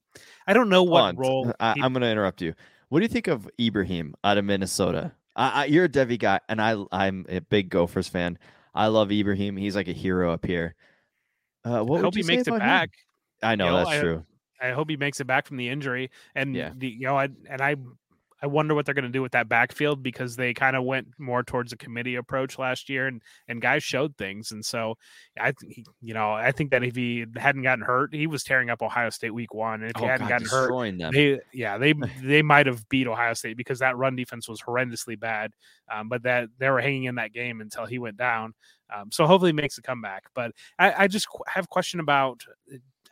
I 0.47 0.53
don't 0.53 0.69
know 0.69 0.83
what 0.83 1.03
on, 1.03 1.15
role 1.17 1.53
I, 1.59 1.71
I'm 1.71 1.91
going 1.91 2.01
to 2.01 2.09
interrupt 2.09 2.41
you. 2.41 2.53
What 2.89 2.99
do 2.99 3.03
you 3.03 3.09
think 3.09 3.27
of 3.27 3.49
Ibrahim 3.59 4.15
out 4.23 4.37
of 4.37 4.45
Minnesota? 4.45 5.11
I, 5.35 5.65
you're 5.65 5.83
a 5.85 5.89
Devy 5.89 6.17
guy, 6.17 6.39
and 6.47 6.61
I 6.61 6.81
I'm 6.93 7.25
a 7.27 7.41
big 7.41 7.69
Gophers 7.69 8.07
fan. 8.07 8.37
I 8.73 8.87
love 8.87 9.11
Ibrahim. 9.11 9.57
He's 9.57 9.75
like 9.75 9.89
a 9.89 9.93
hero 9.93 10.31
up 10.31 10.45
here. 10.45 10.75
Uh, 11.65 11.81
what 11.83 11.97
I 11.97 12.01
would 12.01 12.01
hope 12.05 12.15
you 12.15 12.23
he 12.23 12.27
makes 12.27 12.43
it 12.43 12.51
about 12.51 12.61
him? 12.61 12.67
back. 12.67 12.89
I 13.43 13.55
know 13.55 13.71
know, 13.71 13.77
that's 13.79 13.89
I- 13.89 13.99
true. 13.99 14.25
I 14.61 14.71
hope 14.71 14.89
he 14.89 14.97
makes 14.97 15.19
it 15.19 15.27
back 15.27 15.45
from 15.47 15.57
the 15.57 15.69
injury. 15.69 16.09
And 16.35 16.55
Yeah. 16.55 16.73
the, 16.73 16.87
you 16.89 17.05
know, 17.07 17.17
I 17.17 17.29
and 17.49 17.61
I 17.61 17.75
I 18.41 18.47
wonder 18.47 18.75
what 18.75 18.85
they're 18.85 18.93
going 18.93 19.05
to 19.05 19.09
do 19.11 19.21
with 19.21 19.31
that 19.31 19.47
backfield 19.49 20.03
because 20.03 20.35
they 20.35 20.53
kind 20.53 20.75
of 20.75 20.83
went 20.83 21.07
more 21.17 21.41
towards 21.43 21.71
a 21.73 21.77
committee 21.77 22.15
approach 22.15 22.59
last 22.59 22.89
year, 22.89 23.07
and 23.07 23.21
and 23.47 23.61
guys 23.61 23.83
showed 23.83 24.17
things. 24.17 24.51
And 24.51 24.63
so 24.65 24.95
I, 25.39 25.53
you 26.01 26.13
know, 26.13 26.31
I 26.33 26.51
think 26.51 26.71
that 26.71 26.83
if 26.83 26.95
he 26.95 27.25
hadn't 27.37 27.63
gotten 27.63 27.83
hurt, 27.85 28.13
he 28.13 28.27
was 28.27 28.43
tearing 28.43 28.69
up 28.69 28.81
Ohio 28.81 29.09
State 29.09 29.33
week 29.33 29.53
one. 29.53 29.81
And 29.81 29.89
if 29.89 29.97
he 29.97 30.03
Oh, 30.03 30.07
hadn't 30.07 30.27
God, 30.27 30.27
gotten 30.27 30.47
hurt, 30.47 30.75
them. 30.97 31.13
they 31.13 31.39
yeah 31.53 31.77
they 31.77 31.93
they 32.21 32.41
might 32.41 32.65
have 32.65 32.87
beat 32.89 33.07
Ohio 33.07 33.33
State 33.33 33.57
because 33.57 33.79
that 33.79 33.97
run 33.97 34.15
defense 34.15 34.47
was 34.49 34.61
horrendously 34.61 35.19
bad. 35.19 35.51
Um, 35.91 36.09
but 36.09 36.23
that 36.23 36.49
they 36.57 36.69
were 36.69 36.81
hanging 36.81 37.05
in 37.05 37.15
that 37.15 37.33
game 37.33 37.61
until 37.61 37.85
he 37.85 37.99
went 37.99 38.17
down. 38.17 38.53
Um, 38.93 39.11
so 39.11 39.25
hopefully 39.25 39.49
he 39.49 39.53
makes 39.53 39.77
a 39.77 39.81
comeback. 39.81 40.25
But 40.33 40.51
I, 40.77 41.03
I 41.03 41.07
just 41.07 41.27
qu- 41.29 41.43
have 41.47 41.65
a 41.65 41.67
question 41.69 41.99
about 41.99 42.43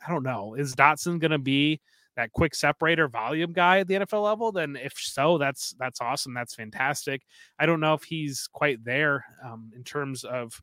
I 0.06 0.12
don't 0.12 0.24
know 0.24 0.56
is 0.56 0.76
Dotson 0.76 1.20
going 1.20 1.32
to 1.32 1.40
be 1.40 1.82
that 2.16 2.32
quick 2.32 2.56
separator 2.56 3.08
volume 3.08 3.54
guy 3.54 3.80
at 3.80 3.88
the 3.88 3.96
NFL 3.96 4.24
level? 4.24 4.52
Then 4.52 4.76
if 4.76 4.94
so, 4.98 5.38
that's 5.38 5.74
that's 5.80 6.02
awesome. 6.02 6.34
That's 6.34 6.56
fantastic. 6.56 7.24
I 7.60 7.66
don't 7.66 7.80
know 7.80 7.94
if 7.94 8.04
he's 8.04 8.48
quite 8.52 8.84
there 8.84 9.26
um, 9.44 9.72
in 9.76 9.84
terms 9.84 10.24
of. 10.24 10.62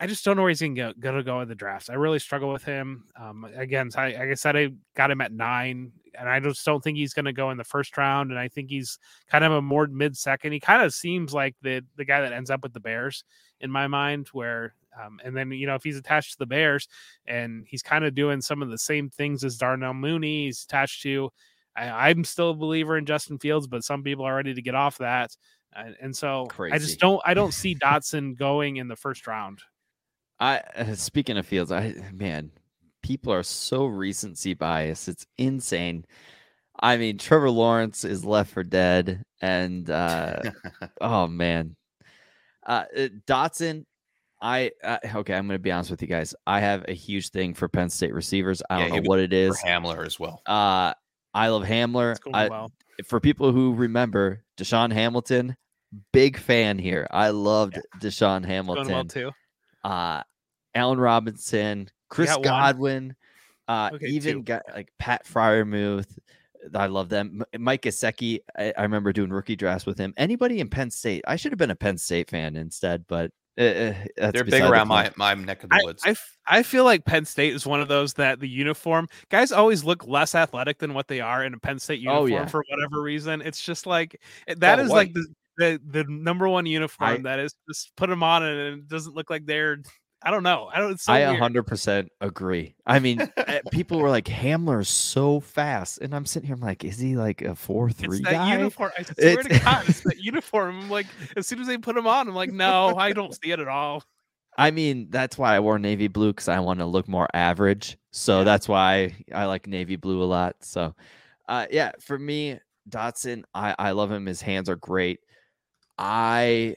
I 0.00 0.08
just 0.08 0.24
don't 0.24 0.34
know 0.34 0.42
where 0.42 0.48
he's 0.48 0.60
gonna 0.60 0.74
go, 0.74 0.92
gonna 0.98 1.42
in 1.42 1.48
the 1.48 1.54
drafts. 1.54 1.88
I 1.88 1.94
really 1.94 2.18
struggle 2.18 2.52
with 2.52 2.64
him. 2.64 3.04
Um, 3.18 3.46
again, 3.54 3.90
I, 3.96 4.08
like 4.08 4.28
I 4.28 4.34
said, 4.34 4.56
I 4.56 4.70
got 4.96 5.12
him 5.12 5.20
at 5.20 5.32
nine, 5.32 5.92
and 6.18 6.28
I 6.28 6.40
just 6.40 6.64
don't 6.66 6.82
think 6.82 6.98
he's 6.98 7.14
gonna 7.14 7.32
go 7.32 7.52
in 7.52 7.56
the 7.56 7.64
first 7.64 7.96
round. 7.96 8.30
And 8.30 8.38
I 8.38 8.48
think 8.48 8.70
he's 8.70 8.98
kind 9.28 9.44
of 9.44 9.52
a 9.52 9.62
more 9.62 9.86
mid 9.86 10.16
second. 10.16 10.50
He 10.50 10.58
kind 10.58 10.82
of 10.82 10.92
seems 10.92 11.32
like 11.32 11.54
the 11.62 11.84
the 11.96 12.04
guy 12.04 12.20
that 12.22 12.32
ends 12.32 12.50
up 12.50 12.64
with 12.64 12.72
the 12.72 12.80
Bears 12.80 13.22
in 13.60 13.70
my 13.70 13.86
mind. 13.86 14.26
Where 14.32 14.74
um, 15.02 15.20
and 15.24 15.36
then 15.36 15.50
you 15.50 15.66
know 15.66 15.74
if 15.74 15.84
he's 15.84 15.96
attached 15.96 16.32
to 16.32 16.38
the 16.38 16.46
Bears 16.46 16.88
and 17.26 17.64
he's 17.68 17.82
kind 17.82 18.04
of 18.04 18.14
doing 18.14 18.40
some 18.40 18.62
of 18.62 18.70
the 18.70 18.78
same 18.78 19.10
things 19.10 19.44
as 19.44 19.56
Darnell 19.56 19.94
Mooney, 19.94 20.46
he's 20.46 20.64
attached 20.64 21.02
to. 21.02 21.30
I, 21.76 22.08
I'm 22.08 22.24
still 22.24 22.50
a 22.50 22.54
believer 22.54 22.96
in 22.96 23.06
Justin 23.06 23.38
Fields, 23.38 23.66
but 23.66 23.84
some 23.84 24.02
people 24.02 24.24
are 24.24 24.36
ready 24.36 24.54
to 24.54 24.62
get 24.62 24.74
off 24.74 24.98
that. 24.98 25.36
And, 25.74 25.96
and 26.00 26.16
so 26.16 26.46
I 26.60 26.78
just 26.78 27.00
don't 27.00 27.20
I 27.24 27.34
don't 27.34 27.54
see 27.54 27.74
Dotson 27.82 28.36
going 28.36 28.76
in 28.76 28.88
the 28.88 28.96
first 28.96 29.26
round. 29.26 29.60
I 30.38 30.58
uh, 30.76 30.94
speaking 30.94 31.38
of 31.38 31.46
Fields, 31.46 31.72
I 31.72 31.94
man, 32.12 32.50
people 33.02 33.32
are 33.32 33.42
so 33.42 33.86
recency 33.86 34.54
biased. 34.54 35.08
It's 35.08 35.26
insane. 35.38 36.04
I 36.80 36.96
mean, 36.96 37.18
Trevor 37.18 37.50
Lawrence 37.50 38.04
is 38.04 38.24
left 38.24 38.52
for 38.52 38.64
dead, 38.64 39.22
and 39.40 39.88
uh, 39.88 40.40
oh 41.00 41.28
man, 41.28 41.76
uh, 42.66 42.84
uh, 42.96 43.08
Dotson. 43.26 43.84
I 44.44 44.72
uh, 44.84 44.98
okay. 45.16 45.34
I'm 45.34 45.46
going 45.46 45.56
to 45.56 45.58
be 45.58 45.72
honest 45.72 45.90
with 45.90 46.02
you 46.02 46.08
guys. 46.08 46.34
I 46.46 46.60
have 46.60 46.84
a 46.86 46.92
huge 46.92 47.30
thing 47.30 47.54
for 47.54 47.66
Penn 47.66 47.88
State 47.88 48.12
receivers. 48.12 48.62
I 48.68 48.78
Yeah, 48.78 48.88
don't 48.88 49.02
know 49.02 49.08
what 49.08 49.18
it 49.18 49.32
is. 49.32 49.58
For. 49.58 49.66
Hamler 49.66 50.04
as 50.04 50.20
well. 50.20 50.42
Uh, 50.44 50.92
I 51.32 51.48
love 51.48 51.64
Hamler. 51.64 52.14
I, 52.32 52.48
well. 52.48 52.70
for 53.06 53.20
people 53.20 53.52
who 53.52 53.72
remember 53.74 54.44
DaeSean 54.58 54.92
Hamilton, 54.92 55.56
big 56.12 56.36
fan 56.36 56.78
here. 56.78 57.06
I 57.10 57.30
loved 57.30 57.78
Deshaun 58.00 58.42
Going 58.42 58.44
Hamilton 58.44 58.92
well 58.92 59.04
too. 59.06 59.30
uh 59.82 60.22
Allen 60.74 61.00
Robinson, 61.00 61.90
Chris. 62.10 62.36
Godwin, 62.36 63.16
uh 63.66 63.92
Okay, 63.94 64.08
even 64.08 64.34
two. 64.36 64.42
got 64.42 64.62
like 64.74 64.92
Pat 64.98 65.24
Freiermuth. 65.24 66.18
I 66.74 66.86
love 66.86 67.08
them. 67.08 67.42
Mike 67.58 67.82
Gesicki, 67.82 68.40
I, 68.58 68.74
I 68.76 68.82
remember 68.82 69.12
doing 69.12 69.30
rookie 69.30 69.56
drafts 69.56 69.86
with 69.86 69.98
him. 69.98 70.12
Anybody 70.18 70.60
in 70.60 70.68
Penn 70.68 70.90
State, 70.90 71.24
I 71.26 71.36
should 71.36 71.52
have 71.52 71.58
been 71.58 71.70
a 71.70 71.76
Penn 71.76 71.96
State 71.96 72.28
fan 72.28 72.56
instead, 72.56 73.06
but 73.06 73.30
uh, 73.56 73.62
They're 73.62 74.32
big 74.32 74.44
beside 74.46 74.62
the 74.62 74.70
around 74.70 74.88
my, 74.88 75.10
my 75.16 75.34
neck 75.34 75.62
of 75.64 75.70
the 75.70 75.76
I, 75.76 75.84
woods. 75.84 76.02
I 76.04 76.10
f- 76.10 76.36
I 76.46 76.62
feel 76.62 76.84
like 76.84 77.04
Penn 77.04 77.24
State 77.24 77.54
is 77.54 77.66
one 77.66 77.80
of 77.80 77.88
those 77.88 78.14
that 78.14 78.40
the 78.40 78.48
uniform 78.48 79.08
guys 79.30 79.52
always 79.52 79.84
look 79.84 80.06
less 80.06 80.34
athletic 80.34 80.78
than 80.78 80.92
what 80.92 81.08
they 81.08 81.20
are 81.20 81.44
in 81.44 81.54
a 81.54 81.58
Penn 81.58 81.78
State 81.78 82.04
Oh, 82.08 82.26
uniform 82.26 82.30
yeah. 82.32 82.46
for 82.46 82.64
whatever 82.68 83.00
reason. 83.02 83.40
It's 83.42 83.62
just 83.62 83.86
like 83.86 84.20
eh, 84.48 84.54
that 84.58 84.78
all 84.78 84.84
is 84.84 84.90
like 84.90 85.12
the, 85.14 85.26
the 85.56 85.80
the 85.90 86.04
number 86.08 86.48
one 86.48 86.66
uniform 86.66 87.10
I- 87.10 87.16
that 87.18 87.38
is 87.38 87.54
just 87.68 87.94
put 87.96 88.10
them 88.10 88.22
on 88.22 88.42
and 88.42 88.80
it 88.80 88.88
doesn't 88.88 89.14
look 89.14 89.30
like 89.30 89.46
they're 89.46 89.78
I 90.24 90.30
don't 90.30 90.42
know. 90.42 90.70
I 90.72 90.78
don't. 90.78 90.98
So 90.98 91.12
I 91.12 91.20
100% 91.20 92.08
agree. 92.20 92.74
I 92.86 92.98
mean, 92.98 93.20
uh, 93.20 93.58
people 93.70 93.98
were 93.98 94.08
like, 94.08 94.24
Hamler's 94.24 94.88
so 94.88 95.40
fast. 95.40 95.98
And 95.98 96.14
I'm 96.14 96.24
sitting 96.24 96.46
here, 96.46 96.54
I'm 96.54 96.62
like, 96.62 96.82
is 96.82 96.98
he 96.98 97.14
like 97.14 97.42
a 97.42 97.54
4 97.54 97.90
3 97.90 98.08
It's 98.08 98.24
that 98.24 98.32
guy? 98.32 98.56
uniform. 98.56 98.90
I 98.98 99.02
swear 99.18 99.42
to 99.42 99.60
God, 99.60 99.84
it's 99.86 100.00
that 100.02 100.18
uniform. 100.18 100.80
I'm 100.80 100.90
like, 100.90 101.06
as 101.36 101.46
soon 101.46 101.60
as 101.60 101.66
they 101.66 101.76
put 101.76 101.96
him 101.96 102.06
on, 102.06 102.28
I'm 102.28 102.34
like, 102.34 102.50
no, 102.50 102.96
I 102.96 103.12
don't 103.12 103.34
see 103.42 103.50
it 103.50 103.60
at 103.60 103.68
all. 103.68 104.02
I 104.56 104.70
mean, 104.70 105.08
that's 105.10 105.36
why 105.36 105.56
I 105.56 105.60
wore 105.60 105.78
navy 105.78 106.08
blue 106.08 106.32
because 106.32 106.48
I 106.48 106.60
want 106.60 106.78
to 106.80 106.86
look 106.86 107.08
more 107.08 107.28
average. 107.34 107.98
So 108.12 108.38
Yeah. 108.38 108.44
that's 108.44 108.68
why 108.68 109.14
I 109.34 109.44
like 109.46 109.66
navy 109.66 109.96
blue 109.96 110.22
a 110.22 110.24
lot. 110.24 110.56
So, 110.60 110.94
uh, 111.48 111.66
yeah, 111.70 111.92
for 112.00 112.18
me, 112.18 112.60
Dotson, 112.88 113.42
I, 113.52 113.74
I 113.78 113.90
love 113.90 114.10
him. 114.10 114.26
His 114.26 114.40
hands 114.40 114.68
are 114.70 114.76
great. 114.76 115.20
I, 115.98 116.76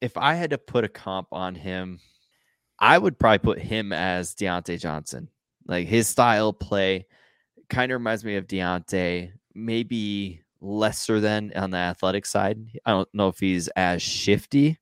if 0.00 0.16
I 0.16 0.34
had 0.34 0.50
to 0.50 0.58
put 0.58 0.84
a 0.84 0.88
comp 0.88 1.28
on 1.30 1.54
him, 1.54 2.00
I 2.78 2.98
would 2.98 3.18
probably 3.18 3.38
put 3.38 3.58
him 3.58 3.92
as 3.92 4.34
Diontae 4.34 4.80
Johnson. 4.80 5.28
Like 5.66 5.88
his 5.88 6.08
style 6.08 6.52
play 6.52 7.06
kind 7.68 7.92
of 7.92 8.00
reminds 8.00 8.24
me 8.24 8.36
of 8.36 8.46
Diontae, 8.46 9.32
maybe 9.54 10.42
lesser 10.60 11.20
than 11.20 11.52
on 11.54 11.70
the 11.70 11.78
athletic 11.78 12.26
side. 12.26 12.58
I 12.84 12.92
don't 12.92 13.08
know 13.12 13.28
if 13.28 13.38
he's 13.38 13.68
as 13.68 14.02
shifty, 14.02 14.78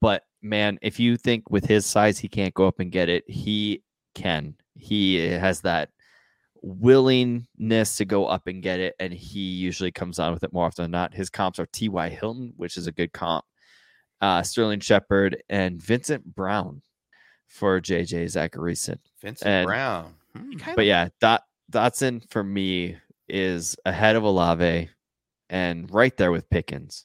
but 0.00 0.24
man, 0.42 0.78
if 0.82 0.98
you 0.98 1.16
think 1.16 1.50
with 1.50 1.64
his 1.64 1.86
size 1.86 2.18
he 2.18 2.28
can't 2.28 2.54
go 2.54 2.66
up 2.66 2.80
and 2.80 2.90
get 2.90 3.08
it, 3.08 3.24
he 3.28 3.82
can. 4.14 4.54
He 4.76 5.16
has 5.16 5.60
that 5.62 5.90
willingness 6.62 7.96
to 7.96 8.04
go 8.04 8.26
up 8.26 8.46
and 8.46 8.62
get 8.62 8.80
it, 8.80 8.94
and 8.98 9.12
he 9.12 9.40
usually 9.40 9.92
comes 9.92 10.18
on 10.18 10.32
with 10.32 10.42
it 10.42 10.52
more 10.52 10.66
often 10.66 10.84
than 10.84 10.90
not. 10.90 11.14
His 11.14 11.30
comps 11.30 11.58
are 11.58 11.66
T.Y. 11.66 12.08
Hilton, 12.08 12.52
which 12.56 12.76
is 12.76 12.86
a 12.86 12.92
good 12.92 13.12
comp, 13.12 13.44
uh, 14.20 14.42
Sterling 14.42 14.80
Shepard, 14.80 15.42
and 15.48 15.80
Vincent 15.80 16.34
Brown 16.34 16.82
for 17.50 17.80
J.J. 17.80 18.24
Zachariason. 18.26 18.98
Vincent 19.20 19.48
and- 19.50 19.66
Brown. 19.66 20.14
Hmm. 20.36 20.52
But 20.76 20.86
yeah, 20.86 21.08
Dot, 21.20 21.42
Dotson 21.70 22.22
for 22.30 22.42
me 22.44 22.96
is 23.28 23.76
ahead 23.84 24.14
of 24.16 24.22
Olave 24.22 24.88
and 25.48 25.90
right 25.92 26.16
there 26.16 26.30
with 26.30 26.48
Pickens. 26.48 27.04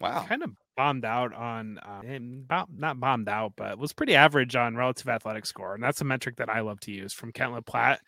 Wow. 0.00 0.24
kind 0.28 0.42
of 0.42 0.50
bombed 0.76 1.04
out 1.04 1.32
on 1.32 1.78
uh, 1.78 2.02
and 2.06 2.46
bo- 2.46 2.66
not 2.76 3.00
bombed 3.00 3.28
out, 3.28 3.52
but 3.56 3.78
was 3.78 3.92
pretty 3.92 4.14
average 4.14 4.54
on 4.56 4.76
relative 4.76 5.08
athletic 5.08 5.46
score, 5.46 5.74
and 5.74 5.82
that's 5.82 6.00
a 6.00 6.04
metric 6.04 6.36
that 6.36 6.48
I 6.48 6.60
love 6.60 6.78
to 6.80 6.92
use 6.92 7.12
from 7.12 7.32
Kent 7.32 7.64
Platte, 7.66 8.00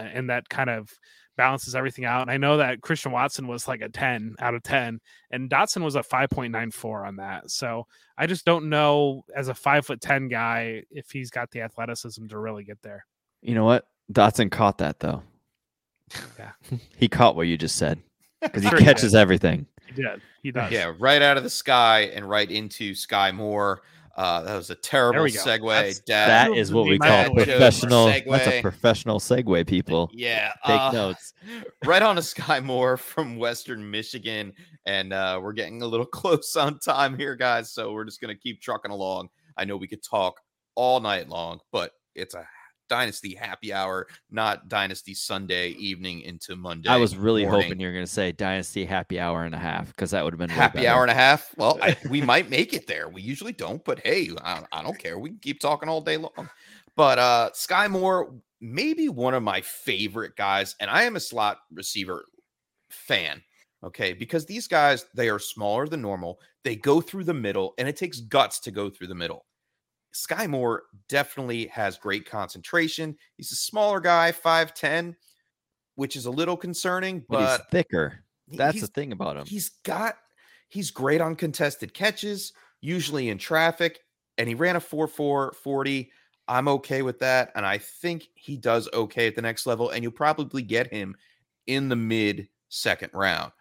and 0.00 0.30
that 0.30 0.48
kind 0.48 0.70
of 0.70 0.90
balances 1.36 1.74
everything 1.74 2.04
out. 2.04 2.22
And 2.22 2.30
I 2.30 2.36
know 2.36 2.58
that 2.58 2.80
Christian 2.80 3.12
Watson 3.12 3.46
was 3.46 3.66
like 3.66 3.80
a 3.80 3.88
ten 3.88 4.34
out 4.38 4.54
of 4.54 4.62
ten, 4.62 5.00
and 5.30 5.50
Dotson 5.50 5.82
was 5.82 5.96
a 5.96 6.02
five 6.02 6.30
point 6.30 6.52
nine 6.52 6.70
four 6.70 7.04
on 7.04 7.16
that. 7.16 7.50
So 7.50 7.86
I 8.16 8.26
just 8.26 8.44
don't 8.44 8.68
know 8.68 9.24
as 9.34 9.48
a 9.48 9.54
five 9.54 9.86
foot 9.86 10.00
ten 10.00 10.28
guy 10.28 10.82
if 10.90 11.10
he's 11.10 11.30
got 11.30 11.50
the 11.50 11.62
athleticism 11.62 12.26
to 12.26 12.38
really 12.38 12.64
get 12.64 12.80
there. 12.82 13.06
You 13.42 13.54
know 13.54 13.64
what? 13.64 13.86
Dotson 14.12 14.50
caught 14.50 14.78
that 14.78 15.00
though. 15.00 15.22
Yeah. 16.38 16.52
he 16.96 17.08
caught 17.08 17.36
what 17.36 17.46
you 17.46 17.56
just 17.56 17.76
said 17.76 18.00
because 18.40 18.62
he 18.62 18.68
Sure 18.70 18.78
he 18.78 18.84
catches 18.84 19.14
everything. 19.14 19.66
He 19.86 20.02
did. 20.02 20.20
He 20.42 20.50
does. 20.50 20.72
Yeah, 20.72 20.92
right 20.98 21.22
out 21.22 21.36
of 21.36 21.42
the 21.42 21.50
sky 21.50 22.02
and 22.14 22.28
right 22.28 22.50
into 22.50 22.92
Skyy 22.92 23.34
Moore. 23.34 23.82
Uh, 24.16 24.42
that 24.42 24.56
was 24.56 24.70
a 24.70 24.74
terrible 24.76 25.22
we 25.22 25.32
segue. 25.32 25.68
That's- 25.68 25.98
Dad. 26.00 26.28
That 26.28 26.48
That 26.50 26.56
is 26.56 26.72
what 26.72 26.84
we 26.84 26.98
call 26.98 27.34
professional. 27.34 28.06
That's 28.06 28.46
a 28.46 28.62
professional 28.62 29.18
segue, 29.18 29.66
people. 29.66 30.10
Yeah. 30.12 30.52
Take 30.64 30.80
uh, 30.80 30.92
notes. 30.92 31.34
right 31.84 32.02
on 32.02 32.16
to 32.16 32.22
Skyy 32.22 32.62
Moore 32.62 32.96
from 32.96 33.36
Western 33.36 33.90
Michigan. 33.90 34.52
And 34.86 35.12
uh, 35.12 35.40
we're 35.42 35.52
getting 35.52 35.82
a 35.82 35.86
little 35.86 36.06
close 36.20 36.54
on 36.56 36.78
time 36.78 37.18
here, 37.18 37.34
guys. 37.34 37.72
So 37.72 37.92
we're 37.92 38.04
just 38.04 38.20
going 38.20 38.34
to 38.34 38.40
keep 38.40 38.60
trucking 38.60 38.92
along. 38.92 39.30
I 39.56 39.64
know 39.64 39.76
we 39.76 39.88
could 39.88 40.02
talk 40.02 40.40
all 40.76 41.00
night 41.00 41.28
long, 41.28 41.60
but 41.72 41.92
it's 42.14 42.34
a 42.34 42.46
Dynasty 42.88 43.34
happy 43.34 43.72
hour, 43.72 44.06
not 44.30 44.68
Dynasty 44.68 45.14
Sunday 45.14 45.70
evening 45.70 46.20
into 46.22 46.56
Monday. 46.56 46.88
I 46.88 46.96
was 46.96 47.16
really 47.16 47.44
morning. 47.44 47.62
hoping 47.62 47.80
you 47.80 47.86
were 47.86 47.92
going 47.92 48.04
to 48.04 48.10
say 48.10 48.32
Dynasty 48.32 48.84
happy 48.84 49.18
hour 49.18 49.44
and 49.44 49.54
a 49.54 49.58
half 49.58 49.88
because 49.88 50.10
that 50.10 50.24
would 50.24 50.32
have 50.32 50.38
been 50.38 50.50
happy 50.50 50.86
hour 50.86 51.02
and 51.02 51.10
a 51.10 51.14
half. 51.14 51.54
Well, 51.56 51.78
I, 51.82 51.96
we 52.10 52.20
might 52.20 52.50
make 52.50 52.72
it 52.72 52.86
there. 52.86 53.08
We 53.08 53.22
usually 53.22 53.52
don't, 53.52 53.84
but 53.84 54.00
hey, 54.04 54.30
I, 54.42 54.64
I 54.72 54.82
don't 54.82 54.98
care. 54.98 55.18
We 55.18 55.30
can 55.30 55.38
keep 55.38 55.60
talking 55.60 55.88
all 55.88 56.00
day 56.00 56.16
long. 56.16 56.48
But 56.96 57.18
uh 57.18 57.50
Skyy 57.54 57.90
Moore, 57.90 58.34
maybe 58.60 59.08
one 59.08 59.34
of 59.34 59.42
my 59.42 59.60
favorite 59.60 60.36
guys, 60.36 60.76
and 60.80 60.90
I 60.90 61.02
am 61.02 61.16
a 61.16 61.20
slot 61.20 61.58
receiver 61.72 62.24
fan. 62.90 63.42
Okay, 63.82 64.14
because 64.14 64.46
these 64.46 64.66
guys 64.66 65.04
they 65.14 65.28
are 65.28 65.38
smaller 65.38 65.86
than 65.86 66.00
normal. 66.00 66.40
They 66.62 66.76
go 66.76 67.00
through 67.00 67.24
the 67.24 67.34
middle, 67.34 67.74
and 67.78 67.86
it 67.88 67.96
takes 67.96 68.20
guts 68.20 68.60
to 68.60 68.70
go 68.70 68.88
through 68.88 69.08
the 69.08 69.14
middle. 69.14 69.44
Skyy 70.14 70.48
Moore 70.48 70.84
definitely 71.08 71.66
has 71.66 71.98
great 71.98 72.28
concentration. 72.28 73.16
He's 73.36 73.52
a 73.52 73.56
smaller 73.56 74.00
guy, 74.00 74.32
5'10, 74.32 75.16
which 75.96 76.16
is 76.16 76.26
a 76.26 76.30
little 76.30 76.56
concerning, 76.56 77.24
But 77.28 77.58
he's 77.58 77.66
thicker. 77.70 78.24
That's 78.48 78.80
the 78.80 78.86
thing 78.86 79.12
about 79.12 79.36
him. 79.36 79.46
He's 79.46 79.70
got 79.84 80.16
he's 80.68 80.90
great 80.90 81.20
on 81.20 81.36
contested 81.36 81.94
catches, 81.94 82.52
usually 82.80 83.28
in 83.30 83.38
traffic, 83.38 84.00
and 84.38 84.48
he 84.48 84.54
ran 84.54 84.76
a 84.76 84.80
4-4 84.80 85.54
40. 85.54 86.10
I'm 86.46 86.68
okay 86.68 87.02
with 87.02 87.18
that. 87.20 87.52
And 87.54 87.64
I 87.64 87.78
think 87.78 88.28
he 88.34 88.56
does 88.56 88.88
okay 88.92 89.26
at 89.26 89.34
the 89.34 89.42
next 89.42 89.66
level. 89.66 89.90
And 89.90 90.02
you'll 90.02 90.12
probably 90.12 90.62
get 90.62 90.92
him 90.92 91.16
in 91.66 91.88
the 91.88 91.96
mid 91.96 92.48
second 92.68 93.10
round 93.14 93.52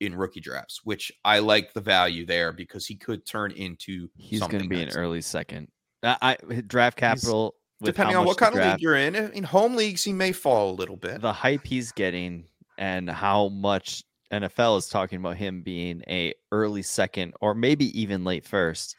in 0.00 0.14
rookie 0.16 0.40
drafts, 0.40 0.80
which 0.84 1.12
I 1.24 1.38
like 1.38 1.72
the 1.72 1.80
value 1.80 2.26
there 2.26 2.52
because 2.52 2.86
he 2.86 2.96
could 2.96 3.24
turn 3.24 3.52
into 3.52 4.08
He's 4.16 4.40
going 4.40 4.50
to 4.50 4.58
something 4.58 4.68
be 4.68 4.82
an 4.82 4.90
early 4.96 5.20
second. 5.20 5.68
I, 6.02 6.36
I 6.48 6.60
draft 6.66 6.96
capital. 6.96 7.54
with 7.80 7.94
Depending 7.94 8.16
on 8.16 8.24
what 8.24 8.36
the 8.36 8.44
kind 8.44 8.58
of 8.58 8.64
league 8.64 8.80
you're 8.80 8.96
in. 8.96 9.14
In 9.14 9.44
home 9.44 9.74
leagues, 9.76 10.04
he 10.04 10.12
may 10.12 10.32
fall 10.32 10.70
a 10.70 10.74
little 10.74 10.96
bit. 10.96 11.20
the 11.20 11.32
hype 11.32 11.66
he's 11.66 11.92
getting 11.92 12.44
and 12.78 13.08
how 13.10 13.48
much 13.48 14.04
NFL 14.32 14.78
is 14.78 14.88
talking 14.88 15.18
about 15.18 15.36
him 15.36 15.62
being 15.62 16.02
a 16.08 16.34
early 16.50 16.82
second 16.82 17.34
or 17.40 17.54
maybe 17.54 17.98
even 18.00 18.24
late 18.24 18.44
first. 18.44 18.96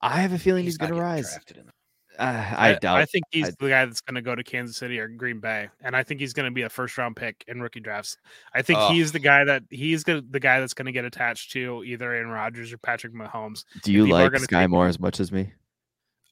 I 0.00 0.20
have 0.20 0.32
a 0.32 0.38
feeling 0.38 0.64
he's, 0.64 0.78
not 0.78 0.90
going 0.90 0.98
to 0.98 1.02
rise. 1.02 1.30
drafted 1.30 1.56
in 1.58 1.66
the- 1.66 1.72
Uh, 2.18 2.54
I, 2.56 2.74
doubt. 2.74 2.98
I 2.98 3.04
think 3.06 3.24
he's 3.30 3.48
I- 3.48 3.52
the 3.58 3.68
guy 3.68 3.84
that's 3.84 4.00
going 4.00 4.14
to 4.14 4.22
go 4.22 4.34
to 4.34 4.44
Kansas 4.44 4.76
City 4.76 4.98
or 5.00 5.08
Green 5.08 5.40
Bay, 5.40 5.68
and 5.82 5.96
I 5.96 6.02
think 6.02 6.20
he's 6.20 6.32
going 6.32 6.44
to 6.46 6.54
be 6.54 6.62
a 6.62 6.68
first 6.68 6.96
round 6.96 7.16
pick 7.16 7.44
in 7.48 7.60
rookie 7.60 7.80
drafts. 7.80 8.16
I 8.54 8.62
think 8.62 8.78
Ugh. 8.78 8.92
he's 8.92 9.12
the 9.12 9.18
guy 9.18 9.44
that 9.44 9.64
he's 9.70 10.04
gonna, 10.04 10.22
the 10.30 10.40
guy 10.40 10.60
that's 10.60 10.74
going 10.74 10.86
to 10.86 10.92
get 10.92 11.04
attached 11.04 11.52
to 11.52 11.82
either 11.84 12.12
Aaron 12.12 12.28
Rodgers 12.28 12.72
or 12.72 12.78
Patrick 12.78 13.14
Mahomes. 13.14 13.64
Do 13.82 13.92
you 13.92 14.06
like 14.06 14.30
gonna 14.32 14.46
Skyy 14.46 14.68
Moore 14.68 14.86
as 14.86 15.00
much 15.00 15.18
as 15.20 15.32
me? 15.32 15.52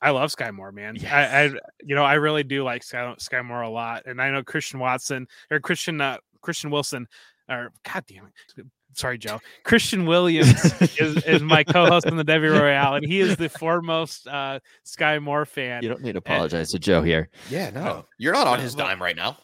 I 0.03 0.11
love 0.11 0.31
Skyy 0.31 0.53
Moore, 0.53 0.73
man. 0.73 0.99
I, 1.07 1.45
I, 1.45 1.45
you 1.83 1.95
know, 1.95 2.05
I 2.05 2.15
really 2.15 2.43
do 2.43 2.65
like 2.65 2.83
Sky, 2.83 3.15
Skyy 3.19 3.45
Moore 3.45 3.63
a 3.63 3.71
lot, 3.71 4.03
and 4.07 4.21
I 4.21 4.31
know 4.31 4.43
Christian 4.43 4.81
Watson 4.81 5.29
or 5.51 5.61
Christian 5.61 6.01
uh, 6.01 6.19
Christian 6.41 6.71
Wilson, 6.71 7.07
or 7.49 7.71
God 7.85 8.05
damn 8.09 8.27
it, 8.27 8.67
sorry, 8.95 9.17
Joe. 9.17 9.41
Christian 9.63 10.05
Williams 10.05 10.65
is, 10.99 11.23
is 11.25 11.43
my 11.43 11.63
co-host 11.63 12.07
on 12.07 12.17
the 12.17 12.25
Devy 12.25 12.51
Royale, 12.51 12.97
and 12.97 13.07
he 13.07 13.21
is 13.21 13.37
the 13.37 13.49
foremost 13.49 14.27
uh, 14.27 14.59
Skyy 14.85 15.23
Moore 15.23 15.47
fan. 15.47 15.85
You 15.85 15.89
don't 15.89 16.03
need 16.03 16.13
to 16.13 16.19
apologize 16.19 16.73
to 16.73 16.81
Joe 16.81 17.03
here. 17.03 17.29
Yeah, 17.49 17.71
no, 17.71 18.05
you're 18.19 18.33
not 18.33 18.49
on 18.49 18.59
his 18.59 18.75
dime 18.75 19.01
right 19.01 19.17
now. 19.17 19.39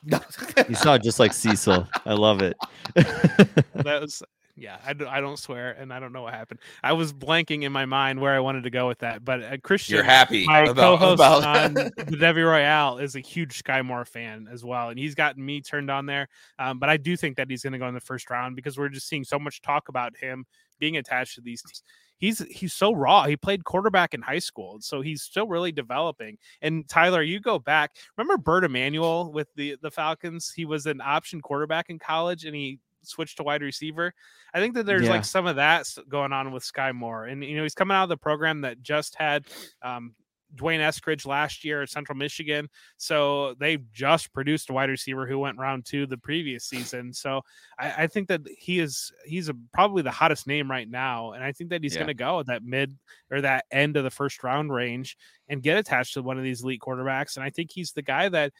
You 0.68 0.74
sound 0.74 1.04
just 1.04 1.20
like 1.20 1.32
Cecil. 1.32 1.88
I 2.04 2.14
love 2.14 2.42
it. 2.42 2.56
that 2.94 4.00
was 4.02 4.22
yeah 4.58 4.78
I, 4.84 4.92
do, 4.92 5.06
I 5.06 5.20
don't 5.20 5.38
swear 5.38 5.72
and 5.72 5.92
i 5.92 6.00
don't 6.00 6.12
know 6.12 6.22
what 6.22 6.34
happened 6.34 6.60
i 6.82 6.92
was 6.92 7.12
blanking 7.12 7.62
in 7.62 7.72
my 7.72 7.86
mind 7.86 8.20
where 8.20 8.34
i 8.34 8.40
wanted 8.40 8.64
to 8.64 8.70
go 8.70 8.88
with 8.88 8.98
that 8.98 9.24
but 9.24 9.42
uh, 9.42 9.56
christian 9.62 9.96
You're 9.96 10.04
happy 10.04 10.46
my 10.46 10.60
about, 10.60 10.98
co-host 10.98 11.14
about 11.14 11.44
on 11.44 11.74
the 12.08 12.16
Devy 12.18 12.44
Royale 12.44 12.98
is 12.98 13.16
a 13.16 13.20
huge 13.20 13.62
Skyy 13.62 13.84
Moore 13.84 14.04
fan 14.04 14.48
as 14.50 14.64
well, 14.64 14.90
and 14.90 14.98
he's 14.98 15.14
gotten 15.14 15.44
me 15.44 15.60
turned 15.60 15.90
on 15.90 16.06
there. 16.06 16.28
Um, 16.58 16.78
but 16.78 16.88
I 16.88 16.96
do 16.96 17.16
think 17.16 17.36
that 17.36 17.50
he's 17.50 17.62
going 17.62 17.72
to 17.72 17.78
go 17.78 17.88
in 17.88 17.94
the 17.94 18.00
first 18.00 18.28
round 18.30 18.56
because 18.56 18.78
we're 18.78 18.88
just 18.88 19.08
seeing 19.08 19.24
so 19.24 19.38
much 19.38 19.62
talk 19.62 19.88
about 19.88 20.16
him 20.16 20.44
being 20.78 20.96
attached 20.96 21.34
to 21.36 21.40
these 21.40 21.62
teams. 21.62 21.82
He's 22.18 22.38
he's 22.50 22.72
so 22.72 22.92
raw. 22.92 23.24
He 23.24 23.36
played 23.36 23.64
quarterback 23.64 24.12
in 24.12 24.22
high 24.22 24.40
school, 24.40 24.78
so 24.80 25.00
he's 25.00 25.22
still 25.22 25.46
really 25.46 25.70
developing. 25.70 26.36
And 26.60 26.88
Tyler, 26.88 27.22
you 27.22 27.38
go 27.38 27.60
back. 27.60 27.92
Remember 28.16 28.36
Bert 28.36 28.64
Emanuel 28.64 29.30
with 29.32 29.48
the 29.54 29.76
the 29.80 29.90
Falcons? 29.90 30.52
He 30.54 30.64
was 30.64 30.86
an 30.86 31.00
option 31.00 31.40
quarterback 31.40 31.90
in 31.90 32.00
college, 32.00 32.44
and 32.44 32.56
he 32.56 32.80
switched 33.08 33.38
to 33.38 33.42
wide 33.42 33.62
receiver. 33.62 34.12
I 34.54 34.60
think 34.60 34.74
that 34.74 34.86
there's 34.86 35.04
Yeah. 35.04 35.10
like 35.10 35.24
some 35.24 35.46
of 35.46 35.56
that 35.56 35.86
going 36.08 36.32
on 36.32 36.52
with 36.52 36.62
Skyy 36.62 36.94
Moore, 36.94 37.24
and 37.26 37.42
you 37.44 37.56
know 37.56 37.62
he's 37.62 37.74
coming 37.74 37.96
out 37.96 38.04
of 38.04 38.08
the 38.08 38.16
program 38.16 38.60
that 38.62 38.82
just 38.82 39.14
had 39.16 39.46
um, 39.82 40.14
D'Wayne 40.54 40.80
Eskridge 40.80 41.26
last 41.26 41.62
year 41.62 41.82
at 41.82 41.90
Central 41.90 42.16
Michigan. 42.16 42.70
So 42.96 43.52
they 43.60 43.76
just 43.92 44.32
produced 44.32 44.70
a 44.70 44.72
wide 44.72 44.88
receiver 44.88 45.26
who 45.26 45.38
went 45.38 45.58
round 45.58 45.84
two 45.84 46.06
the 46.06 46.16
previous 46.16 46.64
season. 46.64 47.12
So 47.12 47.42
I, 47.78 48.04
I 48.04 48.06
think 48.06 48.28
that 48.28 48.40
he 48.56 48.78
is 48.78 49.12
he's 49.26 49.50
a, 49.50 49.54
probably 49.74 50.02
the 50.02 50.10
hottest 50.10 50.46
name 50.46 50.70
right 50.70 50.88
now, 50.88 51.32
and 51.32 51.44
I 51.44 51.52
think 51.52 51.68
that 51.70 51.82
he's 51.82 51.92
Yeah. 51.94 51.98
going 52.00 52.08
to 52.08 52.14
go 52.14 52.40
at 52.40 52.46
that 52.46 52.64
mid 52.64 52.96
or 53.30 53.42
that 53.42 53.66
end 53.70 53.98
of 53.98 54.04
the 54.04 54.10
first 54.10 54.42
round 54.42 54.72
range 54.72 55.18
and 55.50 55.62
get 55.62 55.76
attached 55.76 56.14
to 56.14 56.22
one 56.22 56.38
of 56.38 56.44
these 56.44 56.62
elite 56.62 56.80
quarterbacks. 56.80 57.36
And 57.36 57.44
I 57.44 57.50
think 57.50 57.70
he's 57.70 57.92
the 57.92 58.02
guy 58.02 58.28
that. 58.30 58.52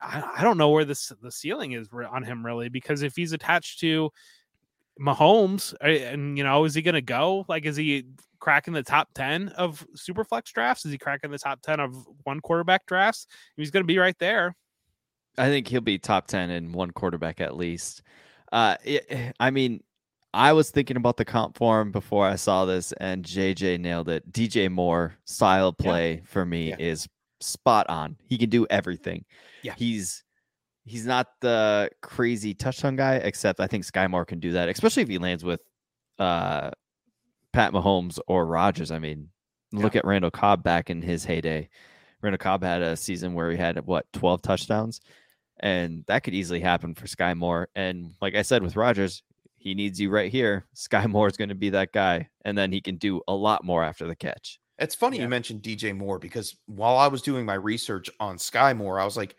I, 0.00 0.22
I 0.38 0.42
don't 0.42 0.58
know 0.58 0.70
where 0.70 0.84
this 0.84 1.12
the 1.22 1.32
ceiling 1.32 1.72
is 1.72 1.88
on 1.92 2.22
him 2.22 2.44
really 2.44 2.68
because 2.68 3.02
if 3.02 3.16
he's 3.16 3.32
attached 3.32 3.80
to 3.80 4.10
Mahomes, 5.00 5.74
and 5.80 6.36
you 6.36 6.44
know, 6.44 6.64
is 6.64 6.74
he 6.74 6.82
going 6.82 6.94
to 6.94 7.02
go? 7.02 7.44
Like, 7.48 7.64
is 7.64 7.76
he 7.76 8.04
cracking 8.38 8.74
the 8.74 8.82
top 8.82 9.08
10 9.14 9.48
of 9.50 9.86
super 9.94 10.24
flex 10.24 10.52
drafts? 10.52 10.84
Is 10.84 10.92
he 10.92 10.98
cracking 10.98 11.30
the 11.30 11.38
top 11.38 11.62
10 11.62 11.80
of 11.80 11.94
one 12.24 12.40
quarterback 12.40 12.86
drafts? 12.86 13.26
He's 13.56 13.70
going 13.70 13.82
to 13.84 13.86
be 13.86 13.98
right 13.98 14.18
there. 14.18 14.54
I 15.38 15.48
think 15.48 15.66
he'll 15.66 15.80
be 15.80 15.98
top 15.98 16.26
10 16.26 16.50
in 16.50 16.72
one 16.72 16.90
quarterback 16.90 17.40
at 17.40 17.56
least. 17.56 18.02
Uh, 18.52 18.76
it, 18.84 19.34
I 19.40 19.50
mean, 19.50 19.82
I 20.34 20.52
was 20.52 20.70
thinking 20.70 20.96
about 20.96 21.16
the 21.16 21.24
comp 21.24 21.56
form 21.56 21.90
before 21.90 22.26
I 22.26 22.36
saw 22.36 22.64
this, 22.64 22.92
and 22.92 23.24
JJ 23.24 23.80
nailed 23.80 24.08
it. 24.08 24.30
DJ 24.30 24.70
Moore 24.70 25.14
style 25.24 25.68
of 25.68 25.76
Yeah. 25.78 25.90
play 25.90 26.22
for 26.24 26.44
me 26.44 26.70
Yeah. 26.70 26.76
is 26.78 27.08
spot 27.40 27.88
on. 27.88 28.16
He 28.28 28.38
can 28.38 28.50
do 28.50 28.66
everything. 28.68 29.24
Yeah. 29.62 29.74
He's 29.76 30.24
he's 30.84 31.06
not 31.06 31.28
the 31.40 31.90
crazy 32.00 32.54
touchdown 32.54 32.96
guy, 32.96 33.14
except 33.16 33.60
I 33.60 33.66
think 33.66 33.84
Skyy 33.84 34.10
Moore 34.10 34.24
can 34.24 34.40
do 34.40 34.52
that, 34.52 34.68
especially 34.68 35.02
if 35.02 35.08
he 35.08 35.18
lands 35.18 35.44
with 35.44 35.60
uh 36.18 36.70
Pat 37.52 37.72
Mahomes 37.72 38.18
or 38.26 38.46
Rodgers. 38.46 38.90
I 38.90 38.98
mean, 38.98 39.28
look 39.72 39.96
at 39.96 40.04
Randall 40.04 40.30
Cobb 40.30 40.62
back 40.62 40.90
in 40.90 41.02
his 41.02 41.24
heyday. 41.24 41.68
Randall 42.22 42.38
Cobb 42.38 42.62
had 42.62 42.82
a 42.82 42.96
season 42.96 43.34
where 43.34 43.50
he 43.50 43.56
had 43.56 43.84
what 43.86 44.06
12 44.12 44.42
touchdowns, 44.42 45.00
and 45.60 46.04
that 46.06 46.22
could 46.24 46.34
easily 46.34 46.60
happen 46.60 46.94
for 46.94 47.06
Skyy 47.06 47.36
Moore. 47.36 47.68
And 47.74 48.14
like 48.20 48.34
I 48.34 48.42
said 48.42 48.62
with 48.62 48.76
Rodgers, 48.76 49.22
he 49.58 49.74
needs 49.74 50.00
you 50.00 50.08
right 50.10 50.30
here. 50.30 50.66
Skyy 50.76 51.08
Moore 51.08 51.28
is 51.28 51.36
going 51.36 51.48
to 51.50 51.54
be 51.54 51.70
that 51.70 51.92
guy, 51.92 52.28
and 52.44 52.56
then 52.56 52.72
he 52.72 52.80
can 52.80 52.96
do 52.96 53.20
a 53.28 53.34
lot 53.34 53.64
more 53.64 53.82
after 53.84 54.06
the 54.06 54.16
catch. 54.16 54.58
It's 54.78 54.94
funny 54.94 55.18
Yeah. 55.18 55.24
you 55.24 55.28
mentioned 55.28 55.62
DJ 55.62 55.96
Moore 55.96 56.18
because 56.18 56.56
while 56.66 56.96
I 56.96 57.06
was 57.08 57.22
doing 57.22 57.44
my 57.44 57.54
research 57.54 58.08
on 58.18 58.36
Skyy 58.36 58.76
Moore, 58.76 58.98
I 58.98 59.04
was 59.04 59.16
like, 59.16 59.36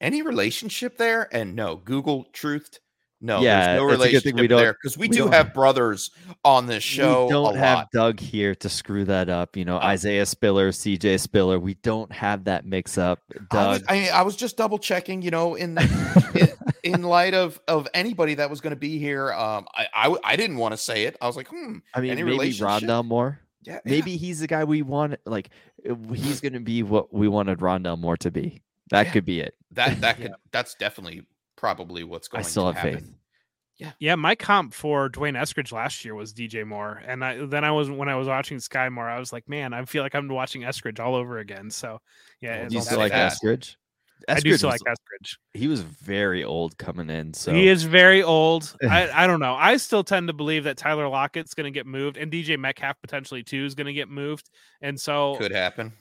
any 0.00 0.22
relationship 0.22 0.96
there? 0.96 1.28
And 1.32 1.54
no, 1.56 1.76
Google 1.76 2.26
truthed. 2.32 2.78
No, 3.20 3.40
Yeah, 3.40 3.76
there's 3.76 3.78
no 3.80 3.88
it's 3.88 3.92
a 3.92 4.32
good 4.32 4.36
relationship 4.36 4.40
we 4.40 4.46
there 4.46 4.72
because 4.74 4.96
we, 4.96 5.08
we 5.08 5.16
do 5.16 5.26
have 5.26 5.52
brothers 5.52 6.12
on 6.44 6.66
this 6.66 6.84
show. 6.84 7.24
we 7.24 7.30
don't 7.32 7.56
a 7.56 7.58
have 7.58 7.78
lot. 7.78 7.88
Doug 7.92 8.20
here 8.20 8.54
to 8.54 8.68
screw 8.68 9.04
that 9.06 9.28
up. 9.28 9.56
You 9.56 9.64
know, 9.64 9.76
Uh, 9.78 9.86
Isaiah 9.86 10.24
Spiller, 10.24 10.70
CJ 10.70 11.18
Spiller. 11.18 11.58
We 11.58 11.74
don't 11.74 12.12
have 12.12 12.44
that 12.44 12.64
mix 12.64 12.96
up. 12.96 13.20
I 13.50 13.66
was, 13.66 13.80
Doug. 13.80 13.90
I, 13.90 14.08
I 14.10 14.22
was 14.22 14.36
just 14.36 14.56
double 14.56 14.78
checking, 14.78 15.20
you 15.22 15.32
know, 15.32 15.56
in 15.56 15.76
in, 16.34 16.48
in 16.84 17.02
light 17.02 17.34
of 17.34 17.60
of 17.66 17.88
anybody 17.92 18.34
that 18.34 18.50
was 18.50 18.60
going 18.60 18.70
to 18.70 18.76
be 18.76 19.00
here. 19.00 19.32
Um, 19.32 19.66
I, 19.74 19.86
I 19.92 20.16
I 20.22 20.36
didn't 20.36 20.58
want 20.58 20.74
to 20.74 20.78
say 20.78 21.04
it. 21.04 21.16
I 21.20 21.26
was 21.26 21.36
like, 21.36 21.48
hmm, 21.48 21.78
I 21.94 22.00
mean, 22.00 22.12
any 22.12 22.22
maybe? 22.22 22.52
Rondale 22.52 23.04
Moore. 23.04 23.40
yeah, 23.64 23.74
yeah. 23.74 23.80
Maybe 23.84 24.16
he's 24.16 24.38
the 24.38 24.46
guy 24.46 24.62
we 24.62 24.82
want. 24.82 25.16
Like, 25.24 25.50
he's 26.14 26.40
going 26.40 26.52
to 26.52 26.60
be 26.60 26.84
what 26.84 27.12
we 27.12 27.26
wanted 27.26 27.58
Rondale 27.58 27.98
Moore 27.98 28.16
to 28.18 28.30
be. 28.30 28.62
That 28.90 29.06
Yeah. 29.06 29.12
could 29.12 29.24
be 29.24 29.40
it. 29.40 29.54
that 29.72 30.00
that 30.00 30.18
Yeah. 30.18 30.26
could 30.28 30.34
that's 30.52 30.74
definitely 30.74 31.22
probably 31.56 32.04
what's 32.04 32.28
going. 32.28 32.44
I 32.44 32.46
still 32.48 32.72
to 32.72 32.78
have 32.78 32.84
happen. 32.92 33.04
faith. 33.06 33.14
Yeah, 33.76 33.92
Yeah. 34.00 34.14
my 34.16 34.34
comp 34.34 34.74
for 34.74 35.08
D'Wayne 35.08 35.36
Eskridge 35.36 35.70
last 35.72 36.04
year 36.04 36.14
was 36.14 36.32
DJ 36.32 36.64
Moore, 36.66 37.00
and 37.06 37.24
I, 37.24 37.44
then 37.46 37.64
I 37.64 37.70
was 37.70 37.88
when 37.90 38.08
I 38.08 38.16
was 38.16 38.26
watching 38.26 38.58
Skyy 38.58 38.90
Moore, 38.90 39.08
I 39.08 39.18
was 39.20 39.32
like, 39.32 39.48
man, 39.48 39.72
I 39.72 39.84
feel 39.84 40.02
like 40.02 40.14
I'm 40.16 40.26
watching 40.28 40.62
Eskridge 40.62 40.98
all 40.98 41.14
over 41.14 41.38
again. 41.38 41.70
So 41.70 42.00
yeah, 42.40 42.56
oh, 42.56 42.62
Well, 42.62 42.72
you 42.72 42.80
still 42.80 42.98
like 42.98 43.12
that. 43.12 43.32
Eskridge? 43.32 43.76
I 44.28 44.40
do 44.40 44.56
still 44.56 44.70
was- 44.70 44.82
like 44.84 44.96
Eskridge. 44.96 45.36
He 45.54 45.68
was 45.68 45.82
very 45.82 46.42
old 46.42 46.76
coming 46.76 47.08
in. 47.08 47.32
So 47.34 47.52
He 47.54 47.68
is 47.68 47.84
very 47.84 48.20
old. 48.20 48.74
I, 48.82 49.08
I 49.10 49.26
don't 49.28 49.38
know. 49.38 49.54
I 49.54 49.76
still 49.76 50.02
tend 50.02 50.26
to 50.26 50.32
believe 50.32 50.64
that 50.64 50.76
Tyler 50.76 51.06
Lockett's 51.06 51.54
going 51.54 51.72
to 51.72 51.76
get 51.76 51.86
moved, 51.86 52.16
and 52.16 52.32
DJ 52.32 52.58
Metcalf 52.58 52.96
potentially 53.00 53.44
too 53.44 53.64
is 53.64 53.76
going 53.76 53.86
to 53.86 53.92
get 53.92 54.08
moved. 54.08 54.50
And 54.82 54.98
so 55.00 55.36
Could 55.36 55.52
happen. 55.52 55.92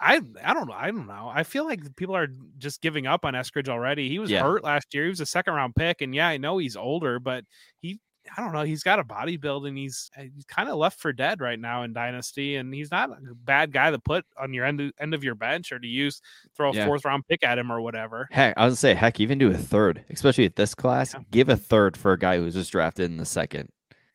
I 0.00 0.20
I 0.42 0.54
don't 0.54 0.66
know. 0.68 0.74
I 0.74 0.86
don't 0.90 1.06
know. 1.06 1.30
I 1.32 1.42
feel 1.42 1.64
like 1.66 1.94
people 1.96 2.16
are 2.16 2.28
just 2.58 2.80
giving 2.80 3.06
up 3.06 3.24
on 3.24 3.34
Eskridge 3.34 3.68
already. 3.68 4.08
He 4.08 4.18
was 4.18 4.30
Yeah. 4.30 4.42
hurt 4.42 4.64
last 4.64 4.94
year. 4.94 5.04
He 5.04 5.10
was 5.10 5.20
a 5.20 5.26
second 5.26 5.54
round 5.54 5.74
pick, 5.76 6.00
and 6.00 6.14
yeah, 6.14 6.28
I 6.28 6.36
know 6.38 6.58
he's 6.58 6.76
older, 6.76 7.18
but 7.20 7.44
he 7.80 8.00
I 8.36 8.42
don't 8.42 8.52
know. 8.52 8.62
He's 8.62 8.82
got 8.82 8.98
a 8.98 9.04
body 9.04 9.38
build 9.38 9.66
and 9.66 9.76
he's 9.78 10.10
uh, 10.16 10.22
he's 10.34 10.44
kind 10.44 10.68
of 10.68 10.76
left 10.76 11.00
for 11.00 11.10
dead 11.12 11.40
right 11.40 11.58
now 11.58 11.82
in 11.84 11.94
Dynasty. 11.94 12.56
And 12.56 12.72
he's 12.72 12.90
not 12.90 13.10
a 13.10 13.34
bad 13.34 13.72
guy 13.72 13.90
to 13.90 13.98
put 13.98 14.24
on 14.38 14.52
your 14.52 14.66
end 14.66 14.78
of, 14.80 14.92
end 15.00 15.14
of 15.14 15.24
your 15.24 15.34
bench 15.34 15.72
or 15.72 15.78
to 15.78 15.86
use 15.88 16.20
throw 16.54 16.70
a 16.70 16.74
Yeah. 16.74 16.84
fourth 16.86 17.04
round 17.06 17.26
pick 17.28 17.42
at 17.42 17.58
him 17.58 17.72
or 17.72 17.80
whatever. 17.80 18.28
Heck, 18.30 18.56
I 18.58 18.66
was 18.66 18.72
gonna 18.72 18.76
say, 18.76 18.94
heck, 18.94 19.20
even 19.20 19.38
do 19.38 19.50
a 19.50 19.56
third, 19.56 20.04
especially 20.10 20.44
at 20.44 20.56
this 20.56 20.74
class. 20.74 21.14
Yeah. 21.14 21.20
Give 21.30 21.48
a 21.48 21.56
third 21.56 21.96
for 21.96 22.12
a 22.12 22.18
guy 22.18 22.36
who 22.36 22.44
was 22.44 22.54
just 22.54 22.70
drafted 22.72 23.10
in 23.10 23.16
the 23.16 23.24
second. 23.24 23.70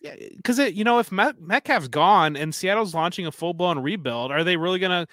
Yeah, 0.06 0.16
because 0.38 0.60
it, 0.60 0.76
you 0.76 0.84
know, 0.84 1.00
if 1.00 1.12
Met, 1.12 1.42
Metcalf's 1.42 1.88
gone 1.88 2.36
and 2.36 2.54
Seattle's 2.54 2.94
launching 2.94 3.26
a 3.26 3.32
full 3.32 3.56
blown 3.56 3.80
rebuild, 3.80 4.32
are 4.32 4.44
they 4.44 4.56
really 4.56 4.78
gonna 4.78 5.08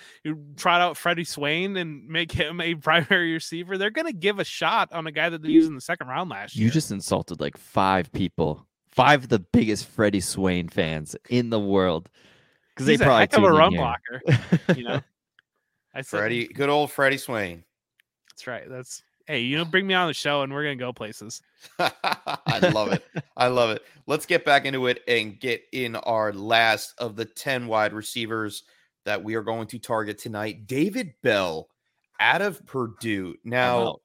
trot 0.57 0.83
out 0.83 0.99
Freddie 0.99 1.25
Swain 1.25 1.79
and 1.79 2.07
make 2.07 2.31
him 2.31 2.61
a 2.61 2.75
primary 2.77 3.33
receiver? 3.33 3.79
They're 3.79 3.89
gonna 3.89 4.13
give 4.13 4.39
a 4.39 4.45
shot 4.45 4.93
on 4.93 5.07
a 5.07 5.13
guy 5.13 5.31
that 5.31 5.41
they 5.41 5.49
used 5.49 5.69
in 5.69 5.75
the 5.75 5.81
second 5.81 6.09
round 6.09 6.29
last 6.29 6.55
year. 6.55 6.67
You 6.67 6.71
just 6.71 6.91
insulted 6.91 7.41
like 7.41 7.57
five 7.57 8.13
people, 8.13 8.67
five 8.91 9.23
of 9.23 9.29
the 9.31 9.39
biggest 9.39 9.87
Freddie 9.89 10.21
Swain 10.21 10.69
fans 10.69 11.17
in 11.31 11.49
the 11.49 11.61
world, 11.61 12.11
because 12.75 12.85
they 12.85 12.93
He's 12.93 13.01
a 13.01 13.05
probably 13.05 13.21
heck 13.21 13.37
of 13.39 13.45
a 13.45 13.51
run 13.51 13.75
blocker. 13.75 14.21
You 14.77 14.85
know, 14.85 15.01
I 15.95 16.03
said 16.03 16.19
Freddie, 16.19 16.49
good 16.49 16.69
old 16.69 16.91
Freddie 16.91 17.17
Swain. 17.17 17.65
That's 18.31 18.47
right. 18.47 18.69
That's 18.69 19.03
hey, 19.27 19.41
you 19.41 19.57
know, 19.57 19.65
bring 19.65 19.87
me 19.87 19.95
on 19.95 20.09
the 20.09 20.15
show 20.15 20.43
and 20.43 20.53
we're 20.53 20.63
gonna 20.63 20.77
go 20.77 20.93
places. 20.93 21.43
I 21.79 22.71
love 22.73 22.93
it. 22.93 23.05
I 23.37 23.49
love 23.49 23.71
it. 23.71 23.83
Let's 24.07 24.27
get 24.27 24.45
back 24.45 24.65
into 24.65 24.87
it 24.87 25.03
and 25.09 25.39
get 25.39 25.63
in 25.73 25.97
our 25.97 26.33
last 26.33 26.95
of 26.99 27.17
the 27.17 27.25
10 27.25 27.67
wide 27.67 27.93
receivers 27.93 28.65
that 29.05 29.23
we 29.23 29.35
are 29.35 29.43
going 29.43 29.67
to 29.69 29.79
target 29.79 30.19
tonight. 30.19 30.67
David 30.67 31.15
Bell 31.23 31.69
out 32.21 32.43
of 32.43 32.65
Purdue. 32.67 33.35
I'm 33.45 33.51
Now, 33.51 33.89
out. 33.89 34.03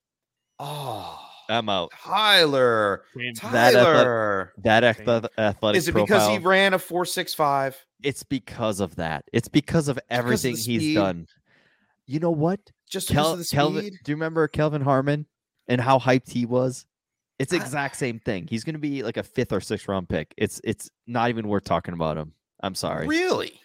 oh, 0.59 1.19
I'm 1.49 1.69
out. 1.69 1.91
Tyler. 1.91 3.03
Same. 3.15 3.33
That 3.51 3.73
Tyler. 3.73 4.53
That 4.57 4.83
athletic, 4.83 5.31
athletic 5.37 5.77
Is 5.77 5.87
it 5.87 5.93
because 5.93 6.27
he 6.27 6.37
ran 6.39 6.73
a 6.73 6.79
465? 6.79 7.85
It's 8.03 8.23
because 8.23 8.79
of 8.79 8.95
that. 8.95 9.25
It's 9.33 9.47
because 9.47 9.87
of 9.87 9.97
because 9.97 10.03
of 10.11 10.17
everything 10.25 10.57
he's 10.57 10.95
done. 10.95 11.27
You 12.07 12.19
know 12.19 12.31
what? 12.31 12.59
Just 12.89 13.09
Kel- 13.09 13.33
of 13.33 13.37
the 13.37 13.43
speed? 13.43 13.57
Kelvin, 13.57 13.83
do 14.03 14.11
you 14.11 14.15
remember 14.15 14.47
Kelvin 14.47 14.81
Harmon 14.81 15.25
and 15.67 15.79
how 15.81 15.99
hyped 15.99 16.31
he 16.31 16.45
was? 16.45 16.85
It's 17.37 17.53
I- 17.53 17.57
exact 17.57 17.97
same 17.97 18.19
thing. 18.19 18.47
He's 18.49 18.63
going 18.63 18.73
to 18.75 18.79
be 18.79 19.03
like 19.03 19.17
a 19.17 19.23
fifth 19.23 19.51
or 19.51 19.59
sixth 19.61 19.87
round 19.87 20.09
pick. 20.09 20.33
It's 20.37 20.59
it's 20.63 20.89
not 21.05 21.29
even 21.29 21.47
worth 21.47 21.65
talking 21.65 21.93
about 21.93 22.17
him. 22.17 22.33
I'm 22.61 22.73
sorry, 22.75 23.05
Really? 23.07 23.59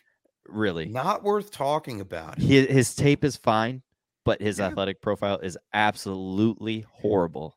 really. 0.46 0.86
Not 0.86 1.22
worth 1.22 1.50
talking 1.50 2.00
about. 2.00 2.38
His, 2.38 2.66
his 2.68 2.94
tape 2.94 3.24
is 3.24 3.36
fine, 3.36 3.82
but 4.24 4.42
his 4.42 4.58
Yeah. 4.58 4.66
athletic 4.66 5.00
profile 5.00 5.38
is 5.38 5.56
absolutely 5.72 6.84
horrible. 6.90 7.56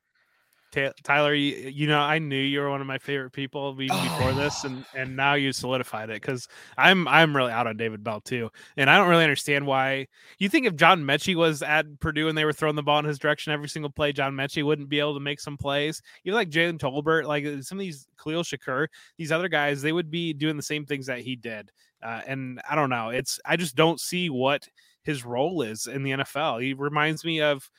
Ta- 0.76 0.92
Tyler, 1.04 1.34
you, 1.34 1.70
you 1.70 1.88
know, 1.88 2.00
I 2.00 2.20
knew 2.20 2.36
you 2.36 2.60
were 2.60 2.70
one 2.70 2.82
of 2.82 2.88
my 2.88 2.98
favorite 2.98 3.32
people 3.32 3.76
even 3.80 4.04
before 4.04 4.34
this, 4.34 4.66
and 4.66 4.86
and 4.94 5.16
now 5.16 5.36
you 5.36 5.54
solidified 5.54 6.10
it 6.10 6.22
because 6.22 6.48
I'm 6.78 7.08
I'm 7.08 7.36
really 7.36 7.52
out 7.52 7.66
on 7.68 7.78
David 7.78 8.04
Bell 8.04 8.20
too, 8.20 8.50
and 8.76 8.90
I 8.90 8.98
don't 8.98 9.08
really 9.08 9.24
understand 9.24 9.66
why. 9.66 10.08
You 10.38 10.50
think 10.50 10.68
if 10.68 10.76
John 10.76 11.04
Metchie 11.04 11.36
was 11.36 11.62
at 11.62 12.00
Purdue 12.00 12.28
and 12.28 12.38
they 12.38 12.44
were 12.44 12.54
throwing 12.54 12.76
the 12.76 12.84
ball 12.84 13.00
in 13.00 13.06
his 13.06 13.20
direction 13.20 13.54
every 13.54 13.70
single 13.70 13.90
play, 13.90 14.12
John 14.12 14.34
Metchie 14.34 14.66
wouldn't 14.66 14.90
be 14.90 15.00
able 15.00 15.14
to 15.14 15.22
make 15.22 15.40
some 15.40 15.58
plays. 15.58 16.02
You 16.24 16.34
like 16.34 16.50
Jalen 16.50 16.78
Tolbert, 16.78 17.26
like 17.26 17.46
uh, 17.46 17.62
some 17.62 17.78
of 17.78 17.82
these 17.82 18.08
Khalil 18.22 18.44
Shakir, 18.44 18.88
these 19.18 19.32
other 19.32 19.48
guys, 19.48 19.82
they 19.82 19.94
would 19.94 20.12
be 20.12 20.34
doing 20.34 20.58
the 20.58 20.64
same 20.64 20.86
things 20.86 21.06
that 21.06 21.20
he 21.20 21.38
did. 21.38 21.72
Uh, 22.04 22.22
and 22.28 22.62
I 22.70 22.76
don't 22.76 22.90
know. 22.90 23.10
It's 23.10 23.40
I 23.46 23.56
just 23.56 23.76
don't 23.76 24.00
see 24.00 24.30
what 24.30 24.68
his 25.04 25.24
role 25.24 25.62
is 25.62 25.88
in 25.88 26.04
the 26.04 26.12
NFL. 26.12 26.62
He 26.62 26.74
reminds 26.74 27.24
me 27.24 27.42
of 27.42 27.70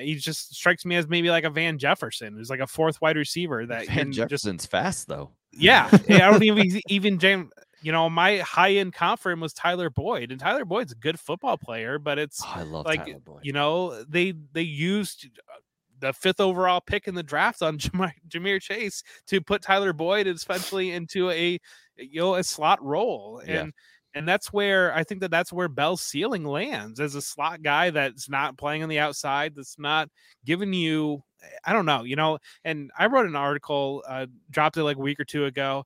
he 0.00 0.14
just 0.14 0.54
strikes 0.54 0.84
me 0.84 0.96
as 0.96 1.08
maybe 1.08 1.30
like 1.30 1.44
a 1.44 1.50
Van 1.50 1.78
Jefferson, 1.78 2.34
who's 2.34 2.50
like 2.50 2.60
a 2.60 2.66
fourth 2.66 3.00
wide 3.00 3.16
receiver 3.16 3.66
that 3.66 3.86
Van 3.86 3.96
can 3.96 4.12
just 4.12 4.44
Jefferson's 4.44 4.66
fast 4.66 5.08
though. 5.08 5.30
yeah. 5.52 5.88
I 6.08 6.18
don't 6.18 6.42
even 6.42 6.80
even 6.88 7.18
James. 7.18 7.50
You 7.84 7.90
know, 7.90 8.08
my 8.08 8.38
high 8.38 8.74
end 8.74 8.94
comp 8.94 9.18
for 9.20 9.32
him 9.32 9.40
was 9.40 9.52
Tyler 9.52 9.90
Boyd, 9.90 10.30
and 10.30 10.38
Tyler 10.40 10.64
Boyd's 10.64 10.92
a 10.92 10.94
good 10.94 11.18
football 11.18 11.58
player, 11.58 11.98
but 11.98 12.16
it's 12.16 12.40
Oh, 12.44 12.52
I 12.54 12.62
love 12.62 12.86
like 12.86 13.04
Tyler 13.06 13.18
Boyd. 13.18 13.40
you 13.42 13.52
know 13.52 14.04
they 14.04 14.34
they 14.52 14.62
used 14.62 15.26
uh, 15.26 15.58
the 15.98 16.12
fifth 16.12 16.40
overall 16.40 16.80
pick 16.80 17.08
in 17.08 17.14
the 17.16 17.22
draft 17.24 17.60
on 17.60 17.78
Ja'Marr, 17.78 18.12
Jameer 18.28 18.62
Chase 18.62 19.02
to 19.26 19.40
put 19.40 19.62
Tyler 19.62 19.92
Boyd 19.92 20.26
especially 20.28 20.92
into 20.92 21.28
a 21.30 21.58
you 21.96 22.20
know 22.20 22.36
a 22.36 22.44
slot 22.44 22.80
role 22.84 23.42
and 23.46 23.72
and 24.14 24.28
that's 24.28 24.52
where 24.52 24.94
I 24.94 25.04
think 25.04 25.20
that 25.20 25.30
that's 25.30 25.52
where 25.52 25.68
Bell's 25.68 26.02
ceiling 26.02 26.44
lands 26.44 27.00
as 27.00 27.14
a 27.14 27.22
slot 27.22 27.62
guy 27.62 27.90
that's 27.90 28.28
not 28.28 28.56
playing 28.56 28.82
on 28.82 28.88
the 28.88 28.98
outside 28.98 29.54
that's 29.54 29.78
not 29.78 30.08
giving 30.44 30.72
you 30.72 31.22
I 31.64 31.72
don't 31.72 31.86
know 31.86 32.04
you 32.04 32.16
know 32.16 32.38
and 32.64 32.90
I 32.98 33.06
wrote 33.06 33.26
an 33.26 33.36
article 33.36 34.02
uh, 34.06 34.26
dropped 34.50 34.76
it 34.76 34.84
like 34.84 34.96
a 34.96 35.00
week 35.00 35.20
or 35.20 35.24
two 35.24 35.46
ago. 35.46 35.84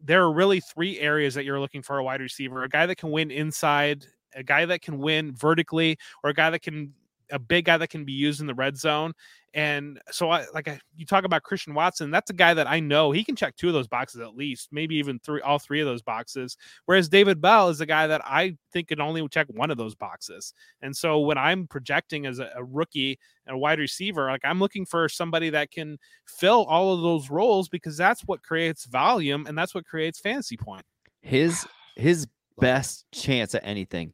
There 0.00 0.22
are 0.22 0.32
really 0.32 0.60
three 0.60 1.00
areas 1.00 1.34
that 1.34 1.44
you're 1.44 1.60
looking 1.60 1.82
for 1.82 1.98
a 1.98 2.04
wide 2.04 2.20
receiver 2.20 2.62
a 2.62 2.68
guy 2.68 2.86
that 2.86 2.96
can 2.96 3.10
win 3.10 3.30
inside 3.30 4.06
a 4.34 4.42
guy 4.42 4.64
that 4.66 4.82
can 4.82 4.98
win 4.98 5.34
vertically 5.34 5.98
or 6.22 6.30
a 6.30 6.34
guy 6.34 6.50
that 6.50 6.62
can 6.62 6.94
a 7.30 7.38
big 7.38 7.64
guy 7.64 7.76
that 7.76 7.90
can 7.90 8.04
be 8.04 8.12
used 8.12 8.40
in 8.40 8.46
the 8.46 8.54
red 8.54 8.76
zone 8.76 9.12
and 9.54 9.98
so 10.10 10.30
I 10.30 10.44
like 10.52 10.68
I, 10.68 10.78
you 10.94 11.06
talk 11.06 11.24
about 11.24 11.42
Christian 11.42 11.74
Watson 11.74 12.10
that's 12.10 12.30
a 12.30 12.34
guy 12.34 12.54
that 12.54 12.68
I 12.68 12.80
know 12.80 13.12
he 13.12 13.24
can 13.24 13.34
check 13.34 13.56
two 13.56 13.68
of 13.68 13.74
those 13.74 13.88
boxes 13.88 14.20
at 14.20 14.36
least 14.36 14.68
maybe 14.72 14.96
even 14.96 15.18
three 15.18 15.40
all 15.40 15.58
three 15.58 15.80
of 15.80 15.86
those 15.86 16.02
boxes 16.02 16.56
whereas 16.86 17.08
David 17.08 17.40
Bell 17.40 17.68
is 17.68 17.80
a 17.80 17.86
guy 17.86 18.06
that 18.06 18.20
I 18.24 18.56
think 18.72 18.88
can 18.88 19.00
only 19.00 19.26
check 19.28 19.46
one 19.48 19.70
of 19.70 19.78
those 19.78 19.94
boxes 19.94 20.52
and 20.82 20.96
so 20.96 21.20
when 21.20 21.38
I'm 21.38 21.66
projecting 21.66 22.26
as 22.26 22.38
a, 22.38 22.50
a 22.54 22.64
rookie 22.64 23.18
and 23.46 23.56
a 23.56 23.58
wide 23.58 23.78
receiver 23.78 24.26
like 24.26 24.44
I'm 24.44 24.60
looking 24.60 24.84
for 24.84 25.08
somebody 25.08 25.50
that 25.50 25.70
can 25.70 25.98
fill 26.26 26.64
all 26.64 26.92
of 26.92 27.00
those 27.00 27.30
roles 27.30 27.68
because 27.68 27.96
that's 27.96 28.22
what 28.22 28.42
creates 28.42 28.84
volume 28.84 29.46
and 29.46 29.56
that's 29.56 29.74
what 29.74 29.86
creates 29.86 30.20
fantasy 30.20 30.56
point. 30.56 30.84
His 31.22 31.66
his 31.96 32.26
best 32.58 33.06
chance 33.12 33.54
at 33.54 33.62
anything, 33.64 34.12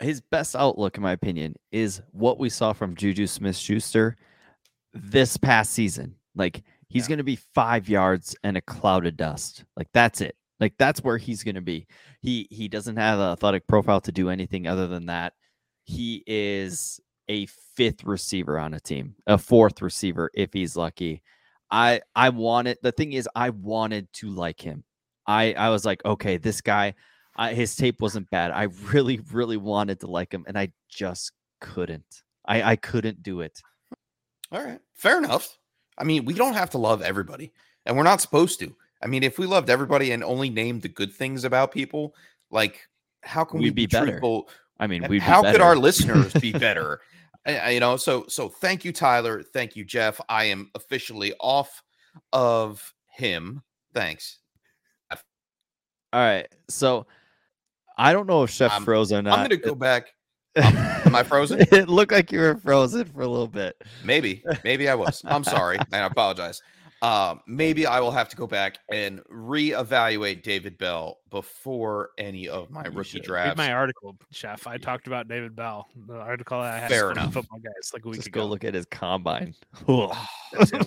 his 0.00 0.20
best 0.20 0.54
outlook, 0.56 0.96
in 0.96 1.02
my 1.02 1.12
opinion, 1.12 1.54
is 1.72 2.02
what 2.12 2.38
we 2.38 2.48
saw 2.48 2.72
from 2.72 2.94
Juju 2.94 3.26
Smith 3.26 3.56
Schuster 3.56 4.16
this 4.92 5.36
past 5.36 5.72
season. 5.72 6.14
Like 6.34 6.62
he's 6.88 7.04
Yeah. 7.04 7.08
going 7.08 7.18
to 7.18 7.24
be 7.24 7.36
five 7.36 7.88
yards 7.88 8.36
and 8.44 8.56
a 8.56 8.60
cloud 8.60 9.06
of 9.06 9.16
dust. 9.16 9.64
Like 9.76 9.88
that's 9.92 10.20
it. 10.20 10.36
Like 10.60 10.74
that's 10.78 11.02
where 11.04 11.18
he's 11.18 11.42
going 11.42 11.54
to 11.56 11.60
be. 11.60 11.86
He 12.22 12.46
he 12.50 12.68
doesn't 12.68 12.96
have 12.96 13.18
an 13.18 13.30
athletic 13.32 13.66
profile 13.66 14.00
to 14.02 14.12
do 14.12 14.30
anything 14.30 14.66
other 14.66 14.86
than 14.86 15.06
that. 15.06 15.34
He 15.84 16.22
is 16.26 17.00
a 17.28 17.46
fifth 17.76 18.04
receiver 18.04 18.58
on 18.58 18.74
a 18.74 18.80
team, 18.80 19.16
a 19.26 19.36
fourth 19.38 19.82
receiver 19.82 20.30
if 20.34 20.52
he's 20.52 20.76
lucky. 20.76 21.22
I 21.70 22.00
I 22.14 22.28
wanted 22.30 22.78
the 22.82 22.92
thing 22.92 23.12
is 23.12 23.28
I 23.34 23.50
wanted 23.50 24.12
to 24.14 24.30
like 24.30 24.60
him. 24.60 24.84
I 25.26 25.52
I 25.54 25.68
was 25.70 25.84
like, 25.84 26.04
okay, 26.04 26.36
this 26.38 26.60
guy, 26.60 26.94
I, 27.36 27.54
his 27.54 27.76
tape 27.76 28.00
wasn't 28.00 28.30
bad. 28.30 28.50
I 28.50 28.64
really 28.92 29.20
really 29.32 29.56
wanted 29.56 30.00
to 30.00 30.06
like 30.06 30.32
him, 30.32 30.44
and 30.46 30.58
I 30.58 30.72
just 30.88 31.32
couldn't. 31.60 32.22
I 32.46 32.62
I 32.72 32.76
couldn't 32.76 33.22
do 33.22 33.40
it. 33.40 33.60
All 34.52 34.62
right. 34.64 34.80
Fair 34.94 35.18
enough. 35.18 35.58
I 35.98 36.04
mean, 36.04 36.24
we 36.24 36.34
don't 36.34 36.54
have 36.54 36.70
to 36.70 36.78
love 36.78 37.02
everybody, 37.02 37.52
and 37.84 37.96
we're 37.96 38.02
not 38.04 38.20
supposed 38.20 38.58
to. 38.60 38.74
I 39.02 39.06
mean, 39.06 39.22
if 39.22 39.38
we 39.38 39.46
loved 39.46 39.68
everybody 39.70 40.12
and 40.12 40.24
only 40.24 40.48
named 40.50 40.82
the 40.82 40.88
good 40.88 41.12
things 41.12 41.44
about 41.44 41.72
people, 41.72 42.14
like 42.50 42.80
how 43.22 43.44
can 43.44 43.58
we 43.58 43.66
We'd 43.66 43.74
be 43.74 43.82
be, 43.86 43.90
better. 43.90 44.06
truthful? 44.06 44.48
I 44.78 44.86
mean, 44.86 45.06
we 45.08 45.18
how 45.18 45.42
could 45.42 45.60
our 45.60 45.76
listeners 45.76 46.32
be 46.34 46.52
better? 46.58 47.00
I- 47.46 47.56
I- 47.56 47.66
uh, 47.66 47.68
you 47.70 47.80
know, 47.80 47.96
so 47.96 48.24
so 48.28 48.48
thank 48.48 48.84
you, 48.84 48.92
Tyler. 48.92 49.42
Thank 49.42 49.76
you, 49.76 49.84
Jeff. 49.84 50.20
I 50.28 50.44
am 50.46 50.70
officially 50.74 51.32
off 51.40 51.82
of 52.32 52.92
him. 53.08 53.62
Thanks. 53.94 54.38
All 56.12 56.20
right, 56.22 56.46
so 56.68 57.06
I 57.96 58.12
don't 58.12 58.26
know 58.26 58.42
if 58.42 58.50
Chef 58.50 58.72
I'm- 58.72 58.84
froze 58.84 59.12
or 59.12 59.22
not. 59.22 59.38
I'm 59.38 59.44
gonna 59.44 59.56
go 59.56 59.74
back. 59.74 60.06
Um, 60.58 60.74
am 61.04 61.14
I 61.14 61.22
frozen? 61.22 61.60
it 61.60 61.86
looked 61.86 62.12
like 62.12 62.32
you 62.32 62.38
were 62.40 62.56
frozen 62.56 63.04
for 63.04 63.20
a 63.20 63.28
little 63.28 63.46
bit. 63.46 63.76
Maybe, 64.04 64.42
maybe 64.64 64.88
I 64.88 64.94
was. 64.94 65.20
I'm 65.26 65.44
sorry, 65.44 65.76
and 65.76 65.86
I 65.92 65.98
apologize. 66.06 66.62
Um, 67.02 67.40
maybe 67.46 67.86
I 67.86 68.00
will 68.00 68.10
have 68.10 68.30
to 68.30 68.36
go 68.36 68.46
back 68.46 68.78
and 68.90 69.20
reevaluate 69.30 70.42
David 70.42 70.78
Bell 70.78 71.18
before 71.30 72.10
any 72.16 72.48
of 72.48 72.70
my 72.70 72.84
You 72.86 72.90
rookie 72.92 73.10
should. 73.10 73.28
Read 73.28 73.34
Read 73.34 73.42
drafts. 73.44 73.58
my 73.58 73.72
article, 73.74 74.16
Chef. 74.32 74.66
I 74.66 74.78
talked 74.78 75.06
about 75.06 75.28
David 75.28 75.54
Bell. 75.54 75.88
The 76.06 76.14
article 76.16 76.62
that 76.62 76.72
I 76.72 76.78
had 76.78 76.88
Fair 76.90 77.08
from 77.10 77.18
enough. 77.18 77.34
football 77.34 77.58
guys 77.58 77.90
like 77.92 78.06
a 78.06 78.08
week 78.08 78.16
Just 78.16 78.28
ago. 78.28 78.40
go 78.40 78.46
look 78.46 78.64
at 78.64 78.72
his 78.72 78.86
combine. 78.86 79.54
Ah, 79.88 80.30
Ugh. 80.54 80.58
That's 80.58 80.70
him. 80.70 80.86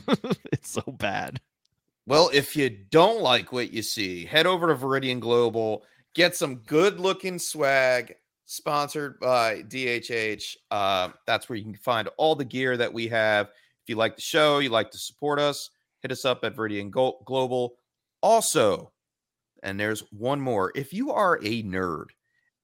it's 0.52 0.72
so 0.72 0.81
bad. 0.98 1.40
Well, 2.07 2.31
if 2.34 2.56
you 2.56 2.69
don't 2.72 3.22
like 3.22 3.52
what 3.52 3.72
you 3.72 3.84
see, 3.84 4.26
head 4.26 4.48
over 4.48 4.68
to 4.68 4.76
Viridian 4.76 5.19
Global, 5.19 5.84
get 6.20 6.36
some 6.36 6.56
good 6.66 7.00
looking 7.00 7.40
swag 7.40 8.14
sponsored 8.46 9.18
by 9.22 9.62
DHH. 9.62 10.58
Uh, 10.70 11.08
that's 11.26 11.48
where 11.48 11.56
you 11.56 11.64
can 11.64 11.76
find 11.76 12.10
all 12.18 12.36
the 12.36 12.44
gear 12.44 12.76
that 12.76 12.91
we 12.91 13.08
have. 13.08 13.48
If 13.48 13.88
you 13.88 13.96
like 13.96 14.18
the 14.18 14.22
show, 14.22 14.60
you 14.60 14.68
like 14.68 14.91
to 14.91 14.98
support 14.98 15.40
us, 15.40 15.70
hit 16.02 16.12
us 16.12 16.26
up 16.26 16.44
at 16.44 16.58
Viridian 16.58 16.91
Go- 16.91 17.20
Global. 17.24 17.76
Also, 18.22 18.91
and 19.64 19.80
there's 19.80 20.02
one 20.12 20.41
more. 20.41 20.74
If 20.76 20.91
you 20.91 21.14
are 21.14 21.36
a 21.38 21.64
nerd, 21.64 22.08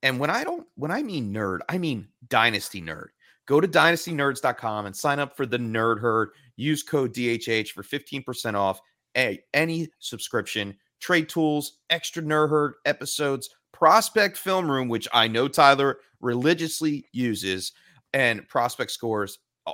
and 0.03 0.19
when 0.19 0.29
I 0.29 0.43
don't, 0.43 0.67
when 0.75 0.91
I 0.91 1.01
mean 1.01 1.33
nerd, 1.33 1.59
I 1.69 1.77
mean 1.77 2.09
dynasty 2.27 2.81
nerd. 2.81 3.07
Go 3.45 3.61
to 3.61 3.69
dynastynerds.com 3.69 4.85
and 4.85 4.93
sign 4.93 5.19
up 5.19 5.37
for 5.37 5.45
the 5.45 5.57
Nerd 5.57 6.01
Herd. 6.01 6.31
Use 6.57 6.83
code 6.83 7.13
DHH 7.13 7.69
for 7.69 7.83
15% 7.83 8.55
off 8.55 8.81
a, 9.15 9.41
any 9.53 9.87
subscription. 9.99 10.75
Trade 10.99 11.29
tools, 11.29 11.79
extra 11.89 12.23
nerd 12.23 12.73
episodes, 12.85 13.49
prospect 13.71 14.37
film 14.37 14.69
room, 14.69 14.87
which 14.87 15.07
I 15.13 15.27
know 15.27 15.47
Tyler 15.47 15.99
religiously 16.21 17.05
uses, 17.11 17.73
and 18.13 18.47
prospect 18.47 18.91
scores. 18.91 19.39
Oh, 19.67 19.73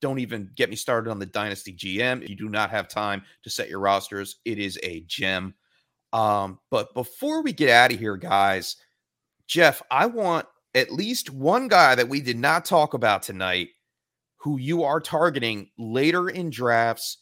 don't 0.00 0.18
even 0.18 0.50
get 0.54 0.68
me 0.68 0.76
started 0.76 1.10
on 1.10 1.18
the 1.18 1.26
Dynasty 1.26 1.72
GM. 1.72 2.22
If 2.22 2.28
you 2.28 2.36
do 2.36 2.48
not 2.48 2.70
have 2.70 2.88
time 2.88 3.22
to 3.44 3.50
set 3.50 3.70
your 3.70 3.80
rosters, 3.80 4.36
it 4.44 4.58
is 4.58 4.78
a 4.82 5.00
gem. 5.06 5.54
Um, 6.12 6.58
but 6.70 6.92
before 6.92 7.42
we 7.42 7.52
get 7.52 7.70
out 7.70 7.92
of 7.92 7.98
here, 7.98 8.16
guys, 8.16 8.76
Jeff, 9.46 9.80
I 9.90 10.06
want 10.06 10.46
at 10.74 10.92
least 10.92 11.30
one 11.30 11.68
guy 11.68 11.94
that 11.94 12.08
we 12.08 12.20
did 12.20 12.38
not 12.38 12.64
talk 12.64 12.94
about 12.94 13.22
tonight 13.22 13.68
who 14.36 14.58
you 14.58 14.82
are 14.82 15.00
targeting 15.00 15.70
later 15.78 16.28
in 16.28 16.50
drafts, 16.50 17.18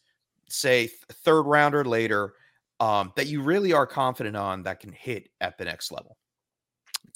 say 0.49 0.89
third 1.13 1.43
round 1.43 1.75
or 1.75 1.85
later, 1.85 2.33
um, 2.81 3.13
that 3.17 3.27
you 3.27 3.43
really 3.43 3.73
are 3.73 3.87
confident 3.87 4.37
on 4.37 4.63
that 4.65 4.81
can 4.81 4.93
hit 4.93 5.29
at 5.41 5.59
the 5.59 5.65
next 5.65 5.93
level. 5.93 6.17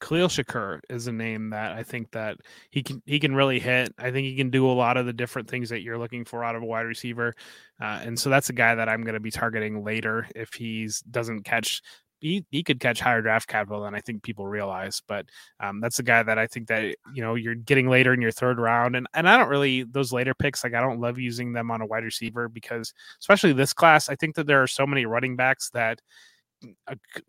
Khalil 0.00 0.28
Shakir 0.28 0.80
is 0.90 1.06
a 1.06 1.12
name 1.12 1.50
that 1.50 1.72
I 1.72 1.82
think 1.82 2.10
that 2.12 2.38
he 2.70 2.82
can 2.82 3.02
he 3.06 3.18
can 3.18 3.34
really 3.34 3.60
hit. 3.60 3.94
I 3.98 4.10
think 4.10 4.26
he 4.26 4.36
can 4.36 4.50
do 4.50 4.66
a 4.66 4.72
lot 4.72 4.96
of 4.96 5.06
the 5.06 5.12
different 5.12 5.48
things 5.48 5.68
that 5.70 5.82
you're 5.82 5.98
looking 5.98 6.24
for 6.24 6.44
out 6.44 6.56
of 6.56 6.62
a 6.62 6.66
wide 6.66 6.82
receiver, 6.82 7.34
uh, 7.80 8.00
and 8.02 8.18
so 8.18 8.28
that's 8.28 8.50
a 8.50 8.54
guy 8.54 8.74
that 8.74 8.88
I'm 8.88 9.02
going 9.02 9.14
to 9.14 9.20
be 9.20 9.30
targeting 9.30 9.84
later 9.84 10.28
if 10.34 10.52
he's 10.52 11.00
doesn't 11.00 11.44
catch. 11.44 11.80
He, 12.24 12.42
he 12.50 12.62
could 12.62 12.80
catch 12.80 13.00
higher 13.00 13.20
draft 13.20 13.48
capital 13.48 13.82
than 13.82 13.94
I 13.94 14.00
think 14.00 14.22
people 14.22 14.46
realize, 14.46 15.02
but 15.06 15.26
um, 15.60 15.82
that's 15.82 15.98
a 15.98 16.02
guy 16.02 16.22
that 16.22 16.38
I 16.38 16.46
think 16.46 16.68
that 16.68 16.96
you 17.12 17.22
know 17.22 17.34
you're 17.34 17.54
getting 17.54 17.90
later 17.90 18.14
in 18.14 18.22
your 18.22 18.30
third 18.30 18.58
round, 18.58 18.96
and 18.96 19.06
and 19.12 19.28
I 19.28 19.36
don't 19.36 19.50
really 19.50 19.82
those 19.82 20.10
later 20.10 20.32
picks 20.32 20.64
like 20.64 20.72
I 20.72 20.80
don't 20.80 21.00
love 21.00 21.18
using 21.18 21.52
them 21.52 21.70
on 21.70 21.82
a 21.82 21.86
wide 21.86 22.02
receiver 22.02 22.48
because 22.48 22.94
especially 23.20 23.52
this 23.52 23.74
class 23.74 24.08
I 24.08 24.16
think 24.16 24.36
that 24.36 24.46
there 24.46 24.62
are 24.62 24.66
so 24.66 24.86
many 24.86 25.04
running 25.04 25.36
backs 25.36 25.68
that 25.74 26.00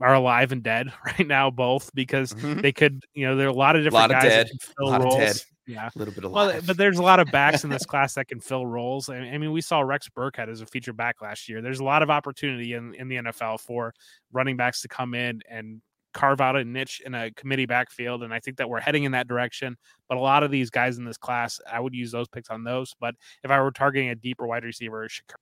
are 0.01 0.13
alive 0.13 0.51
and 0.51 0.63
dead 0.63 0.91
right 1.05 1.27
now, 1.27 1.49
both 1.49 1.93
because 1.93 2.33
Mhm. 2.33 2.61
they 2.61 2.71
could, 2.71 3.03
you 3.13 3.25
know, 3.27 3.35
there 3.35 3.47
are 3.47 3.51
a 3.51 3.53
lot 3.53 3.75
of 3.75 3.83
different 3.83 4.01
Lot 4.01 4.11
of 4.11 4.21
guys 4.21 4.23
dead, 4.23 4.47
that 4.47 4.49
can 4.49 4.59
fill 4.77 4.87
lot 4.89 5.01
of 5.01 5.05
roles. 5.05 5.17
dead. 5.17 5.35
Yeah. 5.67 5.89
A 5.95 5.97
little 5.97 6.13
bit 6.13 6.23
of 6.25 6.31
Well, 6.31 6.61
but 6.65 6.77
there's 6.77 6.99
a 6.99 7.03
lot 7.03 7.19
of 7.19 7.31
backs 7.31 7.63
in 7.63 7.69
this 7.71 7.85
class 7.87 8.13
that 8.15 8.27
can 8.27 8.39
fill 8.39 8.67
roles. 8.67 9.09
I 9.09 9.35
mean, 9.37 9.51
we 9.51 9.61
saw 9.61 9.79
Rex 9.81 10.07
Burkhead 10.09 10.47
as 10.47 10.61
a 10.61 10.65
feature 10.67 10.93
back 10.93 11.21
last 11.21 11.49
year. 11.49 11.61
There's 11.61 11.79
a 11.79 11.83
lot 11.83 12.03
of 12.03 12.09
opportunity 12.11 12.73
in, 12.73 12.93
in 12.93 13.07
the 13.07 13.15
NFL 13.17 13.59
for 13.61 13.93
running 14.31 14.57
backs 14.57 14.81
to 14.81 14.87
come 14.87 15.15
in 15.15 15.41
and 15.49 15.81
carve 16.13 16.39
out 16.39 16.55
a 16.55 16.63
niche 16.63 17.01
in 17.05 17.15
a 17.15 17.31
committee 17.31 17.65
backfield. 17.65 18.21
And 18.23 18.31
I 18.33 18.39
think 18.39 18.57
that 18.57 18.69
we're 18.69 18.79
heading 18.79 19.05
in 19.05 19.11
that 19.13 19.27
direction. 19.27 19.75
But 20.07 20.17
a 20.19 20.21
lot 20.21 20.43
of 20.43 20.51
these 20.51 20.69
guys 20.69 20.97
in 20.99 21.03
this 21.03 21.17
class, 21.17 21.59
I 21.69 21.79
would 21.79 21.95
use 21.95 22.11
those 22.11 22.27
picks 22.27 22.49
on 22.51 22.63
those. 22.63 22.93
But 23.01 23.15
if 23.43 23.49
I 23.49 23.59
were 23.59 23.71
targeting 23.71 24.09
a 24.09 24.15
deeper 24.15 24.45
wide 24.45 24.63
receiver, 24.63 25.07
Shakir 25.07 25.33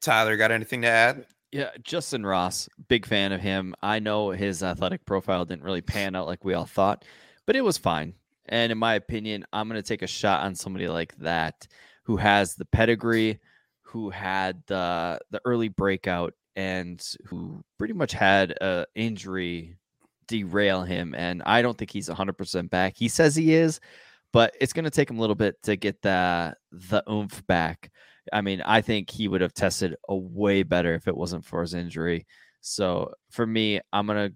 Tyler, 0.00 0.36
got 0.36 0.50
anything 0.52 0.82
to 0.82 0.88
add? 0.88 1.26
Yeah, 1.52 1.70
Justyn 1.82 2.24
Ross, 2.24 2.66
big 2.88 3.04
fan 3.04 3.30
of 3.32 3.40
him. 3.40 3.74
I 3.82 3.98
know 3.98 4.30
his 4.30 4.62
athletic 4.62 5.04
profile 5.04 5.44
didn't 5.44 5.64
really 5.64 5.82
pan 5.82 6.16
out 6.16 6.26
like 6.26 6.44
we 6.44 6.54
all 6.54 6.64
thought, 6.64 7.04
but 7.46 7.56
it 7.56 7.60
was 7.60 7.76
fine. 7.76 8.14
And 8.46 8.72
in 8.72 8.78
my 8.78 8.94
opinion, 8.94 9.44
I'm 9.52 9.68
going 9.68 9.80
to 9.80 9.86
take 9.86 10.00
a 10.02 10.06
shot 10.06 10.44
on 10.44 10.54
somebody 10.54 10.88
like 10.88 11.14
that 11.18 11.68
who 12.04 12.16
has 12.16 12.54
the 12.54 12.64
pedigree, 12.64 13.38
who 13.82 14.08
had 14.08 14.62
the 14.66 15.20
the 15.30 15.40
early 15.44 15.68
breakout, 15.68 16.32
and 16.56 17.04
who 17.26 17.62
pretty 17.78 17.94
much 17.94 18.12
had 18.12 18.52
a 18.62 18.86
injury 18.94 19.76
derail 20.28 20.82
him. 20.82 21.14
And 21.14 21.42
I 21.44 21.60
don't 21.60 21.76
think 21.76 21.90
he's 21.90 22.08
100% 22.08 22.70
back. 22.70 22.94
He 22.96 23.08
says 23.08 23.36
he 23.36 23.54
is, 23.54 23.78
but 24.32 24.56
it's 24.60 24.72
going 24.72 24.84
to 24.86 24.90
take 24.90 25.10
him 25.10 25.18
a 25.18 25.20
little 25.20 25.36
bit 25.36 25.62
to 25.64 25.76
get 25.76 26.00
the 26.00 26.54
the 26.72 27.04
oomph 27.10 27.46
back. 27.46 27.90
I 28.32 28.40
mean, 28.40 28.62
I 28.62 28.80
think 28.80 29.10
he 29.10 29.28
would 29.28 29.40
have 29.40 29.54
tested 29.54 29.96
a 30.08 30.16
way 30.16 30.62
better 30.62 30.94
if 30.94 31.08
it 31.08 31.16
wasn't 31.16 31.44
for 31.44 31.60
his 31.60 31.74
injury. 31.74 32.26
So 32.60 33.12
for 33.30 33.46
me, 33.46 33.80
I'm 33.92 34.06
gonna 34.06 34.30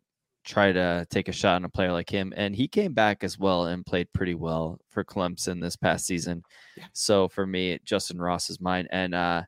try 0.44 0.72
to 0.72 1.06
take 1.10 1.28
a 1.28 1.32
shot 1.32 1.56
on 1.56 1.64
a 1.64 1.68
player 1.68 1.92
like 1.92 2.08
him, 2.08 2.32
and 2.36 2.54
he 2.54 2.68
came 2.68 2.94
back 2.94 3.24
as 3.24 3.38
well 3.38 3.66
and 3.66 3.84
played 3.84 4.12
pretty 4.12 4.34
well 4.34 4.78
for 4.88 5.04
Clemson 5.04 5.60
this 5.60 5.76
past 5.76 6.06
season. 6.06 6.42
Yeah. 6.76 6.84
So 6.92 7.28
for 7.28 7.46
me, 7.46 7.78
Justyn 7.84 8.20
Ross 8.20 8.48
is 8.48 8.60
mine, 8.60 8.86
and 8.90 9.14
uh, 9.14 9.42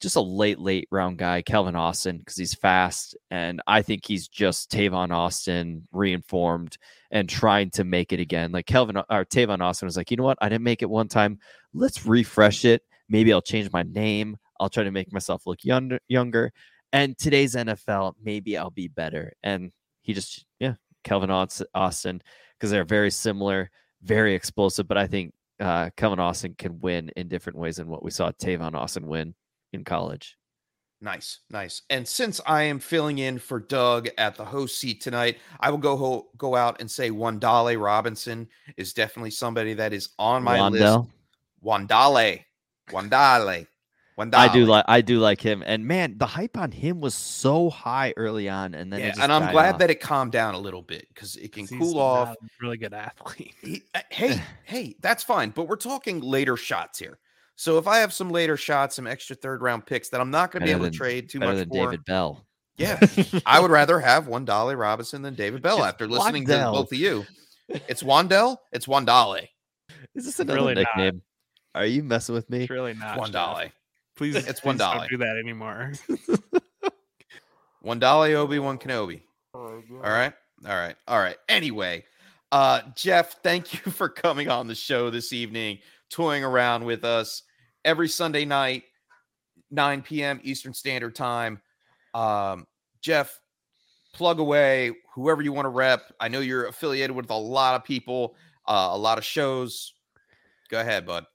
just 0.00 0.16
a 0.16 0.20
late, 0.20 0.58
late 0.58 0.88
round 0.90 1.18
guy, 1.18 1.42
Calvin 1.42 1.74
Austin, 1.74 2.18
because 2.18 2.36
he's 2.36 2.54
fast, 2.54 3.16
and 3.30 3.62
I 3.66 3.82
think 3.82 4.06
he's 4.06 4.28
just 4.28 4.70
Tavon 4.70 5.10
Austin 5.10 5.88
reinformed 5.92 6.76
and 7.10 7.28
trying 7.28 7.70
to 7.72 7.84
make 7.84 8.12
it 8.12 8.20
again. 8.20 8.52
Like 8.52 8.66
Calvin 8.66 8.96
or 8.96 9.24
Tavon 9.24 9.60
Austin 9.60 9.86
was 9.86 9.96
like, 9.96 10.10
you 10.10 10.16
know 10.16 10.24
what? 10.24 10.38
I 10.40 10.48
didn't 10.48 10.64
make 10.64 10.82
it 10.82 10.90
one 10.90 11.08
time. 11.08 11.38
Let's 11.72 12.06
refresh 12.06 12.64
it. 12.64 12.82
Maybe 13.08 13.32
I'll 13.32 13.42
change 13.42 13.70
my 13.72 13.82
name. 13.82 14.36
I'll 14.58 14.68
try 14.68 14.84
to 14.84 14.90
make 14.90 15.12
myself 15.12 15.46
look 15.46 15.64
younger. 15.64 16.00
Younger. 16.08 16.52
And 16.92 17.18
today's 17.18 17.54
NFL, 17.54 18.14
maybe 18.22 18.56
I'll 18.56 18.70
be 18.70 18.88
better. 18.88 19.32
And 19.42 19.72
he 20.02 20.14
just, 20.14 20.46
yeah, 20.60 20.74
Calvin 21.04 21.30
Aus- 21.30 21.62
Austin, 21.74 22.22
because 22.58 22.70
they're 22.70 22.84
very 22.84 23.10
similar, 23.10 23.70
very 24.02 24.34
explosive. 24.34 24.88
But 24.88 24.96
I 24.96 25.06
think 25.06 25.34
uh, 25.60 25.90
Calvin 25.96 26.20
Austin 26.20 26.54
can 26.56 26.80
win 26.80 27.10
in 27.16 27.28
different 27.28 27.58
ways 27.58 27.76
than 27.76 27.88
what 27.88 28.02
we 28.02 28.10
saw 28.10 28.30
Tavon 28.30 28.74
Austin 28.74 29.06
win 29.06 29.34
in 29.72 29.84
college. 29.84 30.36
Nice, 31.00 31.40
nice. 31.50 31.82
And 31.90 32.08
since 32.08 32.40
I 32.46 32.62
am 32.62 32.78
filling 32.78 33.18
in 33.18 33.38
for 33.38 33.60
Doug 33.60 34.08
at 34.16 34.34
the 34.34 34.44
host 34.44 34.78
seat 34.78 35.02
tonight, 35.02 35.38
I 35.60 35.70
will 35.70 35.78
go 35.78 35.96
ho- 35.96 36.28
go 36.38 36.56
out 36.56 36.80
and 36.80 36.90
say 36.90 37.10
Wandale 37.10 37.78
Robinson 37.80 38.48
is 38.78 38.94
definitely 38.94 39.30
somebody 39.30 39.74
that 39.74 39.92
is 39.92 40.10
on 40.18 40.42
my 40.42 40.66
list. 40.68 40.82
Wandell. 40.82 41.08
Wandale, 41.62 42.44
Wandale, 42.90 43.66
Wandale. 44.18 44.34
I 44.34 44.48
do 44.52 44.64
like 44.64 44.84
I 44.88 45.00
do 45.00 45.18
like 45.18 45.40
him. 45.40 45.62
And 45.66 45.84
man, 45.84 46.16
the 46.18 46.26
hype 46.26 46.56
on 46.56 46.70
him 46.72 47.00
was 47.00 47.14
so 47.14 47.68
high 47.70 48.14
early 48.16 48.48
on, 48.48 48.74
and 48.74 48.92
then 48.92 49.00
it 49.00 49.04
Yeah, 49.04 49.10
just 49.10 49.22
and 49.22 49.32
I'm 49.32 49.50
glad 49.52 49.74
off. 49.74 49.78
that 49.80 49.90
it 49.90 50.00
calmed 50.00 50.32
down 50.32 50.54
a 50.54 50.58
little 50.58 50.82
bit 50.82 51.06
because 51.12 51.36
it 51.36 51.52
can 51.52 51.66
he's 51.66 51.78
cool 51.78 51.94
not 51.94 52.00
off. 52.00 52.28
a 52.30 52.36
really 52.62 52.78
good 52.78 52.94
athlete. 52.94 53.54
He- 53.62 53.82
uh, 53.94 54.00
hey, 54.10 54.40
hey, 54.64 54.96
that's 55.00 55.22
fine. 55.22 55.50
But 55.50 55.68
we're 55.68 55.76
talking 55.76 56.20
later 56.20 56.56
shots 56.56 56.98
here. 56.98 57.18
So 57.56 57.78
if 57.78 57.86
I 57.86 57.98
have 57.98 58.12
some 58.12 58.30
later 58.30 58.56
shots, 58.56 58.96
some 58.96 59.06
extra 59.06 59.34
third 59.34 59.62
round 59.62 59.86
picks 59.86 60.10
that 60.10 60.20
I'm 60.20 60.30
not 60.30 60.50
going 60.50 60.60
to 60.60 60.66
be 60.66 60.72
Better 60.72 60.84
able 60.84 60.92
to 60.92 60.96
trade 60.96 61.28
too 61.30 61.40
much 61.40 61.56
than 61.56 61.68
for, 61.70 61.86
David 61.90 62.04
Bell. 62.04 62.46
yeah, 62.76 63.00
I 63.46 63.60
would 63.60 63.70
rather 63.70 63.98
have 63.98 64.26
one 64.28 64.44
Dolly 64.44 64.74
Robinson 64.74 65.22
than 65.22 65.34
David 65.34 65.62
Bell 65.62 65.78
Just 65.78 65.88
after 65.88 66.06
listening 66.06 66.44
to 66.46 66.70
both 66.72 66.92
of 66.92 66.98
you. 66.98 67.24
It's 67.68 68.02
Wandell, 68.02 68.58
it's 68.72 68.86
Wandale. 68.86 69.48
Is 70.14 70.24
this 70.26 70.38
another 70.38 70.58
really 70.58 70.74
not. 70.74 71.14
Nickname? 71.76 71.82
Are 71.82 71.86
you 71.86 72.02
messing 72.02 72.34
with 72.34 72.50
me? 72.50 72.62
It's 72.62 72.70
really 72.70 72.94
not. 72.94 73.18
One 73.18 73.32
Wandale. 73.32 73.72
Please, 74.16 74.34
It's 74.34 74.64
one 74.64 74.78
Wandale. 74.78 74.98
Don't 74.98 75.10
do 75.10 75.16
that 75.18 75.36
anymore. 75.38 75.92
Wandale 77.84 78.34
Obi 78.34 78.58
Wan 78.58 78.78
Kenobi. 78.78 79.22
All 79.54 79.82
right. 80.02 80.32
All 80.64 80.74
right. 80.74 80.96
All 81.06 81.18
right. 81.18 81.36
Anyway, 81.48 82.04
uh, 82.52 82.80
Jeff, 82.94 83.42
thank 83.42 83.72
you 83.74 83.92
for 83.92 84.08
coming 84.08 84.48
on 84.48 84.66
the 84.66 84.74
show 84.74 85.10
this 85.10 85.32
evening, 85.32 85.78
toying 86.10 86.44
around 86.44 86.84
with 86.84 87.04
us 87.04 87.42
every 87.84 88.08
Sunday 88.08 88.44
night, 88.44 88.84
9 89.70 90.02
p.m. 90.02 90.40
Eastern 90.42 90.74
Standard 90.74 91.14
Time. 91.14 91.60
Um, 92.14 92.66
Jeff, 93.02 93.38
plug 94.14 94.40
away 94.40 94.92
whoever 95.14 95.42
you 95.42 95.52
want 95.52 95.66
to 95.66 95.70
rep. 95.70 96.12
I 96.18 96.28
know 96.28 96.40
you're 96.40 96.66
affiliated 96.66 97.14
with 97.14 97.30
a 97.30 97.36
lot 97.36 97.74
of 97.74 97.84
people, 97.84 98.34
uh, 98.66 98.88
a 98.92 98.98
lot 98.98 99.18
of 99.18 99.24
shows. 99.24 99.92
Go 100.70 100.80
ahead, 100.80 101.06
bud. 101.06 101.26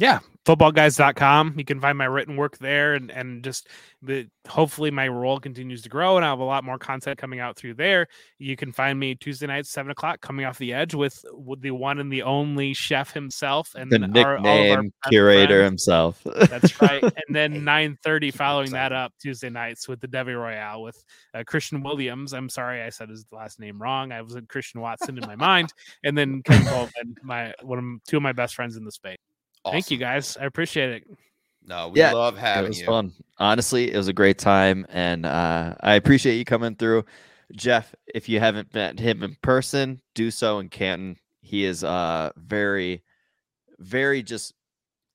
Yeah 0.00 0.18
footballguys.com 0.46 1.54
you 1.58 1.64
can 1.64 1.80
find 1.80 1.98
my 1.98 2.06
written 2.06 2.34
work 2.36 2.56
there 2.58 2.94
and 2.94 3.10
and 3.10 3.44
just 3.44 3.68
the 4.02 4.26
hopefully 4.48 4.90
my 4.90 5.06
role 5.06 5.38
continues 5.38 5.82
to 5.82 5.88
grow 5.90 6.16
and 6.16 6.24
i 6.24 6.28
have 6.30 6.38
a 6.38 6.44
lot 6.44 6.64
more 6.64 6.78
content 6.78 7.18
coming 7.18 7.40
out 7.40 7.56
through 7.56 7.74
there 7.74 8.06
you 8.38 8.56
can 8.56 8.72
find 8.72 8.98
me 8.98 9.14
tuesday 9.14 9.46
night 9.46 9.66
seven 9.66 9.90
o'clock 9.92 10.18
coming 10.22 10.46
off 10.46 10.56
the 10.56 10.72
edge 10.72 10.94
with, 10.94 11.22
with 11.34 11.60
the 11.60 11.70
one 11.70 11.98
and 12.00 12.10
the 12.10 12.22
only 12.22 12.72
chef 12.72 13.12
himself 13.12 13.74
and 13.76 13.92
The 13.92 14.02
our- 14.24 14.38
our 14.38 14.40
nickname 14.40 14.92
curator 15.08 15.46
friends. 15.60 15.64
himself. 15.70 16.22
That's 16.24 16.80
right. 16.80 17.02
And 17.28 17.36
then 17.36 17.52
Hey, 17.52 17.58
9:30 17.60 18.32
following 18.34 18.70
that 18.72 18.92
up 18.92 19.12
Tuesday 19.20 19.50
nights 19.50 19.86
with 19.88 20.00
the 20.00 20.08
Devy 20.08 20.34
Royale 20.36 20.82
with 20.82 21.02
uh, 21.34 21.44
Christian 21.46 21.82
Williams. 21.82 22.32
I'm 22.32 22.48
sorry 22.48 22.82
I 22.82 22.88
said 22.90 23.08
his 23.10 23.26
last 23.30 23.60
name 23.60 23.80
wrong. 23.80 24.10
I 24.10 24.22
was 24.22 24.36
Christian 24.48 24.80
Watson 24.80 25.18
in 25.18 25.26
my 25.26 25.36
mind, 25.36 25.72
and 26.02 26.16
then 26.16 26.42
Ken 26.42 26.64
Coleman, 26.66 27.16
my 27.22 27.52
one 27.62 27.78
of 27.78 27.84
two 28.08 28.16
of 28.16 28.22
my 28.22 28.32
best 28.32 28.54
friends 28.54 28.76
in 28.76 28.84
the 28.84 28.92
space. 28.92 29.18
Thank 29.64 29.90
you 29.90 29.96
guys. 29.98 30.36
I 30.36 30.44
appreciate 30.44 30.90
it. 30.90 31.04
No, 31.62 31.88
we 31.88 32.00
Yeah, 32.00 32.12
love 32.12 32.36
it 32.36 32.40
having 32.40 32.68
was 32.70 32.80
you. 32.80 32.86
fun. 32.86 33.12
Honestly, 33.38 33.92
it 33.92 33.96
was 33.96 34.08
a 34.08 34.12
great 34.12 34.38
time, 34.38 34.86
and 34.88 35.24
uh, 35.26 35.74
I 35.80 35.94
appreciate 35.94 36.36
you 36.36 36.44
coming 36.44 36.74
through, 36.74 37.04
Jeff. 37.52 37.94
If 38.14 38.28
you 38.28 38.40
haven't 38.40 38.72
met 38.74 38.98
him 38.98 39.22
in 39.22 39.36
person, 39.42 40.00
do 40.14 40.30
so 40.30 40.58
in 40.58 40.68
Canton. 40.68 41.16
He 41.42 41.64
is 41.64 41.82
a 41.82 42.32
very, 42.36 43.02
very 43.78 44.22
just 44.22 44.54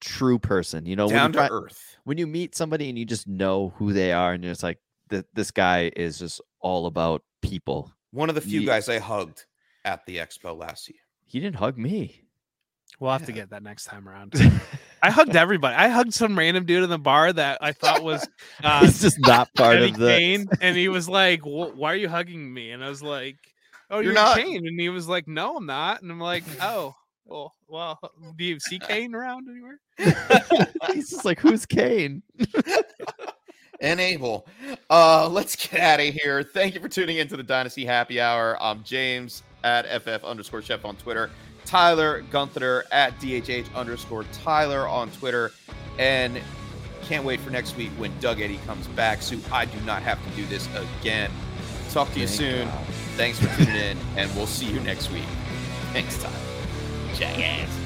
true 0.02 0.38
person. 0.40 0.86
You 0.86 0.96
know, 0.96 1.08
when 1.08 1.16
Down 1.16 1.30
you, 1.34 1.34
to 1.34 1.40
fi- 1.40 1.50
earth. 1.50 1.98
when 2.04 2.18
you 2.18 2.28
meet 2.28 2.56
somebody 2.56 2.90
and 2.90 2.98
you 2.98 3.06
just 3.06 3.28
know 3.28 3.74
who 3.78 3.94
they 3.94 4.12
are, 4.12 4.34
and 4.34 4.44
you're 4.44 4.52
just 4.52 4.64
like, 4.64 4.80
"Th- 5.10 5.26
this 5.34 5.52
guy 5.52 5.92
is 5.96 6.20
just 6.20 6.42
all 6.60 6.86
about 6.86 7.24
people. 7.42 7.92
One 8.12 8.30
of 8.30 8.36
the 8.36 8.42
few 8.42 8.62
Ye- 8.62 8.66
guys 8.66 8.88
I 8.90 9.00
hugged 9.00 9.46
at 9.84 10.06
the 10.06 10.18
expo 10.18 10.58
last 10.58 10.88
year. 10.90 11.00
He 11.26 11.40
didn't 11.40 11.58
hug 11.58 11.78
me. 11.78 12.22
We'll 13.00 13.12
have 13.12 13.26
to 13.26 13.32
get 13.32 13.50
that 13.50 13.64
next 13.64 13.86
time 13.86 14.08
around. 14.08 14.34
I 15.04 15.12
hugged 15.12 15.36
everybody. 15.36 15.76
I 15.76 15.90
hugged 15.90 16.14
some 16.14 16.38
random 16.38 16.66
dude 16.66 16.84
in 16.84 16.90
the 16.90 16.98
bar 16.98 17.32
that 17.34 17.60
I 17.62 17.74
thought 17.74 18.04
was 18.04 18.28
uh, 18.64 18.82
He's 18.82 19.02
just 19.02 19.20
not 19.20 19.54
part 19.54 19.78
Eddie 19.78 19.90
of 19.92 19.98
the. 19.98 20.08
Kane, 20.18 20.50
and 20.62 20.76
he 20.78 20.88
was 20.88 21.08
like, 21.10 21.42
"Why 21.42 21.94
are 21.94 21.96
you 21.96 22.10
hugging 22.10 22.52
me?" 22.54 22.72
And 22.72 22.84
I 22.84 22.90
was 22.90 23.04
like, 23.04 23.38
"Oh, 23.90 23.96
You're 23.98 24.06
you're, 24.06 24.14
not- 24.14 24.38
Kane," 24.38 24.66
and 24.66 24.80
he 24.80 24.90
was 24.90 25.08
like, 25.08 25.28
"No, 25.28 25.58
I'm 25.58 25.66
not." 25.66 26.02
And 26.02 26.12
I'm 26.12 26.20
like, 26.20 26.44
"Oh, 26.62 26.96
well, 27.26 27.54
well, 27.68 28.00
do 28.38 28.44
you 28.46 28.60
see 28.60 28.80
Kane 28.80 29.14
around 29.14 29.48
anywhere?" 29.50 29.80
He's 30.94 31.10
just 31.10 31.26
like, 31.26 31.40
who's 31.40 31.66
Kane? 31.66 32.22
and 33.80 34.00
Abel. 34.00 34.48
Uh, 34.90 35.28
let's 35.30 35.56
get 35.56 35.80
out 35.82 36.00
of 36.00 36.14
here. 36.14 36.44
Thank 36.44 36.76
you 36.76 36.80
for 36.82 36.90
tuning 36.90 37.18
into 37.18 37.38
the 37.38 37.44
Dynasty 37.44 37.86
Happy 37.86 38.20
Hour. 38.22 38.58
I'm 38.62 38.84
James 38.84 39.44
at 39.64 39.86
FF 40.02 40.24
underscore 40.24 40.62
chef 40.62 40.86
on 40.86 40.96
Twitter. 40.96 41.30
Tyler 41.66 42.22
Gunther 42.32 42.86
at 42.92 43.20
DHH 43.20 43.74
underscore 43.76 44.24
Tyler 44.44 44.88
on 44.88 45.10
Twitter. 45.12 45.52
And 45.98 46.40
can't 47.04 47.24
wait 47.24 47.40
for 47.40 47.50
next 47.50 47.78
week 47.78 47.92
when 47.98 48.12
Doug 48.20 48.42
Eddy 48.42 48.60
comes 48.66 48.88
back. 48.88 49.22
So 49.22 49.38
I 49.52 49.66
do 49.66 49.80
not 49.82 50.02
have 50.04 50.24
to 50.24 50.30
do 50.36 50.46
this 50.48 50.68
again. 51.00 51.32
Talk 51.92 52.12
to 52.14 52.20
you 52.20 52.28
Thank 52.28 52.40
soon. 52.40 52.68
God. 52.68 52.86
Thanks 53.16 53.40
for 53.40 53.48
tuning 53.58 53.76
in, 53.76 53.98
and 54.18 54.34
we'll 54.36 54.48
see 54.48 54.66
you 54.66 54.80
next 54.82 55.12
week. 55.12 55.24
Thanks, 55.94 56.22
Tyler. 56.22 56.36
Jackass. 57.14 57.85